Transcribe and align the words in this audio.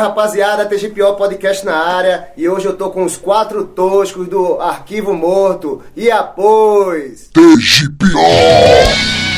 Rapaziada, 0.00 0.66
TGPO 0.66 1.14
Podcast 1.16 1.64
na 1.64 1.76
área. 1.76 2.28
E 2.36 2.48
hoje 2.48 2.66
eu 2.66 2.76
tô 2.76 2.90
com 2.90 3.04
os 3.04 3.16
quatro 3.16 3.64
toscos 3.64 4.26
do 4.26 4.60
Arquivo 4.60 5.12
Morto. 5.12 5.82
E 5.94 6.10
após... 6.10 7.30
TGPO! 7.32 9.29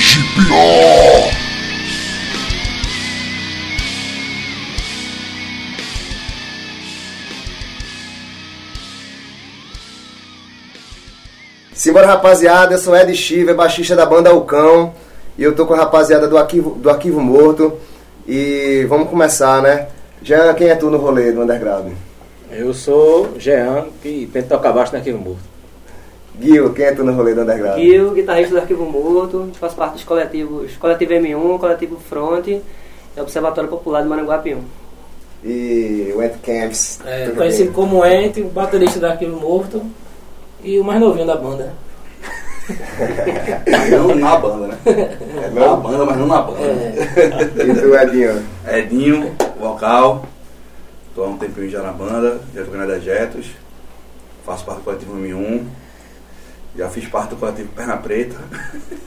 TGPO! 0.00 0.54
Simbora, 11.74 12.06
rapaziada, 12.06 12.72
eu 12.72 12.78
sou 12.78 12.96
Ed 12.96 13.14
Chiver, 13.14 13.54
baixista 13.54 13.94
da 13.94 14.06
banda 14.06 14.34
O 14.34 14.40
Cão. 14.40 14.94
E 15.36 15.42
eu 15.42 15.54
tô 15.54 15.66
com 15.66 15.74
a 15.74 15.76
rapaziada 15.76 16.26
do 16.26 16.38
Arquivo, 16.38 16.70
do 16.76 16.88
Arquivo 16.88 17.20
Morto. 17.20 17.78
E 18.26 18.86
vamos 18.88 19.10
começar, 19.10 19.60
né? 19.60 19.88
Jean, 20.22 20.54
quem 20.54 20.68
é 20.68 20.76
tu 20.76 20.88
no 20.88 20.96
rolê 20.96 21.30
do 21.30 21.42
Underground? 21.42 21.92
Eu 22.50 22.72
sou 22.72 23.38
Jean, 23.38 23.88
que 24.02 24.28
tenta 24.32 24.56
tocar 24.56 24.72
baixo 24.72 24.92
no 24.92 24.98
Arquivo 24.98 25.18
Morto. 25.18 25.59
Gil, 26.40 26.72
quem 26.72 26.84
é 26.86 26.92
tu 26.92 27.04
no 27.04 27.12
rolê 27.12 27.34
do 27.34 27.42
Underground? 27.42 27.78
Gil, 27.80 28.12
guitarrista 28.12 28.54
do 28.54 28.60
Arquivo 28.60 28.84
Morto, 28.86 29.50
faz 29.60 29.74
parte 29.74 29.94
dos 29.94 30.04
coletivos 30.04 30.76
Coletivo 30.76 31.12
M1, 31.12 31.58
Coletivo 31.58 31.98
Front 32.00 32.46
e 32.48 32.62
Observatório 33.18 33.68
Popular 33.68 34.02
de 34.02 34.08
Maranguape 34.08 34.54
1. 34.54 34.62
E 35.44 36.12
o 36.14 36.20
Ant 36.20 36.34
Camps. 36.42 37.00
É, 37.04 37.28
conhecido 37.30 37.64
bem? 37.66 37.72
como 37.72 38.04
Ente, 38.04 38.40
o 38.42 38.48
baterista 38.48 38.98
do 39.00 39.06
Arquivo 39.06 39.38
Morto 39.40 39.82
e 40.62 40.78
o 40.78 40.84
mais 40.84 41.00
novinho 41.00 41.26
da 41.26 41.36
banda. 41.36 41.72
Não 43.90 44.14
na 44.14 44.36
banda, 44.36 44.66
né? 44.68 44.78
É 44.86 45.48
Na 45.50 45.60
mesmo? 45.60 45.76
banda, 45.78 46.04
mas 46.04 46.16
não 46.18 46.26
na 46.26 46.42
banda. 46.42 46.60
É, 46.60 47.42
E 47.66 47.74
tu, 47.74 47.94
Edinho? 47.96 48.42
Edinho, 48.68 49.36
vocal. 49.58 50.24
Tô 51.14 51.24
há 51.24 51.28
um 51.28 51.36
tempinho 51.36 51.68
já 51.68 51.82
na 51.82 51.90
banda, 51.90 52.38
já 52.54 52.62
tô 52.64 52.70
ganhando 52.70 52.92
Dejetos. 52.92 53.46
Faço 54.46 54.64
parte 54.64 54.78
do 54.80 54.84
coletivo 54.84 55.14
M1. 55.16 55.64
Já 56.76 56.88
fiz 56.88 57.08
parte 57.08 57.30
do 57.30 57.36
coletivo 57.36 57.68
Perna 57.74 57.96
Preta. 57.96 58.36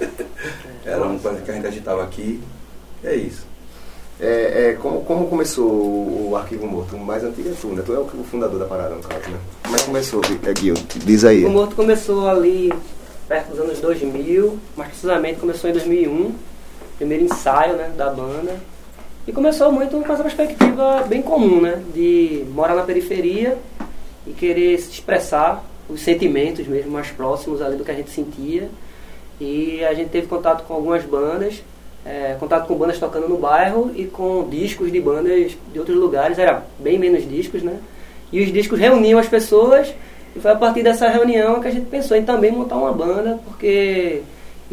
Era 0.86 1.04
um 1.04 1.18
coletivo 1.18 1.46
que 1.46 1.52
a 1.52 1.54
gente 1.56 1.68
agitava 1.68 2.04
aqui. 2.04 2.42
E 3.04 3.08
é 3.08 3.16
isso. 3.16 3.46
É, 4.20 4.70
é, 4.70 4.74
como, 4.74 5.02
como 5.04 5.28
começou 5.28 5.70
o, 5.70 6.30
o 6.32 6.36
Arquivo 6.36 6.68
Morto? 6.68 6.96
O 6.96 7.00
mais 7.00 7.24
antigo 7.24 7.50
é 7.50 7.54
tu, 7.60 7.68
né? 7.68 7.84
Tu 7.86 7.94
é 7.94 8.00
o 8.00 8.08
fundador 8.24 8.60
da 8.60 8.66
parada, 8.66 8.96
no 8.96 9.02
caso, 9.02 9.30
né? 9.30 9.40
Como 9.64 9.76
é 9.76 9.80
que 9.80 9.86
começou, 9.86 10.22
é, 10.24 10.60
Gil? 10.60 10.76
Diz 10.96 11.26
aí. 11.26 11.44
O 11.44 11.50
Morto 11.50 11.76
começou 11.76 12.30
ali 12.30 12.72
perto 13.28 13.50
dos 13.50 13.60
anos 13.60 13.80
2000, 13.80 14.60
mais 14.78 14.90
precisamente 14.90 15.40
começou 15.40 15.70
em 15.70 15.74
2001, 15.74 16.36
primeiro 16.98 17.24
ensaio 17.24 17.76
né, 17.76 17.92
da 17.98 18.10
banda. 18.10 18.56
E 19.26 19.32
começou 19.32 19.72
muito 19.72 20.00
com 20.00 20.14
essa 20.14 20.24
perspectiva 20.24 21.04
bem 21.08 21.22
comum, 21.22 21.62
né? 21.62 21.82
De 21.94 22.46
morar 22.52 22.76
na 22.76 22.84
periferia 22.84 23.58
e 24.28 24.32
querer 24.32 24.78
se 24.80 24.92
expressar 24.92 25.66
os 25.94 26.02
sentimentos 26.02 26.68
mesmo 26.68 26.92
mais 26.92 27.10
próximos 27.12 27.62
ali 27.62 27.78
do 27.78 27.86
que 27.86 27.92
a 27.92 27.96
gente 27.96 28.10
sentia. 28.10 28.70
E 29.40 29.84
a 29.84 29.94
gente 29.94 30.10
teve 30.10 30.28
contato 30.28 30.64
com 30.66 30.74
algumas 30.74 31.04
bandas, 31.04 31.64
é, 32.06 32.36
contato 32.40 32.68
com 32.68 32.76
bandas 32.76 33.00
tocando 33.00 33.28
no 33.28 33.38
bairro 33.38 33.92
e 33.96 34.06
com 34.06 34.48
discos 34.50 34.92
de 34.92 35.00
bandas 35.00 35.52
de 35.72 35.80
outros 35.80 35.98
lugares, 35.98 36.38
era 36.38 36.64
bem 36.80 36.98
menos 36.98 37.28
discos, 37.28 37.64
né? 37.64 37.78
E 38.32 38.42
os 38.42 38.52
discos 38.52 38.80
reuniam 38.80 39.20
as 39.20 39.28
pessoas 39.28 39.94
e 40.36 40.40
foi 40.40 40.52
a 40.52 40.56
partir 40.56 40.82
dessa 40.82 41.08
reunião 41.08 41.60
que 41.60 41.68
a 41.68 41.72
gente 41.72 41.86
pensou 41.86 42.18
em 42.18 42.24
também 42.24 42.52
montar 42.52 42.76
uma 42.76 42.92
banda, 42.92 43.40
porque 43.46 44.22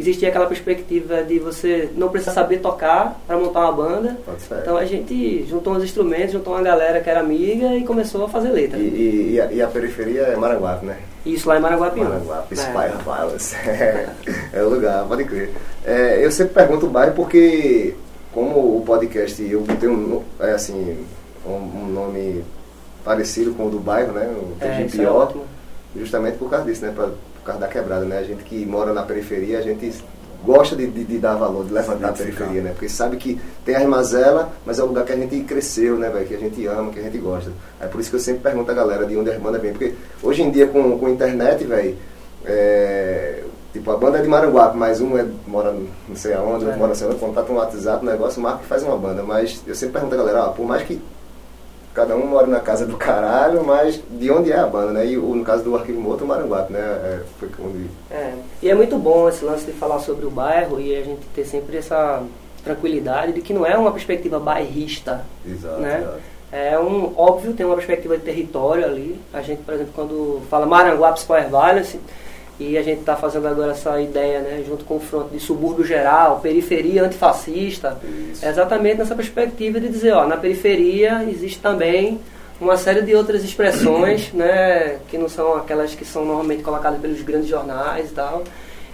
existia 0.01 0.29
aquela 0.29 0.47
perspectiva 0.47 1.23
de 1.23 1.39
você 1.39 1.89
não 1.97 2.09
precisar 2.09 2.33
saber 2.33 2.59
tocar 2.59 3.21
para 3.27 3.37
montar 3.37 3.61
uma 3.61 3.73
banda. 3.73 4.17
Então 4.63 4.77
a 4.77 4.85
gente 4.85 5.45
juntou 5.49 5.75
uns 5.75 5.85
instrumentos, 5.85 6.33
juntou 6.33 6.53
uma 6.55 6.63
galera 6.63 7.01
que 7.01 7.09
era 7.09 7.21
amiga 7.21 7.75
e 7.77 7.85
começou 7.85 8.25
a 8.25 8.29
fazer 8.29 8.49
letra. 8.51 8.79
E, 8.79 8.83
e- 8.83 9.33
e 9.35 9.41
a, 9.41 9.53
e 9.53 9.63
a 9.63 9.67
periferia 9.69 10.23
é 10.23 10.37
Maranguape, 10.37 10.87
né? 10.87 10.97
Isso 11.25 11.49
lá 11.49 11.59
em 11.59 11.61
Maranguapiú. 11.61 12.03
Maranguape, 12.05 12.55
É. 12.55 12.57
Spire 12.57 13.05
Palace. 13.05 13.55
É, 13.69 14.09
é 14.55 14.63
o 14.63 14.69
lugar, 14.71 15.05
pode 15.07 15.25
crer. 15.25 15.51
É, 15.85 16.25
eu 16.25 16.31
sempre 16.31 16.55
pergunto 16.55 16.87
o 16.87 16.91
bairro 16.91 17.13
porque, 17.15 17.95
como 18.33 18.79
o 18.79 18.83
podcast, 18.87 19.43
eu 19.43 19.61
botei 19.61 19.89
um, 19.89 20.23
é, 20.41 20.53
assim, 20.53 20.97
um, 21.47 21.51
um 21.53 21.87
nome 21.93 22.43
parecido 23.05 23.53
com 23.55 23.67
o 23.67 23.71
do 23.71 23.79
bairro, 23.79 24.13
né? 24.13 24.27
O 24.35 24.57
É, 24.65 24.83
isso 24.85 24.97
é 25.01 25.05
TGPO, 25.05 25.15
ótimo. 25.15 25.45
justamente 25.97 26.37
por 26.39 26.49
causa 26.51 26.65
disso, 26.67 26.85
né? 26.85 26.93
Pra, 26.95 27.09
causa 27.53 27.67
da 27.67 27.69
quebrada, 27.73 28.05
né? 28.05 28.19
A 28.19 28.23
gente 28.25 28.43
que 28.45 28.65
mora 28.67 28.93
na 28.93 29.03
periferia, 29.03 29.59
a 29.59 29.63
gente 29.63 29.93
gosta 30.45 30.75
de, 30.75 30.87
de- 30.87 31.05
de 31.05 31.19
dar 31.19 31.35
valor, 31.35 31.65
de 31.67 31.73
levantar 31.73 32.09
a 32.09 32.13
periferia, 32.13 32.63
né? 32.63 32.71
Porque 32.71 32.89
sabe 32.89 33.17
que 33.19 33.39
tem 33.65 33.75
a 33.77 33.81
Armazela, 33.81 34.51
mas 34.65 34.79
é 34.79 34.83
o 34.83 34.87
lugar 34.87 35.05
que 35.05 35.13
a 35.13 35.17
gente 35.17 35.39
cresceu, 35.41 35.97
né, 35.99 36.09
velho? 36.09 36.27
Que 36.27 36.35
a 36.35 36.39
gente 36.39 36.67
ama, 36.67 36.91
que 36.91 36.99
a 36.99 37.03
gente 37.03 37.19
gosta. 37.19 37.51
É 37.81 37.87
por 37.87 38.01
isso 38.01 38.09
que 38.11 38.17
eu 38.17 38.21
sempre 38.21 38.43
pergunto 38.43 38.71
a 38.71 38.75
galera 38.75 39.05
de 39.05 39.17
onde 39.17 39.31
as 39.31 39.39
bandas 39.39 39.61
vêm. 39.61 39.73
Porque 39.73 39.95
hoje 40.23 40.43
em 40.43 40.51
dia, 40.51 40.67
com, 40.67 40.99
com 40.99 41.07
a 41.07 41.11
internet, 41.11 41.63
velho, 41.65 41.95
é, 42.47 43.43
tipo, 43.73 43.91
a 43.91 43.97
banda 43.97 44.19
é 44.19 44.23
de 44.23 44.29
Maranguape, 44.29 44.77
mas 44.77 45.01
um 45.01 45.17
é, 45.19 45.27
mora 45.47 45.75
não 46.09 46.17
sei 46.17 46.33
aonde, 46.33 46.65
outro 46.65 46.71
É. 46.71 46.77
mora 46.77 46.89
não 46.89 46.95
sei 46.95 47.07
onde, 47.07 47.17
contata 47.17 47.53
um 47.53 47.57
WhatsApp, 47.57 48.05
um 48.05 48.09
negócio, 48.11 48.41
marca 48.41 48.61
e 48.65 48.67
faz 48.67 48.83
uma 48.83 48.97
banda. 48.97 49.23
Mas 49.23 49.63
eu 49.67 49.75
sempre 49.75 49.95
pergunto 49.95 50.15
a 50.15 50.19
galera, 50.19 50.45
ó, 50.45 50.49
por 50.53 50.67
mais 50.67 50.83
que 50.83 51.01
cada 51.95 52.15
um 52.17 52.27
mora 52.27 52.47
na 52.47 52.61
casa 52.61 52.87
do 52.87 52.97
caralho, 52.97 53.65
mas 53.65 54.01
de 54.11 54.31
onde 54.31 54.53
é 54.53 54.57
a 54.59 54.67
banda, 54.67 54.93
né? 54.93 55.07
E 55.07 55.19
o- 55.19 55.35
no 55.35 55.45
caso 55.45 55.65
do 55.65 55.77
Arquivo 55.77 56.01
Morto, 56.01 56.25
Maranguape, 56.25 56.73
né? 56.73 56.79
É, 56.81 57.21
foi 57.39 57.49
onde... 57.65 57.87
É, 58.11 58.33
e 58.63 58.71
é 58.71 58.75
muito 58.75 58.97
bom 58.99 59.29
esse 59.29 59.45
lance 59.45 59.65
de 59.67 59.73
falar 59.73 59.99
sobre 60.01 60.25
o 60.27 60.31
bairro 60.31 60.81
e 60.81 60.95
a 60.97 61.03
gente 61.03 61.21
ter 61.35 61.45
sempre 61.45 61.77
essa 61.77 62.23
tranquilidade 62.65 63.33
de 63.33 63.41
que 63.41 63.53
não 63.53 63.65
é 63.67 63.77
uma 63.77 63.91
perspectiva 63.91 64.39
bairrista, 64.39 65.25
Exato, 65.47 65.81
Né? 65.81 65.99
exato. 66.01 66.19
É 66.53 66.77
um 66.79 67.13
óbvio, 67.17 67.53
tem 67.53 67.65
uma 67.65 67.77
perspectiva 67.77 68.17
de 68.19 68.25
território 68.25 68.85
ali. 68.85 69.21
A 69.33 69.41
gente, 69.41 69.63
por 69.63 69.73
exemplo, 69.73 69.93
quando 69.95 70.43
fala 70.51 70.67
Maranguape 70.67 71.21
Spoiler 71.21 71.49
Valley, 71.49 71.85
e 72.61 72.77
a 72.77 72.83
gente 72.83 73.01
está 73.01 73.17
fazendo 73.17 73.49
agora 73.49 73.73
essa 73.73 73.99
ideia, 74.01 74.41
né, 74.41 74.63
junto 74.67 74.85
com 74.85 74.97
o 74.97 75.01
front 75.01 75.29
de 75.31 75.41
subúrbio 75.41 75.85
geral, 75.85 76.41
periferia 76.41 77.05
antifascista, 77.05 77.99
Isso. 78.31 78.45
é 78.45 78.51
exatamente 78.51 78.99
nessa 78.99 79.15
perspectiva 79.15 79.81
de 79.81 79.89
dizer, 79.89 80.13
ó, 80.13 80.27
na 80.27 80.37
periferia 80.37 81.25
existe 81.29 81.59
também 81.59 82.21
uma 82.61 82.77
série 82.77 83.01
de 83.01 83.15
outras 83.15 83.43
expressões, 83.43 84.31
né, 84.35 84.99
que 85.09 85.17
não 85.17 85.29
são 85.29 85.55
aquelas 85.55 85.95
que 85.95 86.05
são 86.05 86.25
normalmente 86.25 86.63
colocadas 86.63 87.01
pelos 87.01 87.23
grandes 87.23 87.49
jornais 87.49 88.11
e 88.11 88.15
tal, 88.15 88.45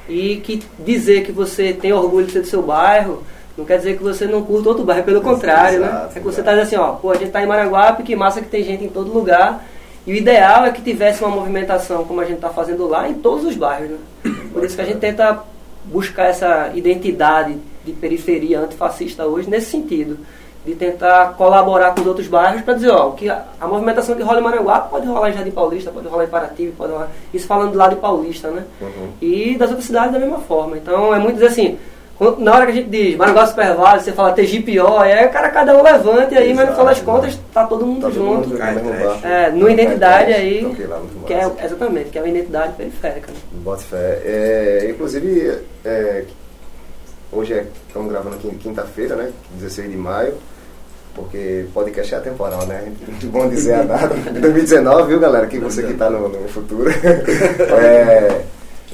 e 0.08 0.36
que 0.36 0.62
dizer 0.78 1.24
que 1.24 1.32
você 1.32 1.72
tem 1.72 1.92
orgulho 1.92 2.26
de 2.26 2.32
ser 2.32 2.40
do 2.42 2.46
seu 2.46 2.62
bairro 2.62 3.24
não 3.56 3.64
quer 3.64 3.78
dizer 3.78 3.96
que 3.96 4.02
você 4.02 4.26
não 4.26 4.42
curta 4.42 4.68
outro 4.68 4.84
bairro, 4.84 5.02
pelo 5.02 5.22
contrário, 5.22 5.80
né? 5.80 5.86
Exato, 5.86 6.18
É 6.18 6.20
que 6.20 6.26
você 6.26 6.40
exato. 6.40 6.44
tá 6.44 6.62
dizendo 6.62 6.66
assim, 6.66 6.76
ó, 6.76 6.94
pô, 6.96 7.10
a 7.10 7.16
gente 7.16 7.30
tá 7.30 7.42
em 7.42 7.46
Maranguape, 7.46 8.02
que 8.02 8.14
massa 8.14 8.42
que 8.42 8.48
tem 8.48 8.62
gente 8.62 8.84
em 8.84 8.88
todo 8.88 9.10
lugar, 9.10 9.64
e 10.06 10.12
o 10.12 10.14
ideal 10.14 10.64
é 10.64 10.70
que 10.70 10.80
tivesse 10.80 11.22
uma 11.24 11.34
movimentação 11.34 12.04
como 12.04 12.20
a 12.20 12.24
gente 12.24 12.40
tá 12.40 12.48
fazendo 12.50 12.86
lá 12.86 13.08
em 13.08 13.14
todos 13.14 13.44
os 13.44 13.56
bairros, 13.56 13.90
né? 13.90 13.98
Por 14.52 14.64
isso 14.64 14.76
que 14.76 14.82
a 14.82 14.84
gente 14.84 14.98
tenta 14.98 15.42
buscar 15.84 16.26
essa 16.26 16.70
identidade 16.74 17.56
de 17.84 17.92
periferia 17.92 18.60
antifascista 18.60 19.26
hoje 19.26 19.50
nesse 19.50 19.70
sentido, 19.70 20.18
de 20.64 20.74
tentar 20.74 21.34
colaborar 21.34 21.94
com 21.94 22.00
os 22.00 22.06
outros 22.06 22.26
bairros 22.26 22.62
para 22.62 22.74
dizer, 22.74 22.90
ó, 22.90 23.10
que 23.10 23.28
a, 23.28 23.44
a 23.60 23.66
movimentação 23.66 24.16
que 24.16 24.22
rola 24.22 24.40
em 24.40 24.42
Maranguape 24.42 24.90
pode 24.90 25.06
rolar 25.06 25.30
em 25.30 25.32
Jardim 25.32 25.50
Paulista, 25.50 25.90
pode 25.90 26.08
rolar 26.08 26.24
em 26.24 26.28
Paraty, 26.28 26.74
pode 26.76 26.92
rolar, 26.92 27.08
isso 27.32 27.46
falando 27.46 27.72
do 27.72 27.78
lado 27.78 27.94
de 27.94 28.00
Paulista, 28.00 28.50
né? 28.50 28.64
Uhum. 28.80 29.10
E 29.20 29.56
das 29.56 29.70
outras 29.70 29.86
cidades 29.86 30.12
da 30.12 30.18
mesma 30.18 30.38
forma. 30.38 30.76
Então 30.76 31.14
é 31.14 31.18
muito 31.18 31.34
dizer 31.34 31.48
assim, 31.48 31.78
na 32.38 32.54
hora 32.54 32.66
que 32.66 32.72
a 32.72 32.74
gente 32.74 32.88
diz 32.88 33.16
Maranguá 33.16 33.46
Super 33.46 33.74
Vale, 33.74 34.00
você 34.02 34.12
fala 34.12 34.32
TGPO, 34.32 34.96
aí 34.98 35.26
o 35.26 35.30
cara 35.30 35.50
cada 35.50 35.76
um 35.76 35.82
levanta 35.82 36.34
e 36.34 36.38
aí, 36.38 36.54
mas 36.54 36.66
no 36.66 36.72
final 36.72 36.86
das 36.86 36.96
Exato, 36.98 37.10
contas 37.12 37.38
tá 37.52 37.66
todo 37.66 37.86
mundo 37.86 38.00
Tá 38.00 38.06
todo 38.08 38.14
junto. 38.14 38.48
mundo. 38.48 38.58
É, 39.24 39.50
numa 39.50 39.70
identidade 39.70 40.32
aí, 40.32 40.74
que 41.26 41.32
é, 41.34 41.50
exatamente, 41.64 42.10
que 42.10 42.18
é 42.18 42.22
uma 42.22 42.28
identidade 42.28 42.72
periférica. 42.72 43.30
né? 43.32 43.38
Bota 43.62 43.82
fé. 43.82 44.20
É, 44.24 44.86
inclusive, 44.90 45.58
é, 45.84 46.24
hoje 47.30 47.52
é, 47.52 47.66
estamos 47.86 48.10
gravando 48.10 48.36
aqui 48.36 48.48
quinta-feira, 48.56 49.14
né? 49.16 49.30
16 49.58 49.90
de 49.90 49.96
maio. 49.96 50.34
Porque 51.14 51.64
podcast 51.72 52.14
é 52.14 52.18
atemporal, 52.18 52.66
né? 52.66 52.92
Muito 53.06 53.26
bom 53.32 53.48
dizer 53.48 53.74
a 53.74 53.82
data. 53.82 54.08
2019, 54.38 55.08
viu, 55.08 55.18
galera? 55.20 55.46
Que 55.46 55.58
você 55.58 55.82
que 55.82 55.92
está 55.92 56.08
no, 56.10 56.28
no 56.28 56.48
futuro. 56.48 56.90
É, 57.78 58.42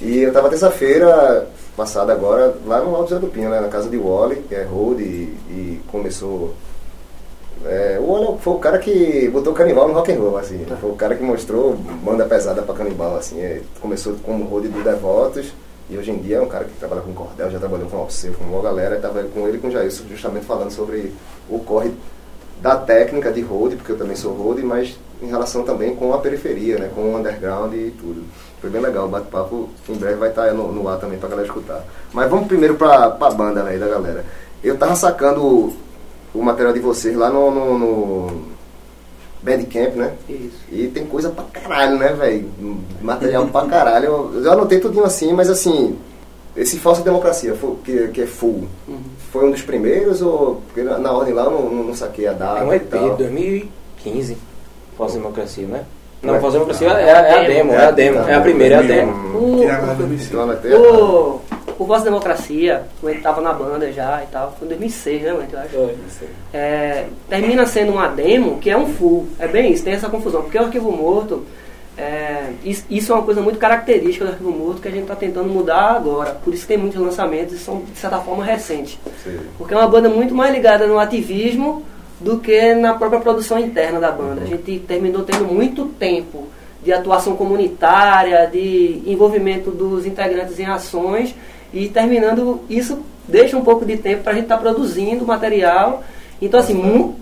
e 0.01 0.19
eu 0.23 0.33
tava 0.33 0.49
terça-feira 0.49 1.47
passada 1.77 2.13
agora, 2.13 2.55
lá 2.67 2.81
no 2.81 2.95
Alto 2.95 3.11
Zé 3.11 3.19
do 3.19 3.29
Pinho, 3.29 3.51
né? 3.51 3.61
Na 3.61 3.69
casa 3.69 3.89
de 3.89 3.97
Wally, 3.97 4.37
que 4.49 4.55
é 4.55 4.63
road, 4.65 5.03
e, 5.03 5.37
e 5.51 5.81
começou... 5.91 6.55
É, 7.65 7.99
o 8.01 8.13
Wally 8.13 8.39
foi 8.41 8.55
o 8.55 8.59
cara 8.59 8.79
que 8.79 9.29
botou 9.29 9.53
canibal 9.53 9.87
no 9.89 9.95
rock 9.95 10.13
and 10.13 10.19
roll, 10.19 10.37
assim. 10.37 10.65
Foi 10.81 10.91
o 10.91 10.97
cara 10.97 11.15
que 11.15 11.23
mostrou 11.23 11.75
banda 11.75 12.25
pesada 12.25 12.63
pra 12.63 12.75
canibal, 12.75 13.17
assim. 13.17 13.41
É, 13.41 13.61
começou 13.81 14.15
como 14.25 14.45
road 14.45 14.69
do 14.69 14.83
Devotos, 14.83 15.53
E 15.93 15.99
hoje 15.99 16.11
em 16.11 16.19
dia 16.19 16.39
é 16.39 16.41
um 16.41 16.49
cara 16.49 16.65
que 16.65 16.73
trabalha 16.79 17.03
com 17.03 17.13
cordel, 17.13 17.51
já 17.51 17.59
trabalhou 17.59 17.87
com 17.87 17.99
Alceu, 17.99 18.33
com 18.33 18.45
uma 18.45 18.63
galera, 18.63 18.97
estava 18.97 19.23
com 19.25 19.47
ele 19.47 19.59
com 19.59 19.69
o 19.69 19.71
Jailson 19.71 20.05
justamente 20.09 20.47
falando 20.47 20.71
sobre 20.71 21.13
o 21.51 21.59
corre 21.59 21.93
da 22.63 22.77
técnica 22.77 23.31
de 23.31 23.43
road, 23.43 23.77
porque 23.77 23.93
eu 23.93 23.99
também 23.99 24.17
sou 24.17 24.33
road, 24.33 24.63
mas 24.63 24.97
em 25.21 25.27
relação 25.27 25.65
também 25.65 25.95
com 25.95 26.15
a 26.15 26.19
periferia, 26.19 26.79
né, 26.79 26.91
com 26.95 27.03
o 27.03 27.17
underground 27.19 27.75
e 27.75 27.91
tudo. 27.91 28.25
Foi 28.63 28.71
bem 28.71 28.81
legal, 28.81 29.05
o 29.07 29.09
bate-papo 29.09 29.69
em 29.89 29.95
breve 29.95 30.15
vai 30.15 30.29
estar 30.31 30.55
no, 30.55 30.73
no 30.73 30.89
ar 30.89 30.99
também 30.99 31.19
pra 31.19 31.29
galera 31.29 31.49
escutar. 31.49 31.85
Mas 32.13 32.31
vamos 32.31 32.47
primeiro 32.47 32.77
pra, 32.77 33.11
pra 33.11 33.31
banda 33.31 33.65
aí 33.65 33.79
da 33.79 33.89
galera. 33.89 34.25
Eu 34.63 34.79
tava 34.79 34.95
sacando 34.97 35.45
o, 35.45 35.77
o 36.33 36.41
material 36.43 36.73
de 36.73 36.79
vocês 36.81 37.15
lá 37.17 37.29
no, 37.29 37.51
no, 37.51 37.77
no 37.79 38.43
Bandcamp, 39.43 39.97
né? 39.97 40.13
Isso. 40.29 40.59
E 40.71 40.87
tem 40.87 41.05
coisa 41.05 41.29
pra 41.31 41.43
caralho, 41.45 41.99
né, 41.99 42.13
velho? 42.13 42.49
Material 43.01 43.47
pra 43.49 43.67
caralho. 43.67 44.07
Eu, 44.07 44.45
eu 44.45 44.53
anotei 44.53 44.79
tudinho 44.79 45.05
assim, 45.05 45.33
mas 45.33 45.51
assim, 45.51 45.99
esse 46.57 46.79
Falsa 46.79 47.03
Democracia, 47.03 47.57
que, 47.85 48.09
que 48.09 48.23
é 48.23 48.27
full, 48.27 48.69
Uhum. 48.87 49.01
foi 49.33 49.45
um 49.49 49.51
dos 49.51 49.63
primeiros 49.63 50.23
ou. 50.23 50.63
Porque 50.69 50.83
na, 50.83 50.99
na 50.99 51.11
ordem 51.11 51.35
lá 51.35 51.45
eu 51.47 51.51
não, 51.51 51.69
não, 51.69 51.85
não 51.85 51.95
saquei 51.97 52.29
a 52.29 52.33
data 52.33 52.61
É 52.61 52.65
um 52.65 52.73
EP 52.73 52.89
tal. 52.89 53.11
de 53.11 53.25
2015. 53.25 54.37
Falsa 54.97 55.15
Democracia, 55.17 55.67
né? 55.67 55.85
Não 56.23 56.31
Não, 56.33 56.37
é? 56.37 56.41
Falsa 56.41 56.53
Democracia 56.59 56.89
é, 56.89 57.09
é 57.11 57.13
a 57.13 57.43
demo, 57.49 57.73
é 57.73 57.85
a 57.87 57.91
demo. 57.91 58.19
É 58.29 58.35
a 58.35 58.41
primeira, 58.41 58.75
é 58.77 58.79
a 58.79 58.83
demo. 58.83 59.13
Hum, 59.13 59.61
O, 59.61 59.69
a 59.69 60.47
data. 60.47 60.69
o, 60.77 61.41
o 61.79 61.85
Voz 61.85 62.03
da 62.03 62.11
Democracia, 62.11 62.85
quando 63.01 63.13
ele 63.15 63.23
tava 63.23 63.41
na 63.41 63.53
banda 63.53 63.91
já 63.91 64.23
e 64.23 64.27
tal, 64.31 64.55
foi 64.59 64.67
em 64.67 64.69
2006, 64.71 65.23
né, 65.23 65.33
mano, 65.33 65.47
eu 65.53 65.59
acho. 65.59 65.69
Foi. 65.71 66.29
é, 66.55 67.07
termina 67.29 67.67
sendo 67.67 67.93
uma 67.93 68.07
demo 68.09 68.59
que 68.59 68.71
é 68.71 68.77
um 68.77 68.87
full. 68.87 69.27
É 69.39 69.49
bem 69.49 69.73
isso, 69.73 69.83
tem 69.83 69.95
essa 69.95 70.09
confusão. 70.09 70.43
Porque 70.43 70.57
o 70.59 70.63
Arquivo 70.63 70.93
Morto, 70.93 71.45
é, 71.99 72.53
is- 72.65 72.85
isso 72.89 73.11
é 73.13 73.17
uma 73.17 73.25
coisa 73.25 73.41
muito 73.41 73.59
característica 73.59 74.25
do 74.25 74.31
Arquivo 74.31 74.53
Morto 74.53 74.81
que 74.81 74.87
a 74.89 74.91
gente 74.93 75.03
está 75.03 75.17
tentando 75.17 75.49
mudar 75.49 75.97
agora. 75.97 76.37
Por 76.45 76.55
isso 76.55 76.63
que 76.63 76.69
tem 76.69 76.79
muitos 76.79 77.01
lançamentos 77.01 77.55
e 77.55 77.59
são, 77.59 77.83
de 77.93 77.99
certa 77.99 78.19
forma, 78.19 78.45
recentes. 78.45 78.97
Sim. 79.25 79.39
Porque 79.59 79.75
é 79.75 79.77
uma 79.77 79.89
banda 79.89 80.09
muito 80.09 80.35
mais 80.35 80.55
ligada 80.55 80.87
no 80.87 80.99
ativismo 81.01 81.83
do 82.23 82.39
que 82.39 82.75
na 82.75 82.95
própria 82.95 83.21
produção 83.21 83.59
interna 83.59 84.01
da 84.01 84.11
banda. 84.11 84.43
A 84.43 84.47
gente 84.47 84.79
terminou 84.81 85.23
tendo 85.23 85.45
muito 85.45 85.87
tempo 85.87 86.47
de 86.83 86.93
atuação 86.93 87.37
comunitária, 87.37 88.47
de 88.47 89.03
envolvimento 89.07 89.71
dos 89.71 90.07
integrantes 90.07 90.59
em 90.59 90.67
ações 90.67 91.35
e 91.73 91.89
terminando 91.89 92.61
isso 92.69 93.01
deixa 93.27 93.57
um 93.57 93.63
pouco 93.63 93.85
de 93.85 93.97
tempo 93.97 94.23
para 94.23 94.33
a 94.33 94.35
gente 94.35 94.45
estar 94.45 94.59
produzindo 94.59 95.25
material. 95.25 96.03
Então 96.41 96.59
assim, 96.61 96.75
mu 96.75 97.17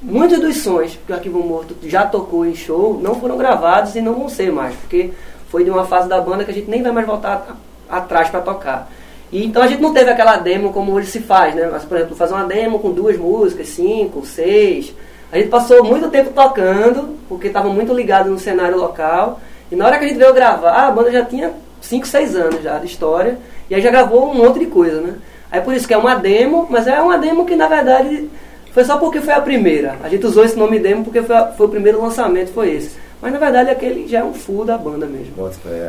muitos 0.00 0.38
dos 0.38 0.58
sons 0.58 0.98
que 1.06 1.12
o 1.12 1.14
Arquivo 1.14 1.40
Morto 1.40 1.74
já 1.82 2.06
tocou 2.06 2.46
em 2.46 2.54
show 2.54 3.00
não 3.02 3.16
foram 3.16 3.36
gravados 3.36 3.96
e 3.96 4.00
não 4.00 4.14
vão 4.14 4.28
ser 4.28 4.52
mais, 4.52 4.74
porque 4.76 5.10
foi 5.50 5.64
de 5.64 5.70
uma 5.70 5.84
fase 5.84 6.08
da 6.08 6.20
banda 6.20 6.44
que 6.44 6.50
a 6.50 6.54
gente 6.54 6.70
nem 6.70 6.82
vai 6.82 6.92
mais 6.92 7.06
voltar 7.06 7.56
atrás 7.88 8.28
para 8.28 8.40
tocar. 8.40 8.90
E 9.30 9.44
então 9.44 9.62
a 9.62 9.66
gente 9.66 9.82
não 9.82 9.92
teve 9.92 10.10
aquela 10.10 10.36
demo 10.38 10.72
como 10.72 10.92
hoje 10.92 11.10
se 11.10 11.20
faz, 11.20 11.54
né? 11.54 11.68
Mas, 11.70 11.84
por 11.84 11.96
exemplo, 11.98 12.16
fazer 12.16 12.34
uma 12.34 12.44
demo 12.44 12.78
com 12.78 12.90
duas 12.90 13.16
músicas, 13.18 13.68
cinco, 13.68 14.24
seis. 14.24 14.94
A 15.30 15.36
gente 15.36 15.48
passou 15.50 15.84
muito 15.84 16.08
tempo 16.08 16.30
tocando, 16.32 17.16
porque 17.28 17.48
estava 17.48 17.68
muito 17.68 17.92
ligado 17.92 18.30
no 18.30 18.38
cenário 18.38 18.78
local. 18.78 19.38
E 19.70 19.76
na 19.76 19.84
hora 19.86 19.98
que 19.98 20.04
a 20.06 20.08
gente 20.08 20.16
veio 20.16 20.32
gravar, 20.32 20.86
a 20.86 20.90
banda 20.90 21.10
já 21.12 21.22
tinha 21.24 21.52
5, 21.82 22.06
6 22.06 22.34
anos 22.34 22.62
já 22.62 22.78
de 22.78 22.86
história. 22.86 23.38
E 23.68 23.74
aí 23.74 23.82
já 23.82 23.90
gravou 23.90 24.30
um 24.30 24.34
monte 24.34 24.58
de 24.60 24.66
coisa, 24.66 25.00
né? 25.02 25.14
Aí 25.50 25.60
por 25.60 25.74
isso 25.74 25.86
que 25.86 25.92
é 25.92 25.98
uma 25.98 26.14
demo, 26.14 26.66
mas 26.70 26.86
é 26.86 26.98
uma 27.00 27.18
demo 27.18 27.44
que 27.44 27.54
na 27.54 27.68
verdade 27.68 28.30
foi 28.72 28.84
só 28.84 28.96
porque 28.96 29.20
foi 29.20 29.34
a 29.34 29.40
primeira. 29.42 29.96
A 30.02 30.08
gente 30.08 30.24
usou 30.24 30.42
esse 30.44 30.56
nome 30.58 30.78
demo 30.78 31.04
porque 31.04 31.20
foi, 31.22 31.36
a- 31.36 31.48
foi 31.48 31.66
o 31.66 31.70
primeiro 31.70 32.00
lançamento, 32.00 32.50
foi 32.52 32.70
esse. 32.70 32.92
Mas 33.20 33.30
na 33.32 33.38
verdade 33.38 33.68
aquele 33.68 34.08
já 34.08 34.20
é 34.20 34.24
um 34.24 34.32
full 34.32 34.64
da 34.64 34.78
banda 34.78 35.04
mesmo. 35.04 35.32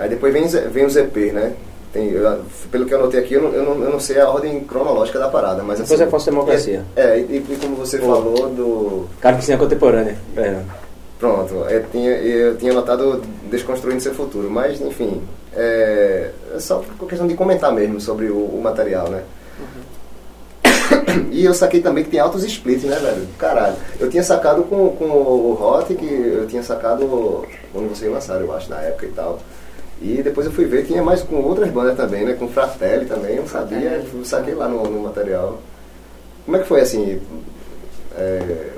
Aí 0.02 0.10
depois 0.10 0.34
vem, 0.34 0.46
vem 0.70 0.86
os 0.86 0.96
EPs, 0.98 1.32
né? 1.34 1.54
Tem, 1.92 2.10
eu- 2.12 2.42
pelo 2.72 2.86
que 2.86 2.94
eu 2.94 3.00
anotei 3.00 3.20
aqui, 3.20 3.34
eu 3.34 3.42
não, 3.42 3.52
eu, 3.52 3.64
não, 3.64 3.84
eu 3.84 3.92
não 3.92 4.00
sei 4.00 4.20
a 4.20 4.30
ordem 4.30 4.60
cronológica 4.62 5.18
da 5.18 5.28
parada, 5.28 5.64
mas 5.64 5.80
Depois 5.80 6.00
assim, 6.00 6.08
é 6.08 6.12
Falsa 6.12 6.30
Democracia. 6.30 6.86
É, 6.96 7.02
é, 7.02 7.20
e, 7.20 7.38
e 7.38 7.58
como 7.60 7.76
você 7.76 7.98
falou 7.98 8.50
do. 8.50 9.08
Carnificina 9.20 9.58
contemporânea. 9.58 10.16
Fernando. 10.36 10.72
Pronto, 11.20 11.54
eu 11.54 11.84
tinha, 11.92 12.12
eu 12.12 12.56
tinha 12.58 12.72
anotado 12.72 13.22
Desconstruindo 13.50 14.02
Seu 14.02 14.14
Futuro, 14.14 14.50
mas 14.50 14.80
enfim, 14.80 15.22
é, 15.54 16.30
é 16.56 16.60
só 16.60 16.82
por 16.98 17.10
questão 17.10 17.28
de 17.28 17.34
comentar 17.34 17.74
mesmo 17.74 18.00
sobre 18.00 18.28
o, 18.28 18.38
o 18.38 18.62
material, 18.64 19.10
né? 19.10 19.24
E 21.32 21.44
eu 21.44 21.54
saquei 21.54 21.82
também 21.82 22.04
que 22.04 22.10
tem 22.12 22.20
altos 22.20 22.44
splits, 22.44 22.84
né, 22.84 22.98
velho? 22.98 23.28
Caralho. 23.38 23.76
Eu 24.00 24.10
tinha 24.10 24.24
sacado 24.24 24.64
com, 24.64 24.90
com 24.96 25.06
o 25.06 25.58
Hot, 25.62 25.94
que 25.94 26.06
eu 26.06 26.48
tinha 26.48 26.64
sacado 26.64 27.46
quando 27.74 27.90
vocês 27.90 28.12
lançaram, 28.12 28.42
eu 28.42 28.54
acho, 28.54 28.70
na 28.70 28.80
época 28.82 29.06
e 29.06 29.10
tal. 29.10 29.40
E 30.02 30.22
depois 30.24 30.46
eu 30.48 30.54
fui 30.54 30.66
ver, 30.66 30.86
tinha 30.86 31.04
mais 31.04 31.22
com 31.22 31.36
outras 31.42 31.70
bandas 31.72 31.98
também, 31.98 32.24
né? 32.26 32.34
Com 32.34 32.48
Fratelli 32.48 33.06
também, 33.06 33.36
eu 33.36 33.48
sabia, 33.48 34.02
eu 34.14 34.24
saquei 34.26 34.54
lá 34.54 34.68
no, 34.68 34.84
no 34.84 35.04
material. 35.04 35.60
Como 36.46 36.56
é 36.58 36.62
que 36.62 36.68
foi 36.68 36.82
assim? 36.82 37.22
É, 38.18 38.70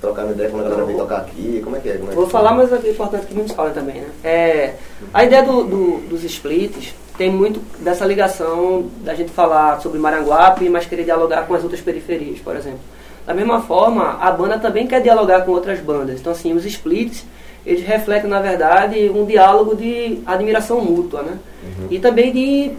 trocar 0.00 0.24
uma 0.24 0.32
ideia 0.32 0.50
quando 0.50 0.62
a 0.66 0.68
galera 0.68 0.84
veio 0.84 0.98
tocar 0.98 1.18
aqui? 1.18 1.60
Como 1.62 1.76
é 1.76 1.80
que 1.80 1.88
é? 1.88 1.92
Como 1.94 2.06
é 2.06 2.10
que 2.10 2.16
Vou 2.16 2.28
falar, 2.28 2.52
mas 2.54 2.72
é 2.72 2.90
importante 2.90 3.26
que 3.26 3.34
muitos 3.34 3.54
falem 3.54 3.72
também, 3.72 4.00
né? 4.00 4.08
É, 4.24 4.74
a 5.14 5.24
ideia 5.24 5.42
do, 5.42 5.62
do- 5.64 6.08
dos 6.08 6.24
splits 6.24 6.94
tem 7.16 7.30
muito 7.30 7.60
dessa 7.82 8.04
ligação 8.04 8.86
da 9.02 9.14
gente 9.14 9.30
falar 9.30 9.80
sobre 9.80 9.98
Maranguape, 9.98 10.68
mas 10.68 10.86
querer 10.86 11.04
dialogar 11.04 11.46
com 11.46 11.54
as 11.54 11.62
outras 11.62 11.80
periferias, 11.80 12.38
por 12.40 12.54
exemplo. 12.56 12.80
Da 13.26 13.32
mesma 13.34 13.60
forma, 13.62 14.18
a 14.20 14.30
banda 14.30 14.58
também 14.58 14.86
quer 14.86 15.00
dialogar 15.00 15.42
com 15.42 15.52
outras 15.52 15.80
bandas. 15.80 16.20
Então, 16.20 16.32
assim, 16.32 16.52
os 16.52 16.64
splits, 16.64 17.24
eles 17.66 17.84
refletem, 17.84 18.30
na 18.30 18.40
verdade, 18.40 19.10
um 19.12 19.24
diálogo 19.24 19.74
de 19.74 20.20
admiração 20.24 20.80
mútua, 20.80 21.22
né? 21.22 21.38
E 21.90 21.98
também 21.98 22.32
de 22.32 22.72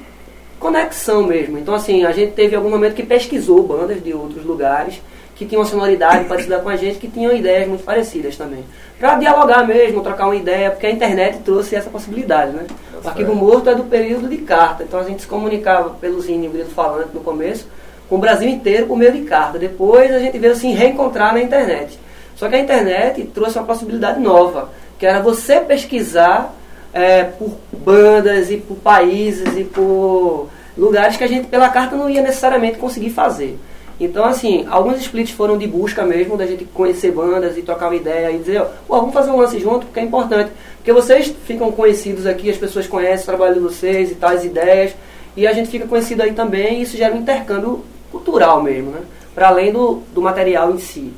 conexão 0.57 1.23
mesmo. 1.23 1.57
Então, 1.57 1.75
assim, 1.75 2.05
a 2.05 2.11
gente 2.13 2.31
teve 2.31 2.55
algum 2.55 2.69
momento 2.69 2.95
que 2.95 3.03
pesquisou 3.03 3.61
bandas 3.63 4.01
de 4.01 4.13
outros 4.13 4.45
lugares 4.45 5.01
que 5.35 5.45
tinham 5.45 5.61
uma 5.61 5.69
sonoridade 5.69 6.25
parecida 6.25 6.59
com 6.59 6.69
a 6.69 6.77
gente, 6.77 6.97
que 6.99 7.07
tinham 7.07 7.35
ideias 7.35 7.67
muito 7.67 7.83
parecidas 7.83 8.37
também. 8.37 8.63
Para 8.97 9.15
dialogar 9.15 9.67
mesmo, 9.67 10.01
trocar 10.01 10.25
uma 10.25 10.35
ideia, 10.35 10.71
porque 10.71 10.87
a 10.87 10.91
internet 10.91 11.39
trouxe 11.39 11.75
essa 11.75 11.89
possibilidade, 11.89 12.51
né? 12.53 12.65
O 13.03 13.07
Arquivo 13.07 13.35
Morto 13.35 13.69
é 13.69 13.75
do 13.75 13.83
período 13.83 14.27
de 14.27 14.37
carta, 14.37 14.83
então 14.83 14.99
a 14.99 15.03
gente 15.03 15.21
se 15.21 15.27
comunicava 15.27 15.91
pelo 15.91 16.19
Zine 16.19 16.47
Grito 16.47 16.71
Falante 16.71 17.09
no 17.13 17.19
começo, 17.19 17.67
com 18.09 18.15
o 18.15 18.19
Brasil 18.19 18.49
inteiro 18.49 18.87
por 18.87 18.97
meio 18.97 19.11
de 19.11 19.21
carta. 19.21 19.59
Depois 19.59 20.11
a 20.13 20.19
gente 20.19 20.39
veio 20.39 20.55
se 20.55 20.67
reencontrar 20.71 21.33
na 21.33 21.41
internet. 21.41 21.99
Só 22.37 22.47
que 22.47 22.55
a 22.55 22.59
internet 22.59 23.23
trouxe 23.33 23.57
uma 23.57 23.65
possibilidade 23.65 24.19
nova, 24.21 24.69
que 24.97 25.05
era 25.05 25.19
você 25.19 25.59
pesquisar 25.59 26.53
é, 26.93 27.23
por 27.23 27.57
bandas 27.73 28.49
e 28.49 28.57
por 28.57 28.77
países 28.77 29.57
e 29.57 29.63
por 29.63 30.47
lugares 30.77 31.17
que 31.17 31.23
a 31.23 31.27
gente 31.27 31.47
pela 31.47 31.69
carta 31.69 31.95
não 31.95 32.09
ia 32.09 32.21
necessariamente 32.21 32.77
conseguir 32.77 33.09
fazer. 33.09 33.57
Então, 33.99 34.23
assim, 34.25 34.67
alguns 34.69 34.99
splits 35.01 35.31
foram 35.31 35.57
de 35.57 35.65
busca 35.65 36.05
mesmo, 36.05 36.37
da 36.37 36.45
gente 36.45 36.63
conhecer 36.65 37.11
bandas 37.11 37.57
e 37.57 37.63
trocar 37.63 37.87
uma 37.87 37.95
ideia 37.95 38.31
e 38.31 38.37
dizer, 38.37 38.61
ó, 38.61 38.99
vamos 38.99 39.13
fazer 39.13 39.31
um 39.31 39.37
lance 39.37 39.59
junto, 39.59 39.87
porque 39.87 39.99
é 39.99 40.03
importante. 40.03 40.51
Porque 40.77 40.93
vocês 40.93 41.33
ficam 41.45 41.71
conhecidos 41.71 42.27
aqui, 42.27 42.49
as 42.49 42.57
pessoas 42.57 42.85
conhecem 42.85 43.23
o 43.23 43.25
trabalho 43.25 43.55
de 43.55 43.59
vocês 43.59 44.11
e 44.11 44.15
tais 44.15 44.45
ideias, 44.45 44.93
e 45.35 45.47
a 45.47 45.53
gente 45.53 45.69
fica 45.69 45.87
conhecido 45.87 46.21
aí 46.21 46.33
também, 46.33 46.79
e 46.79 46.83
isso 46.83 46.95
gera 46.95 47.13
um 47.13 47.17
intercâmbio 47.17 47.83
cultural 48.11 48.61
mesmo, 48.61 48.91
né? 48.91 49.01
Para 49.33 49.47
além 49.47 49.71
do, 49.71 50.03
do 50.13 50.21
material 50.21 50.71
em 50.71 50.79
si. 50.79 51.11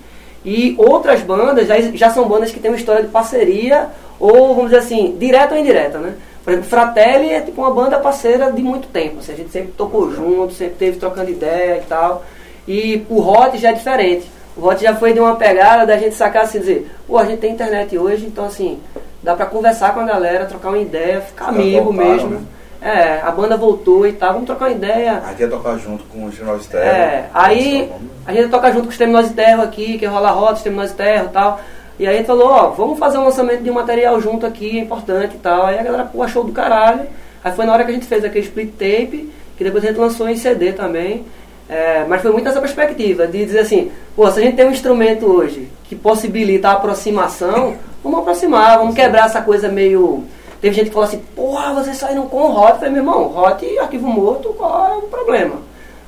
E 0.45 0.75
outras 0.77 1.21
bandas 1.21 1.67
já, 1.67 1.79
já 1.81 2.09
são 2.09 2.27
bandas 2.27 2.51
que 2.51 2.59
têm 2.59 2.71
uma 2.71 2.77
história 2.77 3.03
de 3.03 3.09
parceria, 3.09 3.89
ou 4.19 4.55
vamos 4.55 4.71
dizer 4.71 4.77
assim, 4.83 5.15
direta 5.19 5.53
ou 5.53 5.59
indireta, 5.59 5.97
né? 5.97 6.15
Por 6.43 6.53
exemplo, 6.53 6.69
Fratelli 6.69 7.29
é 7.29 7.41
tipo 7.41 7.61
uma 7.61 7.71
banda 7.71 7.99
parceira 7.99 8.51
de 8.51 8.61
muito 8.61 8.87
tempo. 8.87 9.19
Assim, 9.19 9.33
a 9.33 9.35
gente 9.35 9.51
sempre 9.51 9.73
tocou 9.73 10.11
junto, 10.11 10.53
sempre 10.53 10.75
teve 10.75 10.97
trocando 10.97 11.29
ideia 11.29 11.77
e 11.77 11.81
tal. 11.87 12.23
E 12.67 13.05
o 13.09 13.19
Hot 13.19 13.57
já 13.57 13.69
é 13.69 13.73
diferente. 13.73 14.25
O 14.55 14.65
Hot 14.65 14.81
já 14.81 14.95
foi 14.95 15.13
de 15.13 15.19
uma 15.19 15.35
pegada 15.35 15.85
da 15.85 15.97
gente 15.97 16.15
sacar 16.15 16.43
assim, 16.43 16.59
dizer, 16.59 16.89
pô, 17.07 17.17
a 17.17 17.25
gente 17.25 17.39
tem 17.39 17.51
internet 17.53 17.97
hoje, 17.97 18.25
então 18.25 18.45
assim, 18.45 18.79
dá 19.21 19.35
pra 19.35 19.45
conversar 19.45 19.93
com 19.93 19.99
a 19.99 20.05
galera, 20.05 20.45
trocar 20.45 20.69
uma 20.69 20.77
ideia, 20.79 21.21
ficar 21.21 21.49
amigo 21.49 21.91
mesmo. 21.93 22.29
né? 22.29 22.41
É, 22.81 23.19
a 23.21 23.31
banda 23.31 23.57
voltou 23.57 24.07
e 24.07 24.13
tal, 24.13 24.33
vamos 24.33 24.45
trocar 24.45 24.65
uma 24.65 24.75
ideia. 24.75 25.21
A 25.25 25.29
gente 25.31 25.41
ia 25.41 25.49
tocar 25.49 25.77
junto 25.77 26.03
com 26.05 26.25
o 26.25 26.31
General 26.31 26.59
Stereo. 26.59 26.85
É, 26.85 27.25
aí 27.33 27.91
a 28.25 28.33
gente 28.33 28.49
toca 28.49 28.71
junto 28.71 28.85
com 28.85 28.91
os 28.91 28.97
terminais 28.97 29.27
de 29.27 29.33
terra 29.33 29.63
aqui, 29.63 29.97
que 29.97 30.05
rola 30.05 30.31
rota, 30.31 30.53
os 30.53 30.61
terminais 30.61 30.91
de 30.91 30.97
terra 30.97 31.25
e 31.25 31.29
tal. 31.29 31.59
E 31.99 32.07
aí 32.07 32.15
a 32.15 32.17
gente 32.17 32.27
falou, 32.27 32.47
ó, 32.47 32.69
vamos 32.69 32.97
fazer 32.97 33.17
um 33.17 33.25
lançamento 33.25 33.61
de 33.61 33.69
um 33.69 33.73
material 33.73 34.21
junto 34.21 34.45
aqui, 34.45 34.77
é 34.77 34.81
importante 34.81 35.35
e 35.35 35.39
tal. 35.39 35.65
Aí 35.65 35.77
a 35.77 35.83
galera, 35.83 36.05
pô, 36.05 36.23
achou 36.23 36.45
do 36.45 36.53
caralho. 36.53 37.01
Aí 37.43 37.51
foi 37.51 37.65
na 37.65 37.73
hora 37.73 37.83
que 37.83 37.91
a 37.91 37.93
gente 37.93 38.05
fez 38.05 38.23
aquele 38.23 38.45
split 38.45 38.71
tape, 38.71 39.29
que 39.57 39.63
depois 39.65 39.83
a 39.83 39.87
gente 39.87 39.99
lançou 39.99 40.29
em 40.29 40.37
CD 40.37 40.71
também. 40.71 41.25
É, 41.67 42.05
mas 42.07 42.21
foi 42.21 42.31
muito 42.31 42.47
essa 42.47 42.61
perspectiva, 42.61 43.27
de 43.27 43.45
dizer 43.45 43.59
assim, 43.59 43.91
pô, 44.15 44.31
se 44.31 44.39
a 44.39 44.41
gente 44.41 44.55
tem 44.55 44.65
um 44.65 44.71
instrumento 44.71 45.25
hoje 45.25 45.69
que 45.83 45.95
possibilita 45.95 46.69
a 46.69 46.73
aproximação, 46.73 47.75
vamos 48.01 48.19
aproximar, 48.19 48.77
vamos 48.79 48.95
quebrar 48.95 49.25
essa 49.25 49.41
coisa 49.41 49.67
meio... 49.67 50.23
Teve 50.61 50.75
gente 50.75 50.87
que 50.87 50.93
falou 50.93 51.07
assim, 51.07 51.19
porra, 51.35 51.73
vocês 51.73 51.95
saíram 51.97 52.27
com 52.27 52.37
o 52.37 52.51
Hot. 52.59 52.71
Eu 52.71 52.75
falei, 52.77 52.89
meu 52.91 53.01
irmão, 53.01 53.37
Hot 53.37 53.65
e 53.65 53.79
arquivo 53.79 54.07
morto, 54.07 54.49
qual 54.57 54.87
é 54.93 54.97
o 54.97 55.01
problema? 55.03 55.55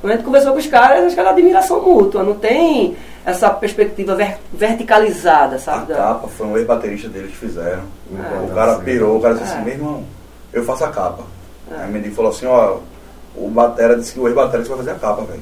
Quando 0.02 0.14
a 0.14 0.16
gente 0.16 0.26
conversou 0.26 0.52
com 0.54 0.60
os 0.60 0.68
caras, 0.68 1.06
acho 1.06 1.14
que 1.14 1.20
era 1.20 1.30
admiração 1.30 1.82
mútua, 1.82 2.24
não 2.24 2.34
tem 2.36 2.96
essa 3.26 3.50
perspectiva 3.52 4.16
ver- 4.16 4.38
verticalizada, 4.52 5.56
A 5.58 5.60
sabe? 5.60 5.94
da- 5.94 5.96
capa 6.00 6.28
foi 6.28 6.48
um 6.48 6.58
ex-baterista 6.58 7.08
deles 7.08 7.32
que 7.32 7.38
fizeram. 7.38 7.84
É, 8.14 8.52
o 8.52 8.54
cara 8.56 8.74
assim, 8.74 8.84
pirou, 8.84 9.18
o 9.18 9.22
cara 9.22 9.36
disse 9.36 9.46
É. 9.52 9.56
assim, 9.56 9.64
meu 9.64 9.74
irmão, 9.74 10.04
eu 10.52 10.64
faço 10.64 10.84
a 10.84 10.90
capa. 10.90 11.24
É. 11.72 11.82
Aí 11.84 11.90
o 11.90 11.94
Mendigo 11.94 12.16
falou 12.16 12.32
assim, 12.32 12.46
ó, 12.48 12.78
o 13.36 13.48
Batera 13.48 13.96
disse 13.96 14.14
que 14.14 14.20
o 14.20 14.28
ex-Batera 14.28 14.64
que 14.64 14.70
vai 14.70 14.78
fazer 14.80 14.92
a 14.92 14.96
capa, 14.96 15.22
velho. 15.24 15.42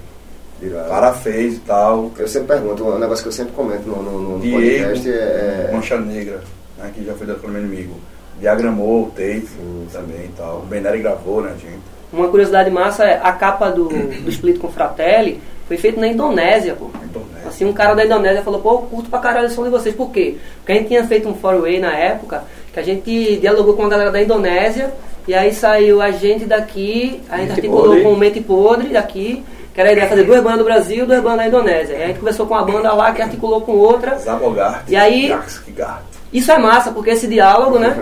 O 0.61 0.89
cara 0.89 1.13
fez 1.13 1.55
e 1.55 1.59
tal. 1.61 2.11
Eu 2.17 2.27
sempre 2.27 2.49
pergunto, 2.49 2.83
um 2.85 2.99
negócio 2.99 3.23
que 3.23 3.29
eu 3.29 3.33
sempre 3.33 3.53
comento 3.53 3.87
no, 3.87 4.03
no, 4.03 4.19
no 4.33 4.39
Diego, 4.41 4.57
podcast 4.57 5.09
é. 5.09 5.69
Mancha 5.73 5.97
Negra, 5.97 6.41
né, 6.77 6.91
que 6.93 7.05
já 7.05 7.13
foi 7.13 7.25
da 7.25 7.35
meu 7.35 7.61
inimigo. 7.61 7.95
Diagramou 8.39 9.03
o 9.03 9.05
tape 9.07 9.41
Sim, 9.47 9.87
também 9.91 10.25
e 10.25 10.31
tal. 10.37 10.57
O 10.59 10.65
Beneri 10.65 10.99
gravou, 10.99 11.41
né, 11.41 11.51
gente? 11.61 11.79
Uma 12.11 12.27
curiosidade 12.27 12.69
massa 12.71 13.03
é 13.05 13.19
a 13.21 13.31
capa 13.33 13.69
do, 13.69 13.87
do 13.87 14.29
Split 14.29 14.57
com 14.59 14.69
Fratelli 14.69 15.39
foi 15.67 15.77
feita 15.77 16.01
na 16.01 16.07
Indonésia, 16.07 16.73
pô. 16.73 16.85
Né? 16.85 17.41
Assim, 17.45 17.63
um 17.65 17.73
cara 17.73 17.93
da 17.93 18.03
Indonésia 18.03 18.41
falou, 18.41 18.59
pô, 18.59 18.71
eu 18.71 18.77
curto 18.79 19.07
pra 19.09 19.19
caralho 19.19 19.47
o 19.47 19.51
som 19.51 19.63
de 19.63 19.69
vocês. 19.69 19.93
Por 19.93 20.09
quê? 20.09 20.35
Porque 20.57 20.71
a 20.71 20.75
gente 20.75 20.87
tinha 20.87 21.05
feito 21.05 21.29
um 21.29 21.35
four-way 21.35 21.79
na 21.79 21.93
época, 21.93 22.43
que 22.73 22.79
a 22.79 22.83
gente 22.83 23.37
dialogou 23.37 23.75
com 23.75 23.85
a 23.85 23.89
galera 23.89 24.11
da 24.11 24.19
Indonésia, 24.19 24.91
e 25.27 25.33
aí 25.35 25.53
saiu 25.53 26.01
a 26.01 26.09
gente 26.09 26.45
daqui, 26.45 27.21
a 27.29 27.37
gente 27.37 27.49
Mente 27.49 27.51
articulou 27.51 27.85
Podre. 27.89 28.01
com 28.01 28.13
o 28.13 28.17
Mente 28.17 28.41
Podre 28.41 28.87
daqui, 28.89 29.43
que 29.71 29.79
era 29.79 29.89
a 29.89 29.91
ideia 29.91 30.07
de 30.07 30.09
fazer 30.09 30.23
duas 30.23 30.41
bandas 30.41 30.57
do 30.57 30.65
Brasil 30.65 31.03
e 31.03 31.07
duas 31.07 31.21
bandas 31.21 31.37
da 31.37 31.47
Indonésia. 31.47 31.93
E 31.93 31.97
aí 31.97 32.03
a 32.03 32.07
gente 32.07 32.19
conversou 32.19 32.47
com 32.47 32.55
uma 32.55 32.63
banda 32.65 32.91
lá, 32.91 33.11
que 33.11 33.21
articulou 33.21 33.61
com 33.61 33.73
outra, 33.73 34.17
Zabogart. 34.17 34.85
E 34.87 34.95
aí- 34.95 35.27
Garskigart. 35.27 36.08
Isso 36.31 36.51
é 36.51 36.57
massa, 36.57 36.91
porque 36.91 37.11
esse 37.11 37.27
diálogo, 37.27 37.79
né? 37.79 37.95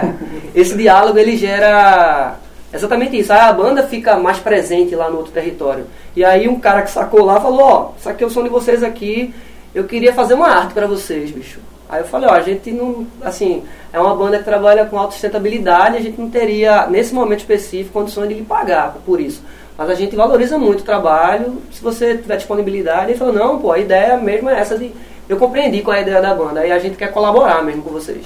esse 0.54 0.76
diálogo 0.76 1.18
ele 1.18 1.36
gera 1.36 2.36
exatamente 2.72 3.18
isso. 3.18 3.32
Aí 3.32 3.40
a 3.40 3.52
banda 3.52 3.82
fica 3.84 4.16
mais 4.16 4.38
presente 4.38 4.94
lá 4.94 5.10
no 5.10 5.18
outro 5.18 5.32
território. 5.32 5.86
E 6.16 6.24
aí 6.24 6.48
um 6.48 6.58
cara 6.58 6.82
que 6.82 6.90
sacou 6.90 7.24
lá 7.24 7.40
falou: 7.40 7.60
Ó, 7.60 7.90
isso 7.98 8.08
aqui 8.08 8.24
é 8.24 8.26
o 8.26 8.30
som 8.30 8.42
de 8.42 8.48
vocês 8.48 8.82
aqui. 8.82 9.34
Eu 9.74 9.84
queria 9.84 10.12
fazer 10.12 10.34
uma 10.34 10.48
arte 10.48 10.72
pra 10.72 10.86
vocês, 10.86 11.30
bicho. 11.30 11.60
Aí 11.88 12.00
eu 12.00 12.06
falei: 12.06 12.28
Ó, 12.28 12.32
a 12.32 12.40
gente 12.40 12.70
não. 12.70 13.06
Assim, 13.22 13.62
é 13.92 14.00
uma 14.00 14.14
banda 14.14 14.38
que 14.38 14.44
trabalha 14.44 14.86
com 14.86 14.98
autossustentabilidade. 14.98 15.96
A 15.96 16.00
gente 16.00 16.20
não 16.20 16.30
teria, 16.30 16.86
nesse 16.86 17.14
momento 17.14 17.40
específico, 17.40 17.92
condições 17.92 18.28
de 18.28 18.34
lhe 18.34 18.44
pagar 18.44 18.96
por 19.04 19.20
isso. 19.20 19.42
Mas 19.76 19.90
a 19.90 19.94
gente 19.94 20.14
valoriza 20.14 20.56
muito 20.56 20.80
o 20.80 20.84
trabalho. 20.84 21.60
Se 21.72 21.82
você 21.82 22.16
tiver 22.16 22.36
disponibilidade, 22.36 23.10
ele 23.10 23.18
falou: 23.18 23.34
Não, 23.34 23.58
pô, 23.58 23.72
a 23.72 23.78
ideia 23.78 24.16
mesmo 24.16 24.48
é 24.48 24.58
essa 24.58 24.78
de. 24.78 24.92
Eu 25.28 25.36
compreendi 25.36 25.80
qual 25.82 25.94
é 25.96 26.00
a 26.00 26.02
ideia 26.02 26.20
da 26.20 26.34
banda. 26.34 26.60
Aí 26.60 26.70
a 26.72 26.78
gente 26.78 26.96
quer 26.96 27.10
colaborar 27.12 27.62
mesmo 27.62 27.82
com 27.82 27.90
vocês. 27.90 28.24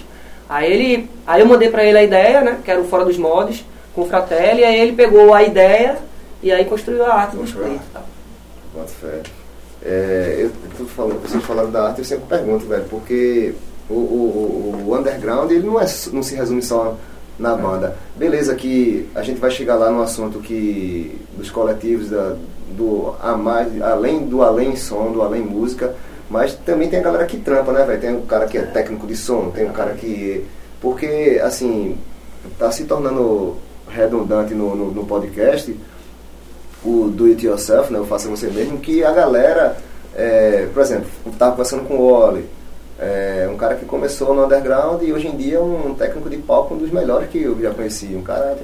Aí 0.48 0.72
ele, 0.72 1.10
aí 1.26 1.40
eu 1.40 1.46
mandei 1.46 1.68
pra 1.70 1.84
ele 1.84 1.98
a 1.98 2.02
ideia, 2.02 2.40
né, 2.40 2.58
que 2.64 2.70
era 2.70 2.80
o 2.80 2.84
fora 2.88 3.04
dos 3.04 3.18
mods, 3.18 3.64
com 3.94 4.02
o 4.02 4.06
Fratelli, 4.06 4.64
aí 4.64 4.80
ele 4.80 4.92
pegou 4.92 5.32
a 5.34 5.42
ideia 5.42 5.98
e 6.42 6.50
aí 6.50 6.64
construiu 6.64 7.04
a 7.04 7.14
arte 7.14 7.36
do 7.36 7.44
split. 7.44 7.66
e 7.76 7.80
tal. 7.92 8.02
Bota 8.74 8.88
fé. 8.88 9.20
É, 9.84 10.36
eu 10.40 10.50
tô 10.76 10.84
falando, 10.86 11.20
vocês 11.20 11.42
falaram 11.44 11.70
da 11.70 11.88
arte, 11.88 11.98
eu 12.00 12.04
sempre 12.04 12.24
pergunto, 12.28 12.66
velho, 12.66 12.84
porque 12.90 13.54
o, 13.88 13.94
o, 13.94 13.96
o- 13.96 14.90
o 14.90 14.96
underground 14.98 15.50
ele 15.50 15.66
não, 15.66 15.80
é, 15.80 15.86
não 16.12 16.22
se 16.22 16.34
resume 16.34 16.62
só 16.62 16.96
na 17.38 17.54
banda. 17.54 17.96
Beleza 18.16 18.54
que 18.54 19.08
a 19.14 19.22
gente 19.22 19.38
vai 19.38 19.50
chegar 19.50 19.76
lá 19.76 19.90
no 19.90 20.02
assunto 20.02 20.40
que 20.40 21.16
dos 21.36 21.50
coletivos, 21.50 22.08
da, 22.10 22.34
do 22.76 23.14
a 23.22 23.36
mais, 23.36 23.80
além 23.82 24.26
do 24.26 24.42
além 24.42 24.74
som, 24.76 25.12
do 25.12 25.22
além 25.22 25.42
música, 25.42 25.94
mas 26.30 26.54
também 26.54 26.88
tem 26.88 27.00
a 27.00 27.02
galera 27.02 27.26
que 27.26 27.38
trampa, 27.38 27.72
né, 27.72 27.84
velho? 27.84 28.00
Tem 28.00 28.14
o 28.14 28.22
cara 28.22 28.46
que 28.46 28.58
é 28.58 28.62
técnico 28.62 29.06
de 29.06 29.16
som, 29.16 29.50
tem 29.50 29.66
o 29.66 29.72
cara 29.72 29.94
que. 29.94 30.44
Porque, 30.80 31.40
assim, 31.42 31.96
tá 32.58 32.70
se 32.70 32.84
tornando 32.84 33.56
redundante 33.88 34.54
no, 34.54 34.76
no, 34.76 34.90
no 34.90 35.06
podcast 35.06 35.74
o 36.84 37.08
do 37.08 37.26
it 37.26 37.44
yourself, 37.44 37.92
né, 37.92 37.98
o 37.98 38.04
faça 38.04 38.28
você 38.28 38.48
mesmo, 38.48 38.78
que 38.78 39.02
a 39.02 39.12
galera, 39.12 39.76
é, 40.14 40.68
por 40.72 40.80
exemplo, 40.80 41.08
eu 41.26 41.32
tava 41.32 41.52
conversando 41.52 41.84
com 41.84 41.94
o 41.94 42.12
Oli, 42.12 42.48
é, 42.98 43.48
um 43.52 43.56
cara 43.56 43.74
que 43.76 43.84
começou 43.84 44.34
no 44.34 44.44
underground 44.44 45.02
e 45.02 45.12
hoje 45.12 45.28
em 45.28 45.36
dia 45.36 45.56
é 45.56 45.60
um 45.60 45.94
técnico 45.94 46.28
de 46.28 46.36
palco, 46.36 46.74
um 46.74 46.78
dos 46.78 46.90
melhores 46.90 47.28
que 47.30 47.42
eu 47.42 47.60
já 47.60 47.72
conheci, 47.72 48.06
um 48.14 48.22
cara 48.22 48.56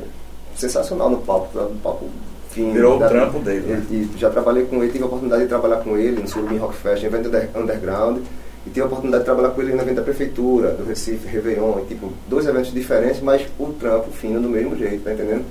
sensacional 0.57 1.11
no 1.11 1.19
palco, 1.19 1.57
no 1.59 1.79
palco 1.81 2.07
fino. 2.55 2.73
Virou 2.73 2.97
o 2.97 3.09
trampo 3.09 3.39
dele, 3.41 3.67
né? 3.67 3.83
E, 3.91 3.95
e 3.95 4.11
já 4.17 4.31
trabalhei 4.31 4.65
com 4.65 4.83
ele, 4.83 4.93
tive 4.93 5.05
a 5.05 5.07
oportunidade 5.07 5.43
de 5.43 5.49
trabalhar 5.49 5.77
com 5.79 5.97
ele 5.99 6.23
no 6.23 6.29
Surubim 6.29 6.57
Rock 6.57 6.77
Fest, 6.77 7.03
evento 7.05 7.29
under- 7.29 7.51
underground, 7.55 8.19
e 8.67 8.71
tive 8.71 8.83
a 8.83 8.87
oportunidade 8.87 9.23
de 9.23 9.27
trabalhar 9.27 9.51
com 9.51 9.61
ele 9.61 9.73
no 9.75 9.83
evento 9.83 9.97
da 9.97 10.03
prefeitura, 10.03 10.71
do 10.71 10.85
Recife, 10.85 11.27
Réveillon, 11.27 11.81
e, 11.81 11.85
tipo, 11.87 12.13
dois 12.29 12.47
eventos 12.47 12.73
diferentes, 12.73 13.21
mas 13.21 13.43
o 13.59 13.67
trampo 13.73 14.11
fino 14.13 14.41
do 14.41 14.49
mesmo 14.49 14.77
jeito, 14.77 15.05
tá 15.05 15.13
entendendo? 15.13 15.45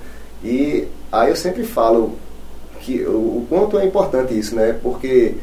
E 0.43 0.87
aí 1.11 1.29
eu 1.29 1.35
sempre 1.35 1.63
falo 1.63 2.13
que 2.81 3.01
o, 3.03 3.11
o 3.11 3.45
quanto 3.49 3.77
é 3.77 3.85
importante 3.85 4.37
isso, 4.37 4.55
né? 4.55 4.75
Porque 4.81 5.35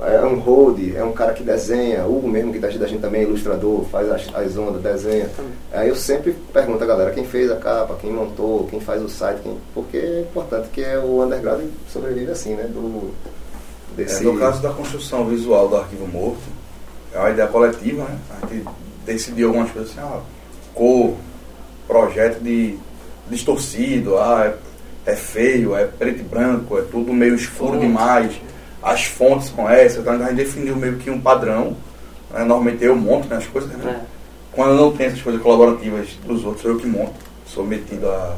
é 0.00 0.20
um 0.26 0.38
road, 0.38 0.94
é 0.94 1.02
um 1.02 1.12
cara 1.12 1.32
que 1.32 1.42
desenha, 1.42 2.04
o 2.04 2.18
Hugo 2.18 2.28
mesmo 2.28 2.52
que 2.52 2.58
tá 2.58 2.66
ajudando 2.66 2.86
a 2.86 2.90
gente 2.90 3.00
também 3.00 3.22
é 3.22 3.24
ilustrador, 3.24 3.84
faz 3.84 4.10
as, 4.10 4.34
as 4.34 4.56
ondas, 4.56 4.82
desenha. 4.82 5.30
Aí 5.72 5.88
eu 5.88 5.96
sempre 5.96 6.36
pergunto 6.52 6.84
a 6.84 6.86
galera 6.86 7.10
quem 7.12 7.24
fez 7.24 7.50
a 7.50 7.56
capa, 7.56 7.96
quem 8.00 8.12
montou, 8.12 8.66
quem 8.68 8.80
faz 8.80 9.02
o 9.02 9.08
site, 9.08 9.40
quem, 9.42 9.56
porque 9.72 9.96
é 9.96 10.20
importante 10.20 10.68
que 10.68 10.82
é 10.82 10.98
o 10.98 11.22
underground 11.24 11.64
sobrevive 11.88 12.30
assim, 12.30 12.54
né? 12.54 12.64
Do, 12.64 13.10
É, 13.96 14.02
desse, 14.02 14.22
no 14.22 14.38
caso 14.38 14.60
da 14.60 14.70
construção 14.70 15.26
visual 15.26 15.68
do 15.68 15.76
arquivo 15.76 16.06
morto, 16.06 16.42
é 17.12 17.18
uma 17.18 17.30
ideia 17.30 17.48
coletiva, 17.48 18.04
né? 18.04 18.18
A 18.42 18.46
gente 18.46 18.66
decidiu 19.06 19.48
algumas 19.48 19.70
coisas 19.70 19.90
assim, 19.92 20.00
ah, 20.00 20.20
cor, 20.74 21.14
projeto 21.86 22.40
de 22.42 22.76
distorcido, 23.30 24.18
ah, 24.18 24.52
é, 25.06 25.12
é 25.12 25.16
feio, 25.16 25.74
é 25.74 25.84
preto 25.84 26.20
e 26.20 26.22
branco, 26.22 26.78
é 26.78 26.82
tudo 26.82 27.12
meio 27.12 27.34
escuro 27.34 27.78
demais, 27.78 28.32
as 28.86 29.04
fontes 29.04 29.48
são 29.48 29.68
essas, 29.68 29.98
então 29.98 30.14
a 30.14 30.18
gente 30.18 30.34
definiu 30.34 30.76
meio 30.76 30.96
que 30.96 31.10
um 31.10 31.20
padrão. 31.20 31.76
Né? 32.30 32.44
Normalmente 32.44 32.84
eu 32.84 32.94
monto 32.94 33.26
né, 33.28 33.36
as 33.36 33.46
coisas, 33.46 33.68
né? 33.72 33.96
É. 34.00 34.16
Quando 34.52 34.70
eu 34.70 34.76
não 34.76 34.92
tenho 34.92 35.08
essas 35.08 35.20
coisas 35.20 35.42
colaborativas 35.42 36.08
dos 36.24 36.44
outros, 36.44 36.64
eu 36.64 36.76
que 36.76 36.86
monto. 36.86 37.26
Sou 37.46 37.64
metido 37.64 38.08
a, 38.08 38.36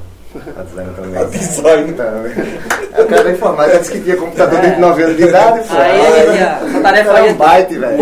a 0.58 0.62
design 0.62 0.90
também. 0.96 1.16
a 1.20 1.24
design. 1.28 1.92
Tá, 1.92 2.10
né? 2.10 2.60
É 2.94 3.02
o 3.02 3.06
cara 3.06 3.24
da 3.24 3.30
informática 3.32 3.78
disse 3.78 3.92
que 3.92 4.00
tinha 4.00 4.16
computador 4.16 4.60
de 4.60 4.80
9 4.80 5.02
anos 5.02 5.16
de 5.16 5.22
idade, 5.24 5.68
pô. 5.68 5.74
Aí 5.76 6.38
essa 6.38 6.80
tarefa 6.80 7.10
era 7.10 7.24
um 7.24 7.34
byte, 7.34 7.76
O 7.76 7.80
velho. 7.80 8.00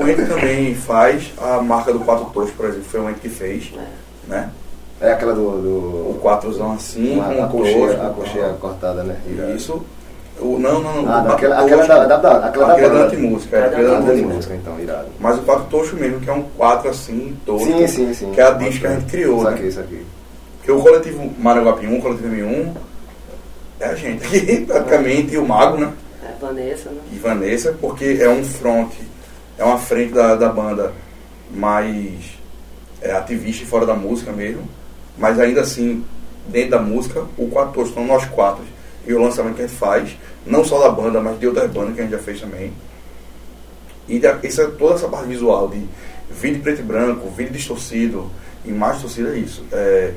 O 0.00 0.08
Ente 0.08 0.26
também 0.26 0.74
faz 0.74 1.32
a 1.38 1.60
marca 1.60 1.92
do 1.92 2.00
Quatro 2.00 2.26
Tours, 2.26 2.50
por 2.50 2.66
exemplo, 2.66 2.84
foi 2.84 3.00
o 3.00 3.10
Ente 3.10 3.20
que 3.20 3.28
fez, 3.28 3.72
né? 4.26 4.50
É 5.00 5.12
aquela 5.12 5.34
do. 5.34 5.48
O 5.48 6.14
do 6.14 6.20
quatrozão 6.22 6.72
assim, 6.72 7.20
a, 7.20 7.24
com 7.24 7.42
a 7.42 7.46
o 7.46 7.50
cocheira, 7.50 8.06
a 8.06 8.10
cocheira 8.10 8.48
cortada, 8.54 9.02
né? 9.02 9.16
Isso. 9.54 9.84
O, 10.40 10.58
não, 10.58 10.82
não, 10.82 11.02
não. 11.02 11.12
Ah, 11.12 11.22
o 11.22 11.32
aquela, 11.32 11.60
aquela 11.60 11.86
da, 11.86 12.04
da, 12.06 12.16
da, 12.16 12.46
aquela 12.46 12.66
da 12.66 12.72
aquela 12.72 12.88
da 12.88 12.94
banda. 12.94 13.04
antimúsica, 13.06 13.56
é, 13.56 13.64
aquela 13.66 14.00
da 14.00 14.12
música, 14.14 14.54
então, 14.54 14.80
irado. 14.80 15.08
Mas 15.20 15.38
o 15.38 15.42
quatro 15.42 15.64
tocho 15.66 15.96
mesmo, 15.96 16.20
que 16.20 16.28
é 16.28 16.32
um 16.32 16.42
quatro 16.56 16.90
assim, 16.90 17.36
torto, 17.46 17.64
Sim, 17.64 17.86
sim, 17.86 18.14
sim. 18.14 18.32
que 18.32 18.40
é 18.40 18.44
a 18.44 18.50
disco 18.50 18.80
que 18.80 18.86
a 18.86 18.94
gente 18.94 19.06
criou, 19.06 19.36
Isso 19.36 19.44
né? 19.44 19.54
aqui, 19.54 19.66
isso 19.68 19.80
aqui. 19.80 20.06
Porque 20.58 20.72
o 20.72 20.80
coletivo 20.80 21.32
Maranguapi 21.38 21.86
1, 21.86 21.98
o 21.98 22.02
coletivo 22.02 22.34
M1, 22.34 22.72
é 23.80 23.86
a 23.86 23.94
gente 23.94 24.26
aqui, 24.26 24.60
praticamente, 24.66 25.34
e 25.34 25.38
o 25.38 25.46
Mago, 25.46 25.78
né? 25.78 25.92
É, 26.24 26.32
Vanessa, 26.40 26.90
né? 26.90 27.00
e 27.12 27.16
Vanessa, 27.16 27.76
porque 27.80 28.18
é 28.20 28.28
um 28.28 28.44
front, 28.44 28.90
é 29.56 29.62
uma 29.64 29.78
frente 29.78 30.12
da, 30.14 30.34
da 30.34 30.48
banda 30.48 30.92
mais 31.50 32.10
é, 33.00 33.12
ativista 33.12 33.62
e 33.62 33.66
fora 33.66 33.86
da 33.86 33.94
música 33.94 34.32
mesmo, 34.32 34.62
mas 35.16 35.38
ainda 35.38 35.60
assim, 35.60 36.04
dentro 36.48 36.70
da 36.70 36.80
música, 36.80 37.24
o 37.38 37.46
quatro 37.48 37.72
todos 37.72 37.90
estão 37.90 38.04
nós 38.04 38.24
quatro 38.24 38.64
e 39.06 39.12
o 39.14 39.20
lançamento 39.20 39.56
que 39.56 39.62
a 39.62 39.66
gente 39.66 39.76
faz, 39.76 40.16
não 40.46 40.64
só 40.64 40.80
da 40.80 40.90
banda, 40.90 41.20
mas 41.20 41.38
de 41.38 41.46
outras 41.46 41.70
bandas 41.70 41.94
que 41.94 42.00
a 42.00 42.04
gente 42.04 42.12
já 42.12 42.18
fez 42.18 42.40
também. 42.40 42.72
E 44.08 44.18
da- 44.18 44.38
essa, 44.42 44.66
toda 44.68 44.94
essa 44.94 45.08
parte 45.08 45.26
visual 45.28 45.68
de 45.68 45.86
vídeo 46.30 46.62
preto 46.62 46.80
e 46.80 46.84
branco, 46.84 47.28
vídeo 47.30 47.52
distorcido, 47.52 48.30
imagem 48.64 48.94
distorcida 49.02 49.34
é 49.34 49.38
isso. 49.38 49.64
É, 49.72 50.12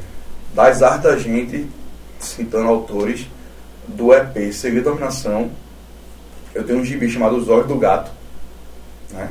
das 0.53 0.81
artes 0.81 1.03
da 1.03 1.17
gente, 1.17 1.67
citando 2.19 2.67
autores 2.67 3.27
do 3.87 4.13
EP 4.13 4.51
Segredo 4.51 4.85
da 4.85 4.91
Dominação, 4.91 5.51
eu 6.53 6.63
tenho 6.65 6.79
um 6.79 6.83
gibi 6.85 7.09
chamado 7.09 7.35
Os 7.37 7.47
Olhos 7.49 7.67
do 7.67 7.75
Gato, 7.77 8.11
né? 9.11 9.29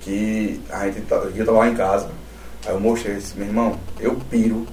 Que 0.00 0.60
a 0.70 0.86
gente 0.86 1.02
tá, 1.02 1.16
eu 1.16 1.44
tava 1.46 1.58
lá 1.58 1.68
em 1.68 1.74
casa, 1.74 2.10
aí 2.66 2.72
eu 2.74 2.80
mostrei 2.80 3.16
esse, 3.16 3.36
meu 3.36 3.46
irmão, 3.46 3.78
eu 4.00 4.16
piro 4.30 4.66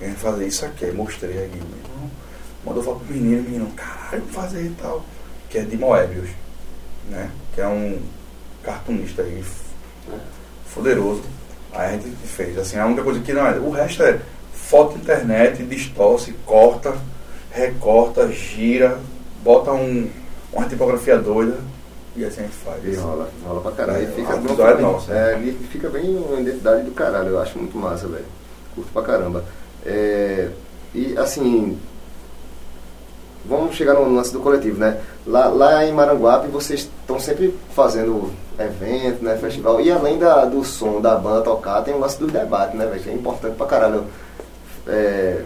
em 0.00 0.12
fazer 0.12 0.46
isso 0.46 0.64
aqui, 0.64 0.84
aí 0.84 0.92
mostrei 0.92 1.44
aqui, 1.44 1.56
meu 1.56 1.89
mandou 2.64 2.82
falar 2.82 2.96
pro 2.98 3.14
menino, 3.14 3.42
menino, 3.42 3.70
caralho, 3.76 4.22
vou 4.22 4.32
fazer 4.42 4.62
e 4.64 4.70
tal, 4.70 5.04
que 5.48 5.58
é 5.58 5.62
de 5.62 5.76
Moebius, 5.76 6.30
né? 7.08 7.30
Que 7.54 7.60
é 7.60 7.66
um 7.68 7.98
cartunista 8.62 9.22
aí, 9.22 9.40
f- 9.40 9.70
poderoso. 10.74 11.22
Aí 11.72 11.88
a 11.88 11.92
gente 11.92 12.08
fez, 12.26 12.58
assim, 12.58 12.78
a 12.78 12.86
única 12.86 13.02
coisa 13.02 13.20
que 13.20 13.32
não 13.32 13.46
é, 13.46 13.58
o 13.58 13.70
resto 13.70 14.02
é 14.02 14.18
foto 14.52 14.96
internet, 14.96 15.62
distorce, 15.62 16.32
corta, 16.44 16.94
recorta, 17.50 18.28
gira, 18.30 18.98
bota 19.42 19.72
um, 19.72 20.08
uma 20.52 20.66
tipografia 20.68 21.16
doida 21.18 21.58
e 22.16 22.24
assim 22.24 22.40
a 22.40 22.44
gente 22.44 22.56
faz. 22.56 22.84
E 22.84 22.94
rola, 22.96 23.30
rola 23.46 23.60
pra 23.60 23.72
caralho. 23.72 24.02
E 24.02 24.06
fica 24.14 24.36
bom 24.36 24.48
visual 24.48 24.68
é 24.68 24.80
nosso, 24.80 25.12
É, 25.12 25.38
e 25.38 25.52
fica 25.70 25.88
bem 25.88 26.16
uma 26.16 26.40
identidade 26.40 26.82
do 26.84 26.90
caralho, 26.92 27.28
eu 27.28 27.40
acho 27.40 27.56
muito 27.58 27.76
massa, 27.76 28.06
velho. 28.08 28.24
Curto 28.74 28.90
pra 28.92 29.02
caramba. 29.02 29.44
É, 29.86 30.48
e 30.94 31.16
assim, 31.16 31.78
vamos 33.44 33.74
chegar 33.74 33.94
no 33.94 34.12
lance 34.14 34.32
do 34.32 34.40
coletivo, 34.40 34.78
né? 34.78 34.98
Lá, 35.26 35.48
lá 35.48 35.84
em 35.84 35.92
Maranguape 35.92 36.48
vocês 36.48 36.80
estão 37.00 37.18
sempre 37.18 37.56
fazendo 37.74 38.30
evento, 38.58 39.24
né? 39.24 39.36
Festival. 39.36 39.80
E 39.80 39.90
além 39.90 40.18
da, 40.18 40.44
do 40.44 40.62
som 40.64 41.00
da 41.00 41.14
banda 41.16 41.42
tocar, 41.42 41.82
tem 41.82 41.94
o 41.94 41.98
lance 41.98 42.18
dos 42.18 42.30
debates, 42.30 42.74
né, 42.78 42.86
velho? 42.86 43.00
Que 43.02 43.10
é 43.10 43.14
importante 43.14 43.54
pra 43.56 43.66
caralho. 43.66 44.04
É, 44.86 45.42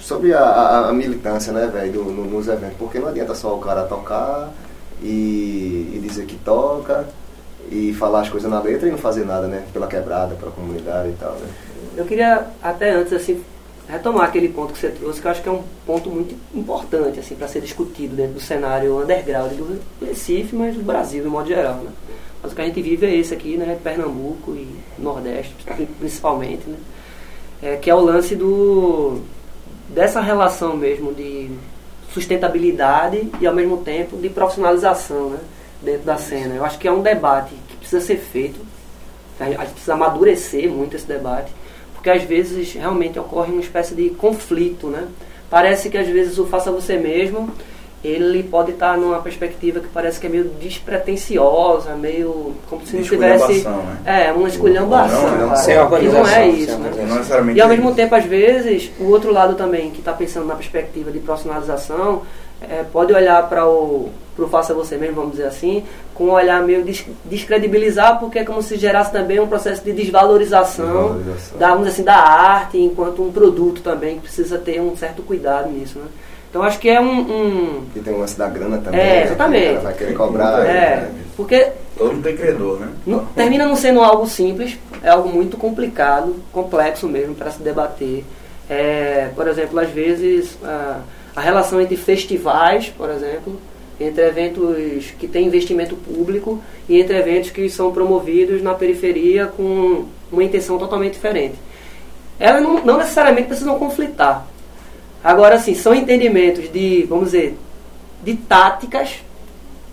sobre 0.00 0.32
a, 0.32 0.40
a- 0.40 0.88
a 0.88 0.92
militância, 0.92 1.52
né, 1.52 1.66
velho, 1.72 1.92
do- 1.92 2.04
no- 2.04 2.24
nos 2.24 2.46
eventos. 2.48 2.76
Porque 2.78 2.98
não 2.98 3.08
adianta 3.08 3.34
só 3.34 3.54
o 3.54 3.58
cara 3.58 3.82
tocar 3.82 4.50
e, 5.02 5.92
e 5.94 6.00
dizer 6.02 6.26
que 6.26 6.36
toca 6.36 7.04
e 7.70 7.92
falar 7.94 8.20
as 8.20 8.28
coisas 8.28 8.48
na 8.50 8.60
letra 8.60 8.86
e 8.88 8.90
não 8.92 8.98
fazer 8.98 9.24
nada, 9.24 9.46
né? 9.48 9.64
Pela 9.72 9.86
quebrada, 9.86 10.34
pela 10.36 10.52
comunidade 10.52 11.08
e 11.08 11.12
tal, 11.18 11.32
né? 11.32 11.46
Eu 11.96 12.04
queria 12.04 12.46
até 12.62 12.90
antes 12.92 13.12
assim 13.12 13.42
retomar 13.88 14.26
aquele 14.26 14.48
ponto 14.48 14.72
que 14.72 14.78
você 14.78 14.88
trouxe, 14.88 15.20
que 15.20 15.26
eu 15.26 15.30
acho 15.30 15.42
que 15.42 15.48
é 15.48 15.52
um 15.52 15.62
ponto 15.86 16.10
muito 16.10 16.34
importante 16.54 17.20
assim 17.20 17.34
para 17.36 17.46
ser 17.48 17.60
discutido 17.60 18.16
dentro 18.16 18.34
do 18.34 18.40
cenário 18.40 19.00
underground 19.00 19.52
do 19.52 19.80
Recife, 20.04 20.54
mas 20.56 20.74
do 20.74 20.82
Brasil 20.82 21.22
de 21.22 21.28
modo 21.28 21.48
geral, 21.48 21.76
né? 21.76 21.90
Mas 22.42 22.52
o 22.52 22.54
que 22.54 22.60
a 22.62 22.64
gente 22.64 22.82
vive 22.82 23.06
é 23.06 23.14
esse 23.14 23.32
aqui, 23.32 23.56
né, 23.56 23.78
Pernambuco 23.82 24.52
e 24.52 24.68
Nordeste, 24.98 25.54
pri- 25.64 25.86
principalmente, 25.98 26.68
né? 26.68 26.76
É, 27.62 27.76
que 27.76 27.88
é 27.88 27.94
o 27.94 28.00
lance 28.00 28.34
do 28.36 29.20
dessa 29.88 30.20
relação 30.20 30.76
mesmo 30.76 31.14
de 31.14 31.50
sustentabilidade 32.12 33.30
e 33.40 33.46
ao 33.46 33.54
mesmo 33.54 33.78
tempo 33.78 34.16
de 34.16 34.28
profissionalização, 34.28 35.30
né, 35.30 35.38
dentro 35.80 36.02
da 36.02 36.16
cena. 36.16 36.54
Eu 36.54 36.64
acho 36.64 36.78
que 36.78 36.88
é 36.88 36.92
um 36.92 37.02
debate 37.02 37.54
que 37.68 37.76
precisa 37.76 38.04
ser 38.04 38.16
feito 38.18 38.60
a 39.38 39.44
gente 39.44 39.72
precisa 39.72 39.92
amadurecer 39.92 40.66
muito 40.70 40.96
esse 40.96 41.06
debate, 41.06 41.52
porque 42.06 42.10
às 42.10 42.22
vezes 42.22 42.72
realmente 42.74 43.18
ocorre 43.18 43.50
uma 43.50 43.60
espécie 43.60 43.92
de 43.92 44.10
conflito, 44.10 44.86
né? 44.86 45.08
Parece 45.50 45.90
que 45.90 45.98
às 45.98 46.06
vezes 46.06 46.38
o 46.38 46.46
faça 46.46 46.70
você 46.70 46.96
mesmo, 46.96 47.50
ele 48.04 48.44
pode 48.44 48.70
estar 48.70 48.96
numa 48.96 49.18
perspectiva 49.18 49.80
que 49.80 49.88
parece 49.88 50.20
que 50.20 50.26
é 50.28 50.30
meio 50.30 50.44
despretensiosa, 50.60 51.96
meio 51.96 52.54
como 52.70 52.86
se 52.86 52.94
não 52.96 53.02
tivesse 53.02 53.64
né? 53.64 54.28
é 54.28 54.32
uma 54.32 54.46
esculhambação, 54.46 55.22
Não, 55.22 55.36
não, 55.38 55.48
cara. 55.48 55.56
sem 55.56 55.78
organização, 55.78 56.22
não 56.22 56.30
é 56.30 56.48
isso, 56.48 56.78
né? 56.78 56.90
Não 57.34 57.52
E 57.52 57.60
ao 57.60 57.68
mesmo 57.68 57.86
isso. 57.86 57.96
tempo, 57.96 58.14
às 58.14 58.24
vezes, 58.24 58.92
o 59.00 59.06
outro 59.06 59.32
lado 59.32 59.56
também, 59.56 59.90
que 59.90 59.98
está 59.98 60.12
pensando 60.12 60.46
na 60.46 60.54
perspectiva 60.54 61.10
de 61.10 61.18
profissionalização, 61.18 62.22
é, 62.62 62.84
pode 62.92 63.12
olhar 63.12 63.48
para 63.48 63.66
o 63.66 64.10
pro 64.34 64.46
faça 64.48 64.74
você 64.74 64.98
mesmo, 64.98 65.14
vamos 65.16 65.30
dizer 65.32 65.46
assim, 65.46 65.82
com 66.12 66.24
um 66.24 66.30
olhar 66.32 66.62
meio 66.62 66.84
des- 66.84 67.06
descredibilizar, 67.24 68.18
porque 68.20 68.38
é 68.40 68.44
como 68.44 68.60
se 68.62 68.76
gerasse 68.76 69.10
também 69.10 69.40
um 69.40 69.46
processo 69.46 69.82
de 69.82 69.92
desvalorização, 69.92 71.14
Desvalorização. 71.14 71.58
da, 71.58 71.72
assim, 71.88 72.02
da 72.04 72.16
arte 72.16 72.78
enquanto 72.78 73.22
um 73.22 73.32
produto 73.32 73.80
também, 73.80 74.16
que 74.16 74.22
precisa 74.24 74.58
ter 74.58 74.78
um 74.80 74.94
certo 74.94 75.22
cuidado 75.22 75.70
nisso, 75.70 75.98
né? 75.98 76.04
Então 76.50 76.62
acho 76.62 76.78
que 76.78 76.88
é 76.88 77.00
um... 77.00 77.20
um- 77.20 77.82
E 77.94 78.00
tem 78.00 78.12
o 78.14 78.18
lance 78.18 78.36
da 78.38 78.46
grana 78.48 78.76
também. 78.78 79.00
É, 79.00 79.04
né? 79.04 79.22
exatamente. 79.24 79.66
Cara 79.68 79.80
vai 79.80 79.94
querer 79.94 80.14
cobrar. 80.14 80.66
é, 80.66 80.96
né? 80.96 81.10
porque 81.34 81.68
Todo 81.96 82.12
mundo 82.12 82.22
tem 82.24 82.36
credor, 82.36 82.78
né? 82.78 82.88
não- 83.06 83.24
termina 83.26 83.66
não 83.66 83.74
sendo 83.76 84.02
algo 84.02 84.26
simples, 84.26 84.78
é 85.02 85.08
algo 85.08 85.30
muito 85.30 85.56
complicado, 85.56 86.36
complexo 86.52 87.08
mesmo 87.08 87.34
para 87.34 87.50
se 87.50 87.62
debater. 87.62 88.22
É, 88.68 89.30
por 89.34 89.48
exemplo, 89.48 89.78
às 89.78 89.88
vezes 89.90 90.58
a, 90.62 90.98
a 91.36 91.40
relação 91.42 91.78
entre 91.78 91.96
festivais, 91.96 92.88
por 92.88 93.10
exemplo, 93.10 93.60
entre 94.00 94.26
eventos 94.26 95.10
que 95.18 95.28
têm 95.28 95.46
investimento 95.46 95.94
público 95.94 96.60
e 96.88 96.98
entre 96.98 97.16
eventos 97.18 97.50
que 97.50 97.68
são 97.68 97.92
promovidos 97.92 98.62
na 98.62 98.72
periferia 98.72 99.46
com 99.46 100.06
uma 100.32 100.42
intenção 100.42 100.78
totalmente 100.78 101.12
diferente. 101.12 101.54
Elas 102.40 102.62
não, 102.62 102.82
não 102.82 102.96
necessariamente 102.96 103.48
precisam 103.48 103.78
conflitar. 103.78 104.46
Agora, 105.22 105.58
sim, 105.58 105.74
são 105.74 105.94
entendimentos 105.94 106.72
de, 106.72 107.04
vamos 107.08 107.26
dizer, 107.26 107.56
de 108.22 108.34
táticas 108.34 109.16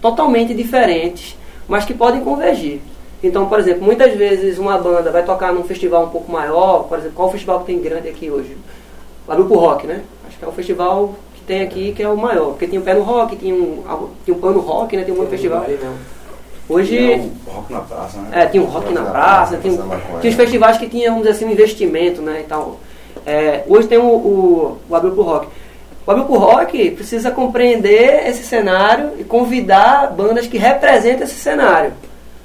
totalmente 0.02 0.54
diferentes, 0.54 1.38
mas 1.68 1.84
que 1.84 1.94
podem 1.94 2.22
convergir. 2.22 2.80
Então, 3.22 3.48
por 3.48 3.60
exemplo, 3.60 3.84
muitas 3.84 4.14
vezes 4.16 4.58
uma 4.58 4.78
banda 4.78 5.12
vai 5.12 5.24
tocar 5.24 5.54
num 5.54 5.64
festival 5.64 6.06
um 6.06 6.10
pouco 6.10 6.32
maior, 6.32 6.84
por 6.84 6.98
exemplo, 6.98 7.16
qual 7.16 7.32
festival 7.32 7.62
que 7.62 7.68
tem 7.68 7.82
grande 7.82 8.08
aqui 8.10 8.30
hoje? 8.30 8.58
Grupo 9.28 9.56
Rock, 9.56 9.88
né? 9.88 10.04
Acho 10.28 10.38
que 10.38 10.46
é 10.46 10.48
o 10.48 10.52
festival 10.52 11.16
tem 11.48 11.62
aqui 11.62 11.94
que 11.96 12.02
é 12.04 12.08
o 12.10 12.16
maior, 12.18 12.52
porque 12.52 12.68
tem 12.68 12.80
o 12.80 12.82
Pé 12.82 12.94
no 12.94 13.02
Rock, 13.04 13.36
tem 13.36 13.54
um, 13.54 13.84
tem 14.26 14.34
um 14.34 14.40
Pano 14.40 14.60
Rock, 14.60 14.96
né? 14.98 15.04
Tem 15.04 15.14
um 15.14 15.18
outro 15.18 15.32
festival. 15.32 15.66
Hoje, 16.70 16.98
É 16.98 17.18
o 17.18 17.52
rock 17.52 17.74
na 17.74 17.80
praça, 17.82 18.18
né? 18.20 18.30
é, 18.32 18.46
tinha 18.46 18.64
um 18.64 18.66
rock 18.68 18.94
na 18.94 19.02
praça, 19.04 19.58
tinha, 19.58 19.74
tinha 20.22 20.30
os 20.32 20.36
festivais 20.36 20.78
que 20.78 20.88
tinham, 20.88 21.16
vamos 21.16 21.28
dizer 21.28 21.36
assim, 21.36 21.46
um 21.46 21.52
investimento, 21.52 22.22
né, 22.22 22.40
e 22.40 22.44
tal. 22.48 22.80
É, 23.26 23.64
hoje 23.68 23.88
tem 23.88 23.98
o, 23.98 24.04
o, 24.06 24.78
o 24.90 24.96
Abril 24.96 25.12
pro 25.14 25.24
Rock. 25.24 25.48
O 26.08 26.12
Abril 26.12 26.26
pro 26.26 26.36
Rock 26.38 26.92
precisa 26.92 27.32
compreender 27.32 28.28
esse 28.28 28.44
cenário 28.44 29.12
e 29.20 29.24
convidar 29.26 30.12
bandas 30.16 30.48
que 30.48 30.58
representem 30.58 31.24
esse 31.24 31.36
cenário. 31.36 31.92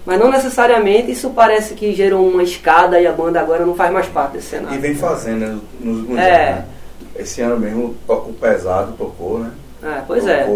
Mas 0.04 0.18
não 0.18 0.30
necessariamente 0.30 1.10
isso 1.12 1.30
parece 1.30 1.74
que 1.74 1.94
gerou 1.94 2.26
uma 2.28 2.42
escada 2.42 3.00
e 3.00 3.06
a 3.06 3.12
banda 3.12 3.40
agora 3.40 3.64
não 3.64 3.74
faz 3.74 3.92
mais 3.92 4.06
parte 4.06 4.32
desse 4.32 4.46
E 4.46 4.50
cenário. 4.58 4.80
vem 4.80 4.94
fazendo 4.96 5.38
né, 5.38 5.58
nos 5.80 5.98
últimos 6.00 6.18
É. 6.18 6.22
anos, 6.48 6.56
né? 6.56 6.64
Esse 7.18 7.40
ano 7.40 7.58
mesmo 7.58 7.94
o 8.08 8.32
pesado, 8.34 8.92
tocou, 8.96 9.40
né? 9.40 9.50
É, 9.82 10.02
pois 10.06 10.26
é. 10.26 10.40
tocou 10.44 10.54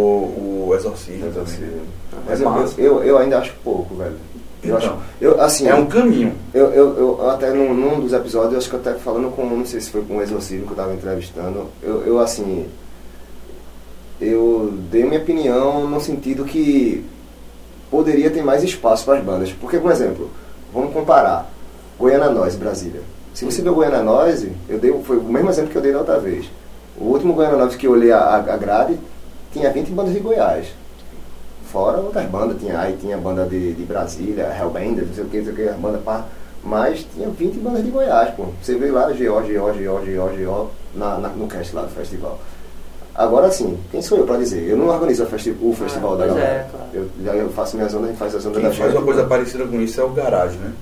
o 0.68 0.72
Exorcismo. 0.74 1.26
Também. 1.32 1.42
assim, 1.42 1.80
Ah, 2.12 2.16
Mas 2.26 2.40
eu, 2.40 2.50
massa. 2.50 2.80
eu, 2.80 2.96
eu, 2.98 3.04
eu 3.04 3.18
ainda 3.18 3.38
acho 3.38 3.52
pouco, 3.64 3.94
velho. 3.96 4.14
Eu 4.62 4.76
Então, 4.76 4.76
acho, 4.76 4.98
eu, 5.20 5.40
assim, 5.40 5.66
É 5.68 5.74
um 5.74 5.86
caminho. 5.86 6.34
Eu, 6.54 6.66
eu, 6.72 6.98
eu 6.98 7.30
até 7.30 7.50
num, 7.50 7.74
num 7.74 7.98
dos 8.00 8.12
episódios, 8.12 8.52
eu 8.52 8.58
acho 8.58 8.68
que 8.70 8.76
eu 8.76 8.80
até 8.80 8.94
falando 8.94 9.30
com, 9.34 9.44
não 9.44 9.64
sei 9.66 9.80
se 9.80 9.90
foi 9.90 10.02
com 10.02 10.16
o 10.18 10.22
Exorcismo 10.22 10.66
que 10.66 10.72
eu 10.72 10.76
tava 10.76 10.94
entrevistando, 10.94 11.66
eu, 11.82 12.02
eu 12.06 12.20
assim, 12.20 12.66
eu 14.20 14.72
dei 14.90 15.04
minha 15.04 15.20
opinião 15.20 15.88
no 15.88 16.00
sentido 16.00 16.44
que 16.44 17.04
poderia 17.90 18.30
ter 18.30 18.42
mais 18.42 18.62
espaço 18.62 19.04
para 19.04 19.18
as 19.18 19.24
bandas. 19.24 19.52
Porque, 19.52 19.78
por 19.78 19.90
exemplo, 19.90 20.30
vamos 20.72 20.92
comparar 20.92 21.50
Goiânia 21.98 22.30
Noise, 22.30 22.56
Brasília. 22.56 23.00
Se 23.34 23.44
você 23.44 23.62
ver 23.62 23.70
Goiânia 23.70 24.02
Noise, 24.02 24.52
eu 24.68 24.78
dei, 24.78 24.92
foi 25.04 25.16
o 25.16 25.24
mesmo 25.24 25.48
exemplo 25.50 25.70
que 25.70 25.76
eu 25.76 25.82
dei 25.82 25.92
da 25.92 25.98
outra 25.98 26.18
vez. 26.18 26.46
O 26.98 27.04
último 27.04 27.32
Goiânia 27.32 27.56
Noise 27.58 27.76
que 27.76 27.86
eu 27.86 27.92
olhei 27.92 28.12
a, 28.12 28.36
a 28.36 28.56
grade 28.56 28.98
tinha 29.52 29.70
20 29.70 29.88
bandas 29.90 30.12
de 30.12 30.20
Goiás. 30.20 30.66
Fora 31.70 31.98
outras 31.98 32.26
bandas, 32.26 32.58
tinha, 32.58 32.78
aí 32.78 32.96
tinha 33.00 33.16
banda 33.16 33.46
de, 33.46 33.72
de 33.72 33.82
Brasília, 33.84 34.54
Hellbender, 34.58 35.06
não 35.06 35.14
sei 35.14 35.24
o 35.24 35.28
que, 35.28 35.38
não 35.38 35.44
sei 35.44 35.52
o 35.52 35.56
que, 35.56 35.68
as 35.68 35.76
bandas 35.76 36.02
pá. 36.02 36.24
Mas 36.62 37.06
tinha 37.14 37.28
20 37.28 37.54
bandas 37.58 37.82
de 37.82 37.90
Goiás, 37.90 38.30
pô. 38.34 38.46
Você 38.62 38.74
vê 38.76 38.90
lá 38.90 39.06
GO, 39.08 39.14
GO, 39.14 39.72
GO, 39.72 40.00
GO, 40.04 40.44
GO 40.44 40.70
na, 40.94 41.16
na, 41.18 41.28
no 41.30 41.46
cast 41.48 41.74
lá 41.74 41.82
do 41.82 41.88
festival. 41.90 42.38
Agora 43.14 43.50
sim, 43.50 43.78
quem 43.90 44.00
sou 44.00 44.18
eu 44.18 44.24
pra 44.24 44.36
dizer? 44.36 44.68
Eu 44.68 44.76
não 44.76 44.88
organizo 44.88 45.24
o, 45.24 45.26
festi 45.26 45.54
o 45.60 45.72
festival 45.74 46.14
Ah, 46.14 46.16
da 46.16 46.26
galera. 46.26 46.46
é, 46.46 46.66
claro. 46.70 46.86
eu, 46.94 47.34
eu 47.34 47.50
faço 47.50 47.76
minhas 47.76 47.92
ondas, 47.94 48.04
a 48.04 48.08
gente 48.08 48.18
faz 48.18 48.34
as 48.34 48.46
ondas 48.46 48.60
Quem 48.60 48.70
da 48.70 48.76
faz 48.76 48.92
uma 48.94 49.02
coisa 49.02 49.24
parecida 49.24 49.66
com 49.66 49.80
isso 49.80 50.00
é 50.00 50.04
o 50.04 50.08
Garage, 50.10 50.56
né? 50.58 50.72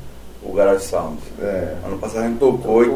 O 0.42 0.53
Garage 0.53 0.85
Sound. 0.85 1.18
É, 1.40 1.74
Ano 1.87 1.98
passado 1.98 2.24
a 2.24 2.29
gente 2.29 2.38
tocou 2.38 2.85
e 2.85 2.88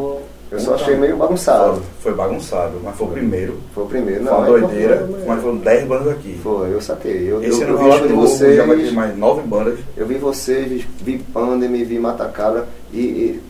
eu 0.52 0.60
só 0.60 0.74
achei 0.74 0.94
meio 0.96 1.16
bagunçado. 1.16 1.82
foi 2.00 2.14
bagunçado, 2.14 2.80
mas 2.82 2.94
foi 2.96 3.06
o 3.08 3.10
primeiro. 3.10 3.58
Foi 3.74 3.84
o 3.84 3.86
primeiro, 3.86 4.24
Foi 4.24 4.30
não. 4.32 4.38
uma 4.38 4.46
é 4.46 4.60
doideira, 4.60 5.08
mas 5.26 5.42
foram 5.42 5.56
10 5.56 5.88
bandas 5.88 6.08
aqui. 6.08 6.38
Foi, 6.42 6.72
eu 6.72 6.80
saquei. 6.80 7.32
Eu, 7.32 7.42
Esse 7.42 7.62
eu, 7.62 7.68
ano 7.68 7.78
eu 7.78 7.92
vi 8.00 8.06
de 8.08 8.14
novo, 8.14 8.28
vocês, 8.28 8.56
já 8.56 8.64
vai 8.64 8.76
ter 8.76 8.92
mais 8.92 9.16
9 9.18 9.42
bandas. 9.48 9.78
eu 9.96 10.06
vi 10.06 10.14
vocês, 10.14 10.68
vi, 10.68 10.86
vi 11.02 11.18
Pandem, 11.18 11.84
vi 11.84 11.98
Matacabra 11.98 12.66
e, 12.92 12.98
e 13.00 13.42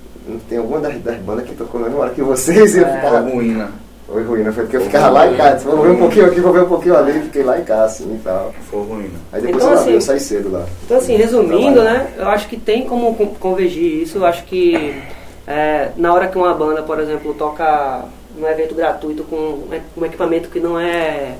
tem 0.48 0.58
alguma 0.58 0.80
das, 0.80 0.98
das 1.02 1.16
bandas 1.18 1.44
que 1.46 1.54
tocou 1.54 1.80
na 1.80 1.88
mesma 1.88 2.02
hora 2.04 2.14
que 2.14 2.22
vocês 2.22 2.74
e 2.74 2.78
eu 2.78 2.86
É. 2.86 2.90
Foi 3.00 3.00
ficava... 3.10 3.30
ruína. 3.30 3.83
Foi 4.14 4.22
ruim, 4.22 4.42
né? 4.44 4.52
Foi 4.52 4.62
porque 4.62 4.76
eu 4.76 4.80
ficava 4.82 5.08
lá 5.08 5.26
em 5.26 5.34
casa, 5.34 5.68
vou 5.68 5.82
ver 5.82 5.90
um 5.90 5.96
pouquinho 5.98 6.26
aqui, 6.26 6.40
vou 6.40 6.52
ver 6.52 6.62
um 6.62 6.68
pouquinho 6.68 6.96
ali, 6.96 7.20
fiquei 7.22 7.42
lá 7.42 7.58
em 7.58 7.64
casa, 7.64 7.86
assim 7.86 8.14
e 8.14 8.18
tal. 8.22 8.54
Foi 8.70 8.80
ruína. 8.84 9.10
Aí 9.32 9.42
depois 9.42 9.56
Então, 9.64 9.74
eu, 9.74 9.80
assim, 9.80 9.90
eu 9.94 10.00
saí 10.00 10.20
cedo 10.20 10.52
lá. 10.52 10.66
Então, 10.84 10.98
assim, 10.98 11.16
resumindo, 11.16 11.82
né, 11.82 12.06
eu 12.16 12.28
acho 12.28 12.46
que 12.46 12.56
tem 12.56 12.86
como 12.86 13.12
con- 13.16 13.34
convergir 13.40 14.02
isso. 14.02 14.18
Eu 14.18 14.24
acho 14.24 14.44
que 14.44 15.02
é, 15.48 15.88
na 15.96 16.14
hora 16.14 16.28
que 16.28 16.38
uma 16.38 16.54
banda, 16.54 16.80
por 16.84 17.00
exemplo, 17.00 17.34
toca 17.34 18.04
num 18.38 18.46
evento 18.46 18.72
gratuito 18.76 19.24
com 19.24 19.34
um 19.36 19.68
e- 19.72 20.00
um 20.00 20.04
equipamento 20.06 20.48
que 20.48 20.60
não 20.60 20.78
é 20.78 21.32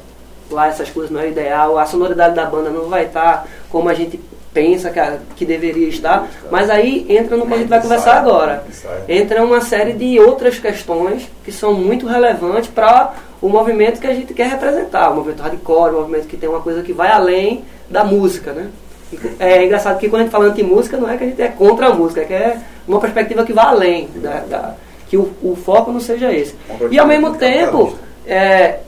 lá 0.51 0.67
essas 0.67 0.91
coisas, 0.91 1.13
não 1.13 1.21
é 1.21 1.27
o 1.27 1.29
ideal, 1.29 1.79
a 1.79 1.87
sonoridade 1.87 2.35
da 2.35 2.45
banda 2.45 2.71
não 2.71 2.89
vai 2.89 3.05
estar 3.05 3.47
como 3.71 3.89
a 3.89 3.95
gente 3.95 4.19
pensa 4.55 4.89
que, 4.91 5.01
a- 5.01 5.19
que 5.37 5.45
deveria 5.45 5.89
estar, 5.89 6.29
mas 6.51 6.71
aí 6.71 7.05
entra 7.09 7.37
no 7.37 7.45
que 7.47 7.53
a 7.55 7.59
gente 7.59 7.69
vai 7.69 7.83
conversar 7.83 8.15
agora. 8.19 8.65
Entra 9.09 9.45
uma 9.45 9.61
série 9.61 9.93
de 9.93 10.19
outras 10.21 10.59
questões 10.59 11.29
que 11.45 11.51
são 11.53 11.75
muito 11.75 12.07
relevantes 12.07 12.71
para 12.71 13.13
o 13.43 13.49
movimento 13.49 14.01
que 14.01 14.07
a 14.07 14.15
gente 14.15 14.33
quer 14.33 14.49
representar, 14.49 15.11
o 15.11 15.17
movimento 15.17 15.43
hardcore, 15.43 15.95
o 15.95 16.01
movimento 16.01 16.27
que 16.29 16.37
tem 16.37 16.49
uma 16.49 16.61
coisa 16.61 16.83
que 16.83 16.93
vai 16.93 17.11
além 17.11 17.65
da 17.91 18.05
música, 18.05 18.53
né? 18.53 18.69
E 19.13 19.19
É 19.39 19.65
engraçado 19.65 19.99
que 19.99 20.09
quando 20.09 20.21
a 20.21 20.25
gente 20.25 20.33
fala 20.33 20.47
anti-música, 20.47 20.97
não 20.97 21.11
é 21.11 21.17
que 21.19 21.25
a 21.25 21.27
gente 21.27 21.43
é 21.43 21.49
contra 21.49 21.89
a 21.89 21.93
música, 21.93 22.23
é 22.23 22.25
que 22.25 22.33
é 22.33 22.57
uma 22.89 23.01
perspectiva 23.01 23.45
que 23.45 23.53
vai 23.53 23.67
além, 23.67 24.09
da, 24.17 24.39
da- 24.49 24.75
que 25.09 25.17
o, 25.17 25.31
o 25.43 25.55
foco 25.55 25.93
não 25.93 26.01
seja 26.01 26.33
esse. 26.33 26.55
E 26.91 26.99
ao 26.99 27.07
mesmo 27.07 27.35
tempo, 27.35 27.97
é, 28.27 28.79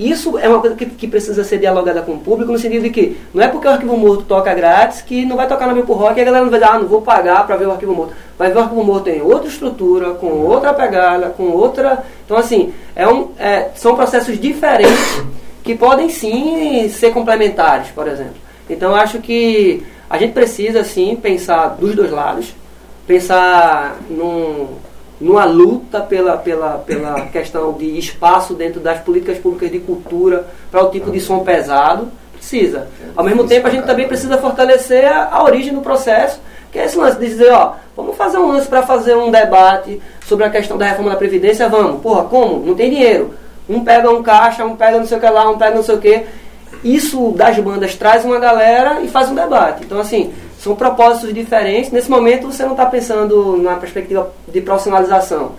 isso 0.00 0.38
é 0.38 0.48
uma 0.48 0.60
coisa 0.60 0.74
que, 0.74 0.86
que 0.86 1.06
precisa 1.06 1.44
ser 1.44 1.58
dialogada 1.58 2.00
com 2.00 2.12
o 2.12 2.18
público, 2.18 2.50
no 2.50 2.58
sentido 2.58 2.84
de 2.84 2.90
que 2.90 3.18
não 3.34 3.42
é 3.42 3.48
porque 3.48 3.68
o 3.68 3.70
Arquivo 3.70 3.98
Morto 3.98 4.24
toca 4.24 4.54
grátis 4.54 5.02
que 5.02 5.26
não 5.26 5.36
vai 5.36 5.46
tocar 5.46 5.66
na 5.66 5.74
Milpo 5.74 5.92
Rock 5.92 6.18
e 6.18 6.22
a 6.22 6.24
galera 6.24 6.42
não 6.42 6.50
vai 6.50 6.58
dizer, 6.58 6.72
ah, 6.72 6.78
não 6.78 6.88
vou 6.88 7.02
pagar 7.02 7.46
para 7.46 7.56
ver 7.56 7.66
o 7.66 7.72
Arquivo 7.72 7.94
Morto. 7.94 8.14
Vai 8.38 8.50
ver 8.50 8.56
o 8.56 8.62
Arquivo 8.62 8.82
Morto 8.82 9.10
em 9.10 9.20
outra 9.20 9.48
estrutura, 9.48 10.12
com 10.12 10.28
outra 10.28 10.72
pegada, 10.72 11.28
com 11.28 11.50
outra. 11.50 12.02
Então, 12.24 12.38
assim, 12.38 12.72
é 12.96 13.06
um, 13.06 13.28
é, 13.38 13.68
são 13.74 13.94
processos 13.94 14.40
diferentes 14.40 15.22
que 15.62 15.74
podem 15.74 16.08
sim 16.08 16.88
ser 16.88 17.12
complementares, 17.12 17.88
por 17.88 18.08
exemplo. 18.08 18.36
Então, 18.70 18.94
acho 18.94 19.18
que 19.18 19.84
a 20.08 20.16
gente 20.16 20.32
precisa, 20.32 20.82
sim, 20.82 21.14
pensar 21.14 21.76
dos 21.78 21.94
dois 21.94 22.10
lados, 22.10 22.54
pensar 23.06 23.98
num, 24.08 24.66
numa 25.20 25.44
luta 25.44 26.00
pela, 26.00 26.36
pela, 26.38 26.78
pela 26.78 27.26
questão 27.26 27.72
de 27.74 27.98
espaço 27.98 28.54
dentro 28.54 28.80
das 28.80 29.00
políticas 29.00 29.38
públicas 29.38 29.70
de 29.70 29.78
cultura 29.78 30.46
para 30.70 30.82
o 30.82 30.90
tipo 30.90 31.10
de 31.10 31.20
som 31.20 31.40
pesado, 31.40 32.08
precisa. 32.32 32.88
Ao 33.14 33.22
mesmo 33.22 33.46
tempo, 33.46 33.66
a 33.66 33.70
gente 33.70 33.84
também 33.84 34.08
precisa 34.08 34.38
fortalecer 34.38 35.04
a, 35.04 35.28
a 35.30 35.44
origem 35.44 35.74
do 35.74 35.82
processo, 35.82 36.40
que 36.72 36.78
é 36.78 36.86
esse 36.86 36.96
lance 36.96 37.18
de 37.18 37.26
dizer, 37.26 37.52
ó, 37.52 37.74
vamos 37.94 38.16
fazer 38.16 38.38
um 38.38 38.46
lance 38.46 38.66
para 38.66 38.82
fazer 38.82 39.14
um 39.14 39.30
debate 39.30 40.00
sobre 40.26 40.46
a 40.46 40.50
questão 40.50 40.78
da 40.78 40.86
reforma 40.86 41.10
da 41.10 41.16
Previdência, 41.16 41.68
vamos. 41.68 42.00
Porra, 42.00 42.24
como? 42.24 42.64
Não 42.64 42.74
tem 42.74 42.90
dinheiro. 42.90 43.34
Um 43.68 43.84
pega 43.84 44.10
um 44.10 44.22
caixa, 44.22 44.64
um 44.64 44.74
pega 44.74 44.98
não 44.98 45.06
sei 45.06 45.18
o 45.18 45.20
que 45.20 45.28
lá, 45.28 45.50
um 45.50 45.58
pega 45.58 45.74
não 45.74 45.82
sei 45.82 45.94
o 45.94 45.98
que. 45.98 46.24
Isso 46.82 47.32
das 47.32 47.58
bandas 47.58 47.94
traz 47.94 48.24
uma 48.24 48.38
galera 48.38 49.00
e 49.02 49.08
faz 49.08 49.28
um 49.28 49.34
debate. 49.34 49.84
Então, 49.84 50.00
assim, 50.00 50.32
são 50.60 50.76
propósitos 50.76 51.32
diferentes. 51.32 51.90
Nesse 51.90 52.10
momento, 52.10 52.52
você 52.52 52.62
não 52.64 52.72
está 52.72 52.84
pensando 52.84 53.56
na 53.56 53.76
perspectiva 53.76 54.30
de 54.46 54.60
profissionalização. 54.60 55.52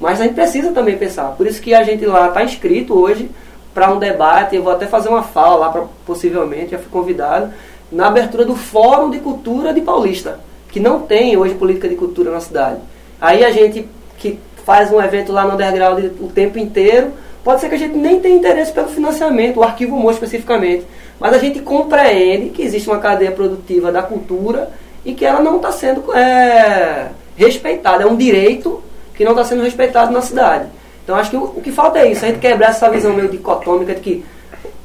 Mas 0.00 0.18
a 0.18 0.24
gente 0.24 0.34
precisa 0.34 0.72
também 0.72 0.96
pensar. 0.96 1.32
Por 1.36 1.46
isso 1.46 1.60
que 1.60 1.74
a 1.74 1.82
gente 1.82 2.06
lá 2.06 2.28
está 2.28 2.42
inscrito 2.42 2.98
hoje 2.98 3.30
para 3.74 3.92
um 3.92 3.98
debate. 3.98 4.56
Eu 4.56 4.62
vou 4.62 4.72
até 4.72 4.86
fazer 4.86 5.10
uma 5.10 5.22
fala 5.22 5.56
lá, 5.56 5.68
pra, 5.70 5.84
possivelmente, 6.06 6.70
já 6.70 6.78
fui 6.78 6.88
convidado, 6.90 7.52
na 7.92 8.06
abertura 8.06 8.46
do 8.46 8.56
Fórum 8.56 9.10
de 9.10 9.18
Cultura 9.18 9.74
de 9.74 9.82
Paulista, 9.82 10.40
que 10.70 10.80
não 10.80 11.00
tem 11.00 11.36
hoje 11.36 11.54
política 11.54 11.86
de 11.86 11.94
cultura 11.94 12.30
na 12.30 12.40
cidade. 12.40 12.80
Aí 13.20 13.44
a 13.44 13.50
gente 13.50 13.86
que 14.18 14.38
faz 14.64 14.90
um 14.90 15.00
evento 15.00 15.32
lá 15.32 15.44
no 15.44 15.52
underground 15.52 16.02
o 16.18 16.28
tempo 16.28 16.58
inteiro, 16.58 17.12
pode 17.44 17.60
ser 17.60 17.68
que 17.68 17.74
a 17.74 17.78
gente 17.78 17.96
nem 17.96 18.20
tenha 18.20 18.36
interesse 18.36 18.72
pelo 18.72 18.88
financiamento, 18.88 19.58
o 19.58 19.62
arquivo 19.62 19.96
humor 19.96 20.12
especificamente, 20.12 20.86
mas 21.18 21.34
a 21.34 21.38
gente 21.38 21.60
compreende 21.60 22.50
que 22.50 22.62
existe 22.62 22.88
uma 22.88 22.98
cadeia 22.98 23.32
produtiva 23.32 23.90
da 23.90 24.02
cultura 24.02 24.70
e 25.04 25.14
que 25.14 25.24
ela 25.24 25.40
não 25.40 25.56
está 25.56 25.72
sendo 25.72 26.12
é, 26.14 27.10
respeitada. 27.36 28.02
É 28.02 28.06
um 28.06 28.16
direito 28.16 28.82
que 29.14 29.24
não 29.24 29.32
está 29.32 29.44
sendo 29.44 29.62
respeitado 29.62 30.12
na 30.12 30.20
cidade. 30.20 30.68
Então 31.02 31.16
acho 31.16 31.30
que 31.30 31.36
o, 31.36 31.44
o, 31.44 31.60
que 31.62 31.72
falta 31.72 32.00
é 32.00 32.10
isso, 32.10 32.24
a 32.24 32.28
gente 32.28 32.40
quebrar 32.40 32.70
essa 32.70 32.90
visão 32.90 33.14
meio 33.14 33.28
dicotômica 33.28 33.94
de 33.94 34.00
que 34.00 34.24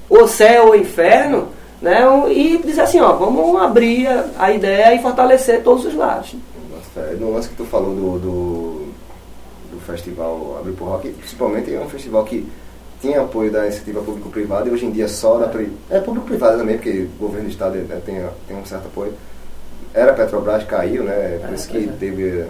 o 0.08 0.28
céu 0.28 0.67
ou 0.67 0.72
o 0.72 0.76
inferno, 0.76 1.50
né, 1.82 2.02
e 2.30 2.60
dizer 2.60 2.82
assim, 2.82 3.00
ó, 3.00 3.13
vamos 3.13 3.60
abrir 3.60 4.08
a, 4.38 4.52
ideia 4.52 4.94
e 4.94 5.02
fortalecer 5.02 5.63
todos 5.63 5.86
os 5.86 5.96
lados. 5.96 6.36
No 7.20 7.34
lance 7.34 7.50
que 7.50 7.56
tu 7.56 7.65
falou 7.65 7.96
do, 7.96 8.20
do, 8.20 8.88
do 9.72 9.80
festival 9.88 10.58
Abre 10.60 10.74
por 10.74 10.89
Rock, 10.89 11.10
principalmente 11.10 11.74
é 11.74 11.80
um 11.80 11.89
festival 11.89 12.24
que 12.26 12.46
tinha 13.02 13.22
apoio 13.22 13.52
da 13.52 13.66
iniciativa 13.66 14.02
público-privada 14.02 14.70
e 14.70 14.72
hoje 14.72 14.86
em 14.86 14.92
dia 14.92 15.08
só 15.08 15.38
da 15.38 15.48
pri... 15.48 15.72
é 15.90 16.00
público-privada 16.00 16.58
também, 16.58 16.76
porque 16.78 17.08
o 17.18 17.20
governo 17.20 17.48
do 17.48 17.52
estado 17.52 17.76
né, 17.76 18.00
tem, 18.06 18.24
tem 18.48 18.58
um 18.58 18.66
certo 18.66 18.86
apoio. 18.86 19.14
Era 19.94 20.14
Petrobras, 20.14 20.64
caiu, 20.64 21.04
né? 21.04 21.40
Por 21.44 21.54
isso 21.54 21.68
que 21.68 21.88
teve 22.00 22.46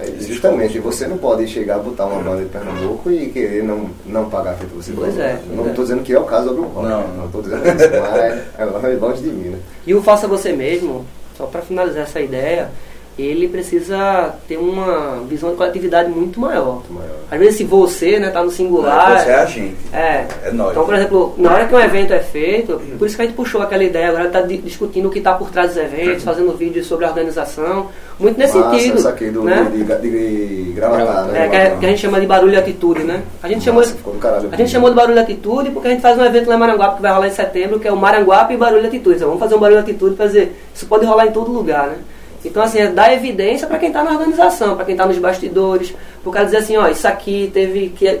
é, 0.00 0.06
justamente, 0.20 0.78
você 0.78 1.08
não 1.08 1.18
pode 1.18 1.48
chegar 1.48 1.76
a 1.76 1.78
botar 1.78 2.06
uma 2.06 2.22
banda 2.22 2.42
de 2.42 2.48
Pernambuco 2.50 3.10
e 3.10 3.30
querer 3.30 3.64
não, 3.64 3.90
não 4.06 4.30
pagar 4.30 4.54
feito 4.54 4.72
você 4.72 4.92
Pois 4.92 5.18
é. 5.18 5.40
Não 5.50 5.66
é. 5.66 5.70
estou 5.70 5.84
dizendo 5.84 6.04
que 6.04 6.12
é 6.12 6.18
o 6.18 6.24
caso 6.24 6.54
do 6.54 6.62
Rock. 6.62 6.86
Não. 6.86 7.08
não 7.08 7.26
estou 7.26 7.42
dizendo 7.42 7.66
isso, 7.66 7.90
mas 8.00 8.86
é 8.86 8.94
longe 9.00 9.22
de 9.22 9.28
mim, 9.28 9.48
né? 9.48 9.58
E 9.84 9.94
o 9.94 10.00
Faça 10.00 10.28
Você 10.28 10.52
Mesmo, 10.52 11.04
só 11.36 11.46
para 11.46 11.62
finalizar 11.62 12.04
essa 12.04 12.20
ideia, 12.20 12.70
ele 13.18 13.48
precisa 13.48 14.34
ter 14.46 14.56
uma 14.56 15.24
visão 15.28 15.50
de 15.50 15.56
coletividade 15.56 16.08
muito 16.08 16.40
maior. 16.40 16.74
Muito 16.74 16.92
maior. 16.92 17.16
Às 17.30 17.38
vezes 17.38 17.56
se 17.56 17.64
você 17.64 18.18
né, 18.18 18.30
tá 18.30 18.42
no 18.42 18.50
singular. 18.50 19.18
Você 19.18 19.30
é 19.30 19.34
a 19.34 19.44
gente. 19.44 19.76
É. 19.92 20.26
É 20.44 20.52
nós. 20.52 20.70
Então, 20.70 20.84
por 20.84 20.94
exemplo, 20.94 21.34
na 21.36 21.52
hora 21.52 21.66
que 21.66 21.74
um 21.74 21.80
evento 21.80 22.12
é 22.12 22.20
feito, 22.20 22.80
por 22.98 23.06
isso 23.06 23.16
que 23.16 23.22
a 23.22 23.24
gente 23.24 23.34
puxou 23.34 23.60
aquela 23.60 23.82
ideia, 23.82 24.08
agora 24.08 24.26
está 24.26 24.40
discutindo 24.42 25.08
o 25.08 25.10
que 25.10 25.18
está 25.18 25.34
por 25.34 25.50
trás 25.50 25.68
dos 25.68 25.78
eventos, 25.78 26.22
fazendo 26.22 26.56
vídeos 26.56 26.86
sobre 26.86 27.04
a 27.06 27.08
organização, 27.08 27.88
muito 28.18 28.38
nesse 28.38 28.56
Massa, 28.56 28.76
sentido. 28.76 28.98
Essa 28.98 29.08
aqui 29.10 29.30
do, 29.30 29.42
né? 29.42 29.68
de, 29.72 29.84
de, 29.84 30.64
de 30.64 30.72
gravatar, 30.72 31.26
né? 31.26 31.44
É, 31.44 31.48
que, 31.48 31.56
a, 31.56 31.76
que 31.76 31.86
a 31.86 31.88
gente 31.88 32.00
chama 32.00 32.20
de 32.20 32.26
barulho 32.26 32.52
e 32.52 32.56
atitude, 32.56 33.02
né? 33.02 33.22
A 33.42 33.48
gente, 33.48 33.64
chamou, 33.64 33.82
ficou 33.82 34.12
do 34.12 34.18
caralho. 34.18 34.48
a 34.50 34.56
gente 34.56 34.70
chamou 34.70 34.90
de 34.90 34.96
barulho 34.96 35.16
e 35.16 35.20
atitude 35.20 35.70
porque 35.70 35.88
a 35.88 35.90
gente 35.90 36.00
faz 36.00 36.18
um 36.18 36.24
evento 36.24 36.48
lá 36.48 36.54
em 36.54 36.58
Maranguape 36.58 36.96
que 36.96 37.02
vai 37.02 37.12
rolar 37.12 37.26
em 37.26 37.32
setembro, 37.32 37.80
que 37.80 37.88
é 37.88 37.92
o 37.92 37.96
Maranguape 37.96 38.54
e 38.54 38.56
barulho 38.56 38.84
e 38.84 38.86
atitude. 38.86 39.16
Então, 39.16 39.28
vamos 39.28 39.42
fazer 39.42 39.54
um 39.54 39.58
barulho 39.58 39.78
e 39.78 39.82
atitude 39.82 40.14
para 40.14 40.26
dizer, 40.26 40.56
isso 40.74 40.86
pode 40.86 41.04
rolar 41.04 41.26
em 41.26 41.32
todo 41.32 41.50
lugar, 41.52 41.88
né? 41.88 41.96
Então, 42.44 42.62
assim, 42.62 42.78
é 42.78 42.86
dar 42.88 43.12
evidência 43.12 43.66
para 43.66 43.78
quem 43.78 43.88
está 43.88 44.02
na 44.02 44.12
organização, 44.12 44.76
para 44.76 44.84
quem 44.84 44.94
está 44.94 45.06
nos 45.06 45.18
bastidores, 45.18 45.94
para 46.22 46.30
o 46.30 46.32
cara 46.32 46.44
dizer 46.44 46.58
assim, 46.58 46.76
ó, 46.76 46.88
isso 46.88 47.06
aqui 47.08 47.50
teve 47.52 47.88
que 47.90 48.20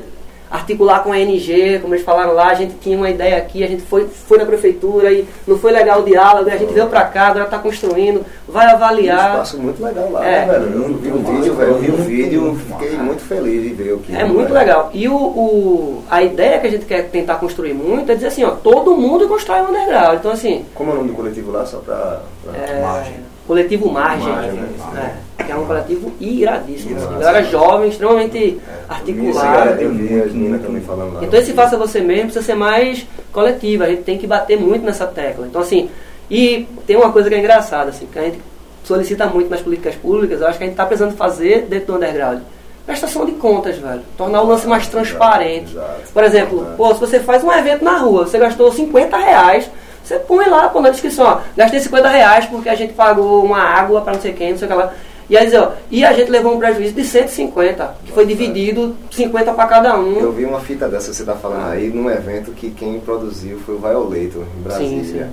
articular 0.50 1.00
com 1.04 1.12
a 1.12 1.18
NG, 1.20 1.78
como 1.80 1.94
eles 1.94 2.02
falaram 2.06 2.32
lá, 2.32 2.48
a 2.48 2.54
gente 2.54 2.72
tinha 2.80 2.96
uma 2.96 3.10
ideia 3.10 3.36
aqui, 3.36 3.62
a 3.62 3.66
gente 3.66 3.82
foi, 3.82 4.06
foi 4.08 4.38
na 4.38 4.46
prefeitura 4.46 5.12
e 5.12 5.26
não 5.46 5.58
foi 5.58 5.70
legal 5.72 6.00
o 6.00 6.04
diálogo, 6.06 6.48
a 6.48 6.56
gente 6.56 6.72
veio 6.72 6.86
para 6.86 7.04
cá, 7.04 7.26
agora 7.26 7.44
está 7.44 7.58
construindo, 7.58 8.24
vai 8.48 8.66
Um 8.66 8.70
avaliar. 8.70 9.32
espaço 9.32 9.58
muito 9.60 9.84
legal 9.84 10.10
lá, 10.10 10.26
É. 10.26 10.46
né, 10.46 10.52
velho? 10.58 10.72
Eu 10.72 10.94
vi 10.94 11.10
o 11.10 11.18
vídeo, 11.18 11.54
velho. 11.54 11.70
Eu 11.72 11.78
vi 11.78 11.90
o 11.90 11.96
vídeo, 11.96 12.58
fiquei 12.66 12.96
muito 12.96 13.22
feliz 13.24 13.62
de 13.62 13.68
ver 13.74 13.92
o 13.92 13.98
que. 13.98 14.16
É 14.16 14.24
muito 14.24 14.50
legal. 14.50 14.88
E 14.94 15.06
o, 15.06 15.14
o- 15.14 16.02
a 16.10 16.22
ideia 16.22 16.58
que 16.58 16.66
a 16.66 16.70
gente 16.70 16.86
quer 16.86 17.10
tentar 17.10 17.34
construir 17.34 17.74
muito 17.74 18.10
é 18.10 18.14
dizer 18.14 18.28
assim, 18.28 18.42
ó, 18.44 18.52
todo 18.52 18.96
mundo 18.96 19.28
constrói 19.28 19.60
um 19.60 19.68
underground. 19.68 20.18
Então, 20.18 20.30
assim, 20.32 20.64
Como 20.74 20.90
é 20.90 20.94
o 20.94 20.96
nome 20.96 21.08
do 21.10 21.14
coletivo 21.14 21.50
lá, 21.52 21.66
só 21.66 21.76
pra. 21.78 22.22
pra- 22.42 22.56
é, 22.56 22.80
Margem. 22.80 23.16
Coletivo 23.48 23.90
Margem, 23.90 24.28
Margem, 24.28 24.52
né? 24.92 25.16
é, 25.38 25.42
que 25.42 25.50
é 25.50 25.56
um 25.56 25.64
coletivo 25.64 26.12
iradíssimo. 26.20 26.96
Assim, 26.98 27.18
galera 27.18 27.42
jovem, 27.44 27.88
extremamente 27.88 28.38
Esse 28.38 28.60
articulada. 28.88 29.80
eu 29.80 29.92
vi 29.94 30.20
as 30.20 30.32
meninas 30.32 30.60
também 30.60 30.82
falando 30.82 31.14
lá. 31.14 31.24
Então 31.24 31.40
esse 31.40 31.54
faça 31.54 31.76
você 31.78 32.00
mesmo 32.00 32.24
precisa 32.24 32.44
ser 32.44 32.54
mais 32.54 33.06
coletivo, 33.32 33.84
a 33.84 33.88
gente 33.88 34.02
tem 34.02 34.18
que 34.18 34.26
bater 34.26 34.60
muito 34.60 34.84
nessa 34.84 35.06
tecla. 35.06 35.46
Então 35.46 35.62
assim, 35.62 35.88
e 36.30 36.68
tem 36.86 36.94
uma 36.94 37.10
coisa 37.10 37.30
que 37.30 37.34
é 37.34 37.38
engraçada, 37.38 37.88
assim, 37.88 38.06
que 38.06 38.18
a 38.18 38.22
gente 38.22 38.38
solicita 38.84 39.26
muito 39.26 39.48
nas 39.48 39.62
políticas 39.62 39.94
públicas, 39.94 40.40
eu 40.40 40.46
acho 40.46 40.58
que 40.58 40.64
a 40.64 40.66
gente 40.66 40.74
está 40.74 40.84
precisando 40.84 41.16
fazer 41.16 41.62
dentro 41.62 41.86
do 41.86 41.96
underground. 41.96 42.40
Prestação 42.84 43.26
de 43.26 43.32
contas, 43.32 43.76
velho. 43.76 44.00
Tornar 44.16 44.42
o 44.42 44.46
lance 44.46 44.66
mais 44.66 44.86
transparente. 44.88 45.72
Exato. 45.72 46.12
Por 46.12 46.24
exemplo, 46.24 46.66
pô, 46.74 46.94
se 46.94 47.00
você 47.00 47.20
faz 47.20 47.44
um 47.44 47.52
evento 47.52 47.84
na 47.84 47.98
rua, 47.98 48.26
você 48.26 48.38
gastou 48.38 48.72
50 48.72 49.16
reais, 49.16 49.70
você 50.08 50.18
põe 50.18 50.48
lá 50.48 50.68
pô, 50.68 50.80
na 50.80 50.90
descrição, 50.90 51.24
ó, 51.26 51.38
gastei 51.56 51.78
50 51.80 52.08
reais 52.08 52.46
porque 52.46 52.68
a 52.68 52.74
gente 52.74 52.94
pagou 52.94 53.44
uma 53.44 53.60
água 53.60 54.00
para 54.00 54.14
não 54.14 54.20
sei 54.20 54.32
quem, 54.32 54.52
não 54.52 54.58
sei 54.58 54.66
o 54.66 54.70
que 54.70 54.76
lá. 54.76 54.92
E 55.30 55.36
aí 55.36 55.54
ó, 55.56 55.72
e 55.90 56.04
a 56.06 56.12
gente 56.14 56.30
levou 56.30 56.54
um 56.54 56.58
prejuízo 56.58 56.94
de 56.94 57.04
150, 57.04 57.94
que 58.06 58.12
foi 58.12 58.24
dividido 58.24 58.96
50 59.10 59.52
para 59.52 59.66
cada 59.66 59.98
um. 59.98 60.18
Eu 60.18 60.32
vi 60.32 60.46
uma 60.46 60.58
fita 60.60 60.88
dessa 60.88 61.10
que 61.10 61.16
você 61.16 61.24
tá 61.24 61.34
falando 61.34 61.66
aí 61.70 61.90
num 61.90 62.08
evento 62.10 62.52
que 62.52 62.70
quem 62.70 62.98
produziu 62.98 63.58
foi 63.66 63.74
o 63.74 63.78
Violator, 63.78 64.44
em 64.58 64.62
Brasília. 64.62 65.04
Sim, 65.04 65.12
sim. 65.12 65.26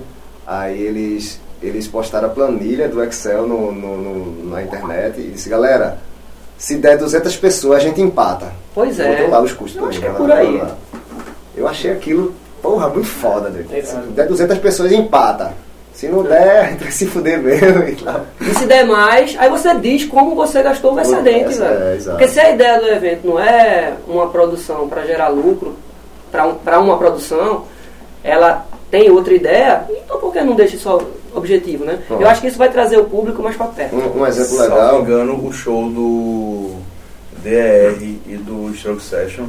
Aí 0.46 0.80
eles, 0.82 1.40
eles 1.62 1.88
postaram 1.88 2.26
a 2.28 2.30
planilha 2.30 2.88
do 2.88 3.02
Excel 3.02 3.46
no, 3.46 3.72
no- 3.72 3.96
no- 3.96 4.50
na 4.50 4.62
internet 4.62 5.18
e 5.18 5.30
disse, 5.30 5.48
galera, 5.48 5.98
se 6.58 6.76
der 6.76 6.98
200 6.98 7.34
pessoas 7.36 7.78
a 7.78 7.80
gente 7.82 8.00
empata. 8.00 8.52
Pois 8.74 9.00
é. 9.00 9.12
Botou 9.16 9.30
lá 9.30 9.40
os 9.40 9.52
custos. 9.54 9.80
Eu 9.80 9.88
acho 9.88 9.98
que 9.98 10.04
é 10.06 10.10
né, 10.10 10.14
por 10.18 10.30
aí. 10.30 10.62
Eu 11.56 11.66
achei 11.66 11.90
aquilo, 11.90 12.34
porra, 12.70 12.88
muito 12.88 13.06
foda. 13.08 13.52
É, 13.72 13.82
Se 13.82 13.96
der 13.96 14.26
200 14.28 14.58
pessoas 14.58 14.92
empata. 14.92 15.52
Se 15.94 16.08
não 16.08 16.22
der, 16.22 16.76
tem 16.76 16.86
que 16.88 16.92
se 16.92 17.06
fuder 17.06 17.38
mesmo 17.40 17.82
e 17.88 17.96
tal. 17.96 18.26
E 18.40 18.54
se 18.54 18.66
der 18.66 18.84
mais, 18.86 19.34
aí 19.38 19.48
você 19.48 19.74
diz 19.76 20.04
como 20.04 20.34
você 20.34 20.62
gastou 20.62 20.92
o 20.94 21.00
excedente, 21.00 21.50
Essa- 21.52 21.68
velho. 21.68 22.00
é. 22.00 22.10
Porque 22.10 22.28
se 22.28 22.38
a 22.40 22.50
ideia 22.50 22.78
do 22.80 22.86
evento 22.88 23.26
não 23.26 23.40
é 23.40 23.94
uma 24.06 24.28
produção 24.28 24.88
para 24.88 25.06
gerar 25.06 25.28
lucro, 25.28 25.74
para 26.30 26.46
um, 26.46 26.54
pra 26.54 26.78
uma 26.80 26.98
produção, 26.98 27.64
ela 28.22 28.66
tem 28.90 29.10
outra 29.10 29.32
ideia, 29.32 29.84
então 30.04 30.18
por 30.18 30.32
que 30.32 30.40
não 30.42 30.54
deixa 30.54 30.76
isso 30.76 31.00
objetivo, 31.34 31.84
né? 31.84 31.98
Eu 32.10 32.28
acho 32.28 32.40
que 32.42 32.46
isso 32.48 32.58
vai 32.58 32.68
trazer 32.70 32.98
o 32.98 33.04
público 33.04 33.42
mais 33.42 33.56
para 33.56 33.66
perto. 33.66 33.96
Um, 33.96 34.20
um 34.20 34.26
exemplo 34.26 34.50
Se 34.50 34.58
não 34.58 34.68
me 34.68 34.74
legal. 34.74 35.00
engano, 35.00 35.46
o 35.46 35.52
show 35.52 35.88
do 35.90 36.76
DR 37.42 37.98
e 38.26 38.36
do 38.36 38.72
Stroke 38.74 39.02
Session, 39.02 39.46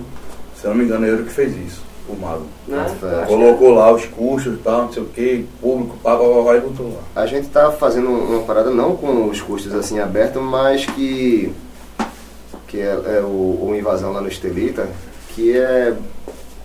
se 0.60 0.65
eu 0.65 0.69
não 0.71 0.77
me 0.77 0.86
engano, 0.86 1.06
é 1.06 1.10
ele 1.10 1.23
que 1.23 1.32
fez 1.34 1.51
isso, 1.58 1.82
o 2.08 2.15
Mago. 2.15 2.46
Né? 2.67 2.78
Nossa, 2.78 3.26
Colocou 3.28 3.72
lá 3.72 3.91
os 3.93 4.06
custos 4.06 4.54
e 4.54 4.58
tal, 4.58 4.84
não 4.84 4.93
sei 4.93 5.04
o 5.04 5.06
que, 5.08 5.46
público, 5.62 5.98
pá, 6.02 6.15
pá, 6.15 6.24
pá, 6.24 6.43
pá, 6.43 6.56
e 6.56 6.62
botou 6.62 6.88
lá. 6.88 7.22
A 7.22 7.26
gente 7.26 7.48
tá 7.50 7.72
fazendo 7.72 8.10
uma 8.10 8.43
parada 8.43 8.70
não 8.70 8.96
com 8.96 9.28
os 9.28 9.41
custos 9.41 9.74
assim 9.74 10.00
abertos, 10.00 10.41
mas 10.41 10.86
que 10.86 11.54
que 12.67 12.80
é, 12.80 12.91
é 13.17 13.22
o, 13.22 13.70
o 13.70 13.76
invasão 13.78 14.12
lá 14.12 14.20
no 14.20 14.28
Estelita, 14.28 14.89
que 15.34 15.58
é 15.58 15.96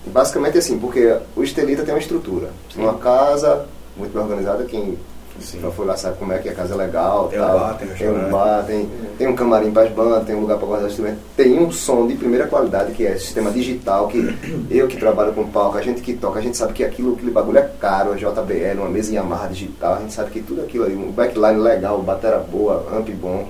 basicamente 0.05 0.59
assim, 0.59 0.79
porque 0.79 1.17
o 1.37 1.43
Estelita 1.43 1.85
tem 1.85 1.95
uma 1.95 2.01
estrutura, 2.01 2.51
uma 2.75 2.95
casa 2.95 3.67
muito 3.97 4.13
bem 4.13 4.23
organizada, 4.23 4.65
quem 4.65 4.99
Sim. 5.43 5.61
já 5.61 5.71
foi 5.71 5.87
lá 5.87 5.97
sabe 5.97 6.17
como 6.19 6.33
é 6.33 6.39
que 6.39 6.49
a 6.49 6.55
casa 6.55 6.75
é 6.75 6.77
legal, 6.77 7.29
Tem 7.29 7.39
um 7.41 7.43
tal. 7.45 7.59
bar, 7.59 7.75
tem 7.79 7.89
um 7.89 7.91
restaurante. 7.93 8.31
bar, 8.31 8.65
tem, 8.67 8.89
tem 9.19 9.27
um 9.29 9.35
camarim 9.35 9.71
para 9.71 9.83
as 9.83 9.93
bandas, 9.93 10.25
tem 10.25 10.35
um 10.37 10.41
lugar 10.41 10.59
para 10.59 10.67
guardar 10.67 10.89
instrumentos, 10.89 11.21
tem 11.37 11.59
um 11.59 11.71
som 11.71 12.07
de 12.07 12.15
primeira 12.15 12.47
qualidade 12.47 12.93
que 12.93 13.07
é 13.07 13.17
sistema 13.19 13.51
digital, 13.51 14.09
que 14.09 14.35
eu 14.71 14.87
que 14.89 14.97
trabalho 14.97 15.33
com 15.33 15.47
palco, 15.49 15.77
a 15.77 15.83
gente 15.83 16.01
que 16.01 16.15
toca, 16.15 16.39
a 16.39 16.43
gente 16.43 16.57
sabe 16.57 16.73
que 16.73 16.85
aquilo, 16.85 17.15
aquele 17.15 17.31
bagulho 17.31 17.59
é 17.59 17.71
caro, 17.81 18.13
a 18.13 18.17
JBL, 18.17 18.79
uma 18.81 18.89
mesa 18.89 19.13
Yamaha 19.13 19.49
digital, 19.49 19.95
a 19.95 19.99
gente 20.01 20.13
sabe 20.13 20.31
que 20.31 20.41
tudo 20.41 20.63
aquilo 20.63 20.85
ali, 20.85 20.95
um 20.97 21.11
backline 21.11 21.59
legal, 21.61 22.01
batera 22.03 22.39
boa, 22.39 22.87
amp 22.97 23.09
bom, 23.21 23.49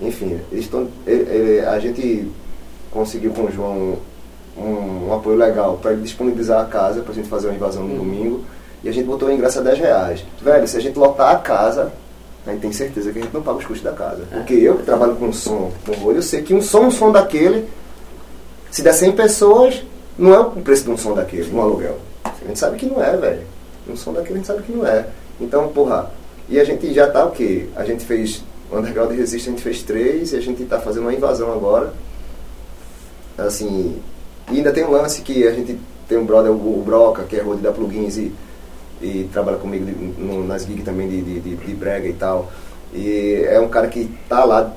enfim, 0.00 0.38
eles 0.52 0.64
estão, 0.64 0.86
ele- 1.06 1.28
ele- 1.30 1.60
a 1.66 1.78
gente 1.78 2.30
conseguiu 2.90 3.32
com 3.32 3.42
o 3.42 3.50
João 3.50 3.98
um, 4.56 5.08
um 5.08 5.14
apoio 5.14 5.36
legal 5.36 5.78
para 5.80 5.92
ele 5.92 6.02
disponibilizar 6.02 6.60
a 6.62 6.64
casa 6.64 7.00
para 7.02 7.12
a 7.12 7.14
gente 7.14 7.28
fazer 7.28 7.46
uma 7.48 7.54
invasão 7.54 7.84
no 7.84 7.96
domingo 7.96 8.42
e 8.82 8.88
a 8.88 8.92
gente 8.92 9.06
botou 9.06 9.28
o 9.28 9.32
ingresso 9.32 9.58
a 9.58 9.62
10 9.62 9.78
reais. 9.78 10.24
Velho, 10.40 10.68
se 10.68 10.76
a 10.76 10.80
gente 10.80 10.98
lotar 10.98 11.34
a 11.34 11.38
casa, 11.38 11.92
a 12.46 12.52
gente 12.52 12.60
tem 12.60 12.72
certeza 12.72 13.12
que 13.12 13.18
a 13.18 13.22
gente 13.22 13.34
não 13.34 13.42
paga 13.42 13.58
os 13.58 13.64
custos 13.64 13.82
da 13.82 13.92
casa. 13.92 14.24
Porque 14.30 14.54
eu 14.54 14.76
que 14.76 14.84
trabalho 14.84 15.16
com 15.16 15.32
som, 15.32 15.72
com 15.84 16.06
olho, 16.06 16.18
eu 16.18 16.22
sei 16.22 16.42
que 16.42 16.54
um 16.54 16.62
som, 16.62 16.86
um 16.86 16.90
som 16.90 17.10
daquele, 17.10 17.68
se 18.70 18.82
der 18.82 18.92
100 18.92 19.12
pessoas, 19.12 19.82
não 20.18 20.34
é 20.34 20.38
o 20.38 20.50
preço 20.50 20.84
de 20.84 20.90
um 20.90 20.96
som 20.96 21.14
daquele, 21.14 21.50
um 21.52 21.60
aluguel. 21.60 21.98
A 22.24 22.46
gente 22.46 22.58
sabe 22.58 22.76
que 22.76 22.86
não 22.86 23.02
é, 23.02 23.16
velho. 23.16 23.42
Um 23.88 23.96
som 23.96 24.12
daquele 24.12 24.34
a 24.34 24.36
gente 24.38 24.46
sabe 24.46 24.62
que 24.62 24.72
não 24.72 24.86
é. 24.86 25.06
Então, 25.40 25.68
porra, 25.68 26.10
e 26.48 26.58
a 26.58 26.64
gente 26.64 26.92
já 26.92 27.06
tá 27.08 27.24
o 27.24 27.30
quê? 27.30 27.66
A 27.76 27.84
gente 27.84 28.04
fez 28.04 28.42
o 28.70 28.78
Underground 28.78 29.10
Resist, 29.12 29.48
a 29.48 29.50
gente 29.50 29.62
fez 29.62 29.82
três 29.82 30.32
e 30.32 30.36
a 30.36 30.40
gente 30.40 30.64
tá 30.64 30.78
fazendo 30.78 31.02
uma 31.02 31.14
invasão 31.14 31.52
agora. 31.52 31.92
Assim, 33.36 34.00
e 34.50 34.56
ainda 34.56 34.72
tem 34.72 34.84
um 34.84 34.90
lance 34.90 35.22
que 35.22 35.46
a 35.46 35.52
gente 35.52 35.78
tem 36.08 36.18
um 36.18 36.24
brother, 36.24 36.50
o 36.50 36.54
o 36.54 36.82
Broca, 36.84 37.24
que 37.24 37.36
é 37.36 37.42
road 37.42 37.60
da 37.60 37.70
Plugins 37.70 38.16
e, 38.16 38.32
e 39.00 39.28
trabalha 39.32 39.56
comigo 39.58 39.84
de- 39.84 39.92
no- 40.22 40.46
nas 40.46 40.64
gigs 40.64 40.84
também 40.84 41.08
de, 41.08 41.20
de, 41.22 41.40
de, 41.56 41.74
brega 41.74 42.06
e 42.08 42.12
tal. 42.12 42.50
E 42.92 43.44
é 43.48 43.60
um 43.60 43.68
cara 43.68 43.86
que 43.88 44.10
tá 44.28 44.44
lá, 44.44 44.72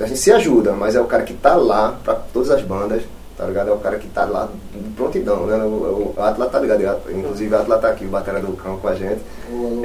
a 0.00 0.06
gente 0.06 0.18
se 0.18 0.32
ajuda, 0.32 0.72
mas 0.72 0.94
é 0.96 1.00
o 1.00 1.04
cara 1.06 1.22
que 1.22 1.34
tá 1.34 1.54
lá 1.54 1.98
pra 2.02 2.14
todas 2.14 2.50
as 2.50 2.62
bandas, 2.62 3.02
tá 3.36 3.44
ligado? 3.46 3.68
É 3.70 3.72
o 3.72 3.78
cara 3.78 3.98
que 3.98 4.08
tá 4.08 4.24
lá 4.24 4.48
de 4.72 4.90
prontidão, 4.90 5.46
né? 5.46 5.56
O, 5.64 6.14
o 6.16 6.22
Atlas 6.22 6.50
tá 6.50 6.58
ligado, 6.58 6.82
inclusive 7.10 7.54
o 7.54 7.58
Atlas 7.58 7.80
tá 7.80 7.88
aqui, 7.88 8.04
o 8.04 8.08
batera 8.08 8.40
do 8.40 8.52
cão 8.56 8.76
com 8.78 8.88
a 8.88 8.94
gente. 8.94 9.20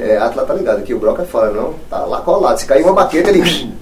É, 0.00 0.16
Atlas 0.16 0.46
tá 0.46 0.54
ligado, 0.54 0.82
que 0.82 0.94
o 0.94 0.98
Broca 0.98 1.24
fala, 1.24 1.50
não, 1.50 1.74
tá 1.88 2.04
lá 2.04 2.20
colado, 2.22 2.58
se 2.58 2.66
cair 2.66 2.82
uma 2.82 2.92
baqueta 2.94 3.28
ele 3.30 3.42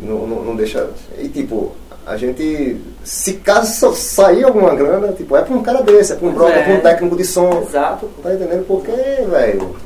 não, 0.00 0.26
não, 0.26 0.42
não 0.44 0.56
deixa. 0.56 0.88
E 1.18 1.28
tipo, 1.28 1.72
a 2.08 2.16
gente, 2.16 2.76
se 3.04 3.34
caso 3.34 3.94
sair 3.94 4.44
alguma 4.44 4.74
grana, 4.74 5.12
tipo, 5.12 5.36
é 5.36 5.42
pra 5.42 5.54
um 5.54 5.62
cara 5.62 5.82
desse, 5.82 6.12
é 6.12 6.16
pra 6.16 6.26
um 6.28 6.32
Pois 6.32 6.42
Broca, 6.44 6.58
é 6.58 6.60
é. 6.60 6.64
pra 6.64 6.74
um 6.74 6.80
técnico 6.80 7.16
de 7.16 7.24
som. 7.24 7.62
Exato. 7.62 8.08
Tá 8.22 8.34
entendendo? 8.34 8.66
Porque, 8.66 8.90
velho, 8.90 9.76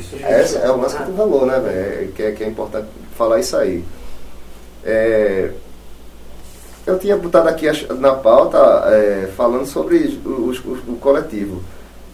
Isso. 0.00 0.16
esse 0.16 0.56
é 0.58 0.70
o 0.70 0.76
lance 0.80 0.96
que 0.96 1.04
tu 1.04 1.12
falou, 1.12 1.46
né, 1.46 1.58
velho? 1.60 2.12
Que, 2.12 2.22
é- 2.24 2.32
que 2.32 2.44
é 2.44 2.46
importante 2.48 2.86
falar 3.16 3.38
isso 3.40 3.56
aí. 3.56 3.84
É, 4.84 5.50
eu 6.86 6.98
tinha 6.98 7.16
botado 7.16 7.48
aqui 7.48 7.66
na 7.98 8.14
pauta 8.14 8.58
é, 8.86 9.28
falando 9.36 9.66
sobre 9.66 10.18
os- 10.24 10.58
os- 10.64 10.78
o 10.88 10.96
coletivo. 11.00 11.62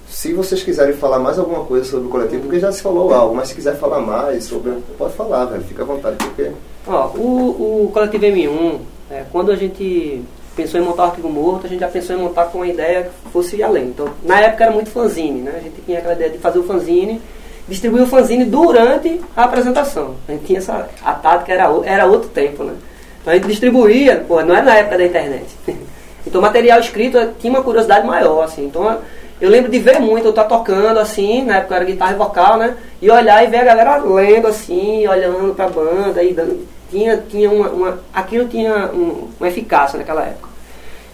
Se 0.08 0.32
vocês 0.32 0.62
quiserem 0.62 0.94
falar 0.94 1.18
mais 1.18 1.38
alguma 1.38 1.64
coisa 1.64 1.84
sobre 1.84 2.06
o 2.06 2.10
coletivo, 2.10 2.42
porque 2.42 2.60
já 2.60 2.70
se 2.70 2.82
falou 2.82 3.12
algo, 3.12 3.34
mas 3.34 3.48
se 3.48 3.54
quiser 3.54 3.76
falar 3.76 4.00
mais 4.00 4.44
sobre, 4.44 4.72
pode 4.98 5.14
falar, 5.14 5.46
velho. 5.46 5.62
Fica 5.64 5.82
à 5.82 5.86
vontade, 5.86 6.16
porque. 6.18 6.50
Ó, 6.86 7.06
o, 7.16 7.84
o 7.86 7.90
Coletivo 7.92 8.24
M1, 8.26 8.78
é, 9.14 9.24
quando 9.30 9.52
a 9.52 9.56
gente 9.56 10.22
pensou 10.56 10.80
em 10.80 10.82
montar 10.82 11.04
o 11.04 11.06
Arquivo 11.06 11.28
Morto, 11.28 11.66
a 11.66 11.68
gente 11.68 11.80
já 11.80 11.88
pensou 11.88 12.16
em 12.16 12.18
montar 12.18 12.46
com 12.46 12.58
uma 12.58 12.66
ideia 12.66 13.04
que 13.04 13.30
fosse 13.30 13.62
além. 13.62 13.86
Então, 13.86 14.08
na 14.24 14.40
época 14.40 14.64
era 14.64 14.72
muito 14.72 14.90
fanzine, 14.90 15.40
né? 15.40 15.52
A 15.56 15.60
gente 15.60 15.80
tinha 15.82 15.98
aquela 15.98 16.14
ideia 16.14 16.30
de 16.30 16.38
fazer 16.38 16.58
o 16.58 16.64
fanzine, 16.64 17.22
distribuir 17.68 18.02
o 18.02 18.06
fanzine 18.08 18.44
durante 18.44 19.20
a 19.36 19.44
apresentação. 19.44 20.16
A 20.28 20.32
gente 20.32 20.46
tinha 20.46 20.58
essa... 20.58 20.88
A 21.04 21.12
tática 21.12 21.52
era, 21.52 21.70
era 21.84 22.06
outro 22.06 22.28
tempo, 22.28 22.64
né? 22.64 22.74
Então 23.20 23.32
a 23.32 23.36
gente 23.36 23.46
distribuía, 23.46 24.24
pô, 24.26 24.42
não 24.42 24.54
era 24.54 24.64
na 24.64 24.74
época 24.76 24.98
da 24.98 25.06
internet. 25.06 25.46
Então 26.26 26.40
material 26.40 26.80
escrito 26.80 27.18
eh, 27.18 27.28
tinha 27.38 27.52
uma 27.52 27.62
curiosidade 27.62 28.06
maior, 28.06 28.44
assim. 28.44 28.64
Então 28.64 28.98
eu 29.38 29.50
lembro 29.50 29.70
de 29.70 29.78
ver 29.78 30.00
muito, 30.00 30.24
eu 30.24 30.30
estar 30.30 30.44
tocando 30.44 30.98
assim, 30.98 31.44
na 31.44 31.58
época 31.58 31.76
era 31.76 31.84
guitarra 31.84 32.14
e 32.14 32.16
vocal, 32.16 32.56
né? 32.56 32.74
E 33.02 33.10
olhar 33.10 33.44
e 33.44 33.48
ver 33.48 33.58
a 33.58 33.64
galera 33.64 33.96
lendo 33.98 34.46
assim, 34.46 35.06
olhando 35.06 35.54
pra 35.54 35.68
banda 35.68 36.22
e 36.22 36.32
dando. 36.32 36.66
Tinha, 36.94 37.16
tinha 37.28 37.50
uma, 37.50 37.68
uma- 37.70 37.98
Aquilo 38.14 38.46
tinha 38.46 38.88
um- 38.94 39.28
uma 39.40 39.48
eficácia 39.48 39.98
naquela 39.98 40.22
época. 40.22 40.48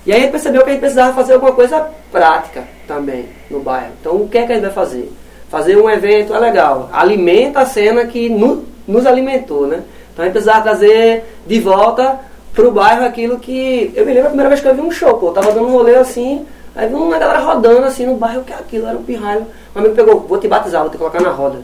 E 0.05 0.13
aí 0.13 0.19
a 0.19 0.21
gente 0.23 0.31
percebeu 0.33 0.63
que 0.63 0.69
a 0.69 0.73
gente 0.73 0.81
precisava 0.81 1.15
fazer 1.15 1.33
alguma 1.33 1.53
coisa 1.53 1.87
prática 2.13 2.65
também 2.87 3.31
no 3.51 3.61
bairro. 3.61 3.93
Então 3.99 4.17
o 4.17 4.29
que 4.29 4.37
é 4.37 4.45
que 4.47 4.53
a 4.53 4.55
gente 4.57 4.65
vai 4.65 4.73
fazer? 4.73 5.11
Fazer 5.49 5.77
um 5.79 5.89
evento 5.89 6.35
é 6.35 6.39
legal. 6.39 6.91
Alimenta 6.93 7.61
a 7.61 7.65
cena 7.67 8.05
que 8.05 8.29
nu- 8.29 8.65
nos 8.87 9.07
alimentou, 9.07 9.67
né? 9.67 9.83
Então 10.13 10.23
a 10.23 10.27
gente 10.27 10.33
precisava 10.35 10.63
trazer 10.65 11.25
de 11.47 11.59
volta 11.61 12.19
pro 12.53 12.71
bairro 12.71 13.07
aquilo 13.07 13.39
que. 13.39 13.91
Eu 13.95 14.05
me 14.05 14.13
lembro 14.13 14.27
a 14.27 14.31
primeira 14.31 14.51
vez 14.51 14.61
que 14.61 14.69
eu 14.69 14.75
vi 14.75 14.83
um 14.83 14.91
show, 14.91 15.15
pô. 15.15 15.29
Eu 15.29 15.33
tava 15.33 15.51
dando 15.53 15.67
um 15.67 15.73
rolê 15.73 15.95
assim, 15.97 16.45
aí 16.77 16.89
vi 16.89 16.95
uma 16.95 17.19
galera 17.19 17.39
rodando 17.39 17.85
assim 17.87 18.05
no 18.05 18.17
bairro, 18.17 18.43
o 18.43 18.45
que 18.45 18.53
é 18.53 18.57
aquilo? 18.57 18.87
Era 18.87 18.99
um 18.99 19.03
pirralho. 19.03 19.47
Um 19.75 19.79
amigo 19.79 19.95
pegou, 19.95 20.21
vou 20.21 20.37
te 20.37 20.47
batizar, 20.47 20.83
vou 20.83 20.91
te 20.91 20.99
colocar 20.99 21.23
na 21.23 21.31
roda. 21.31 21.59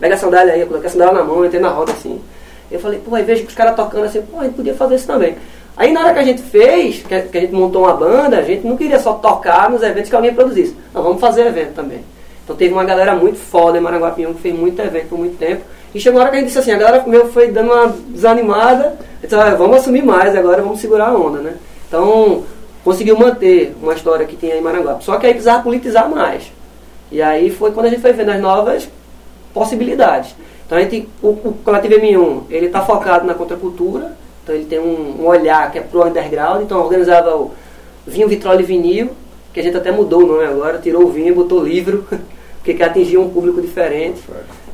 Pega 0.00 0.14
a 0.14 0.18
sandália 0.18 0.54
aí, 0.54 0.60
eu 0.60 0.66
coloquei 0.68 0.88
a 0.88 0.92
sandália 0.92 1.14
na 1.14 1.24
mão, 1.24 1.44
entrei 1.44 1.60
na 1.60 1.68
roda 1.68 1.92
assim. 1.92 2.18
Eu 2.70 2.80
falei, 2.80 2.98
pô, 2.98 3.14
aí 3.14 3.24
vejo 3.24 3.44
os 3.46 3.54
caras 3.54 3.74
tocando 3.74 4.04
assim, 4.04 4.22
pô, 4.22 4.40
a 4.40 4.44
gente 4.44 4.54
podia 4.54 4.74
fazer 4.74 4.96
isso 4.96 5.06
também. 5.06 5.36
Aí 5.76 5.92
na 5.92 6.00
hora 6.00 6.12
que 6.12 6.18
a 6.18 6.24
gente 6.24 6.42
fez, 6.42 7.02
que 7.06 7.14
a, 7.14 7.22
que 7.22 7.38
a 7.38 7.40
gente 7.40 7.54
montou 7.54 7.84
uma 7.84 7.94
banda, 7.94 8.38
a 8.38 8.42
gente 8.42 8.66
não 8.66 8.76
queria 8.76 8.98
só 8.98 9.14
tocar 9.14 9.70
nos 9.70 9.82
eventos 9.82 10.10
que 10.10 10.16
alguém 10.16 10.34
produzisse. 10.34 10.76
Não, 10.92 11.02
vamos 11.02 11.20
fazer 11.20 11.46
evento 11.46 11.74
também. 11.74 12.00
Então 12.44 12.56
teve 12.56 12.72
uma 12.72 12.84
galera 12.84 13.14
muito 13.14 13.38
foda 13.38 13.78
em 13.78 13.80
Maranguapião 13.80 14.34
que 14.34 14.40
fez 14.40 14.58
muito 14.58 14.80
evento 14.80 15.08
por 15.08 15.18
muito 15.18 15.38
tempo. 15.38 15.62
E 15.94 16.00
chegou 16.00 16.18
a 16.18 16.22
hora 16.22 16.30
que 16.30 16.36
a 16.36 16.40
gente 16.40 16.48
disse 16.48 16.58
assim, 16.58 16.72
a 16.72 16.78
galera 16.78 17.04
meu 17.06 17.28
foi 17.28 17.52
dando 17.52 17.72
uma 17.72 17.94
desanimada, 18.08 18.98
disse, 19.22 19.34
"Ah, 19.34 19.54
vamos 19.54 19.78
assumir 19.78 20.02
mais 20.02 20.34
agora, 20.34 20.62
vamos 20.62 20.80
segurar 20.80 21.08
a 21.08 21.14
onda, 21.14 21.38
né? 21.38 21.54
Então 21.86 22.44
conseguiu 22.84 23.18
manter 23.18 23.74
uma 23.82 23.94
história 23.94 24.26
que 24.26 24.36
tinha 24.36 24.56
em 24.56 24.60
Maranguape. 24.60 25.04
Só 25.04 25.16
que 25.16 25.26
aí 25.26 25.32
precisava 25.32 25.62
politizar 25.62 26.08
mais. 26.10 26.50
E 27.12 27.22
aí 27.22 27.50
foi 27.50 27.70
quando 27.70 27.86
a 27.86 27.90
gente 27.90 28.02
foi 28.02 28.12
vendo 28.12 28.30
as 28.30 28.40
novas 28.40 28.88
possibilidades. 29.54 30.34
Então 30.68 30.76
a 30.76 30.82
gente, 30.82 31.08
o, 31.22 31.28
o 31.28 31.58
Coletivo 31.64 31.94
M1, 31.94 32.42
ele 32.50 32.66
está 32.66 32.82
focado 32.82 33.26
na 33.26 33.32
contracultura, 33.32 34.12
então 34.42 34.54
ele 34.54 34.66
tem 34.66 34.78
um, 34.78 35.22
um 35.22 35.26
olhar 35.26 35.72
que 35.72 35.78
é 35.78 35.80
pro 35.80 36.06
underground, 36.06 36.62
então 36.62 36.78
organizava 36.78 37.34
o 37.34 37.52
Vinho, 38.06 38.28
Vitrola 38.28 38.60
e 38.60 38.64
Vinil, 38.64 39.10
que 39.50 39.60
a 39.60 39.62
gente 39.62 39.78
até 39.78 39.90
mudou 39.90 40.24
o 40.24 40.26
nome 40.26 40.44
agora, 40.44 40.78
tirou 40.78 41.04
o 41.04 41.10
vinho 41.10 41.28
e 41.28 41.32
botou 41.32 41.64
livro, 41.64 42.06
porque 42.58 42.74
que 42.74 42.82
atingia 42.82 43.18
um 43.18 43.30
público 43.30 43.62
diferente. 43.62 44.20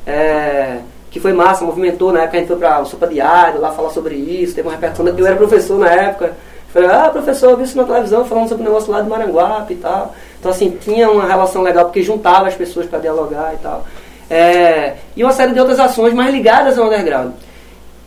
É, 0.04 0.80
que 1.12 1.20
foi 1.20 1.32
massa, 1.32 1.64
movimentou, 1.64 2.12
na 2.12 2.22
época 2.22 2.38
a 2.38 2.40
gente 2.40 2.48
foi 2.48 2.56
para 2.56 2.80
o 2.80 2.86
Sopa 2.86 3.06
Diário, 3.06 3.60
lá 3.60 3.70
falar 3.70 3.90
sobre 3.90 4.16
isso, 4.16 4.52
teve 4.52 4.66
uma 4.66 4.74
repercussão, 4.74 5.06
eu 5.06 5.26
era 5.26 5.36
professor 5.36 5.78
na 5.78 5.88
época, 5.88 6.32
falei, 6.72 6.88
ah 6.90 7.08
professor, 7.08 7.50
eu 7.50 7.56
vi 7.56 7.62
isso 7.62 7.76
na 7.76 7.84
televisão 7.84 8.24
falando 8.24 8.48
sobre 8.48 8.64
o 8.64 8.66
negócio 8.66 8.90
lá 8.90 9.00
de 9.00 9.08
Maranguape 9.08 9.74
e 9.74 9.76
tal. 9.76 10.12
Então 10.40 10.50
assim, 10.50 10.76
tinha 10.80 11.08
uma 11.08 11.24
relação 11.24 11.62
legal, 11.62 11.84
porque 11.84 12.02
juntava 12.02 12.48
as 12.48 12.54
pessoas 12.54 12.86
para 12.86 12.98
dialogar 12.98 13.54
e 13.54 13.58
tal. 13.58 13.86
É, 14.30 14.94
e 15.16 15.22
uma 15.22 15.32
série 15.32 15.52
de 15.52 15.60
outras 15.60 15.78
ações 15.78 16.14
mais 16.14 16.32
ligadas 16.32 16.78
ao 16.78 16.86
underground. 16.86 17.32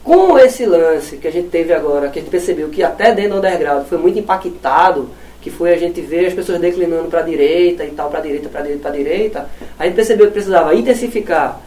Com 0.04 0.38
esse 0.40 0.66
lance 0.66 1.18
que 1.18 1.28
a 1.28 1.32
gente 1.32 1.50
teve 1.50 1.74
agora, 1.74 2.08
que 2.10 2.20
a 2.20 2.22
gente 2.22 2.32
percebeu 2.32 2.70
que 2.70 2.82
até 2.82 3.14
dentro 3.14 3.34
do 3.34 3.38
underground 3.38 3.86
foi 3.88 3.98
muito 3.98 4.18
impactado, 4.18 5.10
que 5.42 5.52
foi 5.52 5.74
a 5.74 5.78
gente 5.78 6.02
ver 6.02 6.28
as 6.28 6.34
pessoas 6.34 6.60
declinando 6.60 7.10
para 7.10 7.20
a 7.20 7.24
direita 7.24 7.84
e 7.84 7.92
tal, 7.92 8.10
para 8.10 8.20
a 8.20 8.22
direita, 8.22 8.50
para 8.50 8.62
a 8.62 8.64
direita, 8.64 8.82
para 8.82 8.92
a 8.92 8.98
direita, 8.98 9.50
a 9.78 9.86
gente 9.86 9.96
percebeu 9.96 10.28
que 10.28 10.34
precisava 10.34 10.74
intensificar 10.76 11.60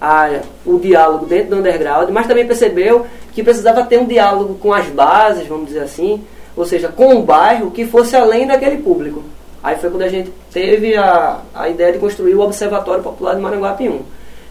a- 0.00 0.40
o 0.64 0.78
diálogo 0.78 1.26
dentro 1.26 1.50
do 1.50 1.56
underground, 1.56 2.08
mas 2.10 2.26
também 2.26 2.46
percebeu 2.46 3.04
que 3.34 3.42
precisava 3.42 3.84
ter 3.84 3.98
um 3.98 4.06
diálogo 4.06 4.54
com 4.54 4.72
as 4.72 4.86
bases, 4.86 5.46
vamos 5.46 5.66
dizer 5.66 5.80
assim, 5.80 6.24
ou 6.56 6.64
seja, 6.64 6.88
com 6.88 7.14
o 7.16 7.22
bairro 7.22 7.70
que 7.70 7.84
fosse 7.84 8.16
além 8.16 8.46
daquele 8.46 8.78
público. 8.78 9.22
Aí 9.62 9.76
foi 9.76 9.90
quando 9.90 10.02
a 10.02 10.08
gente 10.08 10.32
teve 10.52 10.96
a, 10.96 11.38
a 11.54 11.68
ideia 11.68 11.92
de 11.92 11.98
construir 11.98 12.34
o 12.34 12.40
Observatório 12.40 13.02
Popular 13.02 13.34
de 13.34 13.40
Maranguape 13.40 13.88
1. 13.88 14.00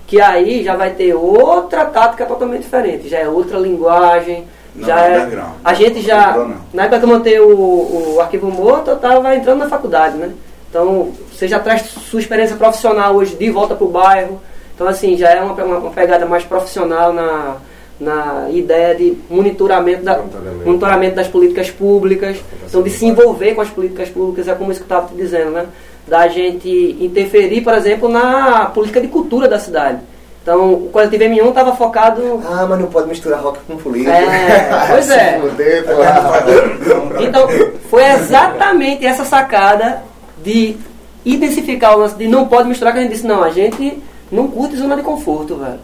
Que 0.05 0.21
aí 0.21 0.63
já 0.63 0.75
vai 0.75 0.91
ter 0.91 1.13
outra 1.13 1.85
tática 1.85 2.25
totalmente 2.25 2.63
diferente, 2.63 3.09
já 3.09 3.19
é 3.19 3.27
outra 3.27 3.57
linguagem, 3.57 4.45
Não, 4.75 4.87
já 4.87 4.99
é. 5.01 5.17
underground. 5.17 5.53
A 5.63 5.73
gente 5.73 6.01
já. 6.01 6.37
Não. 6.37 6.55
Na 6.73 6.83
época 6.83 6.99
que 6.99 7.05
eu 7.05 7.09
montei 7.09 7.39
o, 7.39 8.15
o 8.15 8.21
arquivo 8.21 8.49
morto, 8.51 8.89
eu 8.89 8.95
estava 8.95 9.35
entrando 9.35 9.59
na 9.59 9.69
faculdade, 9.69 10.17
né? 10.17 10.33
Então, 10.69 11.13
você 11.31 11.47
já 11.47 11.59
traz 11.59 11.83
sua 11.83 12.19
experiência 12.19 12.55
profissional 12.55 13.15
hoje 13.15 13.35
de 13.35 13.49
volta 13.49 13.75
para 13.75 13.85
o 13.85 13.89
bairro. 13.89 14.41
Então, 14.75 14.87
assim, 14.87 15.17
já 15.17 15.29
é 15.29 15.41
uma, 15.41 15.53
uma, 15.53 15.77
uma 15.77 15.91
pegada 15.91 16.25
mais 16.25 16.43
profissional 16.43 17.11
na, 17.11 17.55
na 17.99 18.47
ideia 18.51 18.93
de 18.95 19.17
monitoramento, 19.29 20.03
da, 20.03 20.21
Monitoramento. 20.65 21.15
das 21.15 21.27
políticas 21.27 21.69
públicas. 21.71 22.37
Então, 22.67 22.83
de 22.83 22.89
se 22.89 23.05
envolver 23.05 23.55
com 23.55 23.61
as 23.61 23.69
políticas 23.69 24.09
públicas, 24.09 24.47
é 24.47 24.53
como 24.53 24.71
isso 24.71 24.83
que 24.83 24.91
eu 24.91 24.97
estava 24.97 25.13
te 25.13 25.19
dizendo, 25.19 25.51
né? 25.51 25.65
Da 26.07 26.27
gente 26.27 26.97
interferir, 26.99 27.61
por 27.61 27.73
exemplo, 27.73 28.07
na 28.07 28.67
política 28.67 29.01
de 29.01 29.07
cultura 29.07 29.47
da 29.47 29.59
cidade. 29.59 29.99
Então, 30.41 30.73
o 30.73 30.89
coletivo 30.89 31.25
M1 31.25 31.49
estava 31.49 31.75
focado 31.75 32.41
Ah, 32.45 32.65
mas 32.69 32.79
não 32.79 32.87
pode 32.87 33.09
misturar 33.09 33.41
rock 33.41 33.59
com 33.67 33.75
política. 33.75 34.13
É, 34.13 34.87
pois 34.89 35.09
é. 35.09 35.39
Porra. 35.83 37.21
Então, 37.21 37.47
foi 37.89 38.03
exatamente 38.05 39.05
essa 39.05 39.25
sacada 39.25 40.03
de 40.41 40.77
intensificar 41.25 41.95
o 41.95 41.99
lance 41.99 42.15
de 42.15 42.27
não 42.27 42.47
pode 42.47 42.69
misturar 42.69 42.93
que 42.93 42.99
a 42.99 43.01
gente 43.01 43.11
disse, 43.11 43.27
não, 43.27 43.43
a 43.43 43.49
gente 43.49 44.01
não 44.31 44.47
curte 44.47 44.77
zona 44.77 44.95
de 44.95 45.01
conforto, 45.01 45.55
velho. 45.57 45.79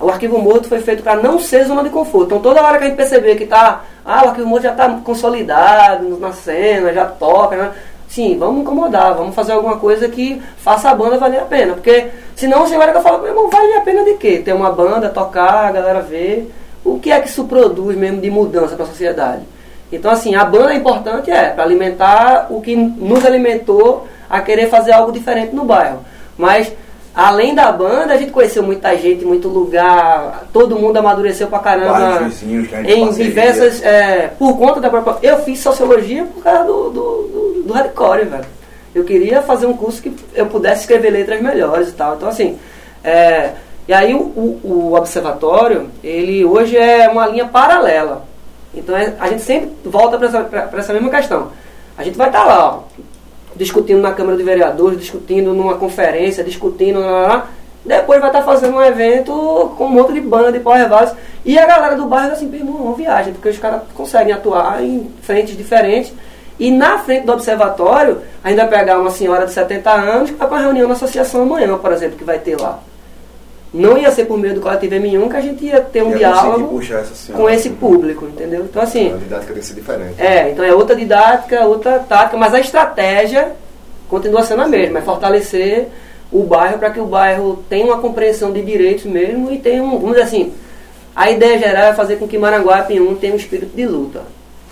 O 0.00 0.08
arquivo 0.08 0.38
morto 0.38 0.68
foi 0.68 0.80
feito 0.80 1.02
para 1.02 1.16
não 1.16 1.38
ser 1.38 1.64
zona 1.64 1.84
de 1.84 1.90
conforto. 1.90 2.26
Então 2.26 2.40
toda 2.40 2.62
hora 2.62 2.78
que 2.78 2.84
a 2.84 2.86
gente 2.88 2.96
perceber 2.96 3.36
que 3.36 3.44
tá, 3.44 3.82
ah, 4.04 4.24
o 4.24 4.28
arquivo 4.28 4.48
morto 4.48 4.62
já 4.62 4.72
está 4.72 4.88
consolidado 5.04 6.18
na 6.18 6.32
cena, 6.32 6.92
já 6.92 7.04
toca, 7.04 7.56
né? 7.56 7.72
Sim, 8.08 8.36
vamos 8.38 8.62
incomodar, 8.62 9.14
vamos 9.14 9.36
fazer 9.36 9.52
alguma 9.52 9.76
coisa 9.76 10.08
que 10.08 10.42
faça 10.58 10.90
a 10.90 10.94
banda 10.94 11.18
valer 11.18 11.40
a 11.40 11.44
pena. 11.44 11.74
Porque 11.74 12.08
senão 12.34 12.66
você 12.66 12.76
vai 12.76 12.90
que 12.90 12.96
eu 12.96 13.02
falo, 13.02 13.18
meu 13.18 13.28
irmão, 13.28 13.48
vale 13.48 13.74
a 13.74 13.82
pena 13.82 14.02
de 14.02 14.14
quê? 14.14 14.42
Ter 14.44 14.52
uma 14.52 14.72
banda, 14.72 15.10
tocar, 15.10 15.66
a 15.66 15.70
galera 15.70 16.00
ver. 16.00 16.50
O 16.84 16.98
que 16.98 17.12
é 17.12 17.20
que 17.20 17.28
isso 17.28 17.44
produz 17.44 17.96
mesmo 17.96 18.20
de 18.20 18.30
mudança 18.30 18.74
para 18.74 18.84
a 18.84 18.88
sociedade? 18.88 19.42
Então, 19.92 20.10
assim, 20.10 20.34
a 20.34 20.44
banda 20.44 20.72
é 20.72 20.76
importante 20.76 21.30
é 21.30 21.50
para 21.50 21.62
alimentar 21.62 22.46
o 22.50 22.60
que 22.60 22.74
nos 22.74 23.24
alimentou 23.24 24.08
a 24.28 24.40
querer 24.40 24.68
fazer 24.68 24.92
algo 24.92 25.12
diferente 25.12 25.54
no 25.54 25.64
bairro. 25.64 26.00
Mas 26.38 26.72
além 27.14 27.54
da 27.54 27.70
banda, 27.72 28.14
a 28.14 28.16
gente 28.16 28.30
conheceu 28.32 28.62
muita 28.62 28.96
gente, 28.96 29.24
muito 29.24 29.48
lugar, 29.48 30.44
todo 30.52 30.76
mundo 30.76 30.96
amadureceu 30.96 31.48
pra 31.48 31.58
caramba. 31.58 32.20
Vizinhos 32.24 32.68
que 32.68 32.74
a 32.74 32.82
gente 32.82 32.92
Em 32.92 33.04
parceria. 33.04 33.24
diversas. 33.26 33.82
é, 33.82 34.28
por 34.38 34.56
conta 34.58 34.80
da 34.80 34.88
própria. 34.90 35.18
Eu 35.28 35.38
fiz 35.42 35.58
sociologia 35.60 36.24
por 36.24 36.42
causa 36.42 36.64
do, 36.64 36.90
do, 36.90 36.90
do, 36.90 37.62
do 37.66 37.72
hardcore, 37.72 38.24
velho. 38.24 38.44
Eu 38.94 39.04
queria 39.04 39.40
fazer 39.42 39.66
um 39.66 39.76
curso 39.76 40.02
que 40.02 40.14
eu 40.34 40.46
pudesse 40.46 40.80
escrever 40.82 41.10
letras 41.10 41.40
melhores 41.40 41.88
e 41.88 41.92
tal. 41.92 42.16
Então, 42.16 42.28
assim. 42.28 42.58
é, 43.04 43.50
e 43.88 43.92
aí, 43.92 44.14
o, 44.14 44.18
o, 44.18 44.60
o 44.64 44.94
observatório, 44.94 45.88
ele 46.02 46.44
hoje 46.44 46.76
é 46.76 47.08
uma 47.08 47.26
linha 47.26 47.46
paralela. 47.46 48.24
Então, 48.72 48.96
é- 48.96 49.14
a 49.18 49.28
gente 49.28 49.42
sempre 49.42 49.70
volta 49.84 50.16
para 50.16 50.28
essa, 50.28 50.40
pra- 50.44 50.62
pra 50.62 50.78
essa 50.80 50.92
mesma 50.92 51.10
questão. 51.10 51.48
A 51.98 52.04
gente 52.04 52.16
vai 52.16 52.28
estar 52.28 52.44
lá, 52.44 52.66
ó, 52.76 52.80
discutindo 53.60 54.00
na 54.00 54.12
Câmara 54.12 54.38
de 54.38 54.42
Vereadores, 54.42 54.98
discutindo 54.98 55.52
numa 55.52 55.74
conferência, 55.74 56.42
discutindo. 56.42 56.98
Lá, 56.98 57.20
lá. 57.20 57.46
Depois 57.84 58.20
vai 58.20 58.30
estar 58.30 58.42
fazendo 58.42 58.76
um 58.76 58.82
evento 58.82 59.32
com 59.76 59.84
um 59.84 59.90
monte 59.90 60.12
de 60.14 60.20
banda 60.20 60.56
e 60.56 60.60
power. 60.60 60.88
E 61.44 61.58
a 61.58 61.66
galera 61.66 61.94
do 61.94 62.06
bairro 62.06 62.32
assim, 62.32 62.46
meu 62.46 62.60
irmão, 62.60 62.76
uma 62.76 62.94
viagem, 62.94 63.32
porque 63.32 63.48
os 63.48 63.58
caras 63.58 63.82
conseguem 63.94 64.32
atuar 64.32 64.82
em 64.82 65.10
frentes 65.22 65.56
diferentes. 65.56 66.12
E 66.58 66.70
na 66.70 66.98
frente 66.98 67.24
do 67.24 67.32
observatório, 67.32 68.18
ainda 68.44 68.66
pegar 68.66 68.98
uma 68.98 69.10
senhora 69.10 69.46
de 69.46 69.52
70 69.52 69.90
anos 69.90 70.30
que 70.30 70.36
vai 70.36 70.46
para 70.46 70.58
reunião 70.58 70.88
na 70.88 70.94
associação 70.94 71.42
amanhã, 71.42 71.76
por 71.78 71.92
exemplo, 71.92 72.18
que 72.18 72.24
vai 72.24 72.38
ter 72.38 72.60
lá. 72.60 72.80
Não 73.72 73.96
ia 73.96 74.10
ser 74.10 74.24
por 74.24 74.36
meio 74.36 74.54
do 74.54 74.60
coletivo 74.60 74.94
M1 74.96 75.30
que 75.30 75.36
a 75.36 75.40
gente 75.40 75.64
ia 75.64 75.80
ter 75.80 76.02
um 76.02 76.06
consegui 76.06 76.18
diálogo 76.18 76.80
com 77.36 77.48
esse 77.48 77.70
público, 77.70 78.24
entendeu? 78.26 78.64
Então 78.64 78.82
assim, 78.82 79.12
A 79.12 79.16
didática 79.16 79.52
tem 79.52 79.62
que 79.62 79.66
ser 79.68 79.74
diferente. 79.74 80.14
é, 80.20 80.50
então 80.50 80.64
é 80.64 80.74
outra 80.74 80.96
didática, 80.96 81.64
outra 81.64 82.00
tática, 82.00 82.36
mas 82.36 82.52
a 82.52 82.58
estratégia 82.58 83.52
continua 84.08 84.42
sendo 84.42 84.62
a 84.62 84.68
mesma, 84.68 84.98
é 84.98 85.02
fortalecer 85.02 85.86
o 86.32 86.42
bairro 86.42 86.78
para 86.78 86.90
que 86.90 86.98
o 87.00 87.06
bairro 87.06 87.62
tenha 87.68 87.86
uma 87.86 87.98
compreensão 87.98 88.52
de 88.52 88.62
direitos 88.62 89.04
mesmo 89.04 89.52
e 89.52 89.58
tenha 89.58 89.82
um, 89.82 89.90
vamos 89.90 90.10
dizer 90.10 90.22
assim, 90.22 90.52
a 91.14 91.30
ideia 91.30 91.58
geral 91.58 91.84
é 91.84 91.92
fazer 91.92 92.16
com 92.16 92.26
que 92.26 92.38
Maranguape 92.38 93.00
1 93.00 93.16
tenha 93.16 93.32
um 93.32 93.36
espírito 93.36 93.74
de 93.76 93.86
luta. 93.86 94.22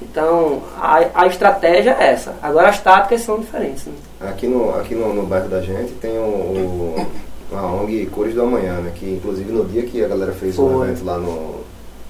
Então, 0.01 0.63
a, 0.81 1.05
a 1.15 1.27
estratégia 1.27 1.97
é 1.99 2.13
essa. 2.13 2.37
Agora 2.41 2.69
as 2.69 2.81
táticas 2.81 3.23
são 3.23 3.41
diferentes. 3.41 3.87
Né? 3.87 3.93
Aqui 4.21 4.47
no, 4.47 4.71
aqui 4.79 4.95
no, 4.95 5.13
no 5.13 5.25
bairro 5.25 5.49
da 5.49 5.61
gente 5.61 5.93
tem 5.95 6.13
o, 6.13 6.23
o, 6.23 7.07
a 7.53 7.67
ONG 7.67 8.07
Cores 8.07 8.35
do 8.35 8.43
Amanhã, 8.43 8.81
né? 8.81 8.93
Que 8.95 9.07
inclusive 9.11 9.51
no 9.53 9.65
dia 9.65 9.83
que 9.83 10.05
a 10.05 10.09
galera 10.09 10.33
fez 10.33 10.59
um 10.59 10.71
Foi. 10.79 10.89
evento 10.89 11.05
lá 11.05 11.19
no, 11.19 11.61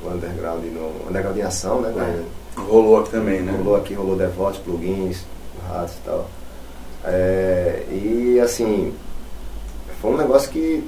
no 0.05 0.11
Underground, 0.15 0.65
no 0.65 1.09
Underground 1.09 1.37
em 1.39 1.43
Ação, 1.43 1.81
né? 1.81 1.91
né? 1.91 2.25
Rolou 2.57 2.99
aqui 3.01 3.11
também, 3.11 3.41
né? 3.41 3.53
Rolou 3.57 3.77
aqui, 3.77 3.95
rolou 3.95 4.17
Devotos, 4.17 4.59
plugins, 4.61 5.25
ratos 5.69 5.95
e 5.95 6.01
tal. 6.05 6.29
É, 7.05 7.83
e 7.91 8.41
assim, 8.43 8.93
foi 10.03 10.13
um 10.13 10.17
negócio 10.17 10.51
que 10.51 10.83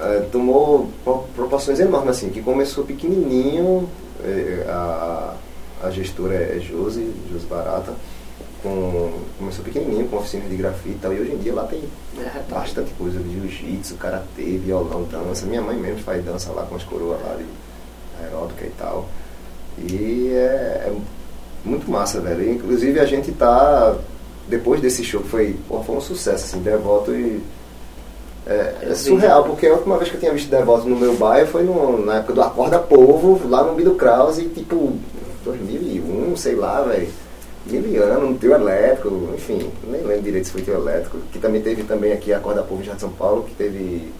é, 0.00 0.20
tomou 0.30 0.88
pro- 1.04 1.24
proporções 1.34 1.80
enormes, 1.80 2.10
assim, 2.16 2.30
que 2.30 2.40
começou 2.40 2.84
pequenininho, 2.84 3.88
é, 4.24 4.64
a, 4.68 5.34
a 5.82 5.90
gestora 5.90 6.34
é 6.34 6.60
Josi, 6.60 7.12
Josi 7.32 7.46
Barata, 7.46 7.92
com, 8.64 9.12
começou 9.38 9.64
pequenininho, 9.64 10.08
com 10.08 10.16
oficina 10.16 10.48
de 10.48 10.56
grafite 10.56 10.96
e 10.96 10.98
tal, 11.00 11.12
e 11.12 11.20
hoje 11.20 11.32
em 11.32 11.36
dia 11.38 11.54
lá 11.54 11.62
tem 11.64 11.82
bastante 12.50 12.90
coisa 12.98 13.20
de 13.20 13.30
jiu-jitsu, 13.32 13.94
karatê, 13.96 14.42
violão, 14.58 15.04
dança. 15.04 15.46
Minha 15.46 15.62
mãe 15.62 15.76
mesmo 15.76 15.98
faz 16.00 16.24
dança 16.24 16.50
lá 16.50 16.62
com 16.64 16.74
as 16.74 16.82
coroas 16.82 17.20
lá 17.22 17.36
de 17.36 17.44
aeróbica 18.24 18.64
e 18.64 18.70
tal. 18.70 19.06
E 19.78 20.30
é, 20.32 20.88
é 20.88 20.92
muito 21.64 21.88
massa, 21.90 22.20
velho. 22.20 22.50
Inclusive 22.50 22.98
a 22.98 23.04
gente 23.06 23.30
tá. 23.32 23.94
Depois 24.48 24.80
desse 24.80 25.04
show 25.04 25.20
que 25.22 25.28
foi, 25.28 25.56
pô, 25.68 25.82
foi 25.82 25.96
um 25.96 26.00
sucesso, 26.00 26.44
assim, 26.44 26.58
Devoto 26.62 27.12
e. 27.14 27.40
É, 28.46 28.74
é 28.90 28.94
surreal, 28.94 29.44
porque 29.44 29.66
a 29.66 29.72
última 29.72 29.96
vez 29.96 30.10
que 30.10 30.16
eu 30.16 30.20
tinha 30.20 30.32
visto 30.32 30.50
Devoto 30.50 30.86
no 30.88 30.96
meu 30.96 31.14
bairro 31.16 31.46
foi 31.48 31.62
no- 31.62 32.04
na 32.04 32.16
época 32.16 32.34
do 32.34 32.42
Acorda 32.42 32.78
Povo, 32.78 33.48
lá 33.48 33.62
no 33.64 33.74
Bido 33.74 33.94
Kraus, 33.94 34.36
e 34.38 34.48
tipo, 34.48 34.92
2001, 35.44 36.36
sei 36.36 36.54
lá, 36.54 36.82
velho. 36.82 37.08
Miliano, 37.66 38.30
no 38.30 38.38
trio 38.38 38.52
elétrico, 38.54 39.30
enfim, 39.34 39.70
nem 39.86 40.02
lembro 40.02 40.22
direito 40.22 40.46
se 40.46 40.52
foi 40.52 40.62
trio 40.62 40.76
elétrico. 40.76 41.18
Que 41.32 41.38
também 41.38 41.62
teve 41.62 41.82
também 41.84 42.12
aqui 42.12 42.32
a 42.32 42.36
Acorda 42.38 42.62
Povo 42.62 42.82
já 42.82 42.92
de 42.94 43.00
São 43.00 43.10
Paulo, 43.10 43.44
que 43.44 43.54
teve 43.54 44.12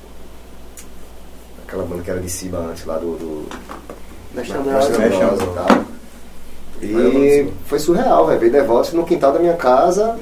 aquela 1.66 1.85
banda 1.85 2.02
que 2.02 2.11
era 2.11 2.20
de 2.20 2.30
Ciba 2.30 2.59
antes 2.59 2.85
lá 2.87 2.96
do. 2.98 3.16
do 3.16 3.46
Mestre 4.35 4.54
na- 4.59 4.61
Ambrosio. 4.61 4.98
Mestre 4.98 5.04
Ambrosio 5.22 5.46
Mestre 5.46 5.46
e 5.46 5.54
tal. 5.54 5.85
E 6.83 7.52
foi 7.66 7.78
surreal, 7.78 8.26
velho. 8.26 8.40
Veio 8.40 8.52
Devotos 8.52 8.92
no 8.92 9.04
quintal 9.04 9.33
da 9.33 9.38
minha 9.38 9.57
casa, 9.57 10.18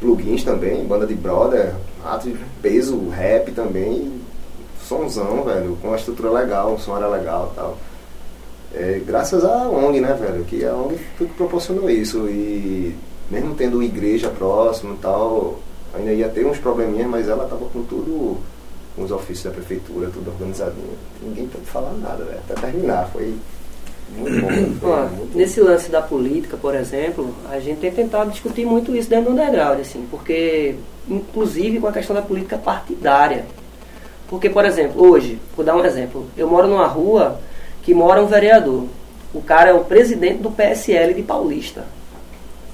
plugins 0.00 0.42
também, 0.44 0.84
banda 0.84 1.06
de 1.06 1.14
brother, 1.14 1.72
ato 2.04 2.28
de 2.28 2.36
peso, 2.60 3.08
rap 3.10 3.50
também, 3.52 4.12
somzão, 4.86 5.42
velho, 5.44 5.76
com 5.80 5.88
uma 5.88 5.96
estrutura 5.96 6.30
legal, 6.30 6.72
um 6.74 6.78
som 6.78 6.96
era 6.96 7.06
legal 7.08 7.50
e 7.52 7.56
tal. 7.56 7.78
É, 8.74 9.00
graças 9.06 9.44
à 9.44 9.68
ONG, 9.68 10.00
né, 10.00 10.12
velho? 10.14 10.44
Que 10.44 10.64
a 10.64 10.74
ONG 10.74 10.98
foi 11.16 11.26
que 11.26 11.34
proporcionou 11.34 11.88
isso. 11.88 12.28
E 12.28 12.94
mesmo 13.30 13.54
tendo 13.54 13.82
igreja 13.82 14.28
próximo 14.28 14.94
e 14.94 14.98
tal, 14.98 15.58
ainda 15.94 16.12
ia 16.12 16.28
ter 16.28 16.46
uns 16.46 16.58
probleminhas, 16.58 17.08
mas 17.08 17.28
ela 17.28 17.46
tava 17.46 17.64
com 17.66 17.82
tudo, 17.82 18.38
com 18.94 19.02
os 19.02 19.10
ofícios 19.10 19.44
da 19.44 19.50
prefeitura, 19.50 20.10
tudo 20.12 20.30
organizadinho. 20.30 20.96
Ninguém 21.22 21.46
pôde 21.46 21.66
falar 21.66 21.92
nada, 21.94 22.24
velho. 22.24 22.38
Até 22.38 22.54
terminar. 22.54 23.08
Foi 23.12 23.34
muito 24.10 24.80
bom. 24.80 24.88
Ó, 24.88 25.06
muito 25.06 25.32
bom. 25.32 25.38
nesse 25.38 25.60
lance 25.60 25.90
da 25.90 26.02
política, 26.02 26.56
por 26.56 26.74
exemplo, 26.74 27.34
a 27.50 27.58
gente 27.58 27.80
tem 27.80 27.90
tentado 27.90 28.30
discutir 28.30 28.64
muito 28.64 28.94
isso 28.94 29.08
dentro 29.08 29.26
do 29.26 29.30
underground, 29.32 29.80
assim, 29.80 30.06
porque, 30.10 30.76
inclusive 31.08 31.80
com 31.80 31.88
a 31.88 31.92
questão 31.92 32.14
da 32.14 32.22
política 32.22 32.56
partidária. 32.56 33.44
Porque, 34.28 34.50
por 34.50 34.64
exemplo, 34.64 35.08
hoje, 35.08 35.38
vou 35.56 35.64
dar 35.64 35.76
um 35.76 35.84
exemplo, 35.84 36.26
eu 36.36 36.48
moro 36.48 36.66
numa 36.66 36.86
rua 36.86 37.40
que 37.86 37.94
mora 37.94 38.20
um 38.20 38.26
vereador. 38.26 38.84
O 39.32 39.40
cara 39.40 39.70
é 39.70 39.72
o 39.72 39.84
presidente 39.84 40.38
do 40.42 40.50
PSL 40.50 41.14
de 41.14 41.22
Paulista. 41.22 41.84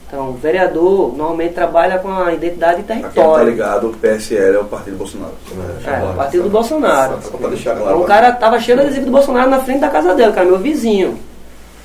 Então, 0.08 0.30
o 0.30 0.32
vereador 0.34 1.14
normalmente 1.16 1.54
trabalha 1.54 1.98
com 1.98 2.10
a 2.10 2.32
identidade 2.32 2.78
não 2.78 2.84
tá 2.84 2.94
território. 2.94 3.48
ligado, 3.50 3.88
o 3.90 3.92
PSL 3.96 4.56
é 4.56 4.58
o 4.58 4.64
Partido 4.64 4.96
Bolsonaro. 4.96 5.32
É, 5.86 6.10
o 6.10 6.14
partido 6.14 6.42
do 6.44 6.50
Bolsonaro. 6.50 7.18
Só 7.22 7.36
pra 7.36 7.48
deixar 7.48 7.76
claro. 7.76 7.90
Então 7.90 8.00
o 8.02 8.04
cara 8.04 8.32
tava 8.32 8.58
cheio 8.60 8.76
de 8.78 8.84
adesivo 8.84 9.06
do 9.06 9.12
Bolsonaro 9.12 9.48
na 9.50 9.60
frente 9.60 9.80
da 9.80 9.88
casa 9.90 10.14
dele, 10.14 10.32
cara, 10.32 10.46
meu 10.46 10.58
vizinho. 10.58 11.18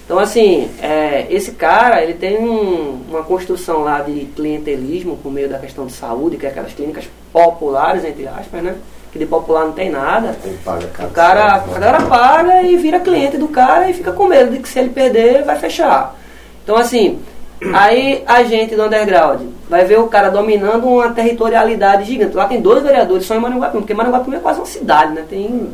Então 0.06 0.20
assim, 0.20 0.70
é, 0.82 1.26
esse 1.30 1.52
cara, 1.52 2.02
ele 2.04 2.14
tem 2.16 2.38
um- 2.38 3.02
uma 3.10 3.24
construção 3.24 3.80
lá 3.84 4.00
de 4.02 4.26
clientelismo 4.36 5.18
por 5.18 5.32
meio 5.32 5.50
da 5.50 5.58
questão 5.60 5.86
de 5.86 5.94
saúde, 5.94 6.38
que 6.38 6.46
é 6.46 6.50
aquelas 6.50 6.74
clínicas 6.74 7.06
populares, 7.34 8.04
entre 8.06 8.26
aspas, 8.28 8.62
né? 8.64 8.76
Que 9.18 9.24
de 9.24 9.26
popular 9.26 9.66
não 9.66 9.72
tem 9.72 9.90
nada. 9.90 10.36
Paga. 10.64 10.86
O 11.06 11.10
cara, 11.12 11.56
a 11.56 11.60
galera 11.80 12.02
paga 12.04 12.62
e 12.62 12.78
vira 12.78 13.00
cliente 13.00 13.36
do 13.38 13.48
cara 13.48 13.90
e 13.90 13.94
fica 13.94 14.12
com 14.12 14.28
medo 14.28 14.52
de 14.52 14.60
que 14.60 14.70
se 14.70 14.78
ele 14.78 14.90
perder, 14.90 15.44
vai 15.44 15.58
fechar. 15.58 16.16
Então, 16.64 16.76
assim, 16.76 17.20
aí 17.74 18.24
a 18.28 18.44
gente 18.44 18.76
do 18.76 18.84
underground 18.84 19.42
vai 19.68 19.86
ver 19.86 19.98
o 20.00 20.08
cara 20.08 20.30
dominando 20.30 20.88
uma 20.88 21.10
territorialidade 21.12 22.04
gigante. 22.04 22.36
Lá 22.36 22.46
tem 22.46 22.62
dois 22.62 22.84
vereadores 22.84 23.26
só 23.26 23.34
em 23.36 23.40
Maranguapium, 23.40 23.82
porque 23.82 23.94
Maranguapium 23.96 24.36
é 24.36 24.40
quase 24.40 24.60
uma 24.60 24.66
cidade, 24.68 25.14
né? 25.14 25.24
Tem. 25.28 25.70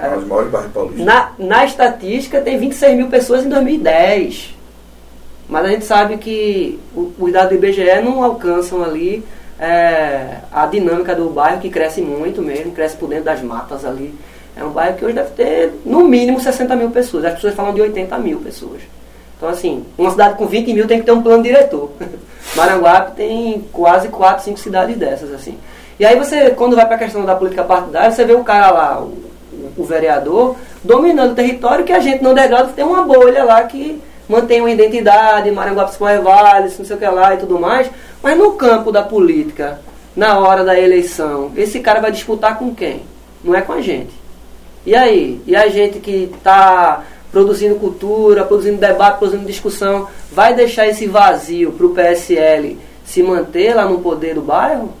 É. 0.00 1.04
Na, 1.04 1.30
na 1.38 1.64
estatística, 1.64 2.40
tem 2.40 2.58
26 2.58 2.96
mil 2.96 3.08
pessoas 3.08 3.44
em 3.44 3.48
2010. 3.48 4.54
Mas 5.48 5.64
a 5.64 5.68
gente 5.68 5.84
sabe 5.84 6.16
que 6.16 6.78
o- 6.94 7.12
os 7.18 7.32
dados 7.32 7.48
do 7.50 7.54
IBGE 7.66 8.00
não 8.04 8.22
alcançam 8.22 8.82
ali 8.84 9.24
é, 9.62 10.38
a 10.50 10.66
dinâmica 10.66 11.14
do 11.14 11.30
bairro, 11.30 11.60
que 11.60 11.70
cresce 11.70 12.02
muito 12.02 12.42
mesmo, 12.42 12.72
cresce 12.72 12.96
por 12.96 13.08
dentro 13.08 13.26
das 13.26 13.40
matas 13.40 13.84
ali. 13.84 14.12
É 14.56 14.64
um 14.64 14.70
bairro 14.70 14.96
que 14.96 15.04
hoje 15.04 15.14
deve 15.14 15.30
ter, 15.30 15.72
no 15.86 16.00
mínimo, 16.00 16.40
60 16.40 16.74
mil 16.74 16.90
pessoas. 16.90 17.24
As 17.24 17.34
pessoas 17.34 17.54
falam 17.54 17.72
de 17.72 17.80
80 17.80 18.18
mil 18.18 18.40
pessoas. 18.40 18.82
Então, 19.36 19.48
assim, 19.48 19.84
uma 19.96 20.10
cidade 20.10 20.36
com 20.36 20.46
20 20.46 20.74
mil 20.74 20.88
tem 20.88 20.98
que 20.98 21.06
ter 21.06 21.12
um 21.12 21.22
plano 21.22 21.44
diretor. 21.44 21.92
Maranguape 22.56 23.12
tem 23.12 23.64
quase 23.72 24.08
4, 24.08 24.44
5 24.44 24.58
cidades 24.58 24.96
dessas, 24.96 25.32
assim. 25.32 25.56
E 25.98 26.04
aí 26.04 26.18
você, 26.18 26.50
quando 26.50 26.74
vai 26.74 26.84
para 26.84 26.96
a 26.96 26.98
questão 26.98 27.24
da 27.24 27.36
política 27.36 27.62
partidária, 27.62 28.10
você 28.10 28.24
vê 28.24 28.32
o 28.32 28.42
cara 28.42 28.70
lá, 28.70 29.00
o, 29.00 29.14
o 29.76 29.84
vereador, 29.84 30.56
dominando 30.82 31.32
o 31.32 31.36
território 31.36 31.84
que 31.84 31.92
a 31.92 32.00
gente 32.00 32.20
no 32.20 32.30
underground 32.30 32.70
tem 32.70 32.84
uma 32.84 33.02
bolha 33.02 33.44
lá 33.44 33.62
que 33.62 34.02
mantém 34.32 34.60
uma 34.60 34.70
identidade, 34.70 35.50
Maranguape 35.50 35.94
Vales, 35.98 36.78
não 36.78 36.86
sei 36.86 36.96
o 36.96 36.98
que 36.98 37.06
lá 37.06 37.34
e 37.34 37.36
tudo 37.36 37.60
mais. 37.60 37.90
Mas 38.22 38.36
no 38.38 38.52
campo 38.52 38.90
da 38.90 39.02
política, 39.02 39.80
na 40.16 40.38
hora 40.38 40.64
da 40.64 40.78
eleição, 40.78 41.52
esse 41.54 41.80
cara 41.80 42.00
vai 42.00 42.10
disputar 42.10 42.58
com 42.58 42.74
quem? 42.74 43.02
Não 43.44 43.54
é 43.54 43.60
com 43.60 43.72
a 43.72 43.82
gente. 43.82 44.10
E 44.86 44.94
aí? 44.94 45.40
E 45.46 45.54
a 45.54 45.68
gente 45.68 46.00
que 46.00 46.30
está 46.34 47.04
produzindo 47.30 47.76
cultura, 47.76 48.44
produzindo 48.44 48.78
debate, 48.78 49.18
produzindo 49.18 49.46
discussão, 49.46 50.08
vai 50.30 50.54
deixar 50.54 50.86
esse 50.86 51.06
vazio 51.06 51.72
para 51.72 51.86
o 51.86 51.94
PSL 51.94 52.78
se 53.04 53.22
manter 53.22 53.74
lá 53.74 53.84
no 53.84 54.00
poder 54.00 54.34
do 54.34 54.42
bairro? 54.42 54.92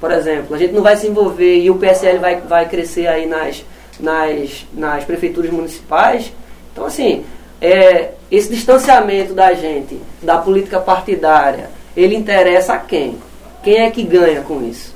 Por 0.00 0.12
exemplo, 0.12 0.54
a 0.54 0.58
gente 0.58 0.72
não 0.72 0.82
vai 0.82 0.96
se 0.96 1.08
envolver 1.08 1.58
e 1.58 1.70
o 1.70 1.76
PSL 1.76 2.18
vai, 2.18 2.40
vai 2.40 2.68
crescer 2.68 3.06
aí 3.08 3.26
nas, 3.26 3.64
nas, 3.98 4.66
nas 4.72 5.04
prefeituras 5.04 5.50
municipais. 5.50 6.32
Então, 6.72 6.86
assim, 6.86 7.24
é, 7.60 8.12
esse 8.30 8.48
distanciamento 8.50 9.34
da 9.34 9.52
gente 9.52 10.00
da 10.22 10.38
política 10.38 10.80
partidária, 10.80 11.70
ele 11.96 12.16
interessa 12.16 12.74
a 12.74 12.78
quem? 12.78 13.16
Quem 13.62 13.78
é 13.78 13.90
que 13.90 14.02
ganha 14.02 14.40
com 14.40 14.62
isso? 14.62 14.94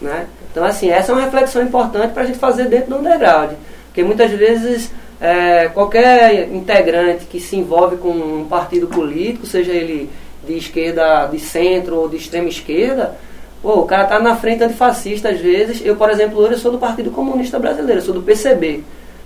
Né? 0.00 0.26
Então, 0.50 0.64
assim, 0.64 0.90
essa 0.90 1.12
é 1.12 1.14
uma 1.14 1.24
reflexão 1.24 1.62
importante 1.62 2.12
para 2.12 2.24
a 2.24 2.26
gente 2.26 2.38
fazer 2.38 2.64
dentro 2.64 2.90
do 2.90 2.96
underground. 2.96 3.52
Porque 3.86 4.02
muitas 4.02 4.30
vezes 4.32 4.90
é, 5.20 5.68
qualquer 5.68 6.48
integrante 6.48 7.26
que 7.26 7.38
se 7.38 7.56
envolve 7.56 7.96
com 7.98 8.10
um 8.10 8.46
partido 8.48 8.88
político, 8.88 9.46
seja 9.46 9.72
ele 9.72 10.10
de 10.46 10.56
esquerda, 10.56 11.26
de 11.26 11.38
centro 11.38 11.96
ou 11.96 12.08
de 12.08 12.16
extrema 12.16 12.48
esquerda, 12.48 13.14
pô, 13.62 13.80
o 13.80 13.84
cara 13.84 14.06
tá 14.06 14.18
na 14.18 14.34
frente 14.36 14.64
antifascista 14.64 15.28
às 15.28 15.38
vezes. 15.38 15.84
Eu, 15.84 15.94
por 15.94 16.10
exemplo, 16.10 16.38
hoje 16.38 16.54
eu 16.54 16.58
sou 16.58 16.72
do 16.72 16.78
Partido 16.78 17.10
Comunista 17.10 17.58
Brasileiro, 17.58 18.02
sou 18.02 18.14
do 18.14 18.22
PCB. 18.22 18.82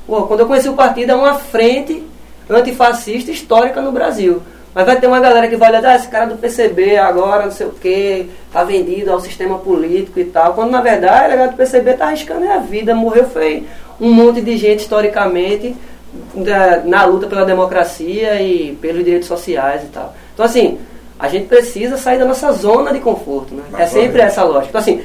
Pô, 0.07 0.23
quando 0.23 0.41
eu 0.41 0.47
conheci 0.47 0.69
o 0.69 0.75
partido, 0.75 1.13
é 1.13 1.15
uma 1.15 1.37
frente 1.37 2.03
antifascista 2.49 3.31
histórica 3.31 3.81
no 3.81 3.93
Brasil. 3.93 4.43
Mas 4.75 4.87
vai 4.87 4.99
ter 4.99 5.07
uma 5.07 5.21
galera 5.21 5.47
que 5.47 5.57
vai 5.57 5.69
olhar, 5.71 5.85
ah, 5.85 5.95
esse 5.95 6.09
cara 6.09 6.27
do 6.27 6.37
PCB 6.37 6.97
agora, 6.97 7.45
não 7.45 7.53
sei 7.53 7.67
o 7.67 7.71
quê, 7.71 8.27
tá 8.53 8.65
vendido 8.65 9.13
ao 9.13 9.21
sistema 9.21 9.57
político 9.59 10.19
e 10.19 10.25
tal. 10.25 10.53
Quando 10.55 10.71
na 10.73 10.81
verdade, 10.81 11.27
a 11.27 11.29
galera 11.37 11.51
do 11.53 11.57
PCB 11.57 11.95
tá 11.95 12.07
arriscando 12.07 12.51
a 12.51 12.59
vida. 12.59 12.93
Morreu 12.95 13.29
foi 13.29 13.65
um 14.01 14.11
monte 14.13 14.41
de 14.41 14.57
gente 14.57 14.81
historicamente 14.81 15.77
da- 16.35 16.81
na 16.85 17.05
luta 17.05 17.29
pela 17.29 17.45
democracia 17.45 18.41
e 18.43 18.77
pelos 18.81 19.05
direitos 19.05 19.29
sociais 19.29 19.85
e 19.85 19.87
tal. 19.87 20.13
Então 20.35 20.45
assim, 20.45 20.79
a 21.21 21.29
gente 21.29 21.47
precisa 21.47 21.97
sair 21.97 22.19
da 22.19 22.25
nossa 22.25 22.51
zona 22.53 22.93
de 22.93 22.99
conforto, 22.99 23.55
né? 23.55 23.63
É 23.79 23.87
sempre 23.87 24.21
essa 24.23 24.43
lógica. 24.43 24.71
Então 24.71 24.81
assim, 24.81 25.03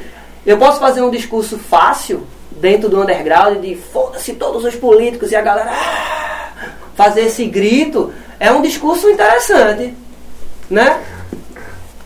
eu 0.47 0.57
posso 0.57 0.79
fazer 0.79 1.03
um 1.03 1.11
discurso 1.11 1.59
fácil 1.59 2.23
dentro 2.59 2.89
do 2.89 2.99
underground 2.99 3.59
de 3.59 3.75
foda-se 3.75 4.33
todos 4.33 4.65
os 4.65 4.75
políticos 4.75 5.31
e 5.31 5.35
a 5.35 5.41
galera 5.41 5.69
"Ah!" 5.71 6.48
Fazer 6.99 7.21
esse 7.21 7.45
grito, 7.45 8.11
é 8.37 8.51
um 8.51 8.61
discurso 8.61 9.09
interessante, 9.09 9.93
né? 10.69 10.99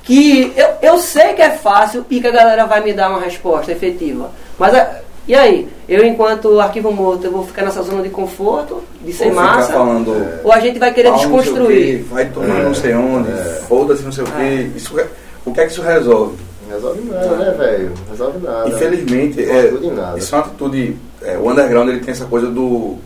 Que 0.03 0.53
eu, 0.55 0.67
eu 0.91 0.97
sei 0.99 1.33
que 1.33 1.41
é 1.41 1.49
fácil 1.49 2.05
e 2.11 2.21
que 2.21 2.27
a 2.27 2.31
galera 2.31 2.65
vai 2.67 2.83
me 2.83 2.93
dar 2.93 3.09
uma 3.09 3.19
resposta 3.19 3.71
efetiva. 3.71 4.29
Mas 4.59 4.75
a- 4.75 4.99
e 5.27 5.33
aí? 5.33 5.67
Eu, 5.89 6.05
enquanto 6.05 6.59
arquivo 6.59 6.91
morto, 6.91 7.23
eu 7.25 7.31
vou 7.31 7.43
ficar 7.43 7.63
nessa 7.63 7.81
zona 7.81 8.03
de 8.03 8.09
conforto, 8.09 8.83
de 9.01 9.11
ser 9.13 9.29
Ou 9.29 9.33
massa? 9.33 9.73
falando. 9.73 10.13
Ou 10.43 10.51
a 10.51 10.59
gente 10.59 10.77
vai 10.77 10.93
querer 10.93 11.11
desconstruir? 11.13 11.97
quê, 11.99 12.05
Vai 12.11 12.25
tomar 12.25 12.61
não 12.61 12.75
sei 12.75 12.93
onde, 12.93 13.31
foda-se 13.67 14.03
não 14.03 14.11
sei 14.11 14.25
o 14.25 14.27
quê. 14.27 14.69
Isso, 14.75 14.93
re- 14.95 15.07
o 15.43 15.51
que 15.51 15.59
é 15.61 15.65
que 15.65 15.71
isso 15.71 15.81
resolve? 15.81 16.35
Não 16.67 16.75
resolve 16.75 17.01
nada, 17.09 17.35
né, 17.37 17.51
velho? 17.57 17.93
Resolve 18.11 18.37
nada. 18.45 18.69
Infelizmente, 18.69 19.41
é, 19.43 19.71
nada. 19.95 20.19
isso 20.19 20.35
é 20.35 20.37
uma 20.37 20.45
atitude. 20.45 20.97
é, 21.23 21.37
o 21.37 21.49
underground 21.49 21.89
ele 21.89 22.01
tem 22.01 22.11
essa 22.11 22.25
coisa 22.25 22.47
do. 22.47 22.97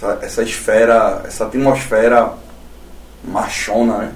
Essa, 0.00 0.18
essa 0.22 0.42
esfera, 0.42 1.22
essa 1.26 1.44
atmosfera 1.44 2.32
machona, 3.24 3.98
né? 3.98 4.12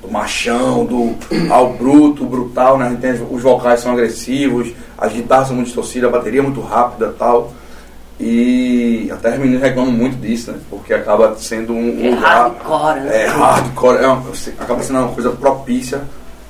Do 0.00 0.10
machão, 0.10 0.84
do 0.84 1.14
ao 1.50 1.72
bruto, 1.74 2.24
brutal, 2.24 2.78
né? 2.78 2.96
Tem, 3.00 3.12
os 3.12 3.42
vocais 3.42 3.80
são 3.80 3.92
agressivos, 3.92 4.72
as 4.96 5.12
guitarras 5.12 5.48
são 5.48 5.56
muito 5.56 5.66
distorcidas, 5.66 6.08
a 6.08 6.12
bateria 6.12 6.40
é 6.40 6.42
muito 6.42 6.60
rápida 6.60 7.14
tal. 7.18 7.52
E 8.20 9.08
até 9.12 9.30
as 9.30 9.38
meninas 9.38 9.62
reclamam 9.62 9.90
muito 9.92 10.16
disso, 10.20 10.52
né? 10.52 10.58
Porque 10.70 10.94
acaba 10.94 11.34
sendo 11.36 11.72
um, 11.72 12.04
É 12.06 12.10
lugar. 12.10 12.20
hardcore, 12.20 13.00
né? 13.00 13.22
É 13.22 13.26
hardcore, 13.26 13.96
é 13.98 14.06
uma- 14.06 14.32
acaba 14.60 14.82
sendo 14.84 14.98
uma 15.00 15.08
coisa 15.08 15.30
propícia 15.30 16.02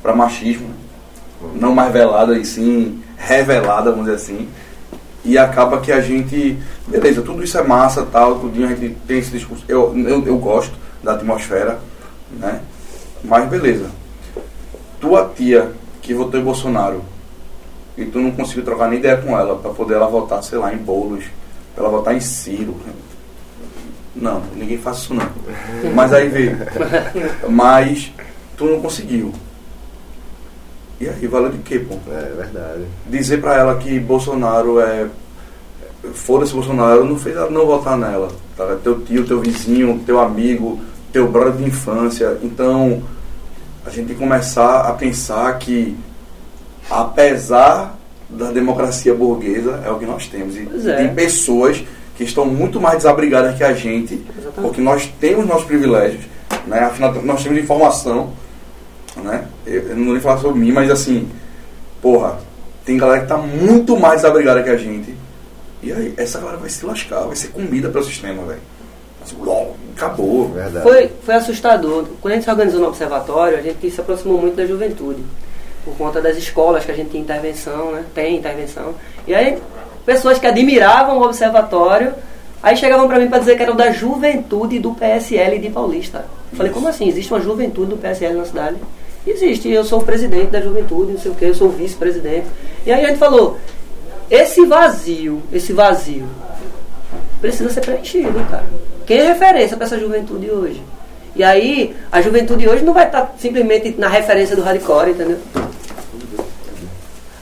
para 0.02 0.14
machismo 0.14 0.68
não 1.54 1.74
mais 1.74 1.92
velada 1.92 2.36
e 2.38 2.44
sim 2.44 3.02
revelada, 3.16 3.90
vamos 3.90 4.04
dizer 4.06 4.16
assim. 4.16 4.48
E 5.24 5.38
acaba 5.38 5.80
que 5.80 5.92
a 5.92 6.00
gente, 6.00 6.58
beleza, 6.86 7.22
tudo 7.22 7.44
isso 7.44 7.56
é 7.56 7.62
massa, 7.62 8.04
tal, 8.04 8.40
tudinho, 8.40 8.66
a 8.66 8.74
gente 8.74 8.96
tem 9.06 9.18
esse 9.18 9.30
discurso. 9.30 9.64
Eu, 9.68 9.96
eu, 9.96 10.26
eu 10.26 10.38
gosto 10.38 10.74
da 11.02 11.12
atmosfera, 11.12 11.78
né? 12.32 12.60
Mas 13.22 13.48
beleza. 13.48 13.90
Tua 15.00 15.32
tia 15.34 15.72
que 16.00 16.12
votou 16.12 16.40
em 16.40 16.44
Bolsonaro 16.44 17.02
e 17.96 18.04
tu 18.04 18.18
não 18.18 18.30
conseguiu 18.32 18.64
trocar 18.64 18.88
nem 18.88 18.98
ideia 18.98 19.16
com 19.16 19.38
ela 19.38 19.56
para 19.56 19.70
poder 19.70 19.94
ela 19.94 20.08
votar, 20.08 20.42
sei 20.42 20.58
lá, 20.58 20.72
em 20.72 20.78
bolos, 20.78 21.24
pra 21.74 21.84
ela 21.84 21.96
votar 21.96 22.16
em 22.16 22.20
Ciro. 22.20 22.76
Não, 24.14 24.42
ninguém 24.56 24.78
faz 24.78 24.98
isso 24.98 25.14
não. 25.14 25.28
Mas 25.94 26.12
aí 26.12 26.28
veio. 26.28 26.58
Mas 27.48 28.12
tu 28.56 28.66
não 28.66 28.80
conseguiu. 28.80 29.32
E 31.02 31.08
aí, 31.08 31.26
valeu 31.26 31.50
de 31.50 31.58
quê, 31.58 31.80
pô? 31.80 31.96
É 32.12 32.32
verdade. 32.36 32.84
Dizer 33.08 33.40
pra 33.40 33.56
ela 33.56 33.74
que 33.74 33.98
Bolsonaro 33.98 34.78
é. 34.78 35.08
Foda-se 36.14 36.52
Bolsonaro, 36.52 37.04
não 37.04 37.18
fez 37.18 37.34
ela 37.36 37.50
não 37.50 37.66
votar 37.66 37.98
nela. 37.98 38.28
Tá? 38.56 38.76
Teu 38.84 39.00
tio, 39.00 39.26
teu 39.26 39.40
vizinho, 39.40 40.00
teu 40.06 40.20
amigo, 40.20 40.80
teu 41.12 41.26
brother 41.28 41.54
de 41.54 41.64
infância. 41.64 42.38
Então, 42.40 43.02
a 43.84 43.90
gente 43.90 44.06
tem 44.06 44.16
que 44.16 44.22
começar 44.22 44.82
a 44.82 44.92
pensar 44.92 45.58
que, 45.58 45.96
apesar 46.88 47.98
da 48.30 48.52
democracia 48.52 49.12
burguesa, 49.12 49.82
é 49.84 49.90
o 49.90 49.98
que 49.98 50.06
nós 50.06 50.28
temos. 50.28 50.56
E 50.56 50.66
Pois 50.66 50.86
é. 50.86 50.98
tem 50.98 51.14
pessoas 51.16 51.82
que 52.16 52.22
estão 52.22 52.46
muito 52.46 52.80
mais 52.80 52.98
desabrigadas 52.98 53.56
que 53.56 53.64
a 53.64 53.72
gente, 53.72 54.14
Exatamente. 54.14 54.60
porque 54.60 54.80
nós 54.80 55.12
temos 55.18 55.46
nossos 55.46 55.64
privilégios, 55.64 56.22
né? 56.64 56.78
afinal 56.78 57.12
nós 57.24 57.42
temos 57.42 57.58
informação, 57.58 58.30
né? 59.16 59.46
Eu, 59.66 59.88
eu 59.88 59.96
não 59.96 60.04
vou 60.04 60.12
nem 60.14 60.22
falar 60.22 60.38
sobre 60.38 60.60
mim, 60.60 60.72
mas 60.72 60.90
assim, 60.90 61.28
porra, 62.00 62.38
tem 62.84 62.96
galera 62.96 63.22
que 63.22 63.28
tá 63.28 63.38
muito 63.38 63.96
mais 63.98 64.22
desabrigada 64.22 64.62
que 64.62 64.70
a 64.70 64.76
gente. 64.76 65.14
E 65.82 65.92
aí, 65.92 66.14
essa 66.16 66.38
galera 66.38 66.58
vai 66.58 66.70
se 66.70 66.84
lascar, 66.84 67.20
vai 67.20 67.36
ser 67.36 67.48
comida 67.48 67.88
pelo 67.88 68.04
sistema, 68.04 68.44
velho. 68.44 68.60
Assim, 69.22 69.36
acabou. 69.96 70.48
Verdade. 70.48 70.82
Foi, 70.82 71.10
foi 71.24 71.34
assustador. 71.34 72.06
Quando 72.20 72.32
a 72.32 72.36
gente 72.36 72.44
se 72.44 72.50
organizou 72.50 72.80
no 72.80 72.88
observatório, 72.88 73.58
a 73.58 73.62
gente 73.62 73.90
se 73.90 74.00
aproximou 74.00 74.40
muito 74.40 74.56
da 74.56 74.66
juventude. 74.66 75.22
Por 75.84 75.96
conta 75.96 76.20
das 76.20 76.36
escolas 76.36 76.84
que 76.84 76.92
a 76.92 76.94
gente 76.94 77.10
tinha 77.10 77.22
intervenção, 77.22 77.92
né? 77.92 78.04
Tem 78.14 78.36
intervenção. 78.36 78.94
E 79.26 79.34
aí, 79.34 79.58
pessoas 80.06 80.38
que 80.38 80.46
admiravam 80.46 81.18
o 81.18 81.24
observatório, 81.24 82.14
aí 82.62 82.76
chegavam 82.76 83.08
para 83.08 83.18
mim 83.18 83.28
para 83.28 83.38
dizer 83.38 83.56
que 83.56 83.62
eram 83.62 83.74
da 83.74 83.90
juventude 83.90 84.78
do 84.78 84.92
PSL 84.92 85.58
de 85.58 85.70
Paulista. 85.70 86.24
Eu 86.52 86.56
falei, 86.56 86.72
como 86.72 86.86
assim? 86.88 87.08
Existe 87.08 87.32
uma 87.32 87.40
juventude 87.40 87.90
do 87.90 87.96
PSL 87.96 88.34
na 88.34 88.44
cidade? 88.44 88.76
Existe, 89.26 89.68
eu 89.70 89.84
sou 89.84 90.00
o 90.00 90.04
presidente 90.04 90.50
da 90.50 90.60
juventude, 90.60 91.12
não 91.12 91.18
sei 91.20 91.30
o 91.30 91.34
que, 91.34 91.44
eu 91.44 91.54
sou 91.54 91.68
vice-presidente. 91.68 92.46
E 92.84 92.90
aí 92.92 93.04
a 93.04 93.08
gente 93.08 93.18
falou, 93.18 93.56
esse 94.30 94.64
vazio, 94.66 95.42
esse 95.52 95.72
vazio, 95.72 96.26
precisa 97.40 97.70
ser 97.70 97.82
preenchido, 97.82 98.32
cara. 98.50 98.64
Quem 99.06 99.18
é 99.18 99.26
referência 99.28 99.76
para 99.76 99.86
essa 99.86 99.98
juventude 99.98 100.50
hoje? 100.50 100.82
E 101.36 101.42
aí, 101.42 101.94
a 102.10 102.20
juventude 102.20 102.68
hoje 102.68 102.84
não 102.84 102.92
vai 102.92 103.06
estar 103.06 103.34
simplesmente 103.38 103.94
na 103.98 104.08
referência 104.08 104.54
do 104.56 104.62
hardcore, 104.62 105.10
entendeu? 105.10 105.38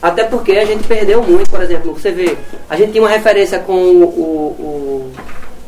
Até 0.02 0.24
porque 0.24 0.52
a 0.52 0.64
gente 0.64 0.86
perdeu 0.86 1.22
muito, 1.22 1.50
por 1.50 1.60
exemplo, 1.62 1.92
você 1.92 2.10
vê, 2.10 2.36
a 2.68 2.76
gente 2.76 2.92
tinha 2.92 3.02
uma 3.02 3.10
referência 3.10 3.58
com 3.58 3.72
o, 3.74 4.04
o- 4.04 5.12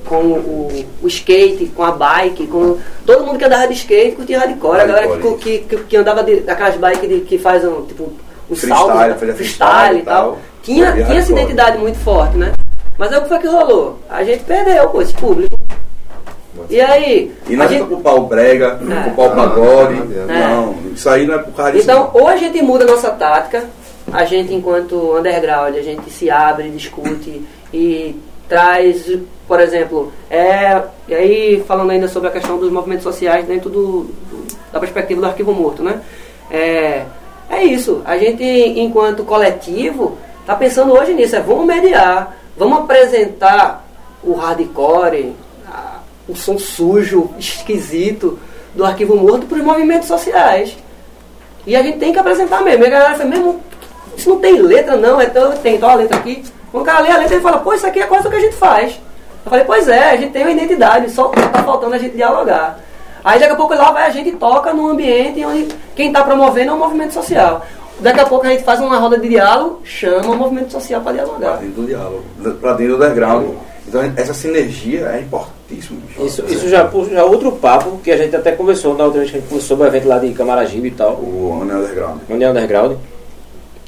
com 0.07 0.17
o, 0.17 0.85
o 1.03 1.07
skate, 1.09 1.67
com 1.75 1.83
a 1.83 1.93
bike, 1.93 2.47
com 2.47 2.79
todo 3.07 3.25
mundo 3.25 3.39
que 3.39 3.45
andava 3.45 3.67
de 3.69 3.75
skate 3.75 4.17
curtia 4.17 4.39
hardcore, 4.39 4.81
a 4.81 4.85
galera 4.87 5.07
que, 5.07 5.13
Hardcore. 5.13 5.37
que, 5.39 5.59
que, 5.61 5.77
que 5.85 5.97
andava 5.97 6.23
de, 6.23 6.41
daquelas 6.41 6.77
bikes 6.77 7.09
de- 7.09 7.21
que 7.21 7.39
faz 7.39 7.65
um, 7.65 7.83
tipo, 7.87 8.13
um 8.51 8.55
Freestyle, 8.57 8.77
salto, 8.87 8.93
fazia 8.99 9.15
freestyle, 9.15 9.37
freestyle 9.37 9.99
e 9.99 10.03
tal. 10.03 10.39
e 10.63 10.65
Tinha, 10.67 10.87
tal. 10.87 10.95
tinha 10.95 11.05
essa 11.07 11.15
Hardcore. 11.15 11.41
identidade 11.41 11.79
muito 11.79 11.99
forte, 11.99 12.37
né? 12.37 12.53
Mas 12.99 13.11
é 13.13 13.19
o 13.19 13.23
que 13.23 13.29
foi 13.29 13.39
que 13.39 13.47
rolou? 13.47 13.99
A 14.09 14.23
gente 14.23 14.45
perdeu, 14.45 14.89
pô, 14.91 15.01
esse 15.03 15.15
público. 15.15 15.55
E 16.69 16.81
aí, 16.81 17.33
E 17.49 17.57
não 17.57 17.65
é 17.65 17.69
gente, 17.69 17.87
culpar 17.89 18.15
o 18.15 18.27
brega, 18.27 18.79
É. 18.89 19.11
culpar 19.11 19.27
o 19.27 19.37
pagode. 19.37 19.95
Não, 19.95 20.27
não 20.27 20.67
Não, 20.67 20.93
isso 20.93 21.09
aí 21.09 21.27
não 21.27 21.35
é 21.35 21.39
por 21.39 21.53
causa 21.55 21.73
disso. 21.73 21.85
Então, 21.91 22.11
ou 22.13 22.29
a 22.29 22.37
gente 22.37 22.61
muda 22.63 22.85
a 22.85 22.87
nossa 22.89 23.11
tática, 23.11 23.65
a 24.13 24.25
gente, 24.25 24.53
enquanto 24.55 25.17
underground, 25.17 25.75
a 25.77 25.81
gente 25.83 26.11
se 26.11 26.31
abre, 26.31 26.69
discute 26.71 27.43
e 27.73 28.15
traz, 28.49 29.07
por 29.53 29.61
exemplo, 29.61 30.11
é, 30.31 30.81
e 31.07 31.15
aí 31.15 31.65
falando 31.69 31.91
ainda 31.91 32.09
sobre 32.09 32.27
a 32.31 32.33
questão 32.33 32.57
dos 32.57 32.73
movimentos 32.73 33.03
sociais 33.05 33.45
dentro 33.45 33.69
do, 33.69 34.05
do- 34.05 34.47
da 34.73 34.81
perspectiva 34.81 35.21
do 35.21 35.27
arquivo 35.27 35.53
morto, 35.53 35.83
né? 35.83 36.01
É, 36.51 37.05
é 37.51 37.63
isso, 37.63 38.01
a 38.07 38.17
gente, 38.17 38.43
enquanto 38.43 39.25
coletivo, 39.25 40.17
está 40.41 40.57
pensando 40.57 40.95
hoje 40.95 41.13
nisso, 41.13 41.37
é 41.37 41.41
vamos 41.41 41.67
mediar, 41.67 42.35
vamos 42.57 42.79
apresentar 42.79 43.87
o 44.25 44.33
hardcore, 44.33 45.35
a- 45.71 45.99
o 46.27 46.35
som 46.35 46.57
sujo, 46.59 47.29
esquisito 47.39 48.39
do 48.75 48.87
arquivo 48.87 49.15
morto 49.17 49.45
para 49.45 49.59
os 49.59 49.65
movimentos 49.65 50.09
sociais. 50.09 50.75
E 51.67 51.77
a 51.77 51.83
gente 51.83 51.99
tem 51.99 52.11
que 52.11 52.19
apresentar 52.19 52.63
mesmo. 52.63 52.85
E 52.85 52.87
a 52.87 52.91
galera 52.91 53.15
fala, 53.17 53.29
mesmo, 53.29 53.61
isso 54.17 54.31
não 54.31 54.39
tem 54.41 54.63
letra 54.63 54.97
não, 54.97 55.21
é 55.21 55.27
tão, 55.27 55.53
tem 55.59 55.79
a 55.79 55.95
letra 55.95 56.17
aqui. 56.17 56.43
Quando 56.71 56.85
o 56.85 56.87
cara 56.87 57.01
lê 57.01 57.11
a 57.11 57.19
letra, 57.19 57.35
ele 57.35 57.43
fala, 57.43 57.59
pô, 57.59 57.75
isso 57.75 57.87
aqui 57.87 58.01
é 58.01 58.07
quase 58.07 58.27
o 58.27 58.31
que 58.31 58.37
a 58.37 58.41
gente 58.41 58.57
faz. 58.57 58.99
Eu 59.45 59.51
falei, 59.51 59.65
pois 59.65 59.89
é, 59.89 60.11
a 60.11 60.17
gente 60.17 60.33
tem 60.33 60.43
uma 60.43 60.53
identidade, 60.53 61.11
só 61.11 61.29
tá 61.29 61.63
faltando 61.63 61.95
a 61.95 61.99
gente 61.99 62.17
dialogar. 62.17 62.79
Aí 63.25 63.39
daqui 63.39 63.53
a 63.53 63.57
pouco 63.57 63.75
lá 63.75 63.91
vai 63.93 64.07
a 64.07 64.11
gente 64.11 64.31
e 64.31 64.37
toca 64.37 64.73
num 64.73 64.89
ambiente 64.89 65.45
onde 65.45 65.69
quem 65.95 66.09
está 66.09 66.23
promovendo 66.25 66.71
é 66.71 66.75
um 66.75 66.79
movimento 66.79 67.13
social. 67.15 67.65
Daqui 68.01 68.21
a 68.21 68.27
pouco 68.27 68.47
a 68.47 68.51
gente 68.51 68.65
faz 68.65 68.81
uma 68.81 68.99
roda 68.99 69.17
de 69.19 69.29
diálogo, 69.29 69.81
chama 69.85 70.31
o 70.33 70.37
movimento 70.37 70.73
social 70.73 71.01
para 71.01 71.13
dialogar. 71.13 71.57
dentro 71.59 71.83
do 71.83 71.87
diálogo, 71.87 72.25
pra 72.61 72.73
dentro 72.73 72.97
do 72.97 73.05
underground. 73.05 73.51
Então 73.87 74.01
essa 74.17 74.33
sinergia 74.33 75.07
é 75.09 75.21
importantíssima. 75.21 76.01
bicho. 76.07 76.25
Isso, 76.25 76.45
isso 76.49 76.69
já 76.69 76.85
puxa 76.85 77.11
já 77.11 77.21
é 77.21 77.25
outro 77.25 77.53
papo 77.53 77.99
que 78.03 78.11
a 78.11 78.17
gente 78.17 78.35
até 78.35 78.53
conversou 78.53 78.97
na 78.97 79.05
outra 79.05 79.21
vez 79.21 79.31
que 79.31 79.37
a 79.37 79.41
gente 79.41 79.49
conversou 79.49 79.77
sobre 79.77 79.85
o 79.85 79.89
evento 79.89 80.09
lá 80.09 80.19
de 80.19 80.33
Camaragibe 80.33 80.89
e 80.89 80.91
tal, 80.93 81.13
O 81.13 81.61
Anel 81.63 81.79
Underground. 81.79 82.19
é 82.29 82.49
underground. 82.49 82.97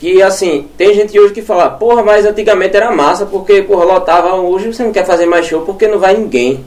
Que 0.05 0.21
assim, 0.21 0.67
tem 0.77 0.93
gente 0.93 1.19
hoje 1.19 1.33
que 1.33 1.41
fala, 1.41 1.71
porra, 1.71 2.03
mas 2.03 2.27
antigamente 2.27 2.77
era 2.77 2.91
massa, 2.91 3.25
porque 3.25 3.63
porra, 3.63 3.87
lotava, 3.87 4.35
hoje 4.35 4.71
você 4.71 4.85
não 4.85 4.93
quer 4.93 5.07
fazer 5.07 5.25
mais 5.25 5.47
show 5.47 5.63
porque 5.63 5.89
não 5.89 5.99
vai 5.99 6.15
ninguém. 6.15 6.63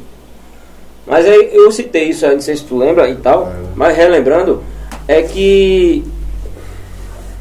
Mas 1.06 1.24
aí 1.24 1.52
eu 1.54 1.72
citei 1.72 2.06
isso 2.06 2.26
aí, 2.26 2.34
não 2.34 2.42
sei 2.42 2.56
se 2.56 2.64
tu 2.64 2.76
lembra 2.76 3.08
e 3.08 3.16
tal, 3.18 3.54
mas 3.76 3.96
relembrando, 3.96 4.64
é 5.08 5.22
que 5.22 6.04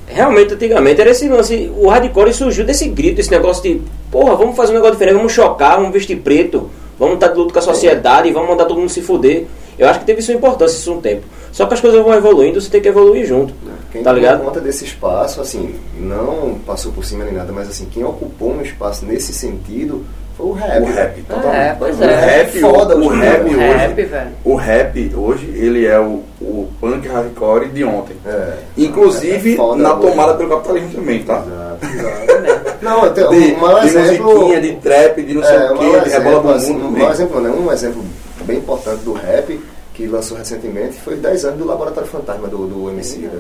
realmente 0.07 0.53
antigamente 0.53 1.01
era 1.01 1.09
esse 1.09 1.27
lance, 1.31 1.73
o 1.75 1.89
hardcore 1.89 2.35
surgiu 2.35 2.67
desse 2.67 2.89
grito, 2.89 3.23
esse 3.23 3.31
negócio 3.31 3.63
de, 3.63 3.81
porra, 4.11 4.37
vamos 4.37 4.55
fazer 4.55 4.73
um 4.73 4.75
negócio 4.75 4.97
diferente, 4.97 5.17
vamos 5.17 5.33
chocar, 5.33 5.77
vamos 5.77 5.95
vestir 5.95 6.19
preto, 6.19 6.69
vamos 6.99 7.15
estar 7.15 7.29
de 7.29 7.39
luto 7.39 7.53
com 7.53 7.59
a 7.59 7.63
sociedade, 7.63 8.33
vamos 8.33 8.49
mandar 8.49 8.65
todo 8.65 8.79
mundo 8.79 8.91
se 8.91 9.03
fuder. 9.03 9.47
Eu 9.79 9.89
acho 9.89 10.01
que 10.01 10.07
teve 10.07 10.23
sua 10.23 10.35
importância 10.35 10.77
isso 10.77 10.93
um 10.93 11.01
tempo. 11.01 11.25
Só 11.53 11.67
que 11.67 11.75
as 11.75 11.81
coisas 11.81 12.03
vão 12.03 12.15
evoluindo, 12.15 12.61
você 12.61 12.71
tem 12.71 12.81
que 12.81 12.89
evoluir 12.89 13.27
junto. 13.27 13.55
Quem 13.93 14.03
tá 14.03 14.13
ligado? 14.13 14.45
conta 14.45 14.61
desse 14.61 14.85
espaço, 14.85 15.41
assim, 15.41 15.75
não 15.99 16.59
passou 16.67 16.93
por 16.93 17.05
cima 17.05 17.25
nem 17.25 17.33
nada, 17.33 17.53
mas 17.53 17.69
assim, 17.69 17.87
quem 17.87 18.05
ocupou 18.05 18.53
um 18.53 18.63
espaço 18.63 19.07
nesse 19.07 19.33
sentido 19.33 20.05
foi 20.37 20.47
o 20.47 20.53
rap. 20.53 20.83
O 20.83 20.85
rap, 20.87 21.23
totalmente. 21.23 21.57
É, 21.57 21.77
pois 21.79 21.99
O 22.01 22.05
é. 22.05 22.15
rap, 22.15 22.61
foda, 22.61 22.97
o, 22.97 23.01
o 23.01 23.07
hoje, 23.09 23.21
rap 23.21 23.43
né? 23.45 23.51
hoje, 23.51 23.77
Rap, 23.79 24.05
velho. 24.05 24.31
o 24.45 24.55
rap 24.55 25.15
hoje, 25.17 25.47
ele 25.55 25.87
é 25.87 25.99
o, 25.99 26.23
o 26.41 26.69
punk 26.81 27.09
hardcore 27.09 27.69
de 27.69 27.85
ontem. 27.85 28.17
É. 28.27 28.53
Inclusive 28.77 29.55
É 29.55 29.57
foda 29.57 29.83
na 29.83 29.95
tomada 29.95 30.35
pelo 30.35 30.51
capitalismo 30.51 30.91
também, 30.95 31.23
tá? 31.23 31.43
Exato, 31.47 31.87
exato. 31.87 32.77
Não, 32.83 33.13
tenho 33.15 33.31
De, 33.31 33.37
um 33.37 33.81
de 33.81 33.87
exemplo. 33.87 34.25
musiquinha, 34.35 34.61
de 34.61 34.73
trap, 34.77 35.23
de 35.23 35.35
não 35.35 35.43
sei 35.43 35.57
é, 35.57 35.71
o 35.73 35.79
que, 35.79 35.85
mau 35.85 36.01
de 36.01 36.11
rebola 36.11 36.41
pro 36.41 36.51
assim, 36.53 36.73
mundo. 36.75 36.87
um 36.87 36.99
mau 36.99 37.11
exemplo, 37.11 37.41
né? 37.41 37.51
Um 37.51 37.73
exemplo 37.73 38.05
bem 38.45 38.59
importante 38.59 39.03
do 39.05 39.13
rap 39.15 39.61
que 39.95 40.07
lançou 40.07 40.37
recentemente 40.37 41.01
foi 41.01 41.15
os 41.15 41.21
10 41.21 41.45
anos 41.47 41.59
do 41.59 41.65
Laboratório 41.67 42.09
Fantasma 42.09 42.47
do, 42.49 42.67
do 42.67 42.91
MC. 42.91 43.19
né? 43.21 43.31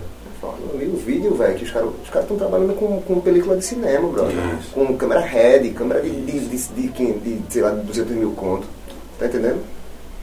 Eu 0.42 0.78
vi 0.78 0.86
o 0.86 0.96
vídeo, 0.96 1.34
velho, 1.34 1.54
que 1.56 1.64
os 1.64 1.70
caras 1.70 1.88
os 2.02 2.08
caras 2.08 2.22
estão 2.24 2.36
trabalhando 2.36 2.74
com, 2.74 3.00
com 3.02 3.20
película 3.20 3.56
de 3.56 3.64
cinema, 3.64 4.08
brother. 4.08 4.34
Isso. 4.60 4.70
Com 4.72 4.96
câmera 4.96 5.20
red, 5.20 5.70
câmera 5.70 6.00
de, 6.02 6.10
de, 6.10 6.40
de, 6.40 6.56
de, 6.56 6.88
de, 6.88 7.12
de, 7.12 7.42
sei 7.52 7.62
lá, 7.62 7.70
de 7.70 7.80
200 7.82 8.12
mil 8.16 8.30
conto. 8.32 8.66
Tá 9.18 9.26
entendendo? 9.26 9.58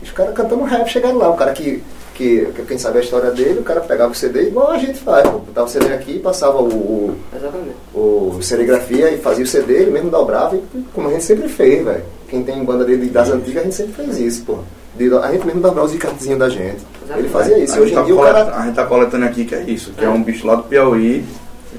Os 0.01 0.11
caras 0.11 0.33
cantando 0.35 0.63
rap 0.63 0.87
chegaram 0.87 1.17
lá. 1.17 1.29
O 1.29 1.35
cara 1.37 1.51
que, 1.53 1.81
que, 2.13 2.45
que 2.55 2.61
quem 2.63 2.77
sabe 2.77 2.99
a 2.99 3.01
história 3.01 3.31
dele, 3.31 3.59
o 3.59 3.63
cara 3.63 3.81
pegava 3.81 4.11
o 4.11 4.15
CD 4.15 4.43
igual 4.47 4.71
a 4.71 4.77
gente 4.77 4.99
faz. 4.99 5.27
Pô. 5.27 5.39
Botava 5.39 5.67
o 5.67 5.69
CD 5.69 5.87
aqui, 5.93 6.19
passava 6.19 6.61
o, 6.61 6.67
o, 6.67 7.15
Exatamente. 7.35 7.75
o 7.95 8.39
serigrafia 8.41 9.09
e 9.11 9.17
fazia 9.17 9.43
o 9.43 9.47
CD, 9.47 9.73
ele 9.73 9.91
mesmo 9.91 10.09
dobrava, 10.11 10.55
e, 10.55 10.61
como 10.93 11.07
a 11.07 11.11
gente 11.11 11.23
sempre 11.23 11.47
fez, 11.49 11.83
velho. 11.83 12.03
Quem 12.27 12.43
tem 12.43 12.63
banda 12.63 12.83
dele 12.85 13.07
das 13.09 13.29
antigas, 13.29 13.61
a 13.61 13.65
gente 13.65 13.75
sempre 13.75 13.93
fez 13.93 14.17
isso, 14.19 14.43
pô. 14.45 14.57
De- 14.95 15.11
a 15.15 15.31
gente 15.31 15.45
mesmo 15.45 15.61
dobrava 15.61 15.87
os 15.87 15.95
cartezinhos 15.95 16.37
da 16.39 16.49
gente. 16.49 16.83
Ele 17.17 17.29
fazia 17.29 17.57
isso. 17.57 17.73
A 17.73 17.77
E 17.77 17.81
hoje 17.81 17.89
gente, 17.89 17.95
tá 17.95 18.01
em 18.01 18.13
dia 18.13 18.23
cara. 18.23 18.55
a 18.55 18.65
gente 18.65 18.75
tá 18.75 18.85
coletando 18.85 19.25
aqui 19.25 19.45
que 19.45 19.55
é 19.55 19.61
isso, 19.61 19.91
que 19.91 20.03
é, 20.05 20.09
um 20.09 20.21
bicho 20.23 20.45
lá 20.47 20.55
do 20.55 20.63
Piauí, 20.63 21.25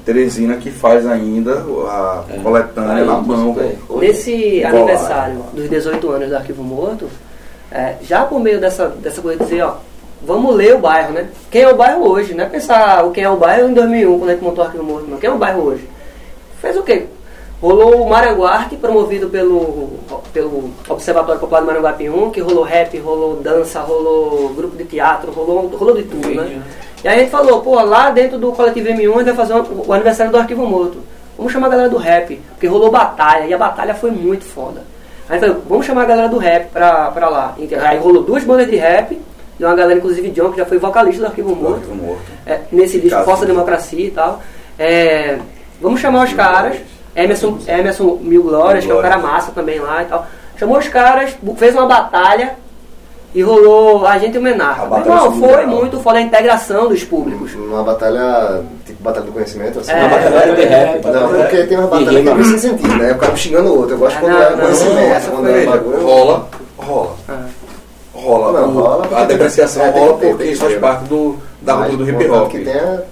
Teresina, 0.03 0.57
que 0.57 0.69
faz 0.69 1.05
ainda 1.07 1.65
a 1.87 2.23
coletânea 2.43 3.03
Aí, 3.03 3.05
na 3.05 3.17
mão. 3.17 3.55
Nesse 3.99 4.59
Igual 4.59 4.75
aniversário 4.75 5.37
dos 5.53 5.69
18 5.69 6.09
anos 6.09 6.29
do 6.29 6.35
Arquivo 6.35 6.63
Morto, 6.63 7.09
é, 7.71 7.95
já 8.01 8.23
por 8.25 8.39
meio 8.39 8.59
dessa, 8.59 8.89
dessa 8.89 9.21
coisa 9.21 9.39
de 9.39 9.49
dizer, 9.49 9.63
ó, 9.63 9.75
vamos 10.25 10.55
ler 10.55 10.75
o 10.75 10.79
bairro, 10.79 11.13
né? 11.13 11.27
Quem 11.49 11.61
é 11.63 11.69
o 11.69 11.75
bairro 11.75 12.07
hoje? 12.09 12.33
Não 12.33 12.43
é 12.43 12.49
pensar 12.49 13.05
o 13.05 13.11
quem 13.11 13.23
é 13.23 13.29
o 13.29 13.37
bairro 13.37 13.69
em 13.69 13.73
2001, 13.73 14.19
quando 14.19 14.29
a 14.29 14.33
gente 14.33 14.43
montou 14.43 14.63
o 14.63 14.67
Arquivo 14.67 14.83
Morto, 14.83 15.07
não. 15.09 15.17
Quem 15.17 15.29
é 15.29 15.33
o 15.33 15.37
bairro 15.37 15.61
hoje? 15.61 15.89
Fez 16.61 16.77
o 16.77 16.83
quê? 16.83 17.07
Rolou 17.65 18.03
o 18.03 18.09
Maranguarte, 18.09 18.75
promovido 18.75 19.27
pelo, 19.27 19.89
pelo 20.31 20.69
Observatório 20.87 21.41
Popular 21.41 21.61
do 21.61 21.65
Maranguape 21.65 22.07
1, 22.09 22.29
que 22.29 22.39
rolou 22.39 22.63
rap, 22.63 22.95
rolou 22.99 23.37
dança, 23.37 23.79
rolou 23.79 24.49
grupo 24.49 24.77
de 24.77 24.83
teatro, 24.83 25.31
rolou, 25.31 25.67
rolou 25.69 25.95
de 25.95 26.03
tudo, 26.03 26.27
né? 26.29 26.61
E 27.03 27.07
aí 27.07 27.15
a 27.17 27.19
gente 27.21 27.31
falou, 27.31 27.61
pô, 27.61 27.81
lá 27.81 28.11
dentro 28.11 28.37
do 28.37 28.51
Coletivo 28.51 28.87
M1 28.89 29.13
a 29.13 29.17
gente 29.17 29.25
vai 29.25 29.35
fazer 29.35 29.53
o- 29.55 29.91
aniversário 29.91 30.31
do 30.31 30.37
Arquivo 30.37 30.65
Morto. 30.67 30.97
Vamos 31.35 31.51
chamar 31.51 31.67
a 31.67 31.69
galera 31.71 31.89
do 31.89 31.97
rap, 31.97 32.39
porque 32.51 32.67
rolou 32.67 32.91
batalha, 32.91 33.45
e 33.45 33.53
a 33.53 33.57
batalha 33.57 33.95
foi 33.95 34.11
muito 34.11 34.45
foda. 34.45 34.83
Aí 35.27 35.39
falou, 35.39 35.57
vamos 35.67 35.87
chamar 35.87 36.03
a 36.03 36.05
galera 36.05 36.29
do 36.29 36.37
rap 36.37 36.69
pra, 36.71 37.09
pra 37.09 37.29
lá. 37.29 37.55
Aí 37.89 37.97
rolou 37.97 38.21
duas 38.21 38.43
bandas 38.43 38.69
de 38.69 38.75
rap, 38.75 39.19
de 39.57 39.65
uma 39.65 39.73
galera, 39.73 39.97
inclusive 39.97 40.29
John, 40.29 40.51
que 40.51 40.57
já 40.57 40.65
foi 40.67 40.77
vocalista 40.77 41.21
do 41.23 41.27
Arquivo 41.29 41.55
Morto 41.55 41.77
Arquivo 41.77 41.95
Morto. 41.95 42.21
é, 42.45 42.59
nesse 42.71 42.99
disco. 42.99 43.23
Força 43.23 43.43
Democracia 43.47 44.05
e 44.05 44.11
tal. 44.11 44.39
É, 44.77 45.39
vamos 45.81 45.99
chamar 45.99 46.25
os 46.25 46.33
caras. 46.33 46.77
Emerson, 47.15 47.57
Emerson 47.67 48.17
Mil 48.21 48.43
Glórias, 48.43 48.85
que 48.85 48.91
é 48.91 48.95
um 48.95 49.01
cara 49.01 49.17
massa 49.17 49.51
também 49.51 49.79
lá 49.79 50.03
e 50.03 50.05
tal. 50.05 50.25
Chamou 50.57 50.77
os 50.77 50.87
caras, 50.87 51.35
fez 51.57 51.73
uma 51.75 51.85
batalha 51.85 52.55
e 53.33 53.41
rolou 53.41 54.05
a 54.07 54.17
gente 54.17 54.35
e 54.35 54.37
o 54.37 54.41
Menar. 54.41 54.81
A 54.81 54.85
batalha 54.85 55.15
Não, 55.15 55.31
foi 55.39 55.65
muito 55.65 55.99
foda 55.99 56.17
a 56.19 56.21
integração 56.21 56.87
dos 56.87 57.03
públicos. 57.03 57.53
Uma 57.53 57.83
batalha, 57.83 58.61
tipo 58.85 59.03
batalha 59.03 59.25
do 59.25 59.31
conhecimento, 59.33 59.79
assim. 59.79 59.91
É. 59.91 59.99
Uma 59.99 60.09
batalha 60.09 60.55
de 60.55 60.61
rap. 60.63 61.05
Não, 61.05 61.27
porque 61.29 61.63
tem 61.63 61.77
uma 61.77 61.87
batalha 61.87 62.23
que 62.23 62.29
meio 62.33 62.45
sem 62.45 62.57
sentido, 62.57 62.95
né? 62.97 63.11
O 63.11 63.17
cara 63.17 63.35
xingando 63.35 63.69
o 63.73 63.77
outro. 63.79 63.95
Eu 63.95 63.99
gosto 63.99 64.15
Ah, 64.17 64.19
quando 64.21 64.31
não, 64.33 64.41
é 64.41 64.49
não, 64.51 64.57
conhecimento, 64.59 64.99
essa 65.13 65.31
quando 65.31 65.49
é 65.49 65.65
bagulho. 65.65 66.05
rola, 66.05 66.47
rola. 66.77 67.15
Ah. 67.27 67.43
Rola. 68.13 68.61
Não, 68.61 68.71
rola 68.71 69.07
a 69.21 69.25
depreciação 69.25 69.81
tem- 69.83 69.89
é, 69.89 69.93
tem 69.93 70.01
rola 70.05 70.17
porque 70.17 70.43
tem 70.45 70.55
faz 70.55 70.77
parte 70.79 71.03
do, 71.03 71.37
da 71.65 71.75
Mas, 71.77 71.89
cultura 71.89 72.11
do 72.13 72.21
hip 72.21 72.29
hop. 72.31 72.53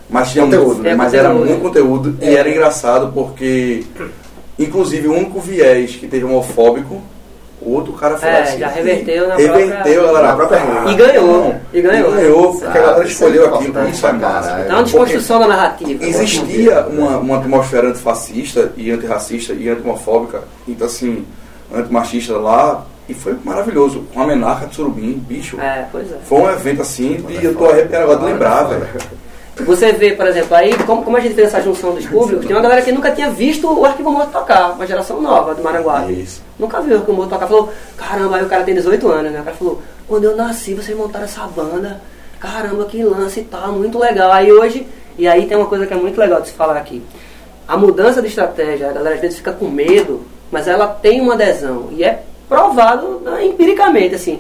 Mas 0.10 0.32
tinha 0.32 0.46
conteúdo, 0.46 0.68
muito, 0.68 0.82
né? 0.84 0.96
mas 0.96 1.14
era 1.14 1.30
muito 1.34 1.60
conteúdo 1.62 2.16
e 2.22 2.26
É. 2.26 2.34
era 2.36 2.50
engraçado 2.50 3.12
porque, 3.14 3.84
inclusive, 4.60 5.08
o 5.08 5.14
único 5.14 5.40
viés 5.40 5.96
que 5.96 6.08
teve 6.08 6.24
homofóbico, 6.24 7.02
o 7.62 7.72
outro 7.74 7.94
cara 7.94 8.18
foi 8.18 8.30
É, 8.30 8.42
assim. 8.42 8.60
já 8.60 8.68
reverteu 8.68 9.28
na 9.28 9.36
reverteu, 9.36 9.74
própria- 9.74 10.02
galera. 10.04 10.28
na 10.28 10.36
própria. 10.36 10.60
E 10.92 10.96
ganhou, 10.96 11.28
Não, 11.28 11.62
e 11.74 11.82
ganhou. 11.82 12.12
E 12.12 12.16
ganhou, 12.16 12.52
porque 12.60 12.78
a 12.78 12.82
galera 12.82 13.06
escolheu 13.08 13.56
aquilo. 13.56 13.90
Isso 13.90 14.06
é 14.06 14.14
caralho. 14.20 14.66
Então, 14.66 14.76
uma 14.78 14.84
desconstrução 14.84 15.40
da 15.40 15.48
narrativa. 15.48 16.06
Existia 16.06 16.82
uma, 16.88 17.18
uma 17.18 17.38
atmosfera 17.38 17.88
antifascista 17.88 18.72
e 18.78 18.92
antirracista 18.92 19.54
e 19.54 19.70
anti-homofóbica, 19.70 20.42
então 20.68 20.86
assim, 20.88 21.26
antimachista 21.74 22.34
lá, 22.38 22.86
e 23.08 23.14
foi 23.14 23.38
maravilhoso. 23.44 24.06
Com 24.14 24.22
a 24.22 24.28
menarca 24.28 24.68
de 24.68 24.76
surubim, 24.76 25.14
bicho. 25.14 25.60
É, 25.60 25.86
pois 25.92 26.12
é. 26.12 26.18
Foi 26.24 26.42
um 26.42 26.50
evento 26.50 26.82
assim, 26.82 27.18
de 27.18 27.44
eu 27.44 27.56
tô 27.56 27.66
arrepiado 27.66 28.04
agora 28.04 28.20
de 28.20 28.26
lembrar, 28.26 28.64
velho. 28.64 28.88
Você 29.56 29.92
vê, 29.92 30.14
por 30.14 30.26
exemplo, 30.26 30.56
aí, 30.56 30.76
como, 30.84 31.04
como 31.04 31.16
a 31.16 31.20
gente 31.20 31.36
fez 31.36 31.50
essa 31.50 31.62
junção 31.62 31.94
dos 31.94 32.08
públicos, 32.08 32.46
tem 32.46 32.56
uma 32.56 32.62
galera 32.62 32.82
que 32.82 32.92
nunca 32.92 33.12
tinha 33.12 33.30
visto 33.30 33.72
o 33.72 33.86
Arquivo 33.86 34.10
Morto 34.10 34.32
tocar, 34.32 34.72
uma 34.72 34.88
geração 34.88 35.22
nova 35.22 35.54
do 35.54 35.62
Maranguape. 35.62 36.12
Isso. 36.12 36.42
Nunca 36.58 36.82
viu 36.82 36.96
o 36.96 37.00
Arquivo 37.00 37.16
Morto 37.16 37.30
tocar. 37.30 37.48
Falou, 37.48 37.72
caramba, 37.96 38.38
aí 38.38 38.44
o 38.44 38.50
cara 38.50 38.64
tem 38.64 38.74
18 38.74 39.08
anos, 39.08 39.32
né? 39.32 39.42
O 39.42 39.44
cara 39.44 39.56
falou, 39.56 39.82
quando 40.08 40.24
eu 40.24 40.36
nasci, 40.36 40.74
vocês 40.74 40.98
montaram 40.98 41.26
essa 41.26 41.46
banda, 41.46 42.02
caramba, 42.40 42.86
que 42.86 43.04
lance 43.04 43.42
e 43.42 43.44
tal, 43.44 43.74
muito 43.74 44.00
legal. 44.00 44.32
Aí 44.32 44.52
hoje, 44.52 44.88
e 45.20 45.28
aí 45.28 45.46
tem 45.46 45.56
uma 45.56 45.68
coisa 45.68 45.86
que 45.86 45.94
é 45.94 45.98
muito 45.98 46.20
legal 46.20 46.42
de 46.42 46.48
se 46.48 46.54
falar 46.54 46.76
aqui. 46.76 47.04
A 47.68 47.78
mudança 47.78 48.24
de 48.24 48.30
estratégia, 48.30 48.90
a 48.90 48.94
galera 48.94 49.16
às 49.16 49.22
vezes 49.22 49.38
fica 49.38 49.52
com 49.52 49.68
medo, 49.68 50.26
mas 50.52 50.68
ela 50.68 50.88
tem 50.88 51.22
uma 51.22 51.36
adesão. 51.36 51.90
E 51.92 52.04
é 52.04 52.24
provado 52.54 53.22
né, 53.26 53.46
empiricamente, 53.46 54.14
assim. 54.16 54.40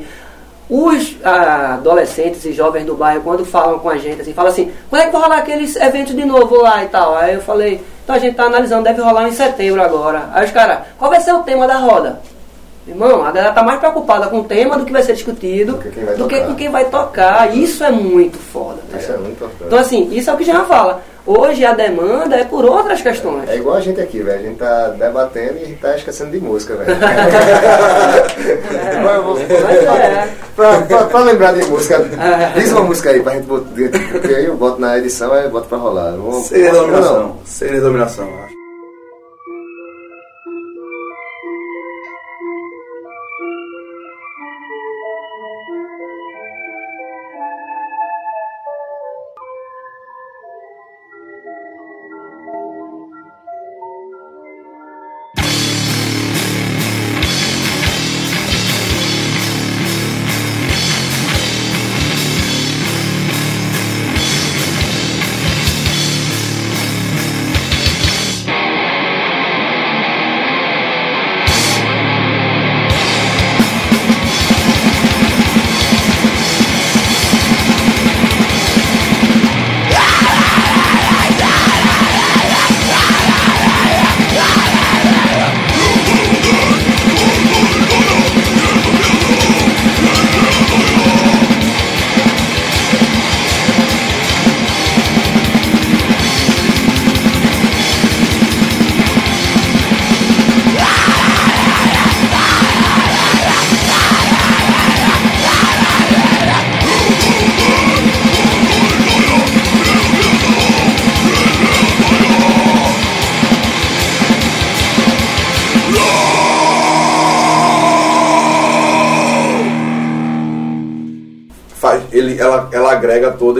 Os 0.70 1.18
ah, 1.24 1.74
adolescentes 1.74 2.45
e 2.45 2.53
jovens 2.53 2.86
do 2.86 2.95
bairro, 2.95 3.22
quando 3.22 3.43
falam 3.43 3.80
com 3.80 3.89
a 3.89 3.97
gente, 3.97 4.22
assim, 4.22 4.34
falam 4.34 4.51
assim, 4.51 4.72
quando 4.89 5.01
é 5.01 5.05
que 5.05 5.11
vai 5.11 5.22
rolar 5.22 5.38
aqueles 5.38 5.76
eventos 5.76 6.16
de 6.16 6.24
novo 6.26 6.61
lá 6.61 6.84
e 6.84 6.88
tal? 6.88 7.16
Aí 7.16 7.34
eu 7.34 7.41
falei, 7.41 7.82
então 8.03 8.16
a 8.16 8.20
gente 8.20 8.36
tá 8.36 8.43
analisando, 8.43 8.84
deve 8.84 9.01
rolar 9.01 9.28
em 9.28 9.34
setembro 9.34 9.82
agora. 9.82 10.30
Aí 10.34 10.45
os 10.45 10.51
caras, 10.51 10.80
qual 10.97 11.11
vai 11.11 11.20
ser 11.20 11.34
o 11.34 11.43
tema 11.43 11.68
da 11.68 11.78
roda? 11.78 12.22
Irmão, 12.88 13.24
a 13.26 13.32
galera 13.32 13.53
tá 13.53 13.64
mais 13.64 13.80
preocupada 13.80 14.28
com 14.28 14.39
o 14.39 14.43
tema 14.43 14.78
do 14.78 14.86
que 14.86 14.91
vai 14.91 15.01
ser 15.01 15.14
discutido 15.14 15.80
Do 16.18 16.28
que 16.28 16.41
do 16.41 16.47
com 16.47 16.55
quem 16.55 16.70
vai 16.70 16.86
tocar. 16.86 17.55
Isso 17.55 17.82
é 17.84 17.91
muito 17.91 18.38
foda. 18.38 18.82
tá 18.91 18.97
Isso 18.97 19.05
é 19.05 19.16
ligado? 19.16 19.24
muito 19.24 19.36
importante. 19.36 19.64
Então 19.68 19.80
assim, 19.80 20.09
isso 20.11 20.30
é 20.30 20.34
o 20.34 20.38
que 20.38 20.43
já 20.43 20.66
fala. 20.66 21.01
Hoje 21.26 21.63
a 21.65 21.74
demanda 21.74 22.36
é 22.36 22.43
por 22.43 22.65
outras 22.65 23.01
questões. 23.01 23.49
É 23.49 23.55
igual 23.55 23.78
a 23.78 23.80
gente 23.82 23.99
aqui, 24.01 24.21
velho. 24.21 24.39
A 24.39 24.43
gente 24.43 24.57
tá 24.57 24.88
debatendo 24.89 25.57
e 25.59 25.63
a 25.63 25.65
gente 25.67 25.80
tá 25.80 25.95
esquecendo 25.95 26.32
de 26.32 26.39
música, 26.41 26.76
velho. 26.76 26.93
É. 29.03 30.28
pra, 30.55 30.82
pra- 30.82 31.03
pra 31.05 31.19
lembrar 31.21 31.53
de 31.53 31.63
música, 31.65 32.03
diz 32.55 32.71
uma 32.71 32.82
música 32.84 33.09
aí 33.09 33.21
pra 33.21 33.34
gente 33.34 33.45
botar. 33.45 33.69
Porque 34.11 34.34
aí 34.36 34.45
eu 34.45 34.55
boto 34.55 34.80
na 34.82 34.97
edição 34.97 35.36
e 35.36 35.47
boto 35.47 35.67
pra 35.67 35.78
rolar. 35.78 36.11
Não 36.11 36.21
vou- 36.32 36.41
Seria 36.41 36.71
dominação. 36.71 37.38
Seria 37.45 37.82
dominação, 37.82 38.26
eu 38.28 38.43
acho. 38.45 38.62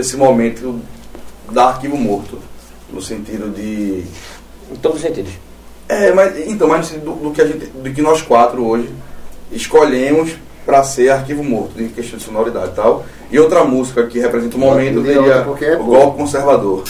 Esse 0.04 0.18
momento 0.18 0.80
da 1.51 1.70
arquivo 1.70 1.97
morto. 1.97 2.38
No 2.91 3.01
sentido 3.01 3.49
de. 3.49 4.04
Em 4.72 4.76
todos 4.82 4.97
os 4.97 5.04
sentidos. 5.04 5.32
É, 5.89 6.12
mas 6.14 6.38
então, 6.47 6.68
mas 6.68 6.80
no 6.80 6.86
sentido 6.86 7.06
do, 7.06 7.30
do 7.30 7.32
que 7.32 7.41
a 7.41 7.47
gente, 7.47 7.66
do 7.66 7.91
que 7.91 8.01
nós 8.01 8.22
quatro 8.22 8.64
hoje 8.64 8.89
escolhemos 9.51 10.36
para 10.66 10.84
ser 10.84 11.10
arquivo 11.10 11.43
morto, 11.43 11.82
em 11.82 11.89
questão 11.89 12.18
de 12.18 12.24
sonoridade 12.24 12.72
e 12.72 12.76
tal. 12.76 13.06
E 13.32 13.39
outra 13.39 13.64
música 13.64 14.06
que 14.06 14.20
representa 14.20 14.56
o 14.56 14.60
momento 14.60 15.04
seria 15.04 15.45
é 15.66 15.78
o 15.78 15.84
golpe 15.84 16.18
conservador. 16.18 16.84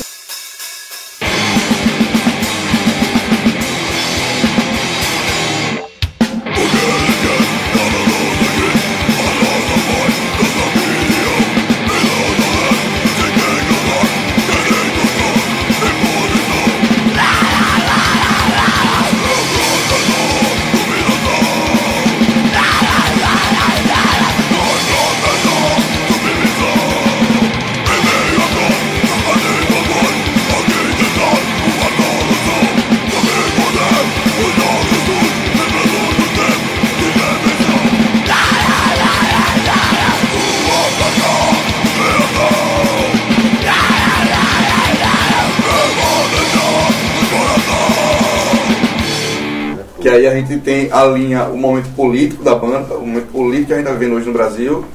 Aí 50.26 50.38
a 50.38 50.40
gente 50.40 50.60
tem 50.62 50.92
a 50.92 51.04
linha, 51.06 51.46
o 51.46 51.58
momento 51.58 51.90
político 51.96 52.44
da 52.44 52.56
banda, 52.56 52.96
o 52.96 53.06
momento 53.06 53.32
político 53.32 53.68
que 53.68 53.74
a 53.74 53.78
gente 53.78 53.86
está 53.88 53.98
vivendo 53.98 54.16
hoje 54.18 54.28
no 54.28 54.34
Brasil 54.34 54.86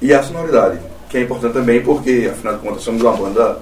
e 0.00 0.12
a 0.12 0.22
sonoridade, 0.22 0.78
que 1.08 1.18
é 1.18 1.22
importante 1.22 1.52
também 1.54 1.82
porque, 1.82 2.28
afinal 2.32 2.54
de 2.56 2.60
contas, 2.60 2.82
somos 2.82 3.02
uma 3.02 3.12
banda 3.12 3.60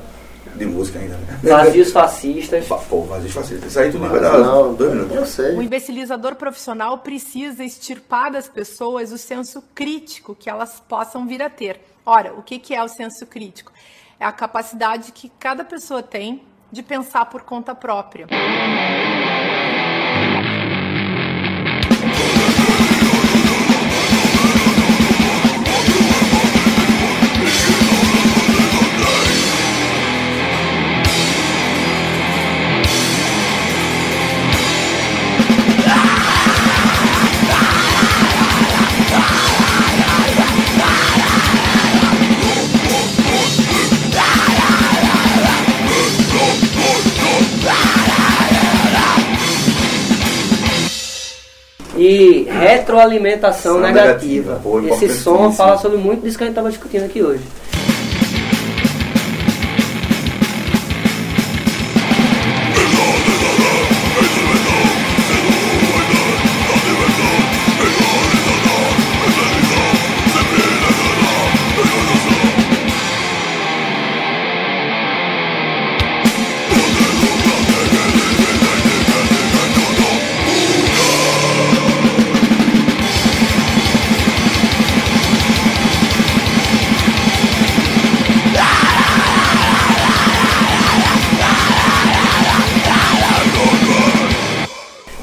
de 0.56 0.66
música 0.66 0.98
ainda, 0.98 1.16
né? 1.16 1.38
Vazios 1.42 1.92
fascistas. 1.92 2.66
Fa- 2.66 2.76
Pô, 2.76 3.02
vazio 3.02 3.30
facilita. 3.30 3.66
Isso 3.68 3.78
aí 3.78 3.90
tudo 3.90 4.08
vai 4.08 4.20
dar 4.20 4.36
não, 4.38 4.74
dois 4.74 4.92
minutos. 4.92 5.16
eu 5.16 5.22
O 5.22 5.26
sei. 5.26 5.56
imbecilizador 5.56 6.34
profissional 6.34 6.98
precisa 6.98 7.64
extirpar 7.64 8.32
das 8.32 8.48
pessoas 8.48 9.12
o 9.12 9.18
senso 9.18 9.62
crítico 9.74 10.34
que 10.38 10.50
elas 10.50 10.82
possam 10.88 11.26
vir 11.26 11.40
a 11.42 11.48
ter. 11.48 11.80
Ora, 12.04 12.32
o 12.34 12.42
que 12.42 12.58
que 12.58 12.74
é 12.74 12.82
o 12.82 12.88
senso 12.88 13.26
crítico? 13.26 13.72
É 14.18 14.24
a 14.24 14.32
capacidade 14.32 15.12
que 15.12 15.30
cada 15.38 15.64
pessoa 15.64 16.02
tem 16.02 16.42
de 16.72 16.82
pensar 16.82 17.26
por 17.26 17.42
conta 17.42 17.74
própria. 17.74 18.26
E 52.00 52.48
retroalimentação 52.50 53.78
negativa. 53.78 54.54
negativa, 54.54 54.60
pô, 54.62 54.80
Esse 54.80 55.14
som 55.16 55.52
fala 55.52 55.76
sobre 55.76 55.98
muito 55.98 56.22
disso 56.22 56.38
que 56.38 56.44
a 56.44 56.46
gente 56.46 56.52
estava 56.52 56.70
discutindo 56.70 57.04
aqui 57.04 57.22
hoje. 57.22 57.42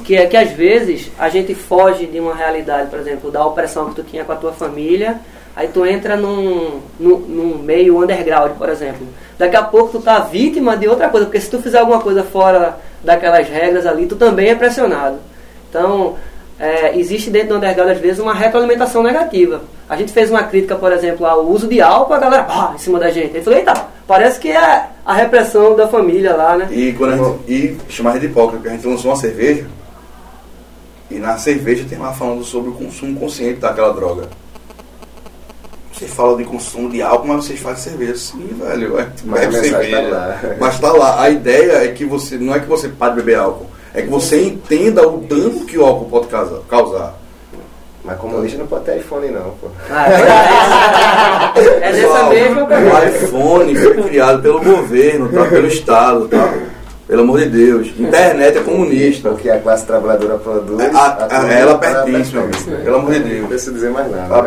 Que 0.07 0.15
é 0.15 0.25
que 0.25 0.37
às 0.37 0.51
vezes 0.51 1.11
a 1.19 1.27
gente 1.27 1.53
foge 1.53 2.05
de 2.05 2.17
uma 2.17 2.33
realidade, 2.33 2.89
por 2.89 2.97
exemplo, 2.97 3.29
da 3.29 3.45
opressão 3.45 3.89
que 3.89 3.95
tu 3.95 4.03
tinha 4.03 4.23
com 4.23 4.31
a 4.31 4.37
tua 4.37 4.53
família, 4.53 5.17
aí 5.53 5.67
tu 5.67 5.85
entra 5.85 6.15
num, 6.15 6.79
num, 6.97 7.17
num 7.17 7.57
meio 7.57 8.01
underground, 8.01 8.53
por 8.53 8.69
exemplo. 8.69 9.05
Daqui 9.37 9.57
a 9.57 9.63
pouco 9.63 9.97
tu 9.97 9.99
tá 9.99 10.19
vítima 10.19 10.77
de 10.77 10.87
outra 10.87 11.09
coisa, 11.09 11.25
porque 11.25 11.41
se 11.41 11.49
tu 11.49 11.61
fizer 11.61 11.79
alguma 11.79 11.99
coisa 11.99 12.23
fora 12.23 12.77
daquelas 13.03 13.49
regras 13.49 13.85
ali, 13.85 14.05
tu 14.05 14.15
também 14.15 14.47
é 14.47 14.55
pressionado. 14.55 15.17
Então, 15.69 16.15
é, 16.57 16.97
existe 16.97 17.29
dentro 17.29 17.49
do 17.49 17.55
underground 17.57 17.91
às 17.91 17.99
vezes 17.99 18.19
uma 18.19 18.33
retroalimentação 18.33 19.03
negativa. 19.03 19.63
A 19.89 19.97
gente 19.97 20.13
fez 20.13 20.31
uma 20.31 20.43
crítica, 20.43 20.77
por 20.77 20.93
exemplo, 20.93 21.25
ao 21.25 21.45
uso 21.45 21.67
de 21.67 21.81
álcool, 21.81 22.13
a 22.13 22.19
galera 22.19 22.43
pá, 22.45 22.71
em 22.75 22.77
cima 22.77 22.97
da 22.97 23.09
gente. 23.09 23.35
Aí 23.35 23.43
falei, 23.43 23.59
eita, 23.59 23.73
parece 24.07 24.39
que 24.39 24.51
é 24.51 24.85
a 25.05 25.13
repressão 25.13 25.75
da 25.75 25.85
família 25.85 26.33
lá, 26.33 26.55
né? 26.55 26.69
E, 26.71 26.93
quando 26.93 27.41
gente, 27.45 27.51
e 27.51 27.77
chamar 27.91 28.17
de 28.17 28.27
hipócrita, 28.27 28.55
porque 28.55 28.69
a 28.69 28.71
gente 28.71 28.87
lançou 28.87 29.11
uma 29.11 29.17
cerveja 29.17 29.65
e 31.09 31.15
na 31.15 31.37
cerveja 31.37 31.85
tem 31.89 31.97
lá 31.97 32.11
falando 32.13 32.43
sobre 32.43 32.69
o 32.69 32.73
consumo 32.73 33.19
consciente 33.19 33.59
daquela 33.59 33.93
droga. 33.93 34.27
Você 35.91 36.05
fala 36.05 36.37
de 36.37 36.43
consumo 36.43 36.89
de 36.91 37.01
álcool, 37.01 37.27
mas 37.27 37.45
vocês 37.45 37.59
fazem 37.59 37.91
cerveja. 37.91 38.15
Sim, 38.15 38.49
velho. 38.59 38.99
É, 38.99 39.07
Mas 39.25 39.41
a 39.41 39.45
bebe 39.47 39.61
mensagem 39.61 39.91
cerveja. 39.91 40.09
tá 40.09 40.17
lá. 40.17 40.39
Mas 40.59 40.79
tá 40.79 40.91
lá. 40.91 41.21
A 41.23 41.29
ideia 41.31 41.71
é 41.83 41.87
que 41.87 42.05
você. 42.05 42.37
Não 42.37 42.53
é 42.53 42.59
que 42.59 42.67
você 42.67 42.87
pare 42.87 43.15
de 43.15 43.21
beber 43.21 43.39
álcool. 43.39 43.65
É 43.95 44.03
que 44.03 44.07
você 44.07 44.43
entenda 44.43 45.07
o 45.07 45.17
dano 45.21 45.65
que 45.65 45.75
o 45.75 45.83
álcool 45.83 46.05
pode 46.05 46.27
causar. 46.27 46.59
causar. 46.69 47.17
Mas 48.03 48.19
comunista 48.19 48.59
não 48.59 48.67
pode 48.67 48.85
ter 48.85 48.99
iPhone 48.99 49.27
não, 49.29 49.51
pô. 49.59 49.67
Ah, 49.89 50.05
é, 51.55 51.59
é 51.89 51.91
dessa 51.91 52.23
mesma 52.29 52.63
O 52.63 53.07
iPhone 53.07 53.75
foi 53.75 54.03
criado 54.03 54.41
pelo 54.43 54.61
governo, 54.61 55.29
tá? 55.29 55.45
pelo 55.45 55.67
Estado, 55.67 56.27
tá? 56.27 56.53
Pelo 57.07 57.21
amor 57.21 57.39
de 57.39 57.45
Deus. 57.45 57.87
Internet 57.97 58.57
é 58.57 58.61
comunista. 58.61 59.29
Porque 59.29 59.49
a 59.49 59.59
classe 59.59 59.85
trabalhadora 59.85 60.37
produz. 60.37 60.93
A- 60.93 61.05
a- 61.07 61.11
turma 61.27 61.53
ela 61.53 61.77
pertence, 61.77 62.33
meu 62.33 62.43
amigo. 62.43 62.63
Pelo 62.83 62.95
amor 62.97 63.13
de 63.13 63.19
Deus. 63.21 63.41
Não 63.41 63.47
precisa 63.47 63.71
dizer 63.71 63.89
mais 63.91 64.11
nada. 64.11 64.43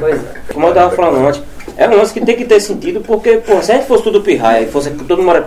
Pois 0.00 0.14
é. 0.16 0.22
Como 0.52 0.66
eu 0.66 0.74
tava 0.74 0.90
falando 0.96 1.26
antes, 1.28 1.42
é 1.76 1.88
um 1.88 1.96
lance 1.96 2.12
que 2.12 2.20
tem 2.20 2.36
que 2.36 2.44
ter 2.44 2.58
sentido, 2.60 3.00
porque, 3.00 3.36
pô, 3.38 3.60
se 3.62 3.70
a 3.72 3.76
gente 3.76 3.86
fosse 3.86 4.02
tudo 4.02 4.20
pirraia 4.22 4.62
e 4.64 4.68
fosse 4.68 4.90
todo 4.90 5.22
mundo 5.22 5.44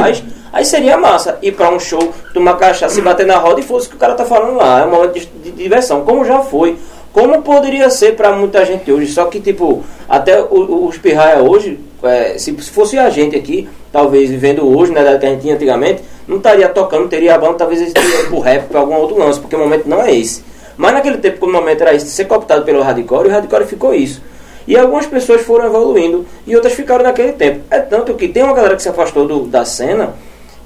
faz, 0.00 0.22
aí 0.52 0.64
seria 0.64 0.96
massa. 0.96 1.38
Ir 1.42 1.52
pra 1.52 1.70
um 1.70 1.78
show, 1.80 2.12
tomar 2.32 2.56
cachaça, 2.56 2.94
se 2.94 3.00
bater 3.02 3.26
na 3.26 3.36
roda 3.38 3.60
e 3.60 3.62
fosse 3.64 3.86
o 3.86 3.90
que 3.90 3.96
o 3.96 3.98
cara 3.98 4.14
tá 4.14 4.24
falando 4.24 4.56
lá. 4.56 4.80
É 4.80 4.84
um 4.84 4.90
momento 4.90 5.14
de, 5.14 5.26
de 5.26 5.50
diversão, 5.52 6.02
como 6.04 6.24
já 6.24 6.38
foi. 6.40 6.76
Como 7.12 7.42
poderia 7.42 7.90
ser 7.90 8.14
pra 8.14 8.30
muita 8.32 8.64
gente 8.64 8.90
hoje. 8.92 9.08
Só 9.12 9.24
que, 9.24 9.40
tipo, 9.40 9.82
até 10.08 10.40
os 10.40 10.96
pirraia 10.98 11.42
hoje, 11.42 11.80
é, 12.02 12.38
se, 12.38 12.52
se 12.60 12.70
fosse 12.70 12.98
a 12.98 13.08
gente 13.10 13.36
aqui, 13.36 13.68
talvez 13.92 14.28
vivendo 14.30 14.66
hoje, 14.66 14.92
na 14.92 15.00
idade 15.02 15.18
que 15.20 15.26
a 15.26 15.30
gente 15.30 15.40
tinha 15.42 15.54
antigamente, 15.54 16.02
não 16.26 16.36
estaria 16.36 16.68
tocando, 16.68 17.08
teria 17.08 17.34
a 17.34 17.38
banda, 17.38 17.54
talvez 17.54 17.80
eles 17.80 17.92
iriam 17.96 18.26
pro 18.28 18.38
rap, 18.40 18.68
pra 18.68 18.80
algum 18.80 18.94
outro 18.94 19.18
lance, 19.18 19.40
porque 19.40 19.56
o 19.56 19.58
momento 19.58 19.88
não 19.88 20.00
é 20.02 20.14
esse. 20.14 20.42
Mas 20.76 20.92
naquele 20.94 21.18
tempo, 21.18 21.38
quando 21.38 21.50
o 21.50 21.54
momento 21.54 21.82
era 21.82 21.94
esse, 21.94 22.06
ser 22.06 22.24
cooptado 22.24 22.64
pelo 22.64 22.82
hardcore, 22.82 23.28
o 23.28 23.30
hardcore 23.30 23.66
ficou 23.66 23.94
isso. 23.94 24.22
E 24.66 24.76
algumas 24.76 25.06
pessoas 25.06 25.40
foram 25.42 25.66
evoluindo 25.66 26.24
e 26.46 26.54
outras 26.54 26.74
ficaram 26.74 27.02
naquele 27.04 27.32
tempo. 27.32 27.60
É 27.70 27.80
tanto 27.80 28.14
que 28.14 28.28
tem 28.28 28.42
uma 28.42 28.54
galera 28.54 28.76
que 28.76 28.82
se 28.82 28.88
afastou 28.88 29.26
do- 29.26 29.46
da 29.46 29.64
cena 29.64 30.14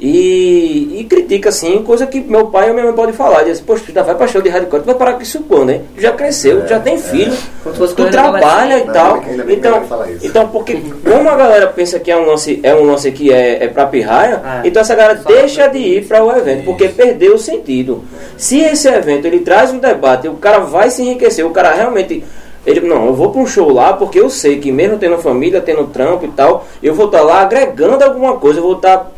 e, 0.07 1.01
e 1.01 1.05
critica 1.05 1.49
assim, 1.49 1.83
coisa 1.83 2.07
que 2.07 2.21
meu 2.21 2.49
pai 2.49 2.69
ou 2.69 2.75
minha 2.75 2.85
mãe 2.85 2.95
podem 2.95 3.15
falar. 3.15 3.43
Diz, 3.45 3.59
poxa, 3.59 3.85
tu 3.87 3.93
já 3.93 4.03
vai 4.03 4.15
pra 4.15 4.27
show 4.29 4.43
de 4.43 4.51
hardcore, 4.51 4.83
tu 4.83 4.87
vai 4.87 4.95
parar 4.95 5.15
com 5.15 5.23
isso 5.23 5.43
quando, 5.49 5.71
hein? 5.71 5.83
Tu 5.95 6.03
já 6.03 6.13
cresceu, 6.13 6.61
tu 6.63 6.69
já 6.69 6.79
tem 6.79 6.99
filho, 6.99 7.35
Como 7.63 7.75
se 7.75 7.81
fosse 7.81 7.95
tu 7.95 8.11
trabalha 8.11 8.81
e 8.81 8.85
Não, 8.85 8.93
tal. 8.93 9.25
Então, 9.49 9.83
então, 10.23 10.49
porque 10.49 10.79
como 11.03 11.31
a 11.31 11.35
galera 11.37 11.69
pensa 11.69 11.99
que 11.99 12.11
é 12.11 12.17
um 12.17 12.27
lance, 12.27 12.61
é 12.63 12.75
um 12.75 12.85
lance 12.85 13.11
que 13.13 13.33
é, 13.33 13.65
é 13.65 13.69
pra 13.69 13.87
pirraia, 13.87 14.43
É. 14.63 14.69
então 14.69 14.83
essa 14.83 14.95
galera 14.95 15.23
deixa 15.27 15.69
de 15.69 15.79
ir 15.79 16.07
para 16.07 16.23
o 16.23 16.31
evento, 16.37 16.65
porque 16.65 16.89
perdeu 16.89 17.37
o 17.37 17.39
sentido. 17.39 18.05
Se 18.37 18.61
esse 18.61 18.87
evento 18.89 19.27
ele 19.27 19.39
traz 19.41 19.73
um 19.73 19.79
debate, 19.79 20.29
o 20.29 20.35
cara 20.35 20.59
vai 20.59 20.91
se 20.91 21.01
enriquecer, 21.01 21.47
o 21.47 21.51
cara 21.51 21.73
realmente 21.73 22.23
Ele, 22.67 22.81
não, 22.81 23.07
eu 23.07 23.15
vou 23.15 23.31
para 23.31 23.43
um 23.43 23.47
show 23.47 23.71
lá 23.71 23.93
porque 23.93 24.19
eu 24.19 24.31
sei 24.31 24.59
que 24.59 24.73
mesmo 24.73 24.97
tendo 24.97 25.19
família, 25.19 25.61
tendo 25.61 25.85
trampo 25.89 26.25
e 26.25 26.29
tal, 26.29 26.67
eu 26.83 26.95
vou 26.95 27.07
estar 27.07 27.21
lá 27.21 27.43
agregando 27.43 28.03
alguma 28.03 28.37
coisa, 28.39 28.59
eu 28.59 28.63
vou 28.63 28.77
estar. 28.77 29.13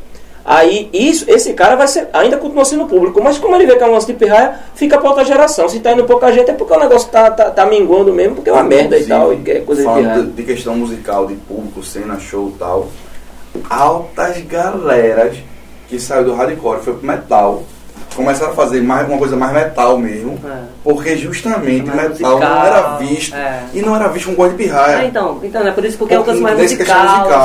Aí, 0.49 0.88
isso, 0.92 1.24
esse 1.28 1.53
cara 1.55 1.74
vai 1.74 1.88
ser, 1.88 2.09
ainda 2.12 2.36
continua 2.36 2.64
sendo 2.64 2.86
público, 2.86 3.20
mas 3.20 3.36
como 3.36 3.57
ele 3.57 3.66
vê 3.66 3.74
que 3.74 3.82
é 3.82 3.86
um 3.88 3.90
lance 3.90 4.07
de 4.07 4.12
pirraia, 4.14 4.61
fica 4.76 4.97
pra 4.97 5.09
outra 5.09 5.24
geração. 5.24 5.68
Se 5.68 5.80
tá 5.80 5.90
indo 5.90 6.05
pouca 6.05 6.32
gente 6.32 6.49
é 6.49 6.55
porque 6.55 6.72
o 6.72 6.78
negócio 6.78 7.11
tá, 7.11 7.28
tá, 7.32 7.51
tá 7.51 7.66
minguando 7.66 8.12
mesmo, 8.12 8.36
porque 8.36 8.51
é 8.51 8.53
uma 8.53 8.62
merda 8.62 8.97
e 8.97 9.05
tal, 9.05 9.34
e 9.34 9.42
é 9.51 9.61
coisa 9.61 9.82
de 9.82 9.88
Falando 9.88 10.03
pirraia. 10.03 10.22
de, 10.22 10.30
de 10.30 10.42
questão 10.44 10.76
musical, 10.76 11.26
de 11.26 11.34
público, 11.34 11.82
cena, 11.82 12.20
show 12.20 12.53
e 12.55 12.59
tal. 12.59 12.88
Altas 13.68 14.38
galeras 14.42 15.36
que 15.88 15.99
saiu 15.99 16.24
do 16.24 16.34
hardcore, 16.34 16.80
foi 16.80 16.94
pro 16.94 17.05
metal. 17.07 17.64
Começaram 18.16 18.52
a 18.52 18.54
fazer 18.54 18.80
mais, 18.82 19.06
uma 19.08 19.18
coisa 19.18 19.36
mais 19.36 19.52
metal 19.52 19.98
mesmo. 19.98 20.38
É. 20.44 20.56
Porque 20.82 21.16
justamente 21.16 21.82
metal 21.82 21.98
não 22.00 22.08
musical, 22.08 22.66
era 22.66 22.96
visto. 22.96 23.34
é. 23.36 23.62
E 23.74 23.82
não 23.82 23.94
era 23.94 24.08
visto 24.08 24.26
com 24.30 24.34
gosto 24.34 24.52
de 24.56 24.64
pirraia. 24.64 25.02
É, 25.02 25.06
então, 25.06 25.38
então, 25.42 25.66
é 25.66 25.70
por 25.70 25.84
isso 25.84 25.98
porque 25.98 26.14
é 26.14 26.18
um 26.20 26.22
canto 26.24 26.40
mais 26.40 26.58
musical. 26.60 26.96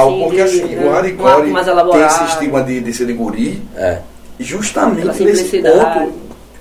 assim, 0.07 0.19
porque 0.24 0.36
de- 0.38 0.41
assim, 0.43 0.67
de- 0.67 0.76
o 0.78 0.89
hardcore 0.91 1.91
tem 1.91 2.01
esse 2.05 2.24
estigma 2.24 2.63
de, 2.63 2.80
de 2.80 2.93
ser 2.93 3.05
de 3.05 3.13
guri, 3.13 3.61
É. 3.76 3.99
justamente 4.39 5.05
nesse 5.24 5.61
ponto 5.61 6.13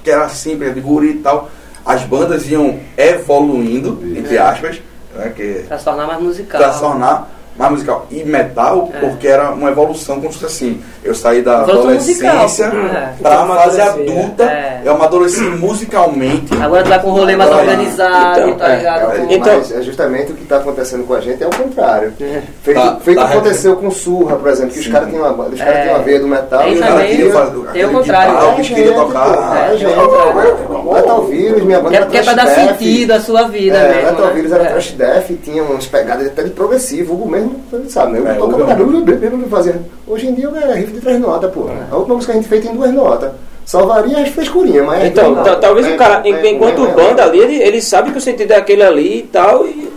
que 0.02 0.10
era 0.10 0.28
simples, 0.28 0.74
de 0.74 0.80
guri 0.80 1.10
e 1.10 1.14
tal, 1.18 1.50
as 1.84 2.02
bandas 2.02 2.48
iam 2.50 2.78
evoluindo, 2.96 4.00
entre 4.16 4.38
aspas, 4.38 4.80
né, 5.14 5.32
que 5.34 5.64
Pra 5.68 5.78
se 5.78 5.84
tornar 5.84 6.06
mais 6.06 6.20
musical. 6.22 6.60
para 6.60 6.72
se 6.72 6.80
tornar 6.80 7.30
mais 7.56 7.72
musical 7.72 8.06
e 8.10 8.24
metal, 8.24 8.88
É. 8.94 8.98
porque 9.00 9.28
era 9.28 9.50
uma 9.50 9.70
evolução 9.70 10.20
como 10.20 10.32
se 10.32 10.38
fosse 10.38 10.46
assim. 10.54 10.82
Eu 11.04 11.14
saí 11.14 11.42
da 11.42 11.60
adolescência 11.60 12.32
musical, 12.32 12.68
é. 12.70 13.12
para 13.22 13.40
a 13.40 13.44
Então, 13.44 13.56
fase 13.56 13.80
adulta, 13.80 14.44
é. 14.44 14.80
eu 14.84 14.92
amadureci 14.92 15.40
musicalmente. 15.40 16.54
Agora 16.60 16.82
tu 16.82 16.88
vai 16.88 16.98
com 17.00 17.08
um 17.08 17.12
rolê 17.12 17.36
mais 17.36 17.50
Agora, 17.50 17.64
organizado, 17.66 18.40
então, 18.40 18.54
tá 18.58 18.68
é, 18.72 18.76
ligado? 18.76 19.12
É, 19.12 19.34
Então- 19.34 19.56
mas 19.56 19.72
é 19.72 19.82
justamente 19.82 20.32
o 20.32 20.34
que 20.34 20.42
está 20.42 20.56
acontecendo 20.56 21.04
com 21.06 21.14
a 21.14 21.20
gente 21.20 21.42
é 21.42 21.46
o 21.46 21.50
contrário. 21.50 22.12
É. 22.20 22.42
Feito, 22.62 22.80
Tá- 22.80 22.96
feito 23.02 23.18
tá 23.18 23.24
o 23.24 23.28
que 23.28 23.32
aconteceu 23.34 23.76
com 23.76 23.90
Surra, 23.90 24.36
por 24.36 24.48
exemplo, 24.50 24.72
que 24.72 24.78
os 24.78 24.84
Sim. 24.84 24.92
caras 24.92 25.08
tinham 25.08 25.22
uma, 25.34 25.44
os 25.46 25.58
caras 25.58 25.74
É. 25.76 25.82
tinham 25.82 25.94
uma 25.96 26.04
veia 26.04 26.20
do 26.20 26.28
metal 26.28 26.68
e 26.68 26.74
os 26.74 26.80
caras 26.80 26.94
queria 27.02 27.16
queriam 27.16 27.34
o 27.34 27.38
aquele 27.68 27.88
contrário, 27.88 28.32
guitarra, 28.32 28.46
né? 28.46 28.54
que 28.54 28.60
eles 28.60 28.68
queriam 28.70 28.94
tocar. 29.06 29.30
É, 29.70 29.74
É, 29.74 29.76
gente, 29.76 29.94
tem 29.94 30.02
o 30.04 30.08
contrário. 30.08 30.92
Metal 30.92 31.24
Vírus, 31.24 31.62
minha 31.62 31.80
banda 31.80 32.06
Que 32.06 32.16
é, 32.16 32.20
é 32.20 32.22
pra 32.24 32.32
dar 32.34 32.46
sentido 32.46 33.10
à 33.12 33.20
sua 33.20 33.42
vida 33.48 33.76
É, 33.76 33.88
mesmo. 33.94 34.10
Metal 34.10 34.26
né? 34.26 34.32
Vírus 34.34 34.52
era 34.52 34.64
É. 34.64 34.66
Trash 34.66 34.90
Death, 34.92 35.26
tinha 35.44 35.62
umas 35.62 35.86
pegadas 35.86 36.26
até 36.26 36.42
de 36.42 36.50
progressivo, 36.50 37.12
o 37.14 37.16
Hugo 37.16 37.30
mesmo, 37.40 37.90
sabe, 37.90 38.12
né? 38.18 38.30
É, 38.32 38.36
Eu 38.36 38.40
tocava 38.40 38.62
é 38.62 38.64
um- 38.84 39.04
cara, 39.04 39.48
fazia. 39.50 39.80
Hoje 40.06 40.26
em 40.28 40.34
dia 40.34 40.48
é 40.48 40.74
riff 40.74 40.92
de 40.92 41.00
três 41.00 41.20
notas, 41.20 41.50
pô. 41.52 41.66
A 41.90 41.96
última 41.96 42.14
música 42.16 42.32
que 42.32 42.38
a 42.38 42.40
gente 42.42 42.48
fez 42.50 42.64
tem 42.64 42.74
duas 42.74 42.92
notas. 42.92 43.30
Só 43.66 43.86
varia 43.86 44.18
as 44.18 44.28
frescurinhas, 44.30 44.84
mas. 44.84 45.04
é 45.04 45.06
Então, 45.08 45.34
talvez 45.60 45.86
É, 45.86 45.94
o 45.94 45.96
cara, 45.96 46.22
é, 46.26 46.30
é, 46.30 46.50
enquanto 46.50 46.84
é, 46.84 46.90
é, 46.90 46.92
banda 46.94 47.22
é. 47.22 47.24
ali, 47.26 47.38
ele, 47.38 47.54
ele 47.62 47.80
sabe 47.82 48.10
que 48.10 48.18
o 48.18 48.20
sentido 48.20 48.50
é 48.52 48.56
aquele 48.56 48.82
ali 48.82 49.18
e 49.18 49.22
tal, 49.22 49.66
e, 49.66 49.88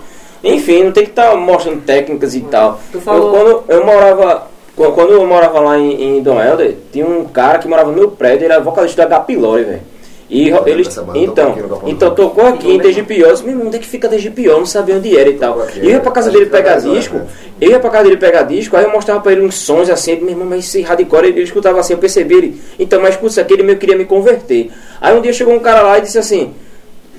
enfim, 0.44 0.84
não 0.84 0.92
tem 0.92 1.04
que 1.06 1.10
estar 1.12 1.36
mostrando 1.36 1.82
técnicas 1.82 2.36
e 2.36 2.42
tal. 2.42 2.80
Eu, 2.94 3.02
quando 3.02 3.64
eu 3.68 3.86
morava, 3.86 4.44
qu- 4.76 4.92
quando 4.92 5.14
eu 5.14 5.26
morava 5.26 5.60
lá 5.60 5.80
em, 5.80 6.18
em 6.18 6.22
Dom 6.22 6.40
Helder, 6.40 6.76
tinha 6.92 7.06
um 7.06 7.26
cara 7.26 7.58
que 7.60 7.68
morava 7.68 7.90
no 7.90 7.98
meu 7.98 8.10
prédio, 8.12 8.46
ele 8.46 8.54
era 8.54 8.62
vocalista 8.62 9.04
da 9.04 9.10
Gapilore, 9.18 9.64
velho. 9.64 9.82
E 10.30 10.46
lembro 10.46 10.70
ele, 10.70 10.84
dessa 10.84 11.02
banda, 11.02 11.20
tocou 11.20 11.24
então, 11.24 11.82
então 11.86 12.16
tocou 12.16 12.48
aqui 12.48 12.72
em 12.72 12.80
Tegipió, 12.80 13.28
eu 13.28 13.34
disse, 13.34 13.44
meu 13.44 13.54
irmão, 13.54 13.68
onde 13.68 13.76
é 13.76 13.80
que 13.80 13.88
fica 13.88 14.08
Tegipió? 14.08 14.58
Não 14.58 14.66
sabia 14.66 14.96
onde 14.96 15.16
era 15.18 15.30
e 15.30 15.34
tal. 15.34 15.62
Aqui, 15.62 15.80
E 15.80 15.86
eu 15.86 15.92
ia 15.92 16.00
pra 16.00 16.12
casa 16.12 16.32
dele 16.32 16.46
pegar 16.48 16.78
disco, 16.78 17.18
né? 17.18 17.28
eu 17.60 17.72
ia 17.72 17.80
pra 17.80 17.90
casa 17.90 18.06
dele 18.06 18.18
pegar 18.18 18.44
disco, 18.44 18.76
aí 18.76 18.84
eu 18.84 18.92
mostrava 18.92 19.20
pra 19.22 19.32
ele 19.32 19.42
uns 19.42 19.56
sons 19.56 19.90
assim, 19.90 20.16
meu 20.18 20.30
irmão, 20.30 20.48
mas 20.48 20.66
esse 20.66 20.82
hardcore, 20.82 21.28
ele 21.28 21.42
escutava 21.42 21.80
assim, 21.80 21.94
eu 21.94 22.00
percebi 22.00 22.36
ele, 22.36 22.62
então, 22.80 23.02
mas 23.02 23.12
escuta 23.12 23.32
isso 23.32 23.42
aqui, 23.42 23.54
ele 23.54 23.64
meio 23.64 23.78
queria 23.78 23.98
me 23.98 24.06
converter. 24.06 24.72
Aí 25.00 25.16
um 25.16 25.22
dia 25.22 25.34
chegou 25.34 25.54
um 25.54 25.60
cara 25.60 25.82
lá 25.82 25.98
e 25.98 26.02
disse 26.02 26.18
assim, 26.18 26.54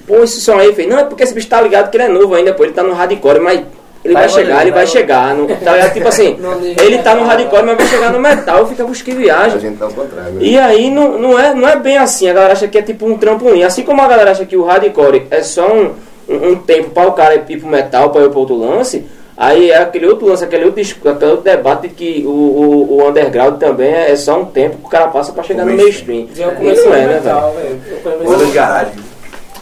pô, 0.06 0.24
esse 0.24 0.40
som 0.40 0.58
aí, 0.58 0.68
eu 0.68 0.72
falei, 0.72 0.88
não, 0.88 0.98
é 0.98 1.04
porque 1.04 1.22
esse 1.22 1.34
bicho 1.34 1.48
tá 1.48 1.60
ligado 1.60 1.90
que 1.90 1.96
ele 1.96 2.04
é 2.04 2.08
novo 2.08 2.34
ainda, 2.34 2.52
pô, 2.54 2.64
ele 2.64 2.72
tá 2.72 2.82
no 2.82 2.94
hardcore, 2.94 3.40
mas 3.40 3.60
ele 4.04 4.12
vai, 4.12 4.28
Vai 4.28 4.28
chegar, 4.28 4.60
ele 4.60 4.70
vai 4.70 4.84
vai 4.84 4.86
chegar, 4.86 5.34
no, 5.34 5.46
tá 5.46 5.72
ligado? 5.72 5.94
Tipo 5.94 6.08
assim, 6.08 6.36
ele 6.82 6.98
tá 6.98 7.14
no 7.14 7.24
hardcore, 7.24 7.64
mas 7.64 7.76
vai 7.78 7.86
chegar 7.86 8.12
no 8.12 8.20
metal, 8.20 8.66
fica, 8.66 8.84
que 8.84 9.10
A 9.10 9.14
viagem. 9.14 9.60
gente 9.60 9.78
tá 9.78 9.86
ao 9.86 9.92
contrário. 9.92 10.32
né? 10.32 10.40
E 10.42 10.58
aí 10.58 10.90
não, 10.90 11.18
não, 11.18 11.38
é, 11.38 11.54
não 11.54 11.66
é 11.66 11.76
bem 11.76 11.96
assim, 11.96 12.28
a 12.28 12.34
galera 12.34 12.52
acha 12.52 12.68
que 12.68 12.76
é 12.76 12.82
tipo 12.82 13.06
um 13.06 13.16
trampolim. 13.16 13.62
Assim 13.62 13.82
como 13.82 14.02
a 14.02 14.06
galera 14.06 14.32
acha 14.32 14.44
que 14.44 14.58
o 14.58 14.64
hardcore 14.64 15.26
é 15.30 15.42
só 15.42 15.72
um, 15.72 15.92
um, 16.28 16.50
um 16.50 16.56
tempo 16.56 16.90
para 16.90 17.08
o 17.08 17.12
cara 17.12 17.34
ir 17.34 17.58
pro 17.58 17.66
metal, 17.66 18.10
para 18.10 18.24
ir 18.24 18.28
pro 18.28 18.40
outro 18.40 18.56
lance, 18.56 19.06
aí 19.38 19.70
é 19.70 19.78
aquele 19.78 20.06
outro 20.06 20.26
lance, 20.26 20.44
aquele 20.44 20.66
outro, 20.66 20.82
aquele 20.82 21.30
outro 21.30 21.44
debate 21.44 21.88
de 21.88 21.94
que 21.94 22.24
o, 22.26 22.28
o, 22.28 22.98
o 22.98 23.08
underground 23.08 23.58
também 23.58 23.90
é, 23.90 24.10
é 24.10 24.16
só 24.16 24.38
um 24.38 24.44
tempo 24.44 24.76
que 24.76 24.86
o 24.86 24.90
cara 24.90 25.08
passa 25.08 25.32
para 25.32 25.42
chegar 25.44 25.64
no 25.64 25.72
mainstream. 25.72 26.28
E 26.36 26.42
comecei 26.56 26.84
não 26.84 26.94
é, 26.94 27.06
né, 27.06 27.20
velho? 27.24 28.46
de 28.46 28.52
garagem. 28.52 29.13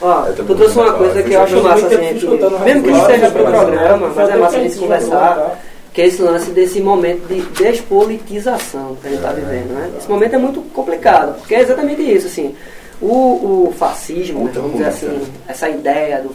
Ó, 0.03 0.27
Eu 0.27 0.35
tô 0.35 0.43
tu 0.45 0.55
trouxe 0.57 0.79
uma 0.79 0.93
coisa 0.95 1.23
que 1.23 1.33
eu 1.33 1.43
acho 1.43 1.63
massa, 1.63 1.83
muito 1.83 1.95
assim, 1.95 2.65
mesmo 2.65 2.83
que 2.83 2.91
não 2.91 3.07
seja 3.07 3.31
pro 3.31 3.45
programa, 3.45 4.13
mas 4.15 4.29
é 4.29 4.37
massa 4.37 4.57
a 4.57 4.61
gente 4.61 4.77
conversar, 4.77 5.61
que 5.93 6.03
é 6.03 6.07
esse 6.07 6.21
lance 6.21 6.51
desse 6.51 6.81
momento 6.81 7.29
de 7.29 7.41
despolitização 7.43 8.97
que 9.01 9.07
a 9.07 9.11
gente 9.11 9.21
está 9.21 9.33
vivendo, 9.33 9.73
né? 9.75 9.91
Esse 9.97 10.11
momento 10.11 10.35
é 10.35 10.39
muito 10.39 10.61
complicado, 10.73 11.39
porque 11.39 11.55
é 11.55 11.61
exatamente 11.61 12.03
isso, 12.03 12.27
assim, 12.27 12.55
o, 13.01 13.69
o 13.69 13.75
fascismo, 13.79 14.45
né, 14.45 14.53
vamos 14.55 14.73
dizer 14.73 14.87
assim, 14.87 15.07
política. 15.07 15.33
essa 15.47 15.69
ideia 15.69 16.21
do, 16.21 16.35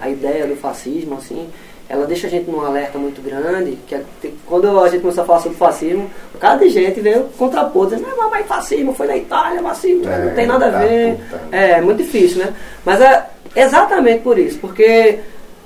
a 0.00 0.08
ideia 0.08 0.46
do 0.46 0.56
fascismo, 0.56 1.16
assim, 1.16 1.48
ela 1.88 2.06
deixa 2.06 2.26
a 2.26 2.30
gente 2.30 2.50
num 2.50 2.60
alerta 2.64 2.98
muito 2.98 3.20
grande, 3.20 3.78
que 3.86 3.94
é- 3.94 4.02
te- 4.20 4.32
quando 4.46 4.80
a 4.80 4.88
gente 4.88 5.02
começou 5.02 5.22
a 5.22 5.26
falar 5.26 5.40
sobre 5.40 5.58
fascismo, 5.58 6.10
um 6.34 6.38
cara 6.38 6.58
de 6.58 6.70
gente 6.70 7.00
veio 7.00 7.24
contrapor, 7.38 7.86
dizendo, 7.86 8.06
não, 8.16 8.30
mas 8.30 8.46
fascismo 8.46 8.94
foi 8.94 9.06
na 9.06 9.16
Itália, 9.16 9.62
fascismo 9.62 10.08
É, 10.08 10.18
não 10.24 10.34
tem 10.34 10.46
nada 10.46 10.66
a 10.66 10.72
tá, 10.72 10.78
ver. 10.78 11.18
É, 11.52 11.80
muito 11.80 11.98
difícil, 11.98 12.38
né? 12.38 12.54
Mas 12.84 13.00
é 13.00 13.26
exatamente 13.54 14.22
por 14.22 14.38
isso, 14.38 14.58
porque 14.58 15.18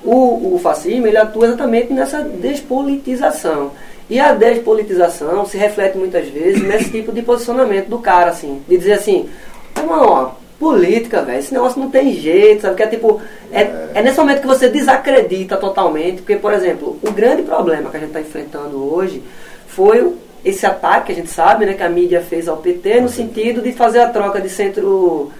o, 0.04 0.54
o 0.54 0.60
fascismo 0.62 1.06
ele 1.06 1.16
atua 1.16 1.46
exatamente 1.46 1.92
nessa 1.92 2.22
despolitização. 2.22 3.70
E 4.10 4.18
a 4.18 4.32
despolitização 4.32 5.44
se 5.44 5.56
reflete 5.58 5.98
muitas 5.98 6.26
vezes 6.28 6.62
nesse 6.62 6.90
tipo 6.90 7.12
de 7.12 7.20
posicionamento 7.22 7.88
do 7.88 7.98
cara, 7.98 8.30
assim, 8.30 8.62
de 8.66 8.76
dizer 8.78 8.94
assim, 8.94 9.28
irmão, 9.76 10.00
ó, 10.06 10.30
política, 10.58 11.22
velho, 11.22 11.38
esse 11.38 11.52
negócio 11.52 11.80
não 11.80 11.90
tem 11.90 12.12
jeito, 12.12 12.62
sabe? 12.62 12.76
Que 12.76 12.82
é 12.82 12.86
tipo, 12.88 13.20
é, 13.52 13.90
é 13.94 14.02
nesse 14.02 14.18
momento 14.18 14.40
que 14.40 14.46
você 14.46 14.68
desacredita 14.68 15.56
totalmente, 15.56 16.16
porque, 16.22 16.36
por 16.36 16.52
exemplo, 16.52 16.98
o 17.02 17.12
grande 17.12 17.42
problema 17.42 17.90
que 17.90 17.96
a 17.96 18.00
gente 18.00 18.08
está 18.08 18.20
enfrentando 18.20 18.92
hoje 18.92 19.22
foi 19.68 20.14
esse 20.44 20.66
ataque 20.66 21.06
que 21.06 21.12
a 21.12 21.14
gente 21.14 21.30
sabe, 21.30 21.66
né, 21.66 21.74
que 21.74 21.82
a 21.82 21.88
mídia 21.88 22.20
fez 22.20 22.48
ao 22.48 22.56
PT 22.56 23.00
no 23.00 23.08
sentido 23.08 23.60
de 23.60 23.72
fazer 23.72 24.00
a 24.00 24.08
troca 24.08 24.40
de 24.40 24.48
centro 24.48 25.30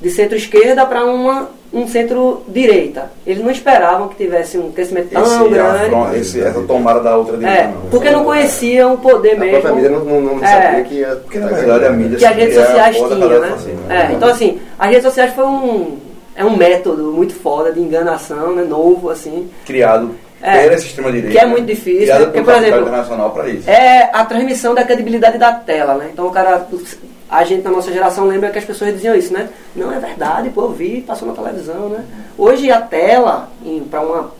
de 0.00 0.10
centro-esquerda 0.10 0.86
para 0.86 1.04
uma 1.04 1.48
um 1.72 1.86
centro-direita. 1.86 3.12
Eles 3.24 3.42
não 3.44 3.50
esperavam 3.50 4.08
que 4.08 4.16
tivesse 4.16 4.58
um 4.58 4.72
crescimento 4.72 5.10
tão 5.10 5.22
Esse, 5.22 5.48
grande. 5.48 5.84
afron- 5.84 6.12
esse- 6.14 6.40
essa 6.40 6.60
tomada 6.62 7.00
da 7.00 7.16
outra 7.16 7.36
direita. 7.36 7.60
É, 7.60 7.66
não. 7.68 7.82
porque 7.90 8.10
não 8.10 8.24
conheciam 8.24 8.94
o 8.94 8.98
poder 8.98 9.34
A 9.34 9.38
mesmo. 9.38 9.60
própria 9.60 9.74
mídia 9.74 9.90
não, 9.90 10.04
não, 10.04 10.20
não 10.36 10.44
É. 10.44 10.48
sabia 10.48 10.84
que 10.84 10.94
ia. 10.96 11.08
Porque 11.16 11.38
na 11.38 11.46
verdade 11.46 11.84
a 11.86 11.90
mídia 11.90 12.18
que 12.18 12.24
as 12.24 12.34
redes 12.36 12.56
é 12.56 12.62
a 12.62 12.66
sociais 12.66 12.96
tinham, 12.96 13.08
né? 13.40 13.48
fazer, 13.50 13.76
É, 13.88 14.12
então 14.12 14.28
assim, 14.28 14.60
as 14.78 14.88
redes 14.88 15.04
sociais 15.04 15.32
foi 15.32 15.44
um 15.44 15.98
é 16.34 16.44
um 16.44 16.56
método 16.56 17.12
muito 17.12 17.34
foda 17.34 17.70
de 17.70 17.80
enganação, 17.80 18.52
né, 18.54 18.64
novo 18.64 19.10
assim. 19.10 19.48
criado 19.66 20.10
É, 20.42 20.62
pela 20.62 20.74
extrema 20.74 21.12
direita. 21.12 21.36
que 21.38 21.38
é 21.38 21.46
muito 21.46 21.66
difícil, 21.66 22.00
Criado 22.02 22.18
né? 22.20 22.24
Porque, 22.26 22.40
pelo 22.42 22.52
por 22.56 22.62
exemplo, 22.64 22.80
internacional 22.82 23.30
para 23.30 23.48
isso. 23.48 23.68
É 23.70 24.08
a 24.12 24.24
transmissão 24.24 24.74
da 24.74 24.82
credibilidade 24.82 25.36
da 25.38 25.52
tela, 25.52 25.94
né? 25.94 26.08
Então 26.12 26.26
o 26.26 26.30
cara 26.30 26.66
a 27.30 27.44
gente 27.44 27.62
na 27.62 27.70
nossa 27.70 27.92
geração 27.92 28.26
lembra 28.26 28.50
que 28.50 28.58
as 28.58 28.64
pessoas 28.64 28.92
diziam 28.92 29.14
isso, 29.14 29.32
né? 29.32 29.48
Não 29.76 29.92
é 29.92 29.98
verdade, 30.00 30.50
pô, 30.50 30.62
eu 30.62 30.72
vi, 30.72 31.00
passou 31.02 31.28
na 31.28 31.34
televisão, 31.34 31.88
né? 31.88 32.04
Hoje 32.36 32.70
a 32.70 32.80
tela, 32.80 33.48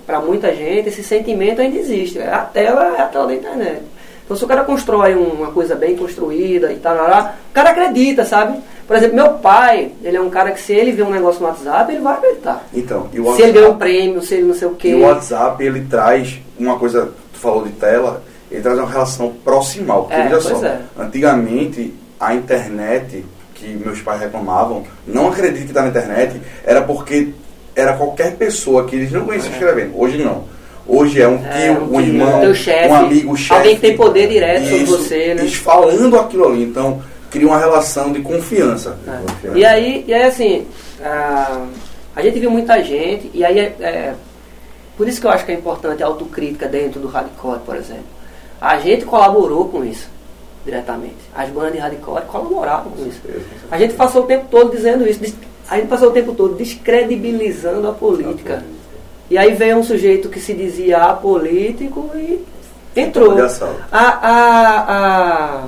para 0.06 0.20
muita 0.20 0.54
gente, 0.54 0.88
esse 0.88 1.02
sentimento 1.04 1.60
ainda 1.60 1.78
existe. 1.78 2.18
A 2.20 2.40
tela 2.40 2.96
é 2.98 3.02
a 3.02 3.06
tela 3.06 3.28
da 3.28 3.34
internet. 3.34 3.82
Então 4.24 4.36
se 4.36 4.44
o 4.44 4.48
cara 4.48 4.64
constrói 4.64 5.14
uma 5.14 5.52
coisa 5.52 5.74
bem 5.74 5.96
construída 5.96 6.72
e 6.72 6.76
tal, 6.76 6.94
o 6.94 7.52
cara 7.52 7.70
acredita, 7.70 8.24
sabe? 8.24 8.58
Por 8.86 8.96
exemplo, 8.96 9.14
meu 9.16 9.34
pai, 9.34 9.92
ele 10.02 10.16
é 10.16 10.20
um 10.20 10.30
cara 10.30 10.50
que 10.50 10.60
se 10.60 10.72
ele 10.72 10.90
vê 10.90 11.02
um 11.02 11.10
negócio 11.10 11.40
no 11.40 11.46
WhatsApp, 11.46 11.92
ele 11.92 12.02
vai 12.02 12.14
acreditar. 12.14 12.64
Então, 12.74 13.08
e 13.12 13.20
o 13.20 13.36
Se 13.36 13.42
ele 13.42 13.52
ganhou 13.52 13.68
um 13.68 13.72
WhatsApp, 13.72 13.78
prêmio, 13.78 14.22
se 14.22 14.34
ele 14.34 14.42
não 14.44 14.54
sei 14.54 14.66
o 14.68 14.74
quê. 14.74 14.88
e 14.88 14.94
o 14.94 15.02
WhatsApp 15.02 15.62
ele 15.64 15.86
traz 15.88 16.40
uma 16.58 16.76
coisa, 16.76 17.12
tu 17.32 17.38
falou 17.38 17.64
de 17.64 17.70
tela, 17.72 18.22
ele 18.50 18.60
traz 18.62 18.76
uma 18.78 18.88
relação 18.88 19.32
proximal. 19.44 20.02
Porque 20.04 20.14
É, 20.20 20.22
veja 20.24 20.40
pois 20.42 20.58
só, 20.58 20.66
é. 20.66 20.80
antigamente 20.98 21.94
a 22.20 22.34
internet, 22.34 23.24
que 23.54 23.66
meus 23.68 24.00
pais 24.02 24.20
reclamavam, 24.20 24.84
não 25.06 25.28
acredito 25.28 25.62
que 25.64 25.68
está 25.70 25.82
na 25.82 25.88
internet, 25.88 26.40
era 26.64 26.82
porque 26.82 27.30
era 27.74 27.94
qualquer 27.94 28.36
pessoa 28.36 28.84
que 28.86 28.94
eles 28.96 29.10
não 29.10 29.24
conheciam 29.24 29.52
escrevendo. 29.52 29.98
Hoje 29.98 30.18
não. 30.22 30.44
Hoje 30.86 31.22
é 31.22 31.28
um 31.28 31.38
tio, 31.38 31.46
É, 31.50 31.70
um 31.70 31.84
um, 31.84 32.02
tio, 32.02 32.14
irmão, 32.14 32.40
teu 32.40 32.54
chefe, 32.54 32.88
um 32.88 32.94
amigo, 32.94 33.36
chefe. 33.36 33.52
alguém 33.54 33.74
que 33.76 33.80
tem 33.80 33.96
poder 33.96 34.28
direto 34.28 34.64
sobre 34.64 34.76
Isso, 34.78 34.98
você, 34.98 35.34
né? 35.34 35.42
eles 35.42 35.54
falando 35.54 36.18
aquilo 36.18 36.48
ali. 36.48 36.64
Então, 36.64 37.00
cria 37.30 37.46
uma 37.46 37.58
relação 37.58 38.12
de 38.12 38.20
confiança. 38.20 38.98
É. 39.06 39.56
E 39.58 39.64
aí, 39.64 40.04
e 40.06 40.12
aí 40.12 40.22
assim, 40.24 40.66
a, 41.02 41.64
a 42.16 42.22
gente 42.22 42.40
viu 42.40 42.50
muita 42.50 42.82
gente, 42.82 43.30
e 43.32 43.44
aí 43.44 43.58
é, 43.58 43.62
é- 43.80 44.14
por 44.96 45.06
isso 45.08 45.20
que 45.20 45.26
eu 45.26 45.30
acho 45.30 45.46
que 45.46 45.52
é 45.52 45.54
importante 45.54 46.02
a 46.02 46.06
autocrítica 46.06 46.66
dentro 46.66 46.98
do 47.00 47.06
hardcore, 47.08 47.60
por 47.60 47.76
exemplo. 47.76 48.04
A 48.60 48.78
gente 48.80 49.04
colaborou 49.04 49.68
com 49.68 49.84
isso, 49.84 50.08
diretamente. 50.64 51.16
As 51.34 51.48
bandas 51.50 51.72
de 51.72 51.78
hardcore 51.78 52.24
colaboraram 52.26 52.90
com 52.90 53.06
isso. 53.06 53.20
A 53.70 53.78
gente 53.78 53.94
passou 53.94 54.22
o 54.22 54.26
tempo 54.26 54.46
todo 54.50 54.70
dizendo 54.70 55.08
isso, 55.08 55.20
a 55.68 55.76
gente 55.76 55.88
passou 55.88 56.08
o 56.08 56.12
tempo 56.12 56.32
todo 56.34 56.54
descredibilizando 56.56 57.88
a 57.88 57.92
política. 57.92 58.62
E 59.30 59.38
aí 59.38 59.54
veio 59.54 59.76
um 59.78 59.82
sujeito 59.84 60.28
que 60.28 60.40
se 60.40 60.52
dizia 60.54 60.98
apolítico 60.98 62.10
e 62.14 62.44
entrou. 62.96 63.30
A, 63.92 64.08
a, 64.28 65.60
a, 65.62 65.64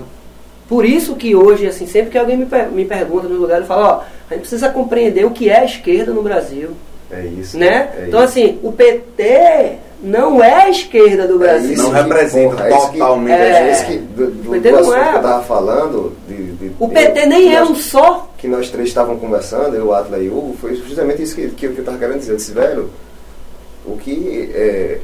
por 0.69 0.85
isso 0.85 1.15
que 1.15 1.35
hoje, 1.37 1.67
assim, 1.67 1.87
sempre 1.87 2.11
que 2.11 2.19
alguém 2.19 2.37
me, 2.37 2.47
per- 2.47 2.71
me 2.73 2.85
pergunta 2.85 3.29
no 3.29 3.37
lugar, 3.37 3.61
eu 3.61 3.67
falo, 3.67 3.83
ó, 3.85 4.01
a 4.29 4.35
gente 4.35 4.41
precisa 4.41 4.69
compreender 4.71 5.25
o 5.25 5.31
que 5.31 5.49
é 5.49 5.61
a 5.61 5.65
esquerda 5.65 6.13
no 6.13 6.23
Brasil. 6.23 6.71
É 7.11 7.25
isso. 7.25 7.57
Né? 7.59 7.91
É 7.97 8.05
então, 8.09 8.21
isso. 8.25 8.31
assim, 8.31 8.59
o 8.63 8.73
PT 8.73 9.77
não 10.03 10.43
é 10.43 10.65
a 10.65 10.69
esquerda 10.71 11.27
do 11.29 11.35
É 11.37 11.39
Brasil. 11.39 11.73
isso 11.75 11.83
Não 11.85 11.91
representa 11.93 12.57
porra, 12.57 12.67
é 12.69 12.77
isso 12.77 12.91
que- 12.91 12.99
totalmente 12.99 13.33
a 13.33 13.45
É 13.45 13.65
gente. 13.65 13.75
isso 13.77 13.87
que, 13.87 13.99
do, 13.99 14.31
do, 14.31 14.49
O 14.49 14.53
PT 14.53 14.69
do 14.69 14.73
não 14.73 14.81
assunto 14.81 14.97
é. 14.97 15.11
que 15.11 15.17
eu 15.17 15.23
tava 15.23 15.43
falando, 15.45 16.13
de, 16.29 16.35
de- 16.53 16.73
O 16.81 16.87
de- 16.89 16.95
PT 16.95 17.27
nem 17.27 17.43
que 17.49 17.55
é 17.55 17.63
um 17.63 17.75
só. 17.75 18.31
que 18.37 18.49
nós 18.49 18.69
três 18.71 18.89
estavam 18.89 19.17
conversando, 19.17 19.77
eu, 19.77 19.95
Atla 19.95 20.19
e 20.19 20.29
Hugo, 20.29 20.57
foi 20.61 20.75
justamente 20.75 21.23
isso 21.23 21.35
que, 21.37 21.49
que 21.51 21.67
eu 21.67 21.73
estava 21.73 21.97
querendo 21.99 22.19
dizer. 22.19 22.33
Eu 22.33 22.37
disse, 22.37 22.53
velho, 22.53 22.91
o 23.87 23.97
que 23.97 24.51
é, 24.55 24.99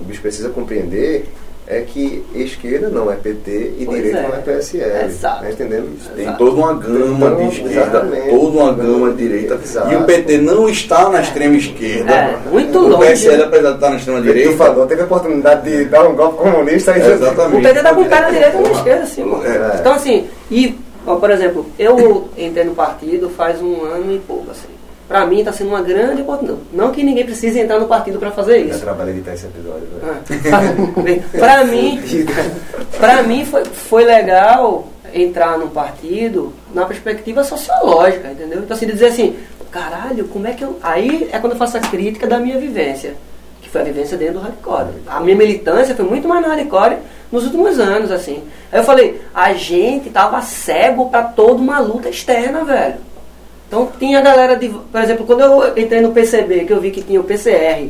o 0.00 0.04
bicho 0.04 0.20
precisa 0.20 0.48
compreender 0.48 1.26
é 1.72 1.80
que 1.80 2.22
esquerda 2.34 2.88
não 2.88 3.10
é 3.10 3.16
PT 3.16 3.74
e 3.78 3.84
Pois 3.86 3.96
direita 3.96 4.18
é. 4.18 4.22
não 4.28 4.34
é 4.34 4.38
PSL. 4.38 5.06
Exato. 5.06 5.42
Tá 5.42 5.50
entendendo? 5.50 6.14
Tem 6.14 6.24
Exato. 6.24 6.38
toda 6.38 6.56
uma 6.56 6.74
gama 6.74 7.26
Então, 7.26 7.36
de 7.36 7.44
esquerda, 7.48 8.00
toda 8.30 8.58
uma 8.58 8.72
gama 8.72 9.10
de 9.10 9.16
direita. 9.16 9.54
Exato. 9.54 9.92
E 9.92 9.96
o 9.96 10.04
PT 10.04 10.38
não 10.38 10.68
está 10.68 11.08
na 11.08 11.20
extrema 11.20 11.56
esquerda. 11.56 12.12
É, 12.12 12.38
muito 12.50 12.78
o 12.78 12.88
longe. 12.88 13.06
PSL, 13.08 13.42
apesar 13.44 13.68
de 13.70 13.74
estar 13.76 13.90
na 13.90 13.96
extrema 13.96 14.20
direita, 14.20 14.56
falou, 14.56 14.86
teve 14.86 15.00
a 15.00 15.04
oportunidade 15.04 15.70
de 15.70 15.84
dar 15.86 16.06
um 16.06 16.14
golpe 16.14 16.38
comunista 16.38 16.96
e 16.96 17.00
Exatamente. 17.00 17.66
O 17.66 17.68
PT 17.68 17.82
tá 17.82 17.94
com 17.94 18.00
o 18.02 18.06
pé 18.06 18.20
na 18.20 18.30
direita 18.30 18.58
e 18.58 18.62
na 18.62 18.70
esquerda, 18.70 19.02
assim. 19.02 19.22
É. 19.22 19.76
Então, 19.80 19.92
assim, 19.94 20.26
e, 20.50 20.78
ó, 21.06 21.16
por 21.16 21.30
exemplo, 21.30 21.66
eu 21.78 22.28
entrei 22.36 22.64
no 22.64 22.74
partido 22.74 23.30
faz 23.30 23.60
um 23.62 23.84
ano 23.84 24.12
e 24.12 24.18
pouco, 24.18 24.50
assim. 24.50 24.68
Pra 25.12 25.26
mim 25.26 25.44
tá 25.44 25.52
sendo 25.52 25.68
uma 25.68 25.82
grande 25.82 26.22
oportunidade. 26.22 26.60
Não 26.72 26.90
que 26.90 27.04
ninguém 27.04 27.26
precise 27.26 27.60
entrar 27.60 27.78
no 27.78 27.86
partido 27.86 28.18
pra 28.18 28.30
fazer 28.30 28.56
isso. 28.60 28.80
trabalhei 28.80 29.12
editar 29.12 29.34
esse 29.34 29.44
episódio, 29.44 29.86
velho. 30.00 30.16
Ah, 30.50 31.36
pra 31.38 31.64
mim, 31.66 32.00
pra 32.98 33.22
mim 33.22 33.44
foi, 33.44 33.62
foi 33.66 34.04
legal 34.04 34.88
entrar 35.12 35.58
num 35.58 35.68
partido 35.68 36.54
na 36.72 36.86
perspectiva 36.86 37.44
sociológica, 37.44 38.30
entendeu? 38.30 38.60
Então 38.60 38.74
assim, 38.74 38.86
dizer 38.86 39.08
assim, 39.08 39.36
caralho, 39.70 40.28
como 40.28 40.46
é 40.46 40.52
que 40.54 40.64
eu. 40.64 40.78
Aí 40.82 41.28
é 41.30 41.38
quando 41.38 41.52
eu 41.52 41.58
faço 41.58 41.76
a 41.76 41.80
crítica 41.80 42.26
da 42.26 42.38
minha 42.38 42.58
vivência, 42.58 43.14
que 43.60 43.68
foi 43.68 43.82
a 43.82 43.84
vivência 43.84 44.16
dentro 44.16 44.36
do 44.36 44.40
hardcore. 44.40 44.94
A 45.06 45.20
minha 45.20 45.36
militância 45.36 45.94
foi 45.94 46.06
muito 46.06 46.26
mais 46.26 46.40
no 46.40 46.48
hardcore 46.48 46.96
nos 47.30 47.44
últimos 47.44 47.78
anos, 47.78 48.10
assim. 48.10 48.42
Aí 48.72 48.80
eu 48.80 48.84
falei, 48.84 49.20
a 49.34 49.52
gente 49.52 50.08
tava 50.08 50.40
cego 50.40 51.10
pra 51.10 51.22
toda 51.22 51.60
uma 51.60 51.80
luta 51.80 52.08
externa, 52.08 52.64
velho. 52.64 53.11
Então 53.72 53.88
tinha 53.98 54.18
a 54.18 54.20
galera 54.20 54.54
de. 54.54 54.68
Por 54.68 55.00
exemplo, 55.00 55.24
quando 55.24 55.40
eu 55.40 55.68
entrei 55.78 56.02
no 56.02 56.12
PCB, 56.12 56.66
que 56.66 56.72
eu 56.74 56.78
vi 56.78 56.90
que 56.90 57.00
tinha 57.00 57.18
o 57.18 57.24
PCR, 57.24 57.88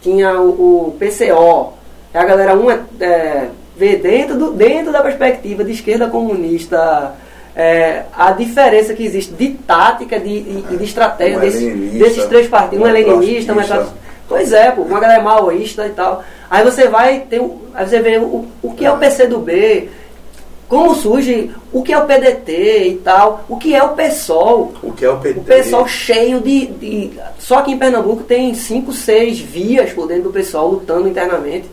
tinha 0.00 0.40
o, 0.40 0.88
o 0.88 0.96
PCO, 0.98 1.74
é 2.14 2.18
a 2.18 2.24
galera 2.24 2.54
uma 2.54 2.80
é, 2.98 3.48
vê 3.76 3.96
dentro, 3.96 4.38
do, 4.38 4.52
dentro 4.52 4.90
da 4.90 5.02
perspectiva 5.02 5.62
de 5.64 5.72
esquerda 5.72 6.08
comunista 6.08 7.12
é, 7.54 8.04
a 8.16 8.30
diferença 8.32 8.94
que 8.94 9.04
existe 9.04 9.34
de 9.34 9.50
tática 9.50 10.18
de, 10.18 10.30
e 10.30 10.64
e 10.70 10.76
de 10.78 10.84
estratégia 10.84 11.36
Um 11.36 11.40
desse- 11.42 11.66
leninista, 11.66 11.98
desses 11.98 12.24
três 12.24 12.48
partidos. 12.48 12.82
Um 12.82 12.88
é 12.88 12.92
leninista, 12.92 13.52
um 13.52 13.60
é 13.60 13.64
trotskista. 13.64 13.94
Pois 14.26 14.50
é, 14.54 14.70
pô, 14.70 14.80
uma 14.80 14.98
galera 14.98 15.22
maoísta 15.22 15.86
e 15.86 15.90
tal. 15.90 16.24
Aí 16.50 16.64
você 16.64 16.88
vai 16.88 17.20
ter 17.28 17.38
um- 17.38 17.58
aí 17.74 17.86
você 17.86 18.00
vê 18.00 18.16
o, 18.16 18.46
o 18.62 18.72
que 18.72 18.86
é 18.86 18.90
o 18.90 18.96
PCdoB, 18.96 19.90
como 20.72 20.94
surge, 20.94 21.50
o 21.70 21.82
que 21.82 21.92
é 21.92 21.98
o 21.98 22.06
PDT 22.06 22.88
e 22.88 23.00
tal, 23.04 23.44
o 23.46 23.58
que 23.58 23.74
é 23.74 23.82
o 23.82 23.90
PSOL. 23.90 24.72
o 24.82 24.90
que 24.90 25.04
é 25.04 25.10
o 25.10 25.18
PT? 25.18 25.40
O 25.40 25.44
pessoal 25.44 25.86
cheio 25.86 26.40
de, 26.40 26.64
de- 26.64 27.10
Só 27.38 27.60
que 27.60 27.72
em 27.72 27.78
Pernambuco 27.78 28.22
tem 28.22 28.54
cinco, 28.54 28.90
seis 28.90 29.38
vias 29.38 29.92
por 29.92 30.08
dentro 30.08 30.24
do 30.24 30.32
pessoal 30.32 30.70
lutando 30.70 31.06
internamente. 31.06 31.68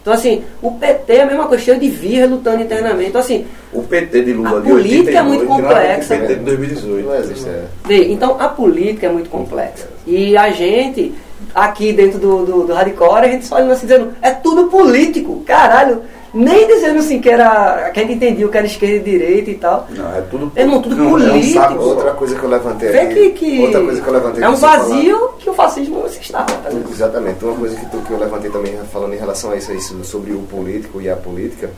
Então, 0.00 0.12
assim, 0.14 0.44
o 0.62 0.70
PT 0.70 1.14
é 1.14 1.22
a 1.22 1.26
mesma 1.26 1.46
coisa, 1.48 1.64
cheio 1.64 1.80
de 1.80 1.88
vias 1.88 2.30
lutando 2.30 2.62
internamente. 2.62 3.08
Então, 3.08 3.20
assim, 3.20 3.44
O 3.72 3.82
PT 3.82 4.22
de 4.22 4.32
Lula 4.34 4.58
A 4.58 4.60
de 4.60 4.68
política 4.68 5.18
é 5.18 5.22
89 5.22 5.28
muito 5.28 5.46
complexa. 5.46 6.14
O 6.14 6.18
PT 6.20 6.34
de 6.36 6.44
2018. 6.44 7.08
Não 7.08 7.14
existe, 7.16 7.48
é. 7.48 7.94
então 8.12 8.36
a 8.38 8.48
política 8.48 9.06
é 9.06 9.10
muito 9.10 9.30
complexa. 9.30 9.88
E 10.06 10.36
a 10.36 10.52
gente, 10.52 11.12
aqui 11.52 11.92
dentro 11.92 12.20
do, 12.20 12.44
do, 12.46 12.66
do 12.68 12.72
Hardcore, 12.72 13.24
a 13.24 13.28
gente 13.28 13.46
só 13.46 13.56
olha 13.56 13.72
assim 13.72 13.86
dizendo, 13.86 14.12
é 14.22 14.30
tudo 14.30 14.68
político, 14.68 15.42
caralho. 15.44 16.02
Nem 16.34 16.66
dizendo 16.66 16.98
assim 16.98 17.20
que 17.20 17.30
era. 17.30 17.90
que 17.94 18.00
a 18.00 18.02
gente 18.02 18.14
entendia 18.14 18.44
o 18.46 18.50
que 18.50 18.58
era 18.58 18.66
esquerda 18.66 18.96
e 18.96 19.00
direita 19.00 19.50
e 19.50 19.54
tal. 19.54 19.86
Não, 19.90 20.16
é 20.16 20.20
tudo, 20.22 20.52
É 20.56 20.64
não, 20.64 20.82
tudo 20.82 20.96
não, 20.96 21.04
É 21.04 21.08
um 21.08 21.10
político. 21.30 21.54
saco 21.54 21.74
só. 21.74 21.80
Outra 21.90 22.10
coisa 22.12 22.34
que 22.36 22.42
eu 22.42 22.48
levantei 22.50 22.88
Vê 22.90 22.98
aqui. 23.00 23.14
que, 23.14 23.30
que 23.30 23.62
outra 23.62 23.80
coisa 23.82 24.00
que 24.02 24.08
eu 24.08 24.12
levantei 24.12 24.42
é 24.44 24.48
um 24.48 24.54
você 24.56 24.60
falar- 24.60 24.78
vazio 24.78 25.28
que 25.38 25.48
o 25.50 25.54
fascismo 25.54 26.08
se 26.08 26.20
está. 26.20 26.42
Tá? 26.42 26.70
Exatamente. 26.90 27.44
Uma 27.44 27.54
coisa 27.56 27.76
que, 27.76 27.86
tu, 27.86 27.98
que 27.98 28.10
eu 28.10 28.18
levantei 28.18 28.50
também 28.50 28.76
falando 28.92 29.14
em 29.14 29.18
relação 29.18 29.52
a 29.52 29.56
isso, 29.56 29.70
a 29.70 29.74
isso 29.74 30.04
sobre 30.04 30.32
o 30.32 30.40
político 30.40 31.00
e 31.00 31.08
a 31.08 31.14
política. 31.16 31.70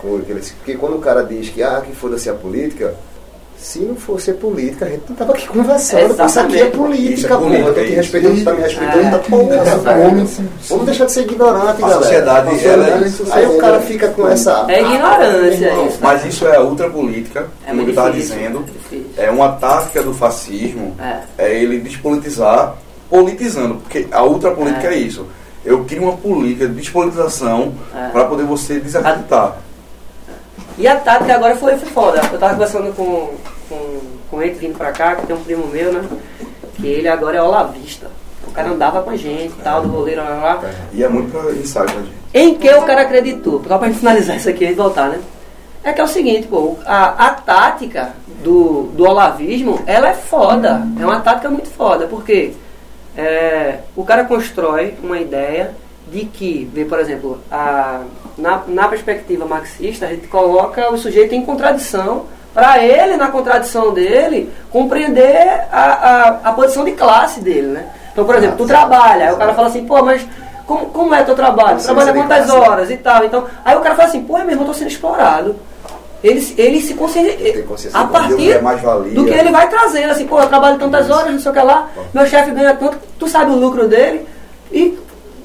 Porque 0.00 0.74
quando 0.74 0.96
o 0.96 1.00
cara 1.00 1.22
diz 1.22 1.48
que, 1.48 1.62
ah, 1.62 1.82
que 1.84 1.94
foda-se 1.94 2.28
a 2.28 2.34
política, 2.34 2.94
se 3.64 3.78
não 3.78 3.96
fosse 3.96 4.30
política, 4.34 4.84
a 4.84 4.88
gente 4.90 5.04
não 5.08 5.16
tava 5.16 5.32
aqui 5.32 5.48
conversando. 5.48 6.22
Isso 6.26 6.38
aqui 6.40 6.60
é 6.60 6.66
política, 6.66 7.14
Isso 7.14 7.26
é 7.26 7.36
política, 7.36 7.68
Eu 7.68 7.74
tô 7.74 7.80
te 7.80 7.86
isso. 7.86 7.94
respeitando, 7.96 8.36
tu 8.36 8.44
tá 8.44 8.52
me 8.52 8.60
respeitando, 8.62 9.06
É. 9.16 9.78
tá 9.78 9.92
velho. 9.94 10.28
Vamos 10.68 10.84
deixar 10.84 11.04
de 11.06 11.12
ser 11.12 11.20
ignorante, 11.22 11.68
A 11.68 11.72
galera. 11.80 12.02
sociedade, 12.02 12.48
A 12.48 12.52
ela 12.52 12.52
é 12.52 12.58
sociedade- 12.58 12.92
Aí 13.04 13.08
o 13.08 13.10
sociedade. 13.10 13.56
cara 13.58 13.80
fica 13.80 14.08
com 14.08 14.28
essa. 14.28 14.66
É 14.68 14.80
ignorância 14.82 15.72
Ah, 15.72 15.86
isso. 15.86 15.98
Mas 16.02 16.24
isso 16.26 16.46
é 16.46 16.56
a 16.56 16.60
ultrapolítica, 16.60 17.46
É 17.66 17.70
como 17.70 17.80
eu 17.80 17.88
estava 17.88 18.10
difícil, 18.10 18.36
dizendo. 18.36 18.64
difícil. 18.70 19.06
É 19.16 19.30
uma 19.30 19.52
tática 19.52 20.02
do 20.02 20.12
fascismo, 20.12 20.94
É. 21.00 21.20
é, 21.38 21.54
ele 21.58 21.78
despolitizar, 21.80 22.74
politizando, 23.08 23.76
porque 23.76 24.06
a 24.12 24.22
ultrapolítica 24.22 24.88
É. 24.88 24.94
é. 24.94 24.98
isso. 24.98 25.26
Eu 25.64 25.84
crio 25.86 26.02
uma 26.02 26.16
política 26.18 26.68
de 26.68 26.74
despolitização 26.74 27.72
É. 27.96 28.08
para 28.10 28.24
poder 28.26 28.44
você 28.44 28.78
desacreditar. 28.78 29.56
E 30.76 30.86
a 30.88 30.96
tática 30.96 31.34
agora 31.36 31.56
foi, 31.56 31.76
foi 31.76 31.88
foda. 31.90 32.20
Eu 32.32 32.38
tava 32.38 32.52
conversando 32.54 32.92
com, 32.96 33.30
com, 33.68 34.00
com 34.30 34.42
ele 34.42 34.54
vindo 34.54 34.76
pra 34.76 34.92
cá, 34.92 35.16
que 35.16 35.26
tem 35.26 35.36
um 35.36 35.42
primo 35.42 35.66
meu, 35.66 35.92
né? 35.92 36.08
Que 36.76 36.86
ele 36.86 37.08
agora 37.08 37.38
é 37.38 37.42
olavista. 37.42 38.10
O 38.46 38.50
cara 38.50 38.70
andava 38.70 39.02
com 39.02 39.10
a 39.10 39.16
gente 39.16 39.52
e 39.52 39.62
tal, 39.62 39.82
do 39.82 39.88
goleiro 39.88 40.22
lá, 40.22 40.30
lá. 40.30 40.70
E 40.92 41.02
é 41.02 41.08
muito 41.08 41.36
ensaio 41.52 41.86
pra 41.86 42.00
gente. 42.00 42.12
Em 42.32 42.54
que 42.54 42.68
o 42.68 42.82
cara 42.82 43.02
acreditou? 43.02 43.62
Só 43.66 43.78
pra 43.78 43.88
gente 43.88 43.98
finalizar 43.98 44.36
isso 44.36 44.48
aqui 44.48 44.64
e 44.64 44.72
voltar, 44.74 45.08
né? 45.08 45.20
É 45.82 45.92
que 45.92 46.00
é 46.00 46.04
o 46.04 46.08
seguinte, 46.08 46.46
pô, 46.46 46.76
a, 46.86 47.26
a 47.26 47.30
tática 47.30 48.14
do, 48.42 48.90
do 48.94 49.04
olavismo, 49.04 49.80
ela 49.86 50.08
é 50.08 50.14
foda. 50.14 50.82
É 50.98 51.04
uma 51.04 51.20
tática 51.20 51.50
muito 51.50 51.68
foda, 51.68 52.06
porque 52.06 52.54
é, 53.16 53.78
o 53.94 54.04
cara 54.04 54.24
constrói 54.24 54.94
uma 55.02 55.18
ideia 55.18 55.74
de 56.10 56.24
que, 56.26 56.68
vê, 56.72 56.84
por 56.84 56.98
exemplo, 56.98 57.40
a, 57.50 58.02
na, 58.36 58.62
na 58.66 58.88
perspectiva 58.88 59.44
marxista, 59.46 60.06
a 60.06 60.10
gente 60.10 60.26
coloca 60.26 60.90
o 60.92 60.98
sujeito 60.98 61.34
em 61.34 61.44
contradição 61.44 62.26
para 62.54 62.78
ele, 62.82 63.16
na 63.16 63.28
contradição 63.28 63.92
dele, 63.92 64.50
compreender 64.70 65.66
a, 65.72 65.82
a, 65.82 66.28
a 66.50 66.52
posição 66.52 66.84
de 66.84 66.92
classe 66.92 67.40
dele, 67.40 67.66
né? 67.68 67.86
Então, 68.12 68.24
por 68.24 68.36
exemplo, 68.36 68.56
tu 68.58 68.64
trabalha, 68.66 69.26
aí 69.28 69.32
o 69.34 69.36
cara 69.36 69.54
fala 69.54 69.66
assim, 69.68 69.84
pô, 69.84 70.00
mas 70.04 70.24
como, 70.66 70.86
como 70.86 71.14
é 71.14 71.22
teu 71.24 71.34
trabalho? 71.34 71.78
Tu 71.78 71.84
trabalha 71.84 72.12
quantas 72.12 72.48
horas 72.70 72.90
e 72.90 72.96
tal? 72.96 73.24
Então, 73.24 73.44
aí 73.64 73.76
o 73.76 73.80
cara 73.80 73.96
fala 73.96 74.08
assim, 74.08 74.22
pô, 74.22 74.38
meu 74.38 74.50
irmão, 74.50 74.60
eu 74.62 74.66
tô 74.66 74.74
sendo 74.74 74.88
explorado. 74.88 75.56
Ele, 76.22 76.40
se- 76.40 76.54
ele 76.56 76.80
se 76.80 76.94
consciência 76.94 77.36
a 77.92 78.04
partir 78.06 78.52
é 78.52 78.60
mais 78.62 78.80
valia. 78.80 79.12
do 79.14 79.24
que 79.26 79.30
ele 79.34 79.50
vai 79.50 79.68
trazendo, 79.68 80.10
assim, 80.12 80.26
pô, 80.26 80.40
eu 80.40 80.46
trabalho 80.48 80.78
tantas 80.78 81.10
horas, 81.10 81.32
não 81.32 81.38
sei 81.40 81.50
o 81.50 81.54
que 81.54 81.60
lá, 81.60 81.88
meu 82.14 82.26
chefe 82.26 82.50
ganha 82.52 82.74
tanto, 82.74 82.96
tu 83.18 83.28
sabe 83.28 83.50
o 83.50 83.56
lucro 83.56 83.86
dele, 83.88 84.26
e 84.72 84.96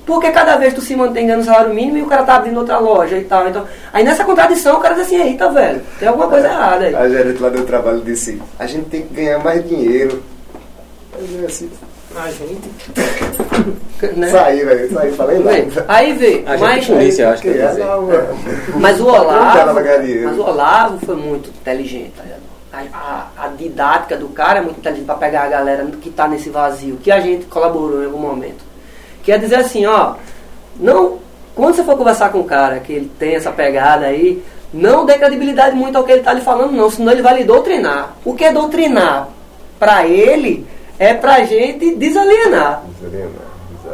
porque 0.10 0.32
cada 0.32 0.58
vez 0.58 0.74
tu 0.74 0.82
se 0.82 0.96
mantém 0.96 1.28
ganhando 1.28 1.46
salário 1.46 1.72
mínimo 1.72 2.00
e 2.00 2.02
o 2.02 2.08
cara 2.08 2.24
tá 2.24 2.38
abrindo 2.38 2.58
outra 2.58 2.80
loja 2.80 3.16
e 3.16 3.26
tal. 3.26 3.48
Então, 3.48 3.64
aí 3.94 4.04
nessa 4.04 4.26
contradição 4.26 4.78
o 4.78 4.80
cara 4.80 4.96
diz 4.96 5.06
assim, 5.06 5.22
eita, 5.22 5.52
velho, 5.52 5.80
tem 6.00 6.08
alguma 6.08 6.28
coisa 6.28 6.48
errada 6.48 6.86
aí. 6.86 6.96
A 6.96 7.08
gerente 7.08 7.40
lá 7.40 7.50
do 7.50 7.64
trabalho 7.64 8.02
disse: 8.02 8.42
a 8.58 8.66
gente 8.66 8.90
tem 8.90 9.04
que 9.04 9.14
ganhar 9.14 9.38
mais 9.38 9.64
dinheiro. 9.70 10.24
Mas 11.14 11.44
é 11.44 11.46
assim, 11.46 11.70
A 12.16 12.32
gente. 12.32 12.70
Né? 14.16 14.30
saí, 14.30 14.66
velho, 14.66 14.94
saí, 14.94 15.12
falei 15.12 15.40
nada. 15.40 15.86
Aí 15.88 16.14
vê, 16.14 16.44
A 16.48 16.58
gente 16.58 16.70
mas, 16.70 16.88
polícia, 16.88 17.24
eu 17.24 17.30
acho 17.30 17.42
que 17.44 17.50
é, 17.50 17.74
não, 17.74 18.02
mano. 18.04 18.40
mas 18.80 19.00
o 19.00 19.06
Olavo, 19.06 19.74
mas 20.24 20.38
o 20.38 20.42
Olavo 20.42 21.06
foi 21.06 21.16
muito 21.18 21.50
inteligente, 21.50 22.14
tá 22.18 22.24
ligado? 22.24 22.42
A, 22.72 22.98
a, 22.98 23.46
a 23.46 23.48
didática 23.50 24.18
do 24.18 24.30
cara 24.30 24.60
é 24.60 24.62
muito 24.62 24.80
inteligente 24.80 25.06
para 25.06 25.16
pegar 25.16 25.44
a 25.44 25.50
galera 25.50 25.86
que 26.02 26.10
tá 26.10 26.28
nesse 26.28 26.50
vazio, 26.50 26.98
que 26.98 27.12
a 27.12 27.20
gente 27.20 27.46
colaborou 27.46 28.02
em 28.02 28.06
algum 28.06 28.20
momento. 28.20 28.69
Que 29.30 29.34
é 29.34 29.38
dizer 29.38 29.58
assim, 29.58 29.86
ó, 29.86 30.16
não, 30.80 31.20
quando 31.54 31.76
você 31.76 31.84
for 31.84 31.96
conversar 31.96 32.32
com 32.32 32.40
o 32.40 32.46
cara 32.46 32.80
que 32.80 32.92
ele 32.92 33.12
tem 33.20 33.36
essa 33.36 33.52
pegada 33.52 34.08
aí, 34.08 34.44
não 34.74 35.06
dê 35.06 35.20
credibilidade 35.20 35.76
muito 35.76 35.96
ao 35.96 36.04
que 36.04 36.14
ele 36.14 36.24
tá 36.24 36.34
lhe 36.34 36.42
falando, 36.42 36.72
não, 36.72 36.90
senão 36.90 37.12
ele 37.12 37.22
vai 37.22 37.38
lhe 37.38 37.44
doutrinar. 37.44 38.16
O 38.26 38.34
que 38.34 38.44
é 38.44 38.52
doutrinar? 38.52 39.30
Pra 39.78 40.08
ele, 40.08 40.66
é 40.98 41.14
pra 41.14 41.44
gente 41.44 41.94
desalienar. 41.94 42.82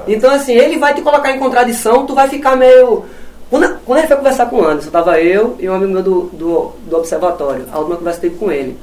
Então, 0.08 0.32
assim, 0.32 0.54
ele 0.54 0.78
vai 0.78 0.94
te 0.94 1.02
colocar 1.02 1.30
em 1.32 1.38
contradição, 1.38 2.06
tu 2.06 2.16
vai 2.16 2.30
ficar 2.30 2.56
meio. 2.56 3.04
Quando, 3.50 3.78
quando 3.86 4.00
ele 4.00 4.08
foi 4.08 4.16
conversar 4.16 4.46
com 4.46 4.56
o 4.56 4.66
Anderson, 4.66 4.90
tava 4.90 5.20
eu 5.20 5.58
e 5.60 5.68
um 5.68 5.74
amigo 5.74 5.92
meu 5.92 6.02
do, 6.02 6.22
do, 6.32 6.72
do 6.88 6.96
observatório, 6.96 7.66
a 7.74 7.80
última 7.80 7.98
conversa 7.98 8.22
que 8.22 8.30
teve 8.30 8.40
com 8.40 8.50
ele. 8.50 8.78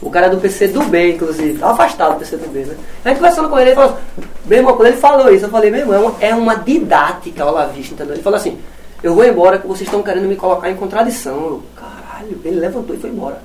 O 0.00 0.10
cara 0.10 0.28
do 0.28 0.38
PC 0.38 0.68
do 0.68 0.84
B, 0.84 1.14
inclusive, 1.14 1.58
tava 1.58 1.72
afastado 1.72 2.12
do 2.14 2.18
PC 2.20 2.36
do 2.36 2.48
B, 2.48 2.60
né? 2.60 2.76
A 3.04 3.08
gente 3.08 3.18
conversando 3.18 3.48
com 3.48 3.58
ele, 3.58 3.70
ele 3.70 3.76
falou, 3.76 3.98
meu 4.46 4.58
irmão, 4.58 4.76
quando 4.76 4.88
ele 4.88 4.96
falou 4.96 5.32
isso, 5.32 5.46
eu 5.46 5.50
falei, 5.50 5.70
meu 5.70 5.80
irmão, 5.80 6.16
é 6.20 6.32
uma, 6.34 6.54
didática 6.54 7.42
ao 7.42 7.52
Lavista, 7.52 7.94
entendeu? 7.94 8.14
Ele 8.14 8.22
falou 8.22 8.38
assim, 8.38 8.58
eu 9.02 9.14
vou 9.14 9.24
embora 9.24 9.58
que 9.58 9.66
vocês 9.66 9.88
estão 9.88 10.02
querendo 10.02 10.28
me 10.28 10.36
colocar 10.36 10.70
em 10.70 10.76
contradição. 10.76 11.36
Eu, 11.36 11.62
caralho, 11.74 12.40
ele 12.44 12.60
levantou 12.60 12.94
e 12.94 12.98
foi 12.98 13.10
embora. 13.10 13.42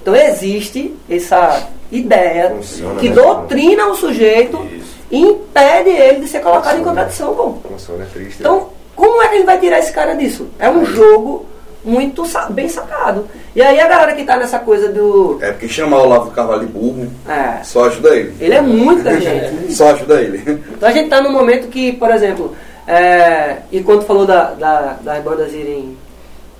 Então 0.00 0.14
existe 0.14 0.94
essa 1.08 1.68
ideia 1.90 2.50
Funciona, 2.50 3.00
que 3.00 3.08
né? 3.08 3.14
doutrina 3.14 3.88
o 3.88 3.94
sujeito 3.94 4.64
Isso. 4.72 4.94
e 5.10 5.18
impede 5.18 5.90
ele 5.90 6.20
de 6.20 6.28
ser 6.28 6.40
colocado 6.40 6.78
em 6.78 6.84
contradição, 6.84 7.34
pô. 7.34 7.54
Funciona, 7.68 8.04
é 8.04 8.06
triste. 8.06 8.36
Então, 8.40 8.68
como 8.94 9.20
é 9.20 9.28
que 9.28 9.34
ele 9.34 9.44
vai 9.44 9.58
tirar 9.58 9.80
esse 9.80 9.92
cara 9.92 10.14
disso? 10.14 10.48
É 10.58 10.70
um 10.70 10.84
jogo 10.84 11.44
muito 11.86 12.24
bem 12.50 12.68
sacado. 12.68 13.26
E 13.54 13.62
aí 13.62 13.80
a 13.80 13.86
galera 13.88 14.12
que 14.14 14.24
tá 14.24 14.36
nessa 14.36 14.58
coisa 14.58 14.88
do. 14.88 15.38
É 15.40 15.52
porque 15.52 15.68
chamar 15.68 15.98
o 15.98 16.02
Olavo 16.02 16.30
Carvalho 16.32 16.66
burro 16.66 17.08
É, 17.28 17.62
só 17.62 17.84
ajuda 17.86 18.14
ele. 18.16 18.34
ele 18.40 18.54
é 18.54 18.60
muita 18.60 19.12
gente. 19.20 19.72
Só 19.72 19.90
ajuda 19.90 20.20
ele. 20.20 20.60
Então 20.76 20.88
a 20.88 20.92
gente 20.92 21.08
tá 21.08 21.20
num 21.22 21.32
momento 21.32 21.68
que, 21.68 21.92
por 21.92 22.10
exemplo, 22.10 22.54
é, 22.86 23.58
e 23.72 23.80
quando 23.82 24.02
falou 24.04 24.26
da, 24.26 24.50
da- 24.52 24.96
das 25.02 25.22
bandas 25.22 25.52
irem. 25.54 25.96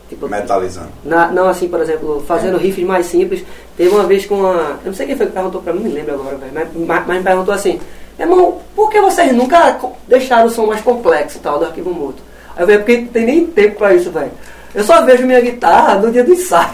Tipo, 0.08 0.28
Metalizando. 0.28 0.86
na- 1.04 1.26
não, 1.32 1.48
assim, 1.48 1.66
por 1.68 1.80
exemplo, 1.80 2.22
fazendo 2.28 2.56
riffs 2.56 2.86
mais 2.86 3.06
simples. 3.06 3.44
Teve 3.76 3.90
uma 3.90 4.04
vez 4.04 4.24
com 4.24 4.36
uma. 4.36 4.78
Eu 4.84 4.86
não 4.86 4.94
sei 4.94 5.04
quem 5.06 5.16
foi 5.16 5.26
que 5.26 5.32
perguntou 5.32 5.60
pra 5.60 5.72
mim, 5.72 5.80
não 5.82 5.88
me 5.90 5.94
lembro 5.96 6.14
agora, 6.14 6.36
velho, 6.36 6.52
mas, 6.54 6.68
mas, 6.76 7.06
mas 7.08 7.16
me 7.18 7.22
perguntou 7.24 7.52
assim: 7.52 7.80
Irmão, 8.18 8.58
por 8.76 8.88
que 8.88 9.00
vocês 9.00 9.32
nunca 9.34 9.76
deixaram 10.06 10.46
o 10.46 10.50
som 10.50 10.64
mais 10.66 10.80
complexo 10.80 11.40
tal 11.40 11.58
do 11.58 11.64
arquivo 11.64 11.90
morto? 11.92 12.22
Aí 12.56 12.62
eu 12.62 12.66
falei, 12.66 12.78
porque 12.78 12.96
não 12.98 13.06
tem 13.08 13.26
nem 13.26 13.46
tempo 13.46 13.76
pra 13.78 13.92
isso, 13.94 14.10
velho. 14.12 14.30
Eu 14.76 14.84
só 14.84 15.00
vejo 15.06 15.24
minha 15.24 15.40
guitarra 15.40 15.94
no 15.94 16.12
dia 16.12 16.22
do 16.22 16.34
ensaio. 16.34 16.68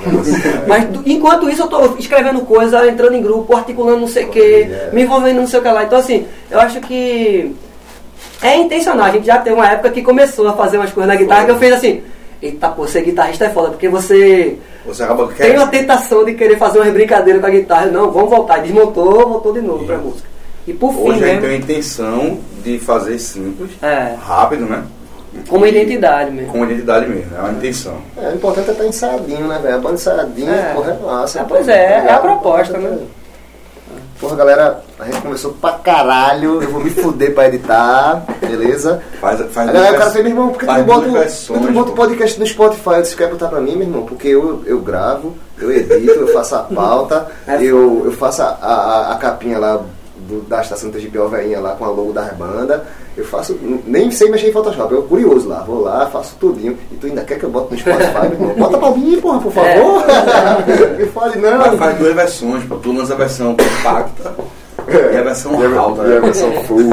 Mas 0.66 0.88
enquanto 1.06 1.48
isso 1.48 1.62
eu 1.62 1.68
tô 1.68 1.94
escrevendo 1.96 2.40
coisa, 2.40 2.84
entrando 2.88 3.14
em 3.14 3.22
grupo, 3.22 3.54
articulando 3.54 4.00
não 4.00 4.08
sei 4.08 4.24
o 4.24 4.28
que, 4.28 4.68
me 4.92 5.04
envolvendo 5.04 5.36
não 5.36 5.46
sei 5.46 5.60
o 5.60 5.62
que 5.62 5.68
lá. 5.68 5.84
Então 5.84 5.98
assim, 6.00 6.26
eu 6.50 6.58
acho 6.58 6.80
que 6.80 7.54
é 8.42 8.56
intencional. 8.56 9.06
A 9.06 9.10
gente 9.12 9.26
já 9.26 9.38
tem 9.38 9.52
uma 9.52 9.70
época 9.70 9.90
que 9.90 10.02
começou 10.02 10.48
a 10.48 10.54
fazer 10.54 10.78
umas 10.78 10.90
coisas 10.90 11.12
na 11.12 11.16
guitarra 11.16 11.44
que 11.44 11.52
eu 11.52 11.58
fiz 11.60 11.72
assim, 11.74 12.02
eita 12.42 12.70
pô, 12.70 12.88
ser 12.88 13.02
guitarrista 13.02 13.44
é 13.44 13.50
foda, 13.50 13.68
porque 13.68 13.88
você 13.88 14.58
Você 14.84 15.06
tem 15.38 15.56
uma 15.56 15.68
tentação 15.68 16.24
de 16.24 16.34
querer 16.34 16.58
fazer 16.58 16.80
umas 16.80 16.92
brincadeiras 16.92 17.40
com 17.40 17.46
a 17.46 17.50
guitarra. 17.50 17.86
Não, 17.86 18.10
vamos 18.10 18.30
voltar. 18.30 18.58
Desmontou, 18.62 19.28
voltou 19.28 19.52
de 19.52 19.60
novo 19.60 19.84
pra 19.84 19.96
música. 19.98 20.28
E 20.66 20.72
por 20.72 20.92
fim, 20.92 21.02
Hoje 21.02 21.24
a 21.24 21.28
gente 21.28 21.40
tem 21.40 21.50
a 21.50 21.56
intenção 21.56 22.38
de 22.64 22.80
fazer 22.80 23.20
simples, 23.20 23.70
é, 23.80 24.16
rápido, 24.20 24.64
né? 24.64 24.82
Como 25.48 25.66
identidade 25.66 26.30
mesmo. 26.30 26.52
Com 26.52 26.64
identidade 26.64 27.06
mesmo, 27.08 27.36
é 27.36 27.40
uma 27.40 27.52
intenção. 27.52 27.96
É, 28.16 28.28
o 28.28 28.34
importante 28.34 28.68
é 28.68 28.72
estar 28.72 28.84
ensaiadinho, 28.86 29.46
né, 29.48 29.58
velho? 29.62 29.74
A 29.76 29.78
banda 29.78 29.94
ensaiadinha, 29.94 30.50
É. 30.52 30.72
porra, 30.74 30.90
é 31.00 31.04
massa. 31.06 31.38
É, 31.40 31.42
pô, 31.42 31.48
pois 31.54 31.68
é, 31.68 32.04
é 32.06 32.12
a 32.12 32.18
proposta, 32.18 32.78
né? 32.78 32.98
Porra, 34.20 34.36
galera, 34.36 34.82
a 35.00 35.04
gente 35.06 35.20
começou 35.20 35.52
pra 35.54 35.72
caralho. 35.72 36.62
Eu 36.62 36.70
vou 36.70 36.80
me 36.80 36.90
fuder 36.90 37.34
pra 37.34 37.48
editar, 37.48 38.22
beleza? 38.40 39.02
Faz, 39.20 39.40
faz 39.52 39.68
Aí 39.74 39.90
o 39.94 39.98
cara 39.98 40.10
fez, 40.12 40.24
meu 40.24 40.32
irmão, 40.32 40.50
por 40.50 40.60
que 40.60 40.66
tu 40.66 40.72
não 40.72 40.84
bota, 40.84 41.08
versões, 41.08 41.60
tu 41.60 41.64
não 41.66 41.72
bota 41.72 41.90
o 41.90 41.94
podcast 41.94 42.38
no 42.38 42.46
Spotify? 42.46 42.90
Eu 42.90 43.02
disse, 43.02 43.16
quer 43.16 43.28
botar 43.28 43.48
pra 43.48 43.60
mim, 43.60 43.72
meu 43.72 43.82
irmão? 43.88 44.02
Porque 44.06 44.28
eu, 44.28 44.62
eu 44.64 44.78
gravo, 44.78 45.34
eu 45.58 45.72
edito, 45.72 46.12
eu 46.20 46.28
faço 46.28 46.54
a 46.54 46.60
pauta, 46.72 47.26
É 47.48 47.56
eu, 47.64 48.02
eu 48.04 48.12
faço 48.12 48.42
a, 48.42 48.56
a, 48.62 49.12
a 49.12 49.16
capinha 49.16 49.58
lá 49.58 49.80
do- 50.28 50.42
da 50.42 50.60
estação 50.60 50.92
TGPO 50.92 51.28
veinha 51.28 51.58
lá 51.58 51.70
com 51.74 51.84
a 51.84 51.88
logo 51.88 52.12
da 52.12 52.22
banda. 52.22 52.86
Eu 53.16 53.24
faço, 53.26 53.58
nem 53.86 54.10
sei 54.10 54.30
mexer 54.30 54.48
em 54.48 54.52
Photoshop, 54.52 54.92
eu 54.94 55.02
curioso 55.02 55.46
lá, 55.48 55.62
vou 55.66 55.82
lá, 55.82 56.06
faço 56.10 56.34
tudinho. 56.40 56.76
E 56.90 56.94
tu 56.96 57.06
ainda 57.06 57.22
quer 57.22 57.38
que 57.38 57.44
eu 57.44 57.50
bote 57.50 57.72
no 57.74 57.78
Spotify, 57.78 58.12
meu 58.30 58.32
irmão? 58.50 58.54
Bota 58.56 58.78
pra 58.78 58.90
mim, 58.92 59.20
porra, 59.20 59.38
por 59.40 59.52
favor. 59.52 60.02
Me 60.98 61.06
fale 61.06 61.36
não. 61.38 61.58
Mas 61.58 61.78
faz 61.78 61.98
duas 61.98 62.14
versões, 62.14 62.64
pô. 62.64 62.76
Tu 62.76 62.92
lança 62.92 63.12
a 63.12 63.16
versão 63.16 63.54
compacta 63.56 64.34
e 64.88 65.16
a 65.16 65.22
versão 65.22 65.52
E 65.62 65.76
alta. 65.76 66.02
e 66.02 66.06
a 66.06 66.08
né? 66.08 66.20
versão 66.20 66.52
full. 66.64 66.92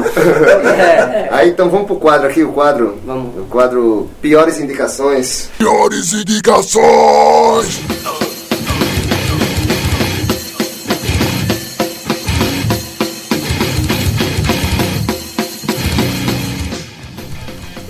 É, 0.78 1.30
Aí 1.32 1.50
então 1.50 1.70
vamos 1.70 1.88
pro 1.88 1.96
quadro 1.96 2.28
aqui, 2.28 2.44
o 2.44 2.52
quadro. 2.52 2.98
Vamos. 3.06 3.38
O 3.38 3.46
quadro 3.46 4.10
Piores 4.22 4.60
Indicações. 4.60 5.50
Piores 5.58 6.14
indicações. 6.14 7.80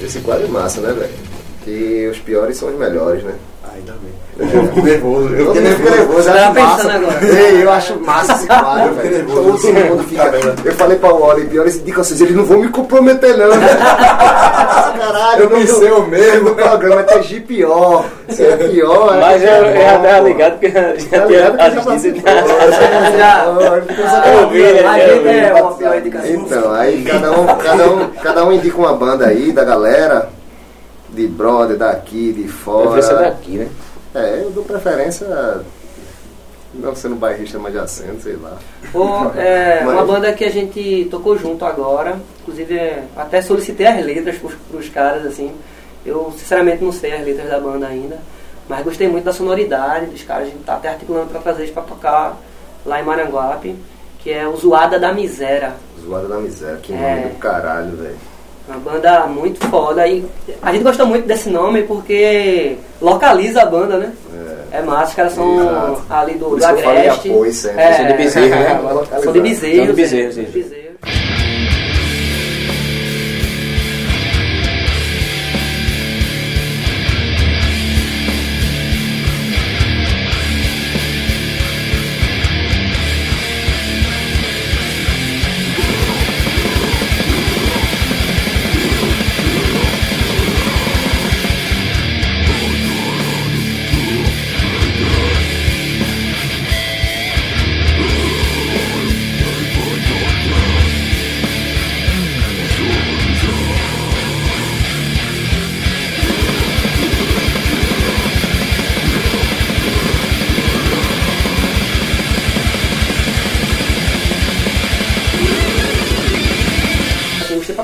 Esse 0.10 0.22
quadro 0.22 0.46
é 0.46 0.48
massa, 0.48 0.82
né, 0.82 0.92
velho? 0.92 1.29
Que 1.64 2.08
os 2.12 2.18
piores 2.20 2.58
são 2.58 2.70
os 2.70 2.76
melhores, 2.80 3.24
né? 3.24 3.34
Ainda 3.76 3.94
bem. 4.02 4.20
Eu 4.40 4.64
fico 4.68 4.82
nervoso. 4.82 5.36
Eu 5.36 5.54
fiquei 5.54 5.62
mundo 5.62 5.76
fica 5.76 5.90
nervoso. 5.92 5.98
nervoso, 5.98 6.30
eu 6.30 6.54
pensando 6.54 6.64
massa. 6.70 6.94
agora. 6.94 7.26
Ei, 7.26 7.64
eu 7.64 7.72
acho 7.72 8.00
massa 8.00 8.34
esse 8.34 8.48
quadro, 8.48 8.88
Eu 8.88 8.94
velho. 8.96 9.12
nervoso. 9.12 9.68
Todo 9.68 9.74
mundo 9.86 10.04
fica. 10.06 10.24
Tá? 10.30 10.38
Eu 10.66 10.72
falei 10.74 10.98
pra 10.98 11.10
Wally, 11.14 11.46
piores 11.46 11.76
indicações, 11.78 12.22
eles 12.22 12.36
não 12.36 12.46
vão 12.46 12.60
me 12.60 12.70
comprometer, 12.70 13.38
não. 13.38 13.50
Caralho, 14.98 15.44
Eu 15.44 15.50
pensei 15.50 15.92
o 15.92 16.08
mesmo. 16.08 16.50
O 16.52 16.56
programa 16.56 17.02
é 17.02 17.04
TGPO. 17.04 18.06
Se 18.30 18.44
é 18.46 18.56
pior, 18.56 19.16
é 19.16 19.20
Mas 19.20 19.44
eu, 19.44 19.50
eu 19.50 19.82
já 19.82 20.00
tava 20.00 20.20
ligado 20.28 20.60
que 20.60 20.70
já 20.70 20.82
Tá 20.84 20.94
tinha 20.94 21.28
já. 23.18 23.46
Eu 24.26 24.44
ouvi, 24.44 24.62
né? 24.64 24.88
a 24.88 25.00
Eu 25.00 25.24
gente 25.24 25.28
é 25.28 25.52
ouvi. 25.54 25.62
uma 25.62 25.74
pior 25.74 25.98
indicação. 25.98 26.32
Então, 26.32 26.74
aí 26.74 27.04
cada 27.04 27.32
um, 27.32 27.46
cada, 27.58 27.90
um, 27.90 28.08
cada 28.24 28.46
um 28.46 28.52
indica 28.54 28.78
uma 28.78 28.94
banda 28.94 29.28
aí 29.28 29.52
da 29.52 29.64
galera, 29.64 30.30
de 31.20 31.28
brother, 31.28 31.78
daqui, 31.78 32.32
de 32.34 32.42
Eu 32.44 32.92
vi 32.94 33.00
essa 33.00 33.16
fora. 33.16 33.30
daqui, 33.30 33.52
né? 33.58 33.68
É, 34.16 34.42
eu 34.44 34.52
dou 34.52 34.64
preferência 34.64 35.28
não 36.74 36.96
sendo 36.96 37.16
bairrista, 37.16 37.58
mas 37.60 37.74
de 37.74 37.80
acento, 37.80 38.22
sei 38.22 38.36
lá. 38.36 38.58
Pô, 38.92 39.06
é 39.36 39.82
Mas- 39.86 39.94
uma 39.94 40.06
banda 40.06 40.32
que 40.34 40.44
a 40.46 40.52
gente 40.52 41.08
tocou 41.10 41.38
junto 41.38 41.66
agora. 41.66 42.20
Inclusive, 42.42 42.76
é, 42.76 43.04
até 43.18 43.42
solicitei 43.42 43.88
as 43.88 44.04
letras 44.06 44.38
pros, 44.38 44.54
pros 44.70 44.90
caras, 44.90 45.26
assim. 45.26 45.52
Eu, 46.06 46.32
sinceramente, 46.38 46.84
não 46.84 46.92
sei 46.92 47.14
as 47.14 47.26
letras 47.26 47.50
da 47.50 47.60
banda 47.60 47.88
ainda. 47.88 48.18
Mas 48.68 48.84
gostei 48.84 49.08
muito 49.08 49.26
da 49.26 49.34
sonoridade 49.34 50.06
dos 50.08 50.22
caras. 50.24 50.48
A 50.48 50.52
gente 50.52 50.64
tá 50.64 50.76
até 50.76 50.90
articulando 50.90 51.28
pra 51.28 51.40
trazer 51.42 51.64
eles 51.64 51.74
pra 51.74 51.82
tocar 51.84 52.38
lá 52.86 53.02
em 53.02 53.04
Maranguape. 53.04 53.76
Que 54.20 54.32
é 54.32 54.48
o 54.48 54.56
Zoada 54.56 55.00
da 55.00 55.12
Miséria. 55.14 55.74
Zoada 56.04 56.28
da 56.28 56.38
miséria, 56.38 56.78
que 56.78 56.94
É. 56.94 57.16
nome 57.16 57.30
do 57.34 57.40
caralho, 57.40 57.96
velho. 57.96 58.16
Uma 58.70 58.78
banda 58.78 59.26
muito 59.26 59.66
foda. 59.68 60.08
E 60.08 60.24
a 60.62 60.72
gente 60.72 60.84
gosta 60.84 61.04
muito 61.04 61.26
desse 61.26 61.50
nome 61.50 61.82
porque 61.84 62.78
localiza 63.02 63.64
a 63.64 63.66
banda, 63.66 63.98
né? 63.98 64.14
É, 64.72 64.84
massa, 64.84 65.10
os 65.10 65.14
caras 65.16 65.34
são 65.34 65.60
Exato. 65.60 66.04
ali 66.12 66.34
do, 66.34 66.46
Por 66.46 66.60
do 66.60 66.66
Agreste. 66.66 67.32
apoio 67.32 67.52
sempre. 67.52 67.82
É, 67.82 67.94
São 67.94 68.06
de 68.06 68.14
Bezerro, 68.14 68.50
né? 68.50 68.80
São 69.24 69.34
de 69.34 69.42
Bezerro. 69.42 69.76
São 69.76 69.86
de 69.88 69.94
Bezerro, 69.94 70.32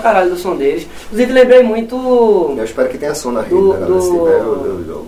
caralho 0.05 0.29
do 0.29 0.37
som 0.37 0.55
deles. 0.55 0.87
Inclusive 1.05 1.33
lembrei 1.33 1.63
muito 1.63 2.53
Eu 2.57 2.63
espero 2.63 2.89
que 2.89 2.97
tenha 2.97 3.15
som 3.15 3.31
na 3.31 3.41
rede, 3.41 3.55
Do- 3.55 3.73
né, 3.73 3.85
do- 3.85 3.93
eu 4.27 4.83
jogo. 4.85 5.07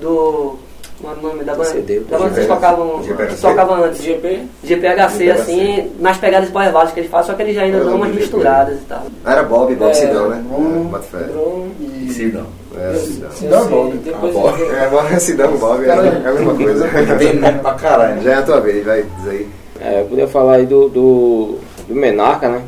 do. 0.00 0.68
Qual 1.00 1.14
é 1.14 1.16
o 1.16 1.22
nome 1.22 1.44
da 1.44 1.52
banda? 1.54 1.64
CD, 1.66 2.00
da 2.00 2.18
banda 2.18 2.30
que 2.30 2.34
vocês 2.34 2.46
GPHC. 2.48 2.48
tocavam, 2.48 2.98
que 3.02 3.40
tocavam 3.40 3.84
antes. 3.84 4.02
GP? 4.02 4.40
GPHC, 4.64 5.26
GPHC. 5.26 5.30
assim, 5.30 5.92
nas 6.00 6.16
pegadas 6.18 6.50
pós 6.50 6.90
que 6.92 6.98
eles 7.00 7.08
fazem, 7.10 7.26
só 7.30 7.34
que 7.36 7.42
eles 7.42 7.54
já 7.54 7.62
ainda 7.62 7.78
dão 7.84 7.94
umas 7.94 8.08
do 8.10 8.16
misturadas 8.16 8.78
e 8.80 8.84
tal. 8.84 9.02
Era 9.24 9.44
Bob, 9.44 9.74
Bob 9.76 9.90
É, 9.90 9.94
Sidão, 9.94 10.28
né? 10.28 10.44
É. 10.44 11.24
Bron 11.32 11.68
e... 11.80 12.10
Sidão. 12.12 12.46
É, 12.76 12.94
Sidão. 12.94 13.60
Eu 13.60 13.92
sei, 14.02 14.12
Bob. 14.12 14.32
Bob. 14.32 14.62
É, 14.62 14.88
Bob, 14.88 15.20
Sidão, 15.20 15.56
Bob, 15.56 15.84
é, 15.84 15.88
é 15.88 16.28
a 16.28 16.32
mesma 16.32 16.54
coisa. 16.54 16.88
Tem 17.16 17.34
nome 17.36 17.58
pra 17.60 17.74
caralho. 17.74 18.20
Já 18.22 18.30
é 18.32 18.34
a 18.34 18.42
tua 18.42 18.60
vez, 18.60 18.84
vai, 18.84 19.02
diz 19.02 19.28
aí. 19.28 19.48
É, 19.80 20.00
eu 20.00 20.06
podia 20.06 20.26
falar 20.26 20.54
aí 20.54 20.66
do, 20.66 20.88
do, 20.88 21.58
do 21.86 21.94
Menarca, 21.94 22.48
né? 22.48 22.60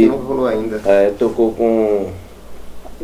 Que 0.00 0.06
não 0.06 0.16
rolou 0.18 0.46
ainda. 0.46 0.80
É, 0.84 1.12
tocou 1.18 1.52
com. 1.52 2.06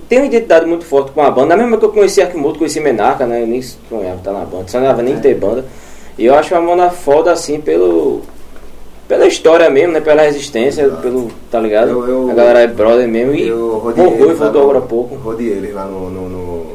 Tem 0.08 0.18
uma 0.20 0.26
identidade 0.26 0.64
muito 0.66 0.84
forte 0.84 1.12
com 1.12 1.20
a 1.22 1.30
banda. 1.30 1.54
Na 1.54 1.62
mesma 1.62 1.76
que 1.78 1.84
eu 1.84 1.90
conheci 1.90 2.22
Akimoto, 2.22 2.58
conheci 2.58 2.80
Menarca, 2.80 3.26
né? 3.26 3.42
Eu 3.42 3.46
nem 3.46 3.60
sonhava 3.62 4.16
estar 4.16 4.32
na 4.32 4.44
banda, 4.44 4.68
sonhava 4.68 5.00
É. 5.00 5.04
nem 5.04 5.18
ter 5.18 5.34
banda. 5.34 5.64
E 6.18 6.24
eu 6.26 6.34
acho 6.34 6.54
a 6.54 6.60
Mona 6.60 6.90
foda 6.90 7.30
assim 7.32 7.60
pelo. 7.60 8.22
Pela 9.08 9.26
história 9.26 9.68
mesmo, 9.68 9.92
né? 9.92 10.00
Pela 10.00 10.22
resistência, 10.22 10.88
pelo. 10.88 11.30
Tá 11.50 11.60
ligado? 11.60 11.90
Eu- 11.90 12.08
eu- 12.08 12.30
a 12.30 12.34
galera 12.34 12.60
é 12.60 12.66
brother 12.66 13.06
mesmo. 13.06 13.34
E 13.34 13.48
Eu 13.48 13.56
o 13.58 13.78
rodei 13.78 14.04
Rui 14.06 14.14
eles 14.22 14.38
lá 14.38 14.44
voltou 14.46 14.62
agora 14.62 14.78
há 14.78 14.82
pouco. 14.82 15.14
Rodei 15.16 15.48
eles 15.48 15.74
lá 15.74 15.84
no. 15.84 16.08
no, 16.08 16.28
no 16.28 16.66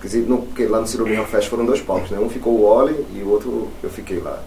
dizer, 0.00 0.24
no- 0.28 0.44
lá 0.68 0.80
no 0.80 0.86
Cirurgião 0.86 1.24
Fest 1.24 1.48
foram 1.48 1.64
dois 1.64 1.80
palcos, 1.80 2.10
né? 2.10 2.18
Um 2.20 2.28
ficou 2.28 2.52
o 2.54 2.64
Oli 2.64 2.94
e 3.16 3.22
o 3.22 3.30
outro 3.30 3.68
eu 3.82 3.90
fiquei 3.90 4.18
lá. 4.20 4.38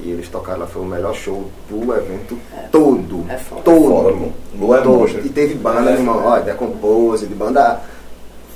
E 0.00 0.10
eles 0.10 0.28
tocaram 0.28 0.60
lá, 0.60 0.66
foi 0.66 0.82
o 0.82 0.86
melhor 0.86 1.14
show 1.14 1.44
do 1.70 1.94
evento 1.94 2.36
todo. 2.72 3.24
é 3.28 3.36
foda. 3.36 3.62
todo. 3.62 3.88
Foda, 3.88 4.12
pô. 4.12 4.28
Lua 4.58 4.78
é 4.78 4.80
todo. 4.82 5.08
E 5.24 5.28
teve 5.28 5.54
banda, 5.54 5.90
É, 5.90 5.94
irmão, 5.94 6.22
ó, 6.24 6.38
Decompose, 6.40 7.26
de 7.26 7.34
banda 7.34 7.80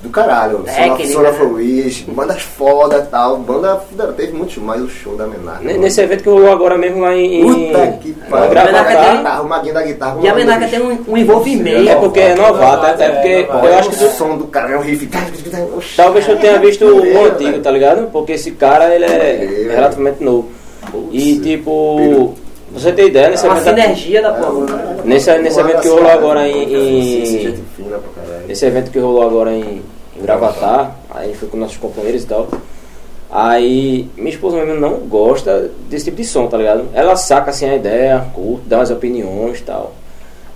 do 0.03 0.11
caralho. 0.11 0.64
Sola 1.12 1.30
né? 1.30 1.39
for 1.39 1.53
Wish, 1.55 2.05
bandas 2.09 2.43
foda 2.43 2.99
e 2.99 3.11
tal. 3.11 3.39
Banda, 3.39 3.80
teve 4.16 4.32
muito 4.32 4.61
mais 4.61 4.82
o 4.82 4.89
show 4.89 5.16
da 5.16 5.26
Menarca. 5.26 5.62
Ne- 5.64 5.78
Nesse 5.78 6.01
evento 6.01 6.22
que 6.22 6.28
rolou 6.28 6.51
agora 6.53 6.76
mesmo 6.76 7.01
lá 7.01 7.14
em. 7.14 7.43
Puta 7.43 7.87
que 8.03 8.12
pariu. 8.28 9.43
O 9.43 9.49
maguinho 9.49 9.74
da 9.74 9.82
guitarra. 9.82 10.18
E 10.20 10.28
a 10.28 10.34
bicho. 10.34 10.70
tem 10.70 10.82
um, 10.82 10.99
um 11.09 11.16
envolvimento. 11.16 11.89
É 11.89 11.95
porque 11.97 12.20
é 12.20 12.34
novato, 12.34 12.87
até 12.87 13.05
É, 13.07 13.11
porque 13.45 13.66
eu 13.66 13.78
acho 13.78 13.91
que 13.91 14.05
o 14.05 14.11
som 14.11 14.37
do 14.37 14.47
cara 14.49 14.72
é 14.72 14.78
um 14.78 14.82
riff. 14.82 15.09
Talvez 15.97 16.26
tu 16.26 16.37
tenha 16.37 16.59
visto 16.59 16.84
o 16.84 17.05
É, 17.05 17.24
antigo, 17.24 17.61
tá 17.61 17.70
ligado? 17.70 18.11
Porque 18.11 18.32
esse 18.32 18.51
cara 18.53 18.95
ele 18.95 19.05
é 19.05 19.09
É, 19.09 19.74
relativamente 19.74 20.22
novo. 20.22 20.49
E 21.11 21.39
tipo, 21.41 22.34
você 22.72 22.93
tem 22.93 23.07
ideia 23.07 23.30
nesse 23.30 23.47
É 23.47 23.51
evento. 23.51 23.64
sinergia 23.64 24.22
da 24.22 24.32
porra. 24.32 24.97
Nesse, 25.05 25.39
nesse 25.39 25.61
evento 25.61 25.80
que 25.80 25.89
rolou 25.89 26.11
agora 26.11 26.49
em. 26.49 27.55
Nesse 28.47 28.66
evento 28.66 28.91
que 28.91 28.99
rolou 28.99 29.22
agora 29.22 29.53
em, 29.53 29.82
em 30.16 30.22
Gravatar, 30.22 30.97
aí 31.11 31.34
foi 31.34 31.49
com 31.49 31.57
nossos 31.57 31.76
companheiros 31.76 32.22
e 32.22 32.26
tal. 32.26 32.49
Aí 33.30 34.09
minha 34.16 34.30
esposa 34.30 34.57
mesmo 34.57 34.80
não 34.80 34.95
gosta 35.01 35.70
desse 35.91 36.07
tipo 36.07 36.18
de 36.18 36.24
som, 36.24 36.47
tá 36.47 36.57
ligado? 36.57 36.84
Ela 36.95 37.16
saca 37.16 37.51
assim 37.51 37.68
a 37.68 37.74
ideia, 37.74 38.24
curte, 38.34 38.62
dá 38.66 38.78
umas 38.78 38.91
opiniões 38.91 39.59
e 39.59 39.62
tal. 39.62 39.93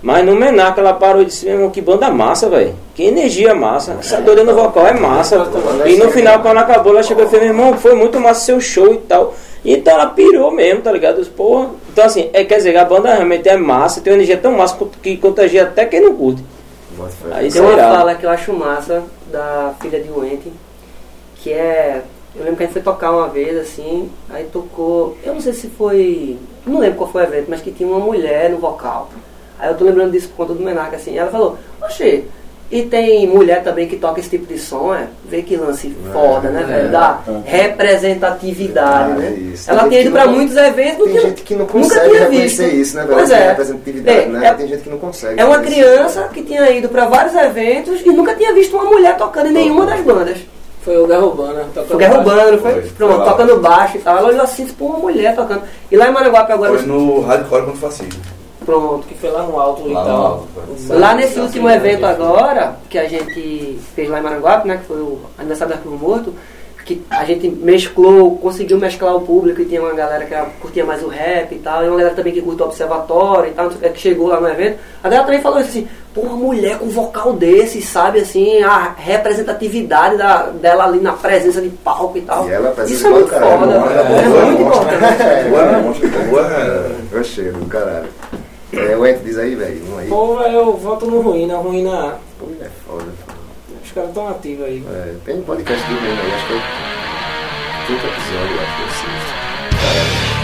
Mas 0.01 0.25
no 0.25 0.35
Menaca 0.35 0.81
ela 0.81 0.93
parou 0.93 1.21
e 1.21 1.25
disse 1.25 1.45
mesmo 1.45 1.69
que 1.69 1.79
banda 1.79 2.09
massa, 2.09 2.49
velho. 2.49 2.73
Que 2.95 3.03
energia 3.03 3.53
massa. 3.53 3.97
Essa 3.99 4.19
doida 4.21 4.43
no 4.43 4.55
vocal 4.55 4.87
é 4.87 4.93
massa. 4.93 5.47
E 5.85 5.95
no 5.95 6.09
final, 6.09 6.39
quando 6.39 6.57
acabou, 6.57 6.93
ela 6.93 7.03
chegou 7.03 7.23
e 7.25 7.27
fez, 7.27 7.43
meu 7.43 7.51
irmão, 7.51 7.77
foi 7.77 7.93
muito 7.93 8.19
massa 8.19 8.45
seu 8.45 8.59
show 8.59 8.91
e 8.93 8.97
tal. 8.97 9.35
Então 9.63 9.93
ela 9.93 10.07
pirou 10.07 10.51
mesmo, 10.51 10.81
tá 10.81 10.91
ligado? 10.91 11.17
Disse, 11.17 11.29
Porra. 11.29 11.69
Então 11.91 12.05
assim, 12.05 12.29
é, 12.33 12.43
quer 12.43 12.57
dizer, 12.57 12.75
a 12.77 12.85
banda 12.85 13.13
realmente 13.13 13.47
é 13.47 13.55
massa, 13.55 14.01
tem 14.01 14.11
uma 14.11 14.17
energia 14.17 14.37
tão 14.37 14.53
massa 14.53 14.77
que 15.01 15.17
contagia 15.17 15.63
até 15.63 15.85
quem 15.85 16.01
não 16.01 16.15
curte. 16.15 16.43
Aí 17.31 17.51
Tem 17.51 17.61
uma 17.61 17.77
fala 17.77 18.15
que 18.15 18.25
eu 18.25 18.29
acho 18.29 18.53
massa 18.53 19.03
da 19.31 19.73
filha 19.81 19.99
de 19.99 20.11
Wente, 20.11 20.51
que 21.37 21.51
é. 21.51 22.01
Eu 22.35 22.43
lembro 22.43 22.57
que 22.57 22.63
a 22.63 22.65
gente 22.65 22.73
foi 22.73 22.81
tocar 22.81 23.11
uma 23.11 23.27
vez 23.27 23.57
assim, 23.57 24.09
aí 24.29 24.45
tocou. 24.45 25.17
Eu 25.23 25.33
não 25.33 25.41
sei 25.41 25.53
se 25.53 25.67
foi. 25.67 26.37
Não 26.65 26.79
lembro 26.79 26.97
qual 26.97 27.11
foi 27.11 27.23
o 27.23 27.25
evento, 27.25 27.47
mas 27.49 27.61
que 27.61 27.71
tinha 27.71 27.89
uma 27.89 27.99
mulher 27.99 28.49
no 28.49 28.57
vocal. 28.57 29.09
Aí 29.59 29.69
eu 29.69 29.77
tô 29.77 29.83
lembrando 29.83 30.11
disso 30.11 30.29
por 30.29 30.37
conta 30.37 30.53
do 30.53 30.63
Menaca, 30.63 30.95
assim. 30.95 31.17
Ela 31.17 31.29
falou, 31.29 31.57
oxê, 31.81 32.25
e 32.71 32.83
tem 32.83 33.27
mulher 33.27 33.61
também 33.63 33.87
que 33.87 33.97
toca 33.97 34.19
esse 34.19 34.29
tipo 34.29 34.45
de 34.51 34.57
som, 34.57 34.93
é? 34.95 35.07
Vê 35.25 35.41
que 35.41 35.55
lance 35.57 35.93
foda, 36.13 36.49
né, 36.49 36.63
velho? 36.63 36.89
Da 36.91 37.19
representatividade, 37.45 39.13
né? 39.19 39.29
isso. 39.53 39.69
Ela 39.69 39.81
Tem 39.81 39.89
tinha 39.89 40.01
gente 40.03 40.11
ido 40.11 40.25
não- 40.25 40.31
muitos 40.33 40.55
eventos 40.57 41.03
Tem 41.05 41.13
que 41.13 41.21
gente 41.21 41.41
que 41.43 41.53
não 41.53 41.61
nunca 41.65 41.73
consegue 41.73 42.09
tinha 42.09 42.19
reconhecer 42.21 42.63
visto. 42.69 42.75
isso, 42.81 42.95
né, 42.95 43.03
velho? 43.03 43.13
Pois 43.15 43.31
é. 43.31 43.47
representatividade, 43.49 44.17
É, 44.19 44.25
né? 44.27 44.47
é- 44.47 44.53
Tem 44.53 44.67
gente 44.67 44.83
que 44.83 44.89
não 44.89 44.97
consegue. 44.97 45.39
é 45.39 45.45
uma 45.45 45.59
criança 45.59 46.29
que 46.33 46.41
tinha 46.43 46.69
ido 46.71 46.89
pra 46.89 47.05
vários 47.05 47.35
eventos 47.35 48.01
e 48.05 48.09
nunca 48.09 48.33
tinha 48.35 48.53
visto 48.53 48.73
uma 48.75 48.85
mulher 48.85 49.17
tocando 49.17 49.47
em 49.49 49.53
nenhuma 49.53 49.85
das 49.85 49.99
bandas. 50.01 50.37
Foi 50.83 50.97
o 50.97 51.05
Guerra 51.05 51.25
Urbana. 51.25 51.65
tocando 51.75 51.87
Foi 51.89 51.97
Guerra 51.97 52.17
baixo. 52.17 52.29
Urbana, 52.39 52.57
foi? 52.57 52.71
Foi, 52.81 52.81
Pronto, 52.97 53.15
foi 53.17 53.25
tocando 53.25 53.59
baixo 53.59 53.97
e 53.97 53.99
tal. 53.99 54.17
Ela 54.17 54.29
olhou 54.29 54.41
assim, 54.41 54.65
tipo, 54.65 54.85
uma 54.85 54.97
mulher 54.97 55.35
tocando. 55.35 55.61
E 55.91 55.95
lá 55.95 56.07
em 56.09 56.11
Maranguape 56.11 56.51
agora, 56.51 56.73
Foi 56.73 56.87
no 56.87 57.21
Hardcore 57.21 57.61
contra 57.65 57.73
o 57.77 57.77
Fascismo. 57.77 58.19
Pronto. 58.65 59.07
Que 59.07 59.15
foi 59.15 59.31
lá 59.31 59.43
no 59.43 59.59
alto 59.59 59.87
e 59.87 59.93
Lá 59.93 60.01
no 60.03 60.07
tal. 60.09 60.23
alto. 60.25 60.47
Lá 60.89 61.13
nesse 61.13 61.39
último 61.39 61.69
evento 61.69 62.05
agora, 62.05 62.75
que 62.89 62.97
a 62.97 63.07
gente 63.07 63.79
fez 63.95 64.09
lá 64.09 64.19
em 64.19 64.23
Maranguape, 64.23 64.67
né, 64.67 64.77
que 64.77 64.85
foi 64.85 64.97
o 64.97 65.19
aniversário 65.37 65.73
do 65.73 65.77
Arquivo 65.77 65.97
Morto, 65.97 66.33
que 66.83 66.99
a 67.11 67.23
gente 67.23 67.47
mesclou, 67.47 68.37
conseguiu 68.37 68.77
mesclar 68.79 69.15
o 69.15 69.21
público 69.21 69.61
e 69.61 69.65
tinha 69.65 69.79
uma 69.79 69.93
galera 69.93 70.25
que 70.25 70.33
era- 70.33 70.47
curtia 70.59 70.83
mais 70.83 71.03
o 71.03 71.07
rap 71.07 71.53
e 71.53 71.59
tal, 71.59 71.83
e 71.85 71.87
uma 71.87 71.95
galera 71.97 72.15
também 72.15 72.33
que 72.33 72.41
curte 72.41 72.61
o 72.63 72.65
observatório 72.65 73.51
e 73.51 73.53
tal, 73.53 73.69
que, 73.69 73.99
chegou 73.99 74.27
lá 74.27 74.41
no 74.41 74.49
evento. 74.49 74.79
A 75.03 75.07
galera 75.07 75.25
também 75.27 75.41
falou 75.41 75.59
assim, 75.59 75.87
pô, 76.13 76.21
uma 76.21 76.35
mulher 76.35 76.79
com 76.79 76.89
vocal 76.89 77.33
desse, 77.33 77.81
sabe, 77.83 78.19
assim, 78.21 78.63
a 78.63 78.95
representatividade 78.97 80.17
da, 80.17 80.47
dela 80.47 80.85
ali 80.85 80.99
na 80.99 81.13
presença 81.13 81.61
de 81.61 81.69
palco 81.69 82.17
e 82.17 82.21
tal. 82.21 82.47
E 82.49 82.51
ela 82.51 82.73
Isso 82.87 83.05
é 83.05 83.09
muito 83.11 83.27
caralho, 83.29 83.59
foda, 83.59 83.73
ela 83.73 83.91
é, 83.91 84.23
é 84.41 84.45
muito 84.45 84.61
monstra. 84.63 84.95
importante. 84.95 85.49
Lua 85.49 85.61
é 85.61 85.81
monstro, 85.83 86.09
Lua 86.31 86.41
é... 86.51 86.91
Eu 87.13 87.23
cheiro 87.23 87.57
do 87.57 87.65
caralho. 87.67 88.07
É, 88.73 88.95
o 88.95 89.05
Ent 89.05 89.19
diz 89.23 89.37
aí, 89.37 89.55
velho. 89.55 89.83
Um 89.93 89.97
aí. 89.97 90.07
Pô, 90.07 90.37
velho, 90.37 90.53
eu 90.55 90.77
voto 90.77 91.05
no 91.05 91.21
Ruína. 91.21 91.57
Ruína, 91.57 92.19
É 92.61 92.69
foda. 92.87 93.05
os 93.83 93.91
caras 93.91 94.13
tão 94.13 94.29
ativos 94.29 94.65
aí. 94.65 94.83
É, 94.87 95.15
tem 95.25 95.35
um 95.39 95.43
podcast 95.43 95.85
do 95.87 95.93
mesmo 96.01 96.21
aí, 96.21 96.33
acho 96.33 96.47
que 96.47 96.53
é 96.53 96.55
o 96.55 96.61
quinto 97.87 98.07
episódio, 98.07 98.61
acho 98.61 98.75
que 98.77 98.81
é 98.81 98.85
o 98.85 98.89
sexto. 98.89 100.41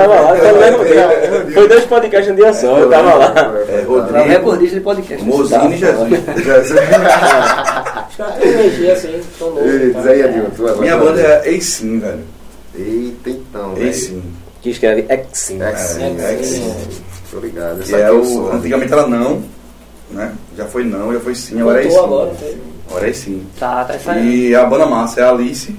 tava, 0.00 0.14
eu 0.14 0.18
tava 0.18 0.22
lá, 0.22 0.38
eu 0.48 0.60
lembro. 0.60 1.52
Foi 1.52 1.68
dois 1.68 1.84
podcasts 1.84 2.32
um 2.32 2.34
dia 2.36 2.52
só, 2.52 2.78
eu 2.78 2.90
tava 2.90 3.14
lá. 3.14 3.34
É, 3.68 3.80
é 3.80 3.82
Rodrigo, 3.82 4.24
recordista 4.28 4.74
de 4.76 4.80
podcast. 4.82 5.24
Mozinho 5.24 5.72
e 5.72 5.76
Jesus. 5.76 6.12
Os 8.10 8.16
caras 8.16 8.38
têm 8.38 8.48
energia 8.48 8.92
assim, 8.92 9.20
loucos. 9.40 10.06
Ei, 10.06 10.22
tá? 10.22 10.80
Minha 10.80 10.96
banda 10.96 11.20
é 11.20 11.48
Eisim, 11.50 11.98
velho. 11.98 12.24
Eita, 12.74 13.30
então, 13.30 13.74
velho. 13.74 13.86
Eisim. 13.86 14.22
Que 14.62 14.70
escreve 14.70 15.06
Exim. 15.08 15.62
É 15.62 15.76
sim, 15.76 16.16
É, 16.20 16.34
é 16.34 16.42
sim. 16.42 16.44
sim. 16.44 17.02
Tô 17.30 17.38
ligado. 17.38 17.76
Que 17.76 17.94
Essa 17.94 17.96
é 17.98 18.08
eu 18.08 18.20
o. 18.20 18.24
sou. 18.24 18.52
Antigamente 18.52 18.92
era 18.92 19.06
não, 19.06 19.42
né? 20.10 20.32
Já 20.56 20.64
foi 20.66 20.84
não, 20.84 21.12
já 21.12 21.20
foi 21.20 21.34
sim, 21.34 21.60
agora 21.60 21.84
é 21.84 21.88
Voltou 21.88 22.34
sim. 22.38 22.56
agora, 22.88 23.08
é 23.08 23.12
sim. 23.12 23.46
Tá, 23.58 23.84
tá 23.84 23.98
saindo. 23.98 24.26
E 24.28 24.54
a 24.54 24.64
banda 24.64 24.86
massa 24.86 25.20
é 25.20 25.24
Alice, 25.28 25.76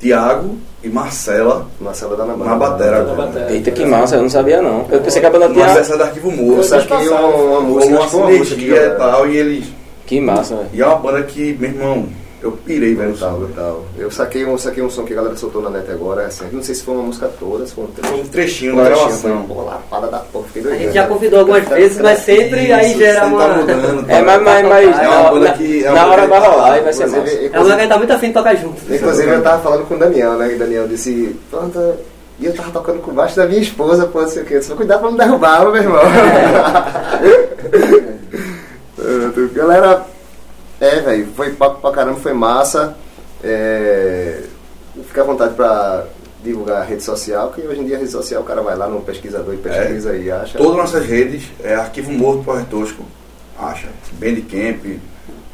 Tiago 0.00 0.56
e 0.84 0.88
Marcela 0.88 1.66
Marcela 1.80 2.16
da 2.16 2.24
Nabana. 2.24 2.50
na 2.50 2.56
batera. 2.56 3.04
Da 3.04 3.14
batera. 3.14 3.52
Eita, 3.52 3.70
que 3.70 3.84
massa, 3.84 4.16
eu 4.16 4.22
não 4.22 4.30
sabia 4.30 4.60
não. 4.60 4.86
Eu 4.90 5.00
pensei 5.00 5.20
que 5.20 5.26
a 5.26 5.30
banda 5.30 5.48
Mas 5.48 5.56
tinha. 5.56 5.66
essa 5.78 5.94
é 5.94 5.96
do 5.96 6.02
Arquivo 6.02 6.30
Eu 6.30 6.36
Morto. 6.36 6.62
saquei 6.64 7.08
uma, 7.08 7.20
uma 7.26 7.60
música, 7.60 7.92
Uma 7.94 8.00
uma 8.00 8.06
que 8.28 8.44
sinergia 8.46 8.76
e 8.76 8.84
eu- 8.86 8.96
tal, 8.98 9.28
e 9.28 9.36
eles. 9.36 9.64
Que 10.06 10.20
massa, 10.20 10.56
velho. 10.56 10.68
E 10.72 10.82
é 10.82 10.86
uma 10.86 10.96
banda 10.96 11.22
que, 11.22 11.56
meu 11.58 11.70
irmão, 11.70 12.06
eu 12.42 12.52
pirei 12.52 12.94
vendo 12.94 13.08
o 13.08 13.10
Brutal, 13.12 13.30
som. 13.32 13.38
brutal. 13.38 13.84
Eu 13.96 14.10
saquei 14.10 14.44
um, 14.44 14.58
saquei 14.58 14.82
um 14.82 14.90
som 14.90 15.04
que 15.04 15.12
a 15.12 15.16
galera 15.16 15.36
soltou 15.36 15.62
na 15.62 15.70
net 15.70 15.90
agora, 15.90 16.26
assim, 16.26 16.44
não 16.52 16.62
sei 16.62 16.74
se 16.74 16.82
foi 16.82 16.94
uma 16.94 17.04
música 17.04 17.30
toda, 17.38 17.64
se 17.66 17.72
foi 17.72 17.84
um 17.84 17.86
um 17.86 17.90
trechinho 18.26 18.74
Um 18.74 18.76
da 18.76 18.84
trechinho, 18.84 19.06
gravação. 19.06 19.44
foi, 19.46 19.56
Pô, 19.56 19.62
lapada 19.62 20.06
da 20.08 20.18
porra, 20.18 20.44
fiquei 20.48 20.62
A 20.62 20.64
doido. 20.64 20.80
gente 20.82 20.92
já 20.94 21.06
convidou 21.06 21.38
algumas 21.40 21.68
vezes, 21.68 21.98
mas 22.00 22.18
sempre 22.18 22.72
aí 22.72 22.90
Isso, 22.90 22.98
gera 22.98 23.20
sempre 23.20 23.34
uma. 23.36 23.48
Tá 23.48 23.56
mudando, 23.56 24.06
tá? 24.06 24.12
É, 24.12 24.22
mas, 24.22 24.42
mas, 24.42 24.68
mas 24.68 24.98
É 24.98 25.08
uma 25.08 25.22
na, 25.22 25.30
banda 25.30 25.52
que- 25.52 25.84
é 25.84 25.90
na 25.92 26.06
hora 26.06 26.22
banda 26.22 26.40
vai 26.40 26.50
rolar 26.50 26.78
e 26.78 26.80
vai 26.82 26.92
ser 26.92 27.06
massa. 27.06 27.16
É 27.16 27.20
uma 27.20 27.46
inclusive, 27.46 27.76
que 27.82 27.88
tá 27.88 27.98
muito 27.98 28.12
afim 28.12 28.26
de 28.28 28.32
tocar 28.34 28.54
junto. 28.56 28.94
inclusive 28.94 29.30
eu 29.30 29.42
tava 29.42 29.62
falando 29.62 29.86
com 29.86 29.94
o 29.94 29.98
Daniel, 29.98 30.32
né? 30.34 30.52
E 30.52 30.56
o 30.56 30.58
Daniel 30.58 30.88
disse, 30.88 31.36
pronto, 31.50 31.94
e 32.40 32.46
eu 32.46 32.54
tava 32.54 32.70
tocando 32.72 32.98
com 33.00 33.12
baixo 33.12 33.36
da 33.36 33.46
minha 33.46 33.60
esposa, 33.60 34.06
pô, 34.06 34.22
não 34.22 34.28
sei 34.28 34.42
o 34.42 34.46
que. 34.46 34.54
Eu 34.54 34.58
disse, 34.60 34.72
cuidado 34.74 35.00
pra 35.00 35.10
não 35.10 35.16
derrubar, 35.16 35.64
meu 35.64 35.76
irmão. 35.76 36.02
Pronto, 38.96 39.50
Galera, 39.54 40.02
é, 40.84 41.00
velho, 41.00 41.28
foi 41.34 41.50
papo 41.52 41.80
pra 41.80 41.90
caramba, 41.92 42.18
foi 42.20 42.32
massa. 42.32 42.96
É, 43.42 44.42
fica 45.06 45.22
à 45.22 45.24
vontade 45.24 45.54
pra 45.54 46.04
divulgar 46.44 46.82
a 46.82 46.84
rede 46.84 47.02
social, 47.02 47.48
porque 47.48 47.66
hoje 47.66 47.80
em 47.80 47.86
dia 47.86 47.96
a 47.96 47.98
rede 48.00 48.10
social 48.10 48.42
o 48.42 48.44
cara 48.44 48.60
vai 48.62 48.76
lá 48.76 48.86
no 48.88 49.00
pesquisador 49.00 49.54
e 49.54 49.58
pesquisa 49.58 50.16
e 50.16 50.30
acha. 50.30 50.58
Todas 50.58 50.76
nossas 50.76 51.06
redes 51.06 51.44
é 51.62 51.74
Arquivo 51.74 52.10
Morto 52.12 52.44
Power 52.44 52.64
Tosco. 52.66 53.04
Acha. 53.58 53.88
Bandcamp, 54.14 54.98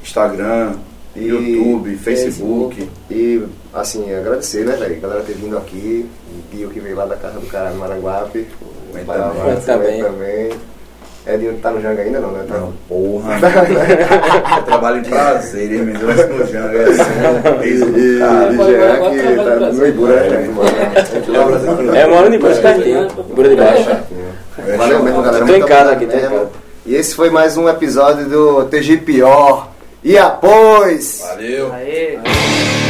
Instagram, 0.02 0.74
E- 1.14 1.24
YouTube, 1.26 1.96
Facebook. 1.96 2.88
E, 3.10 3.42
assim, 3.74 4.12
agradecer, 4.14 4.64
né, 4.64 4.76
velho? 4.76 5.00
Galera 5.00 5.22
ter 5.22 5.34
vindo 5.34 5.59
aqui. 5.59 6.09
O 6.30 6.42
Pio 6.50 6.70
que 6.70 6.80
veio 6.80 6.96
lá 6.96 7.05
da 7.06 7.16
casa 7.16 7.38
do 7.38 7.46
cara 7.46 7.70
no 7.70 7.78
Maranguape. 7.80 8.46
O 8.94 9.05
Pará, 9.05 9.30
também. 9.66 10.02
também. 10.02 10.50
Também. 11.28 11.34
Edinho 11.48 11.60
tá 11.60 11.70
no 11.70 11.80
Janga 11.80 12.02
ainda, 12.02 12.20
não, 12.20 12.30
né? 12.32 12.44
Tá- 12.48 12.55
Não, 12.59 12.72
porra. 12.88 13.34
Eu 14.59 14.62
trabalho 14.64 14.98
em 14.98 15.05
prazer, 15.05 15.72
hein, 15.72 15.82
mas 15.92 16.02
eu 16.02 16.10
acho 16.10 16.26
no 16.32 16.46
Janga 16.46 16.78
é 16.78 16.84
assim, 16.84 17.59
peso 17.60 17.86
do 17.86 17.98
E, 17.98 18.18
cara. 18.18 18.52
e 18.52 18.55
Agora- 18.55 18.70
Jean 18.70 18.92
agora 18.94 19.10
que 19.14 19.36
tá 19.36 19.56
no 19.66 19.72
no 19.72 19.86
Ibura, 19.86 20.20
né? 20.30 20.48
mano? 20.55 21.96
É, 21.96 22.06
moro 22.06 22.30
de 22.30 22.38
baixo, 22.38 22.60
pertinho. 22.62 23.09
Ibura 23.30 23.48
de 23.48 23.56
baixo. 23.56 23.90
Valeu 24.76 25.02
mesmo, 25.02 25.22
galera. 25.22 25.44
Tô 25.44 25.50
em 25.52 25.56
Muito 25.59 25.66
casa 25.66 25.92
obrigado 25.92 25.92
aqui, 25.92 26.06
tô 26.06 26.12
em 26.16 26.20
mesmo. 26.20 26.36
casa. 26.38 26.50
E 26.86 26.94
esse 26.94 27.14
foi 27.14 27.30
mais 27.30 27.56
um 27.56 27.68
episódio 27.68 28.24
do 28.26 28.64
TG 28.64 28.96
Pior. 28.98 29.68
E 30.02 30.16
após! 30.16 31.22
Valeu. 31.28 31.72
Aê. 31.74 32.14
Egipió. 32.14 32.88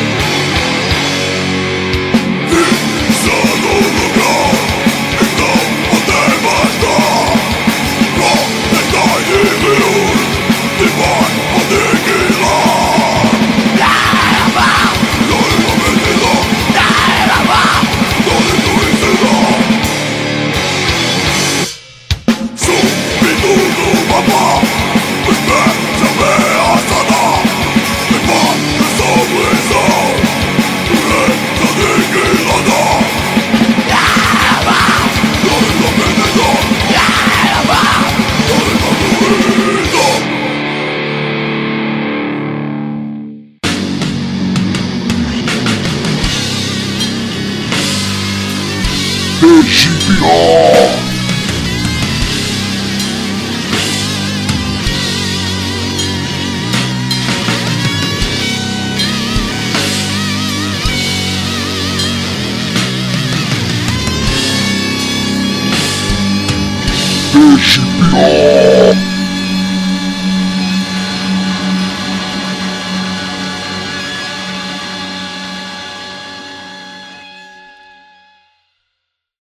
Champion! 50.09 50.88